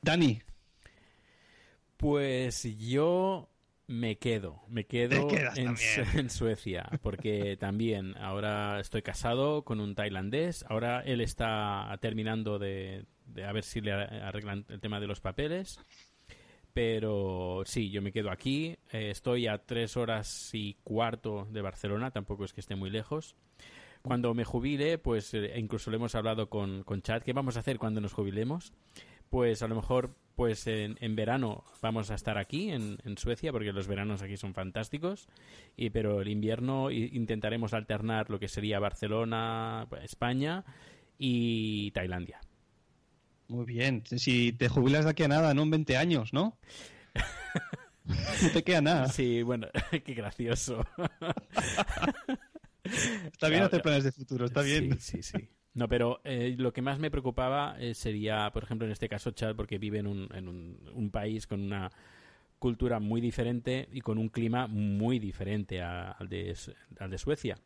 Dani, 0.00 0.40
pues 1.96 2.64
yo 2.76 3.48
me 3.86 4.16
quedo, 4.16 4.62
me 4.68 4.86
quedo 4.86 5.28
en, 5.54 6.30
Suecia, 6.30 6.88
porque 7.02 7.56
también 7.60 8.16
ahora 8.16 8.80
estoy 8.80 9.02
casado 9.02 9.62
con 9.62 9.80
un 9.80 9.94
tailandés, 9.94 10.64
ahora 10.68 11.00
él 11.00 11.20
está 11.20 11.96
terminando 12.00 12.58
de, 12.58 13.04
a 13.46 13.52
ver 13.52 13.64
si 13.64 13.80
le 13.80 13.92
arreglan 13.92 14.64
el 14.68 14.80
tema 14.80 14.98
de 14.98 15.06
los 15.06 15.20
papeles, 15.20 15.78
pero 16.72 17.62
sí, 17.66 17.90
yo 17.90 18.00
me 18.00 18.12
quedo 18.12 18.30
aquí, 18.30 18.78
eh, 18.92 19.10
estoy 19.10 19.46
a 19.46 19.58
tres 19.58 19.96
horas 19.96 20.50
y 20.54 20.74
cuarto 20.82 21.46
de 21.50 21.60
Barcelona, 21.60 22.10
tampoco 22.10 22.44
es 22.44 22.52
que 22.52 22.60
esté 22.60 22.76
muy 22.76 22.90
lejos. 22.90 23.36
Cuando 24.02 24.34
me 24.34 24.44
jubile, 24.44 24.98
pues 24.98 25.32
eh, 25.34 25.52
incluso 25.56 25.90
le 25.90 25.96
hemos 25.96 26.14
hablado 26.14 26.50
con, 26.50 26.82
con 26.82 27.02
Chad, 27.02 27.22
¿qué 27.22 27.32
vamos 27.32 27.56
a 27.56 27.60
hacer 27.60 27.78
cuando 27.78 28.00
nos 28.00 28.12
jubilemos? 28.12 28.72
Pues 29.30 29.62
a 29.62 29.68
lo 29.68 29.76
mejor 29.76 30.14
pues 30.34 30.66
en, 30.66 31.16
verano 31.16 31.64
vamos 31.80 32.10
a 32.10 32.14
estar 32.14 32.38
aquí 32.38 32.70
en, 32.70 32.98
Suecia 33.16 33.52
porque 33.52 33.72
los 33.72 33.86
veranos 33.86 34.22
aquí 34.22 34.36
son 34.36 34.54
fantásticos 34.54 35.28
y 35.76 35.90
pero 35.90 36.20
el 36.20 36.28
invierno 36.28 36.90
intentaremos 36.90 37.74
alternar 37.74 38.30
lo 38.30 38.38
que 38.38 38.48
sería 38.48 38.78
Barcelona 38.78 39.86
España 40.02 40.64
y 41.18 41.90
Tailandia. 41.92 42.40
Muy 43.48 43.66
bien. 43.66 44.02
Si 44.06 44.52
te 44.52 44.68
jubilas 44.68 45.04
de 45.04 45.10
aquí 45.10 45.22
a 45.22 45.28
nada 45.28 45.54
no 45.54 45.62
en 45.62 45.70
20 45.70 45.96
años 45.96 46.32
no 46.32 46.56
no 48.04 48.50
te 48.52 48.64
queda 48.64 48.80
nada. 48.80 49.08
Sí 49.08 49.42
bueno 49.42 49.68
qué 50.04 50.14
gracioso 50.14 50.84
está 52.84 53.48
bien 53.48 53.62
hacer 53.62 53.82
planes 53.82 54.04
de 54.04 54.12
futuro 54.12 54.46
está 54.46 54.62
bien 54.62 54.98
sí 55.00 55.22
sí 55.22 55.38
sí 55.38 55.48
no, 55.74 55.88
pero 55.88 56.20
eh, 56.24 56.54
lo 56.58 56.72
que 56.72 56.82
más 56.82 56.98
me 56.98 57.10
preocupaba 57.10 57.76
eh, 57.78 57.94
sería, 57.94 58.50
por 58.52 58.64
ejemplo, 58.64 58.86
en 58.86 58.92
este 58.92 59.08
caso, 59.08 59.30
Chad, 59.30 59.56
porque 59.56 59.78
vive 59.78 59.98
en, 59.98 60.06
un, 60.06 60.28
en 60.34 60.48
un, 60.48 61.10
país 61.10 61.46
con 61.46 61.62
una 61.62 61.90
cultura 62.58 63.00
muy 63.00 63.20
diferente 63.20 63.88
y 63.90 64.02
con 64.02 64.18
un 64.18 64.28
clima 64.28 64.66
muy 64.66 65.18
diferente 65.18 65.80
al, 65.80 66.28
de, 66.28 66.54
al 66.98 67.10
de 67.10 67.18
Suecia. 67.18 67.56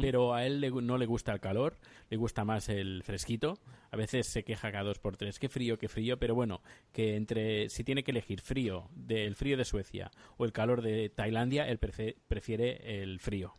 Pero 0.00 0.32
a 0.32 0.46
él 0.46 0.64
no 0.82 0.96
le 0.96 1.04
gusta 1.04 1.32
el 1.32 1.40
calor, 1.40 1.76
le 2.08 2.16
gusta 2.16 2.44
más 2.44 2.68
el 2.68 3.02
fresquito. 3.02 3.58
A 3.90 3.96
veces 3.96 4.28
se 4.28 4.44
queja 4.44 4.70
cada 4.70 4.84
dos 4.84 4.98
por 4.98 5.16
tres, 5.16 5.38
qué 5.38 5.48
frío, 5.48 5.76
qué 5.76 5.88
frío. 5.88 6.18
Pero 6.18 6.34
bueno, 6.34 6.62
que 6.92 7.16
entre 7.16 7.68
si 7.68 7.82
tiene 7.82 8.04
que 8.04 8.12
elegir 8.12 8.40
frío, 8.40 8.88
del 8.94 9.34
frío 9.34 9.56
de 9.56 9.64
Suecia 9.64 10.10
o 10.38 10.44
el 10.44 10.52
calor 10.52 10.80
de 10.80 11.10
Tailandia, 11.10 11.68
él 11.68 11.78
prefiere 11.78 13.02
el 13.02 13.18
frío. 13.18 13.56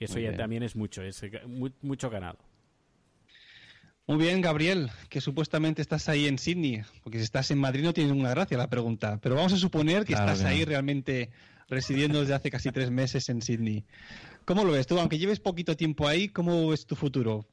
Que 0.00 0.06
eso 0.06 0.18
ya 0.18 0.34
también 0.34 0.62
es 0.62 0.76
mucho, 0.76 1.02
es 1.02 1.22
mucho 1.82 2.08
ganado. 2.08 2.38
Muy 4.06 4.16
bien, 4.16 4.40
Gabriel, 4.40 4.88
que 5.10 5.20
supuestamente 5.20 5.82
estás 5.82 6.08
ahí 6.08 6.26
en 6.26 6.38
Sydney, 6.38 6.80
porque 7.02 7.18
si 7.18 7.24
estás 7.24 7.50
en 7.50 7.58
Madrid 7.58 7.84
no 7.84 7.92
tiene 7.92 8.10
ninguna 8.10 8.30
gracia 8.30 8.56
la 8.56 8.70
pregunta, 8.70 9.18
pero 9.20 9.34
vamos 9.34 9.52
a 9.52 9.58
suponer 9.58 10.06
que 10.06 10.14
estás 10.14 10.42
ahí 10.42 10.64
realmente 10.64 11.28
residiendo 11.68 12.20
desde 12.20 12.32
hace 12.32 12.50
casi 12.50 12.72
tres 12.72 12.90
meses 12.90 13.28
en 13.28 13.42
Sydney. 13.42 13.84
¿Cómo 14.46 14.64
lo 14.64 14.72
ves 14.72 14.86
tú? 14.86 14.98
Aunque 14.98 15.18
lleves 15.18 15.38
poquito 15.38 15.76
tiempo 15.76 16.08
ahí, 16.08 16.30
¿cómo 16.30 16.70
ves 16.70 16.86
tu 16.86 16.96
futuro? 16.96 17.46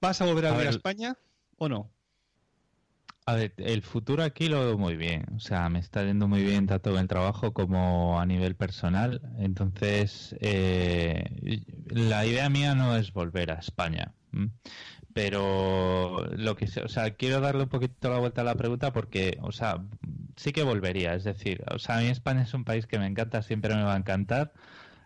¿Vas 0.00 0.20
a 0.20 0.26
volver 0.26 0.46
a, 0.46 0.56
ver 0.56 0.66
a 0.66 0.70
España 0.70 1.16
o 1.58 1.68
no? 1.68 1.92
A 3.26 3.34
ver, 3.34 3.54
el 3.56 3.82
futuro 3.82 4.22
aquí 4.22 4.48
lo 4.48 4.60
veo 4.64 4.78
muy 4.78 4.96
bien. 4.96 5.24
O 5.34 5.40
sea, 5.40 5.68
me 5.70 5.78
está 5.78 6.04
yendo 6.04 6.28
muy 6.28 6.42
bien 6.42 6.66
tanto 6.66 6.90
en 6.90 6.98
el 6.98 7.08
trabajo 7.08 7.54
como 7.54 8.20
a 8.20 8.26
nivel 8.26 8.54
personal. 8.54 9.22
Entonces, 9.38 10.36
eh, 10.40 11.24
la 11.86 12.26
idea 12.26 12.50
mía 12.50 12.74
no 12.74 12.96
es 12.96 13.12
volver 13.12 13.50
a 13.50 13.54
España 13.54 14.14
pero 15.12 16.26
lo 16.36 16.56
que 16.56 16.66
o 16.84 16.88
sea 16.88 17.14
quiero 17.14 17.40
darle 17.40 17.62
un 17.64 17.68
poquito 17.68 18.10
la 18.10 18.18
vuelta 18.18 18.40
a 18.42 18.44
la 18.44 18.56
pregunta 18.56 18.92
porque 18.92 19.38
o 19.42 19.52
sea 19.52 19.84
sí 20.36 20.52
que 20.52 20.64
volvería 20.64 21.14
es 21.14 21.24
decir 21.24 21.62
o 21.70 21.78
sea 21.78 21.98
a 21.98 22.00
mí 22.00 22.08
España 22.08 22.42
es 22.42 22.52
un 22.54 22.64
país 22.64 22.86
que 22.86 22.98
me 22.98 23.06
encanta 23.06 23.42
siempre 23.42 23.74
me 23.76 23.84
va 23.84 23.94
a 23.94 23.98
encantar 23.98 24.52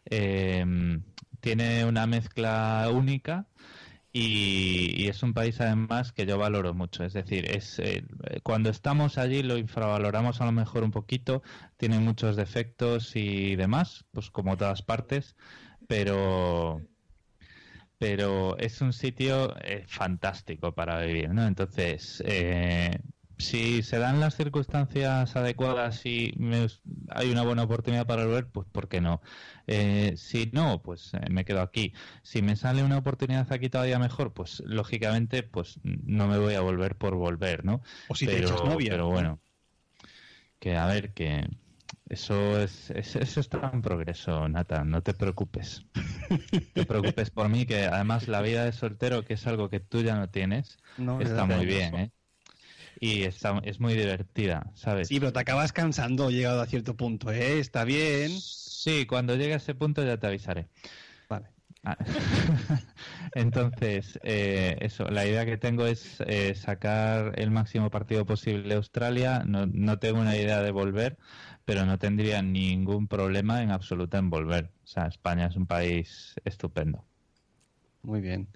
em, 0.06 1.02
tiene 1.40 1.84
una 1.84 2.06
mezcla 2.06 2.88
única 2.92 3.46
y, 4.18 5.08
es 5.08 5.22
un 5.22 5.32
país 5.32 5.60
además 5.60 6.12
que 6.12 6.26
yo 6.26 6.38
valoro 6.38 6.74
mucho 6.74 7.04
es 7.04 7.12
decir 7.12 7.50
es 7.50 7.78
eh, 7.78 8.04
cuando 8.42 8.70
estamos 8.70 9.18
allí 9.18 9.42
lo 9.42 9.56
infravaloramos 9.56 10.40
a 10.40 10.46
lo 10.46 10.52
mejor 10.52 10.84
un 10.84 10.90
poquito 10.90 11.42
tiene 11.76 11.98
muchos 11.98 12.36
defectos 12.36 13.16
y 13.16 13.56
demás 13.56 14.04
pues 14.12 14.30
como 14.30 14.56
todas 14.56 14.82
partes 14.82 15.36
pero 15.86 16.82
pero 17.98 18.56
es 18.58 18.80
un 18.80 18.92
sitio 18.92 19.54
eh, 19.60 19.84
fantástico 19.88 20.72
para 20.72 21.00
vivir, 21.00 21.30
¿no? 21.34 21.46
Entonces, 21.46 22.22
eh, 22.24 22.96
si 23.38 23.82
se 23.82 23.98
dan 23.98 24.20
las 24.20 24.36
circunstancias 24.36 25.36
adecuadas 25.36 26.04
y 26.04 26.34
hay 27.10 27.30
una 27.30 27.42
buena 27.42 27.62
oportunidad 27.62 28.06
para 28.06 28.24
volver, 28.24 28.48
pues 28.48 28.66
¿por 28.70 28.88
qué 28.88 29.00
no? 29.00 29.20
Eh, 29.66 30.14
si 30.16 30.50
no, 30.52 30.82
pues 30.82 31.12
me 31.30 31.44
quedo 31.44 31.62
aquí. 31.62 31.94
Si 32.22 32.42
me 32.42 32.56
sale 32.56 32.82
una 32.82 32.98
oportunidad 32.98 33.50
aquí 33.52 33.68
todavía 33.68 33.98
mejor, 33.98 34.32
pues 34.32 34.60
lógicamente, 34.66 35.42
pues 35.44 35.80
no 35.82 36.26
me 36.26 36.38
voy 36.38 36.54
a 36.54 36.60
volver 36.60 36.96
por 36.96 37.14
volver, 37.14 37.64
¿no? 37.64 37.80
O 38.08 38.14
si 38.14 38.26
te 38.26 38.38
echas 38.38 38.64
novia. 38.64 38.90
Pero 38.90 39.08
bueno, 39.08 39.40
que 40.58 40.76
a 40.76 40.86
ver, 40.86 41.14
que 41.14 41.48
eso 42.08 42.60
es, 42.60 42.90
eso 42.90 43.40
está 43.40 43.70
en 43.72 43.82
progreso, 43.82 44.48
Nata, 44.48 44.84
no 44.84 45.02
te 45.02 45.14
preocupes. 45.14 45.84
No 46.30 46.60
te 46.74 46.84
preocupes 46.84 47.30
por 47.30 47.48
mí, 47.48 47.64
que 47.64 47.86
además 47.86 48.28
la 48.28 48.42
vida 48.42 48.64
de 48.64 48.72
soltero, 48.72 49.24
que 49.24 49.34
es 49.34 49.46
algo 49.46 49.70
que 49.70 49.80
tú 49.80 50.02
ya 50.02 50.14
no 50.14 50.28
tienes, 50.28 50.78
está 51.20 51.46
muy 51.46 51.64
bien, 51.64 51.94
¿eh? 51.94 52.12
Y 53.00 53.22
está, 53.22 53.60
es 53.64 53.80
muy 53.80 53.94
divertida, 53.94 54.70
¿sabes? 54.74 55.08
Sí, 55.08 55.20
pero 55.20 55.32
te 55.32 55.40
acabas 55.40 55.72
cansando 55.72 56.30
llegado 56.30 56.60
a 56.60 56.66
cierto 56.66 56.96
punto, 56.96 57.30
¿eh? 57.30 57.58
Está 57.58 57.84
bien. 57.84 58.30
Sí, 58.30 59.06
cuando 59.06 59.36
llegue 59.36 59.54
a 59.54 59.58
ese 59.58 59.74
punto 59.74 60.04
ya 60.04 60.18
te 60.18 60.26
avisaré. 60.26 60.68
Vale. 61.28 61.46
Ah, 61.84 61.96
entonces, 63.34 64.18
eh, 64.24 64.76
eso, 64.80 65.04
la 65.04 65.26
idea 65.26 65.46
que 65.46 65.56
tengo 65.56 65.86
es 65.86 66.20
eh, 66.26 66.54
sacar 66.54 67.38
el 67.38 67.50
máximo 67.50 67.90
partido 67.90 68.26
posible 68.26 68.68
de 68.68 68.74
Australia. 68.74 69.44
No, 69.46 69.66
no 69.66 69.98
tengo 69.98 70.20
una 70.20 70.36
idea 70.36 70.60
de 70.60 70.72
volver, 70.72 71.18
pero 71.64 71.86
no 71.86 71.98
tendría 71.98 72.42
ningún 72.42 73.06
problema 73.06 73.62
en 73.62 73.70
absoluto 73.70 74.16
en 74.16 74.30
volver. 74.30 74.72
O 74.82 74.86
sea, 74.86 75.06
España 75.06 75.46
es 75.46 75.56
un 75.56 75.66
país 75.66 76.34
estupendo. 76.44 77.04
Muy 78.02 78.20
bien. 78.20 78.48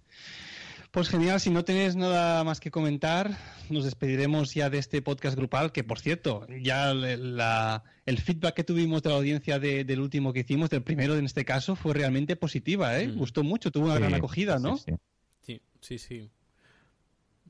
Pues 0.92 1.08
genial, 1.08 1.40
si 1.40 1.48
no 1.48 1.64
tenéis 1.64 1.96
nada 1.96 2.44
más 2.44 2.60
que 2.60 2.70
comentar, 2.70 3.30
nos 3.70 3.84
despediremos 3.84 4.52
ya 4.52 4.68
de 4.68 4.76
este 4.76 5.00
podcast 5.00 5.34
grupal, 5.38 5.72
que 5.72 5.84
por 5.84 5.98
cierto, 5.98 6.46
ya 6.60 6.92
la, 6.92 7.82
el 8.04 8.18
feedback 8.18 8.54
que 8.54 8.62
tuvimos 8.62 9.02
de 9.02 9.08
la 9.08 9.16
audiencia 9.16 9.58
del 9.58 10.00
último 10.00 10.34
que 10.34 10.40
hicimos, 10.40 10.68
del 10.68 10.82
primero 10.82 11.16
en 11.16 11.24
este 11.24 11.46
caso, 11.46 11.76
fue 11.76 11.94
realmente 11.94 12.36
positiva, 12.36 12.98
¿eh? 13.00 13.08
Mm. 13.08 13.16
Gustó 13.16 13.42
mucho, 13.42 13.70
tuvo 13.70 13.86
una 13.86 13.94
Sí, 13.94 14.00
gran 14.00 14.14
acogida, 14.14 14.58
¿no? 14.58 14.76
sí. 14.76 14.92
Sí, 15.40 15.62
sí, 15.80 15.98
sí. 15.98 16.30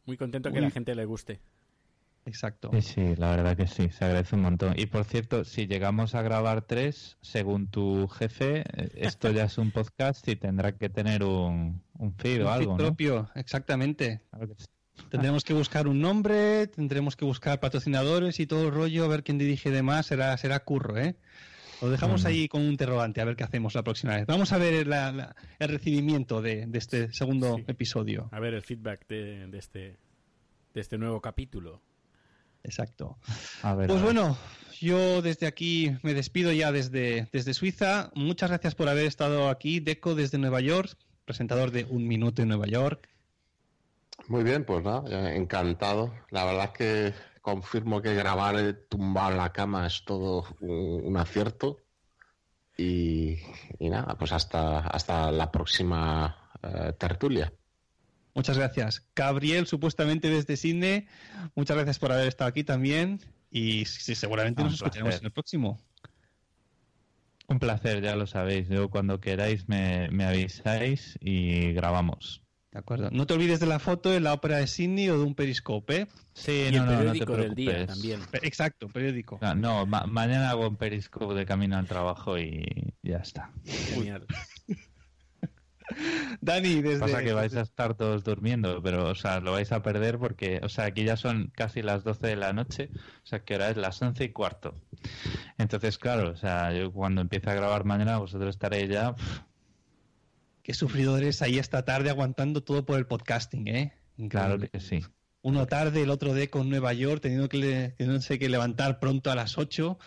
Muy 0.07 0.17
contento 0.17 0.49
que 0.51 0.55
Muy- 0.61 0.63
la 0.63 0.71
gente 0.71 0.95
le 0.95 1.05
guste. 1.05 1.41
Exacto. 2.25 2.71
Sí, 2.75 2.83
sí, 2.83 3.17
la 3.17 3.31
verdad 3.35 3.57
que 3.57 3.67
sí, 3.67 3.89
se 3.91 4.05
agradece 4.05 4.37
un 4.37 4.43
montón. 4.43 4.75
Y 4.79 4.87
por 4.87 5.05
cierto, 5.05 5.45
si 5.45 5.67
llegamos 5.67 6.15
a 6.15 6.23
grabar 6.23 6.63
tres, 6.63 7.17
según 7.21 7.67
tu 7.69 8.07
jefe, 8.09 8.61
eh, 8.61 8.91
esto 8.95 9.31
ya 9.33 9.45
es 9.45 9.59
un 9.59 9.73
podcast 9.73 10.27
y 10.29 10.37
tendrá 10.37 10.73
que 10.73 10.89
tener 10.89 11.25
un, 11.25 11.83
un 11.99 12.15
feed 12.15 12.43
Un 12.43 12.47
o 12.47 12.51
feed 12.51 12.61
algo, 12.61 12.73
¿no? 12.73 12.77
propio, 12.79 13.29
exactamente. 13.35 14.21
Claro 14.31 14.49
que 14.49 14.55
sí. 14.57 14.67
Tendremos 15.11 15.43
que 15.43 15.53
buscar 15.55 15.89
un 15.89 16.01
nombre, 16.01 16.67
tendremos 16.69 17.17
que 17.17 17.25
buscar 17.25 17.59
patrocinadores 17.59 18.39
y 18.39 18.47
todo 18.47 18.67
el 18.69 18.75
rollo, 18.75 19.05
a 19.05 19.09
ver 19.09 19.25
quién 19.25 19.39
dirige 19.39 19.71
de 19.71 19.83
más, 19.83 20.07
será, 20.07 20.37
será 20.37 20.61
curro, 20.61 20.99
¿eh? 20.99 21.17
Lo 21.81 21.91
dejamos 21.91 22.21
Ujú. 22.21 22.29
ahí 22.29 22.47
con 22.47 22.61
un 22.63 22.69
interrogante, 22.69 23.21
a 23.21 23.25
ver 23.25 23.35
qué 23.35 23.43
hacemos 23.43 23.75
la 23.75 23.83
próxima 23.83 24.15
vez. 24.15 24.27
Vamos 24.27 24.53
a 24.53 24.59
ver 24.59 24.87
la- 24.87 25.11
la- 25.11 25.35
el 25.59 25.69
recibimiento 25.69 26.41
de, 26.41 26.67
de 26.67 26.79
este 26.79 27.13
segundo 27.13 27.57
Sí. 27.57 27.65
episodio. 27.67 28.29
A 28.31 28.39
ver 28.39 28.55
el 28.55 28.63
feedback 28.63 29.09
de, 29.09 29.49
de 29.49 29.59
este, 29.59 29.81
de 30.75 30.81
este 30.81 30.99
nuevo 30.99 31.21
capítulo. 31.21 31.83
Exacto. 32.65 33.19
A 33.63 33.75
ver, 33.75 33.89
Pues 33.89 34.01
a 34.01 34.05
ver. 34.05 34.15
bueno, 34.15 34.37
yo 34.81 35.23
desde 35.23 35.47
aquí 35.47 35.97
me 36.03 36.15
despido 36.15 36.53
ya 36.53 36.73
desde, 36.73 37.29
desde 37.33 37.55
Suiza. 37.55 38.11
Muchas 38.15 38.51
gracias 38.51 38.75
por 38.75 38.89
haber 38.89 39.07
estado 39.07 39.49
aquí, 39.49 39.81
Deco, 39.81 40.15
desde 40.15 40.39
Nueva 40.39 40.61
York, 40.61 40.97
presentador 41.25 41.71
de 41.71 41.85
Un 41.85 42.07
Minuto 42.07 42.43
en 42.43 42.49
Nueva 42.49 42.67
York. 42.67 43.09
Muy 44.29 44.45
bien, 44.45 44.65
pues 44.65 44.85
nada, 44.85 45.03
ya 45.09 45.35
encantado. 45.35 46.15
La 46.31 46.45
verdad 46.45 46.71
es 46.73 46.79
que 46.79 47.15
confirmo 47.41 48.01
que 48.01 48.15
grabar 48.15 48.57
eh, 48.59 48.73
tumbado 48.75 49.33
en 49.33 49.39
la 49.39 49.53
cama 49.53 49.87
es 49.87 50.05
todo 50.05 50.45
un, 50.61 51.01
un 51.05 51.17
acierto. 51.17 51.79
Y, 52.77 53.39
y 53.79 53.91
nada, 53.91 54.17
pues 54.17 54.33
hasta, 54.33 54.79
hasta 54.81 55.31
la 55.31 55.51
próxima 55.51 56.51
eh, 56.63 56.93
tertulia. 56.99 57.53
Muchas 58.35 58.57
gracias. 58.57 59.07
Gabriel, 59.15 59.67
supuestamente 59.67 60.31
desde 60.31 60.57
Sydney, 60.57 61.07
muchas 61.55 61.77
gracias 61.77 61.99
por 61.99 62.13
haber 62.13 62.29
estado 62.29 62.49
aquí 62.49 62.65
también. 62.65 63.21
Y 63.51 63.85
sí, 63.85 64.15
seguramente 64.15 64.63
Un 64.63 64.69
nos 64.69 64.75
escucharemos 64.77 65.11
placer. 65.11 65.23
en 65.23 65.27
el 65.27 65.33
próximo. 65.33 65.81
Un 67.49 67.59
placer, 67.59 68.01
ya 68.03 68.17
lo 68.17 68.27
sabéis. 68.27 68.69
Yo 68.69 68.89
cuando 68.89 69.21
queráis 69.21 69.69
me, 69.69 70.09
me 70.11 70.25
avisáis 70.25 71.19
y 71.21 71.73
grabamos. 71.73 72.43
De 72.71 72.79
acuerdo. 72.79 73.11
No 73.11 73.27
te 73.27 73.35
olvides 73.35 73.61
de 73.61 73.67
la 73.67 73.79
foto 73.79 74.09
de 74.09 74.21
la 74.21 74.33
ópera 74.33 74.57
de 74.57 74.67
Sydney 74.67 75.11
o 75.11 75.19
de 75.19 75.25
un 75.25 75.35
periscope. 75.35 75.95
¿eh? 76.03 76.07
Sí, 76.33 76.69
y 76.71 76.73
no, 76.75 76.85
el 76.85 76.87
no, 76.87 76.87
no 76.87 76.89
te 76.89 76.97
periódico 77.27 77.37
del 77.37 77.55
día 77.55 77.71
preocupes. 77.73 77.95
también. 77.95 78.21
Exacto, 78.41 78.89
periódico. 78.89 79.39
No, 79.43 79.55
no, 79.55 79.85
ma- 79.85 80.07
mañana 80.07 80.49
hago 80.49 80.67
un 80.67 80.77
periscope 80.77 81.35
de 81.35 81.45
camino 81.45 81.77
al 81.77 81.87
trabajo 81.87 82.39
y 82.39 82.95
ya 83.03 83.19
está. 83.19 83.51
Genial. 83.67 84.25
Dani, 86.41 86.83
desde. 86.83 87.01
Pasa 87.01 87.23
que 87.23 87.33
vais 87.33 87.55
a 87.57 87.61
estar 87.63 87.95
todos 87.95 88.25
durmiendo, 88.25 88.83
pero, 88.83 89.09
o 89.11 89.15
sea, 89.15 89.41
lo 89.41 89.53
vais 89.53 89.71
a 89.73 89.83
perder 89.83 90.19
porque, 90.19 90.61
o 90.63 90.69
sea, 90.69 90.87
aquí 90.87 91.05
ya 91.05 91.17
son 91.17 91.53
casi 91.55 91.83
las 91.83 92.05
12 92.05 92.27
de 92.27 92.37
la 92.37 92.53
noche, 92.53 92.91
o 92.95 93.27
sea, 93.27 93.41
que 93.45 93.55
ahora 93.55 93.71
es 93.71 93.77
las 93.77 94.01
11 94.01 94.25
y 94.25 94.29
cuarto. 94.31 94.75
Entonces, 95.59 95.99
claro, 95.99 96.31
o 96.31 96.37
sea, 96.37 96.73
yo 96.73 96.93
cuando 96.93 97.21
empiece 97.21 97.51
a 97.51 97.55
grabar 97.55 97.85
mañana, 97.85 98.19
vosotros 98.19 98.51
estaréis 98.51 98.89
ya... 98.91 99.15
Qué 100.63 100.75
sufridores 100.75 101.43
ahí 101.43 101.59
esta 101.59 101.85
tarde 101.85 102.11
aguantando 102.11 102.63
todo 102.63 102.85
por 102.85 102.97
el 102.99 103.07
podcasting, 103.07 103.67
¿eh? 103.69 103.93
claro 104.29 104.59
que 104.61 104.79
sí. 104.79 105.01
Uno 105.45 105.67
tarde, 105.67 106.03
el 106.03 106.11
otro 106.11 106.35
de 106.35 106.51
con 106.51 106.71
Nueva 106.71 106.93
York, 106.93 107.21
teniendo 107.21 107.49
que, 107.49 107.57
le- 107.57 107.89
teniéndose 107.91 108.39
que 108.39 108.49
levantar 108.49 109.01
pronto 109.01 109.33
a 109.33 109.35
las 109.35 109.59
8. 109.59 109.99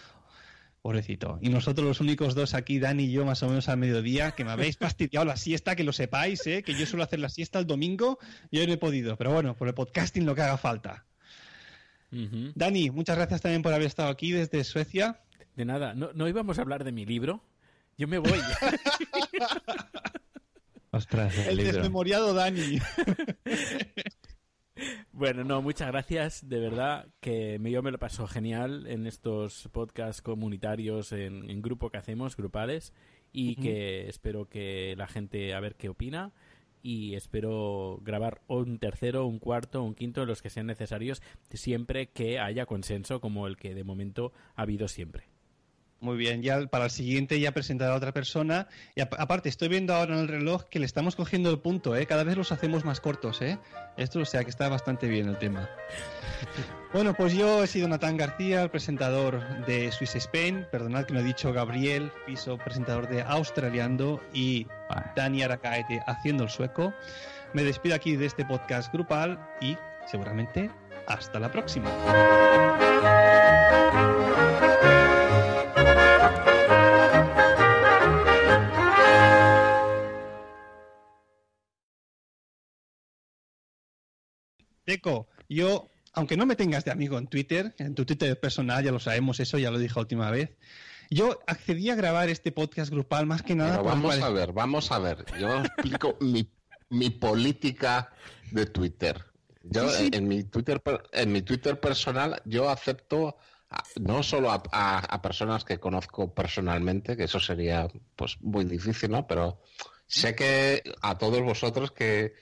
Pobrecito. 0.85 1.39
Y 1.41 1.49
nosotros 1.49 1.87
los 1.87 1.99
únicos 1.99 2.35
dos 2.35 2.53
aquí, 2.53 2.77
Dani 2.77 3.05
y 3.05 3.11
yo, 3.11 3.25
más 3.25 3.41
o 3.41 3.47
menos 3.47 3.69
al 3.69 3.77
mediodía, 3.77 4.33
que 4.33 4.45
me 4.45 4.51
habéis 4.51 4.77
fastidiado 4.77 5.25
la 5.25 5.35
siesta, 5.35 5.75
que 5.75 5.83
lo 5.83 5.91
sepáis, 5.91 6.45
¿eh? 6.45 6.61
que 6.61 6.75
yo 6.75 6.85
suelo 6.85 7.03
hacer 7.03 7.17
la 7.17 7.29
siesta 7.29 7.57
el 7.57 7.65
domingo 7.65 8.19
y 8.51 8.59
hoy 8.59 8.67
no 8.67 8.73
he 8.73 8.77
podido. 8.77 9.17
Pero 9.17 9.33
bueno, 9.33 9.55
por 9.55 9.67
el 9.67 9.73
podcasting 9.73 10.27
lo 10.27 10.35
que 10.35 10.43
haga 10.43 10.59
falta. 10.59 11.03
Dani, 12.11 12.91
muchas 12.91 13.17
gracias 13.17 13.41
también 13.41 13.63
por 13.63 13.73
haber 13.73 13.87
estado 13.87 14.09
aquí 14.09 14.31
desde 14.31 14.63
Suecia. 14.63 15.21
De 15.55 15.65
nada, 15.65 15.95
¿No, 15.95 16.11
¿no 16.13 16.29
íbamos 16.29 16.59
a 16.59 16.61
hablar 16.61 16.83
de 16.83 16.91
mi 16.91 17.03
libro? 17.03 17.43
Yo 17.97 18.07
me 18.07 18.19
voy. 18.19 18.39
Ostras, 20.91 21.35
el 21.35 21.47
El 21.47 21.57
libro. 21.57 21.73
desmemoriado 21.73 22.35
Dani. 22.35 22.77
Bueno, 25.11 25.43
no, 25.45 25.61
muchas 25.61 25.87
gracias, 25.87 26.47
de 26.47 26.59
verdad, 26.59 27.07
que 27.21 27.59
yo 27.63 27.81
me 27.81 27.91
lo 27.91 27.97
paso 27.97 28.27
genial 28.27 28.85
en 28.87 29.07
estos 29.07 29.69
podcasts 29.71 30.21
comunitarios 30.21 31.13
en, 31.13 31.49
en 31.49 31.61
grupo 31.61 31.89
que 31.89 31.97
hacemos, 31.97 32.35
grupales, 32.35 32.93
y 33.31 33.55
que 33.55 34.07
espero 34.07 34.47
que 34.47 34.95
la 34.97 35.07
gente 35.07 35.53
a 35.53 35.59
ver 35.59 35.75
qué 35.75 35.89
opina 35.89 36.33
y 36.81 37.15
espero 37.15 37.99
grabar 38.03 38.41
un 38.47 38.77
tercero, 38.77 39.25
un 39.25 39.39
cuarto, 39.39 39.81
un 39.83 39.95
quinto, 39.95 40.25
los 40.25 40.41
que 40.41 40.49
sean 40.49 40.67
necesarios, 40.67 41.21
siempre 41.51 42.07
que 42.07 42.39
haya 42.39 42.65
consenso 42.65 43.19
como 43.19 43.47
el 43.47 43.57
que 43.57 43.73
de 43.73 43.83
momento 43.83 44.31
ha 44.55 44.61
habido 44.61 44.87
siempre. 44.87 45.34
Muy 46.05 46.17
bien, 46.17 46.43
ya 46.43 46.67
para 46.67 46.85
el 46.85 46.91
siguiente 46.91 47.39
ya 47.39 47.51
presentará 47.51 47.93
a 47.93 47.97
otra 47.97 48.11
persona. 48.11 48.67
Y 48.93 49.01
ap- 49.01 49.15
aparte, 49.17 49.49
estoy 49.49 49.69
viendo 49.69 49.95
ahora 49.95 50.13
en 50.13 50.19
el 50.19 50.27
reloj 50.27 50.65
que 50.69 50.77
le 50.77 50.85
estamos 50.85 51.15
cogiendo 51.15 51.49
el 51.49 51.57
punto, 51.57 51.95
¿eh? 51.95 52.05
Cada 52.05 52.23
vez 52.23 52.37
los 52.37 52.51
hacemos 52.51 52.85
más 52.85 52.99
cortos, 53.01 53.41
¿eh? 53.41 53.57
Esto, 53.97 54.19
o 54.19 54.25
sea, 54.25 54.43
que 54.43 54.51
está 54.51 54.69
bastante 54.69 55.07
bien 55.07 55.27
el 55.27 55.37
tema. 55.39 55.67
Bueno, 56.93 57.13
pues 57.13 57.33
yo 57.33 57.61
he 57.61 57.67
sido 57.67 57.89
Natán 57.89 58.15
García, 58.15 58.61
el 58.61 58.69
presentador 58.69 59.65
de 59.65 59.91
Swiss 59.91 60.15
Spain. 60.15 60.65
Perdonad 60.71 61.03
que 61.05 61.13
no 61.13 61.19
he 61.19 61.23
dicho 61.23 61.51
Gabriel 61.51 62.09
Piso, 62.25 62.57
presentador 62.57 63.09
de 63.09 63.21
Australiando, 63.21 64.21
y. 64.33 64.65
Dani 65.13 65.43
Aracaete 65.43 66.01
haciendo 66.07 66.43
el 66.45 66.49
sueco. 66.49 66.93
Me 67.53 67.63
despido 67.63 67.95
aquí 67.95 68.15
de 68.15 68.27
este 68.27 68.45
podcast 68.45 68.93
grupal 68.93 69.37
y 69.59 69.75
seguramente 70.09 70.69
hasta 71.07 71.37
la 71.37 71.51
próxima. 71.51 71.89
Deco, 84.85 85.27
yo, 85.49 85.89
aunque 86.13 86.37
no 86.37 86.45
me 86.45 86.55
tengas 86.55 86.85
de 86.85 86.91
amigo 86.91 87.17
en 87.17 87.27
Twitter, 87.27 87.73
en 87.77 87.95
tu 87.95 88.05
Twitter 88.05 88.39
personal, 88.39 88.83
ya 88.83 88.91
lo 88.91 88.99
sabemos, 88.99 89.39
eso 89.39 89.57
ya 89.57 89.71
lo 89.71 89.79
dije 89.79 89.93
la 89.95 90.01
última 90.01 90.31
vez, 90.31 90.51
yo 91.09 91.39
accedí 91.47 91.89
a 91.89 91.95
grabar 91.95 92.29
este 92.29 92.51
podcast 92.51 92.91
grupal 92.91 93.25
más 93.25 93.41
que 93.43 93.55
nada 93.55 93.73
Pero 93.73 93.83
vamos 93.83 94.19
a 94.21 94.29
ver, 94.29 94.53
vamos 94.53 94.91
a 94.91 94.99
ver. 94.99 95.25
Yo 95.39 95.59
explico 95.63 96.17
mi, 96.21 96.49
mi 96.89 97.09
política 97.11 98.11
de 98.51 98.65
Twitter. 98.65 99.23
Yo 99.63 99.89
Sí, 99.89 100.05
sí. 100.05 100.09
en 100.13 100.27
mi 100.27 100.43
Twitter 100.43 100.81
en 101.11 101.31
mi 101.31 101.41
Twitter 101.41 101.79
personal 101.79 102.41
yo 102.45 102.69
acepto 102.69 103.37
a- 103.71 103.83
no 103.99 104.21
solo 104.21 104.51
a, 104.51 104.61
a- 104.71 104.99
a 104.99 105.21
personas 105.21 105.63
que 105.63 105.79
conozco 105.79 106.33
personalmente, 106.33 107.17
que 107.17 107.23
eso 107.23 107.39
sería 107.39 107.87
pues 108.15 108.37
muy 108.41 108.65
difícil, 108.65 109.09
¿no? 109.11 109.25
Pero 109.27 109.61
sé 110.07 110.35
que 110.35 110.83
a 111.01 111.17
todos 111.17 111.41
vosotros 111.41 111.91
que 111.91 112.33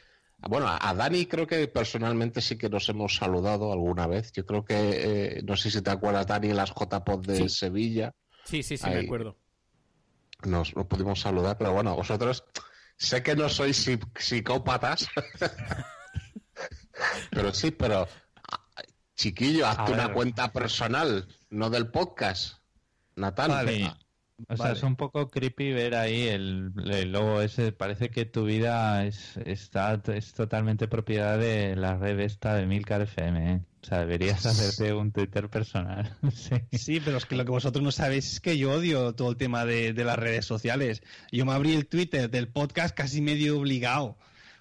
bueno, 0.50 0.68
a 0.68 0.94
Dani 0.94 1.26
creo 1.26 1.48
que 1.48 1.68
personalmente 1.68 2.42
sí 2.42 2.58
que 2.58 2.70
nos 2.70 2.90
hemos 2.90 3.16
saludado 3.16 3.72
alguna 3.72 4.08
vez. 4.08 4.32
Yo 4.34 4.46
creo 4.46 4.66
que, 4.66 4.76
eh, 5.38 5.42
no 5.44 5.56
sé 5.56 5.72
si 5.72 5.82
te 5.82 5.92
acuerdas, 5.92 6.28
Dani, 6.28 6.50
en 6.50 6.58
las 6.58 6.72
JPOD 6.74 7.26
de 7.26 7.38
Sí. 7.38 7.50
Sevilla 7.50 8.14
Sí, 8.46 8.62
sí, 8.62 8.78
sí, 8.78 8.86
Ahí. 8.86 8.96
me 8.96 9.00
acuerdo. 9.02 9.38
nos, 10.44 10.76
nos 10.76 10.86
pudimos 10.88 11.22
saludar, 11.22 11.58
pero 11.58 11.72
bueno, 11.72 11.96
vosotros 11.96 12.44
sé 12.98 13.24
que 13.24 13.36
no 13.36 13.48
sois 13.48 13.78
psi- 13.88 14.00
psicópatas, 14.20 15.08
pero 17.32 17.54
sí, 17.54 17.72
pero 17.72 18.08
chiquillo, 19.16 19.68
hazte 19.68 19.92
una 19.94 20.14
cuenta 20.14 20.52
personal, 20.52 21.28
no 21.50 21.70
del 21.70 21.88
podcast. 21.90 22.58
Natal, 23.16 23.52
Vale. 23.52 23.94
O 24.48 24.58
sea, 24.58 24.72
es 24.72 24.84
un 24.84 24.96
poco 24.96 25.30
creepy 25.30 25.72
ver 25.74 25.96
ahí 25.96 26.28
el, 26.28 26.72
el 26.86 27.12
logo 27.12 27.42
ese. 27.42 27.72
Parece 27.72 28.10
que 28.10 28.26
tu 28.26 28.46
vida 28.46 29.06
es, 29.06 29.38
está, 29.46 30.02
es 30.14 30.34
totalmente 30.34 30.88
propiedad 30.88 31.38
de 31.38 31.76
la 31.76 31.98
red 31.98 32.20
esta 32.20 32.56
de 32.56 32.66
Milcar 32.66 33.02
FM. 33.02 33.54
¿eh? 33.54 33.62
O 33.82 33.86
sea, 33.86 34.00
deberías 34.00 34.46
hacerte 34.46 34.94
un 34.94 35.12
Twitter 35.12 35.50
personal. 35.50 36.18
sí. 36.34 36.56
Sí, 36.72 37.00
pero 37.00 37.18
es 37.18 37.26
que 37.26 37.36
lo 37.36 37.46
que 37.46 37.52
vosotros 37.52 37.84
no 37.84 37.92
sabéis 37.92 38.34
es 38.34 38.40
que 38.40 38.58
yo 38.58 38.72
odio 38.72 39.14
todo 39.14 39.30
el 39.30 39.38
tema 39.38 39.66
de, 39.66 39.94
de 39.94 40.04
las 40.04 40.18
redes 40.18 40.46
sociales. 40.46 41.04
Yo 41.32 41.46
me 41.46 41.54
abrí 41.54 41.74
el 41.74 41.88
Twitter 41.88 42.30
del 42.30 42.48
podcast 42.48 42.96
casi 42.96 43.22
medio 43.22 43.60
obligado, 43.60 44.18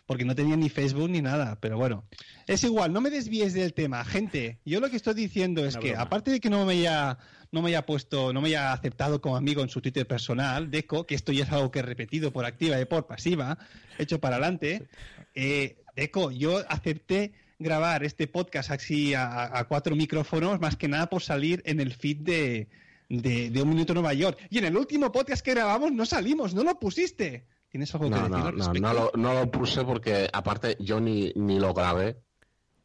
porque 0.06 0.24
no 0.24 0.34
tenía 0.34 0.56
ni 0.56 0.68
Facebook 0.68 1.08
ni 1.08 1.22
nada. 1.22 1.58
Pero 1.60 1.78
bueno, 1.78 2.04
es 2.46 2.62
igual, 2.64 2.92
no 2.92 3.00
me 3.00 3.10
desvíes 3.10 3.54
del 3.54 3.72
tema, 3.72 4.04
gente. 4.04 4.58
Yo 4.64 4.80
lo 4.80 4.90
que 4.90 4.96
estoy 4.96 5.14
diciendo 5.14 5.64
es 5.64 5.74
Una 5.74 5.82
que, 5.82 5.88
broma. 5.90 6.02
aparte 6.02 6.30
de 6.30 6.40
que 6.40 6.50
no 6.50 6.66
me 6.66 6.74
haya 6.74 7.18
no 7.52 7.62
me 7.62 7.68
haya 7.68 7.86
puesto, 7.86 8.32
no 8.32 8.40
me 8.40 8.48
haya 8.48 8.72
aceptado 8.72 9.20
como 9.20 9.36
amigo 9.36 9.62
en 9.62 9.68
su 9.68 9.80
Twitter 9.80 10.06
personal, 10.06 10.70
Deco, 10.70 11.06
que 11.06 11.14
esto 11.14 11.32
ya 11.32 11.44
es 11.44 11.52
algo 11.52 11.70
que 11.70 11.80
he 11.80 11.82
repetido 11.82 12.32
por 12.32 12.44
activa 12.46 12.80
y 12.80 12.86
por 12.86 13.06
pasiva, 13.06 13.58
hecho 13.98 14.18
para 14.20 14.36
adelante. 14.36 14.88
Eh, 15.34 15.76
Deco, 15.94 16.30
yo 16.30 16.62
acepté 16.68 17.32
grabar 17.58 18.02
este 18.04 18.26
podcast 18.26 18.70
así 18.70 19.14
a, 19.14 19.56
a 19.56 19.64
cuatro 19.68 19.94
micrófonos, 19.94 20.60
más 20.60 20.76
que 20.76 20.88
nada 20.88 21.08
por 21.08 21.22
salir 21.22 21.62
en 21.66 21.78
el 21.80 21.92
feed 21.92 22.18
de, 22.18 22.68
de, 23.10 23.50
de 23.50 23.62
Un 23.62 23.68
Minuto 23.68 23.92
Nueva 23.92 24.14
York. 24.14 24.38
Y 24.50 24.58
en 24.58 24.64
el 24.64 24.76
último 24.76 25.12
podcast 25.12 25.44
que 25.44 25.52
grabamos 25.52 25.92
no 25.92 26.06
salimos, 26.06 26.54
no 26.54 26.64
lo 26.64 26.78
pusiste. 26.80 27.44
¿Tienes 27.68 27.94
algo 27.94 28.06
que 28.06 28.16
No, 28.16 28.16
decir 28.16 28.30
no, 28.30 28.36
al 28.38 28.42
no, 28.44 28.50
respecto? 28.50 28.80
no 28.80 28.92
lo, 28.94 29.12
no 29.14 29.34
lo 29.34 29.50
puse 29.50 29.84
porque 29.84 30.28
aparte 30.32 30.76
yo 30.80 31.00
ni, 31.00 31.32
ni 31.36 31.58
lo 31.60 31.72
grabé. 31.74 32.16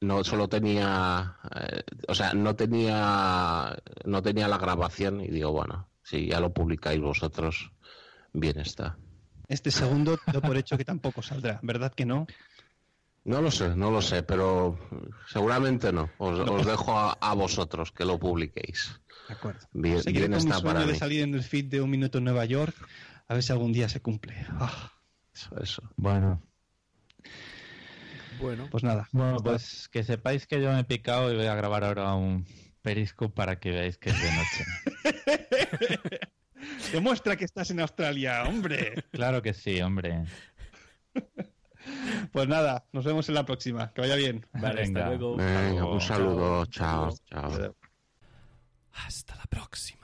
No, 0.02 0.24
solo 0.24 0.48
tenía, 0.48 1.38
eh, 1.56 1.82
o 2.08 2.14
sea, 2.14 2.34
no 2.34 2.56
tenía, 2.56 3.76
no 4.06 4.22
tenía 4.22 4.48
la 4.48 4.58
grabación 4.60 5.22
y 5.22 5.28
digo, 5.30 5.52
bueno, 5.52 5.90
si 6.04 6.28
ya 6.28 6.40
lo 6.40 6.54
publicáis 6.54 7.02
vosotros, 7.02 7.72
bien 8.34 8.60
está. 8.60 8.98
Este 9.48 9.72
segundo 9.72 10.20
por 10.42 10.58
hecho 10.58 10.78
que 10.78 10.86
tampoco 10.86 11.22
saldrá, 11.22 11.60
¿verdad 11.64 11.94
que 11.94 12.06
no? 12.06 12.28
No 13.24 13.42
lo 13.42 13.50
sé, 13.52 13.76
no 13.76 13.92
lo 13.92 14.02
sé, 14.02 14.24
pero 14.24 14.80
seguramente 15.28 15.92
no. 15.92 16.10
Os, 16.18 16.40
os 16.40 16.66
dejo 16.66 16.98
a, 16.98 17.14
a 17.14 17.34
vosotros 17.34 17.92
que 17.92 18.06
lo 18.06 18.20
publiquéis. 18.20 19.02
De 19.28 19.34
acuerdo. 19.34 19.68
Bien, 19.74 20.02
con 20.02 20.14
mi 20.14 20.20
está 20.20 20.40
sueño 20.60 20.64
para 20.64 20.86
de 20.86 20.94
mí. 20.94 20.98
salir 20.98 21.22
en 21.24 21.34
el 21.34 21.44
feed 21.44 21.66
de 21.66 21.82
Un 21.82 21.90
Minuto 21.90 22.20
en 22.20 22.24
Nueva 22.26 22.46
York, 22.46 22.76
a 23.28 23.34
ver 23.34 23.44
si 23.44 23.52
algún 23.52 23.74
día 23.74 23.90
se 23.90 24.00
cumple. 24.02 24.46
Ah, 24.52 24.92
Eso, 25.34 25.60
eso. 25.62 25.82
Bueno, 25.98 26.42
Bueno, 28.40 28.68
pues 28.72 28.84
nada. 28.84 29.08
bueno, 29.12 29.38
pues 29.44 29.88
que 29.90 30.04
sepáis 30.04 30.46
que 30.48 30.62
yo 30.62 30.72
me 30.72 30.80
he 30.80 30.84
picado 30.84 31.32
y 31.32 31.36
voy 31.36 31.46
a 31.48 31.56
grabar 31.56 31.84
ahora 31.84 32.14
un 32.16 32.46
Periscope 32.82 33.34
para 33.36 33.60
que 33.60 33.72
veáis 33.72 33.98
que 33.98 34.10
es 34.12 34.22
de 34.22 34.32
noche. 34.32 34.66
Demuestra 36.92 37.36
que 37.36 37.46
estás 37.46 37.70
en 37.72 37.80
Australia, 37.80 38.44
hombre. 38.44 39.04
claro 39.12 39.42
que 39.42 39.54
sí, 39.54 39.82
hombre. 39.82 40.26
Pues 42.32 42.48
nada, 42.48 42.86
nos 42.92 43.06
vemos 43.06 43.30
en 43.30 43.36
la 43.36 43.46
próxima. 43.46 43.94
Que 43.94 44.02
vaya 44.02 44.16
bien. 44.16 44.46
vale, 44.54 44.82
hasta 44.82 45.00
Venga. 45.00 45.08
luego. 45.10 45.38
Venga, 45.38 45.70
luego. 45.72 45.94
un 45.94 46.02
saludo, 46.02 46.66
Chao. 46.66 47.16
chao, 47.30 47.50
chao. 47.58 47.76
Hasta 49.06 49.36
la 49.36 49.46
próxima. 49.46 49.97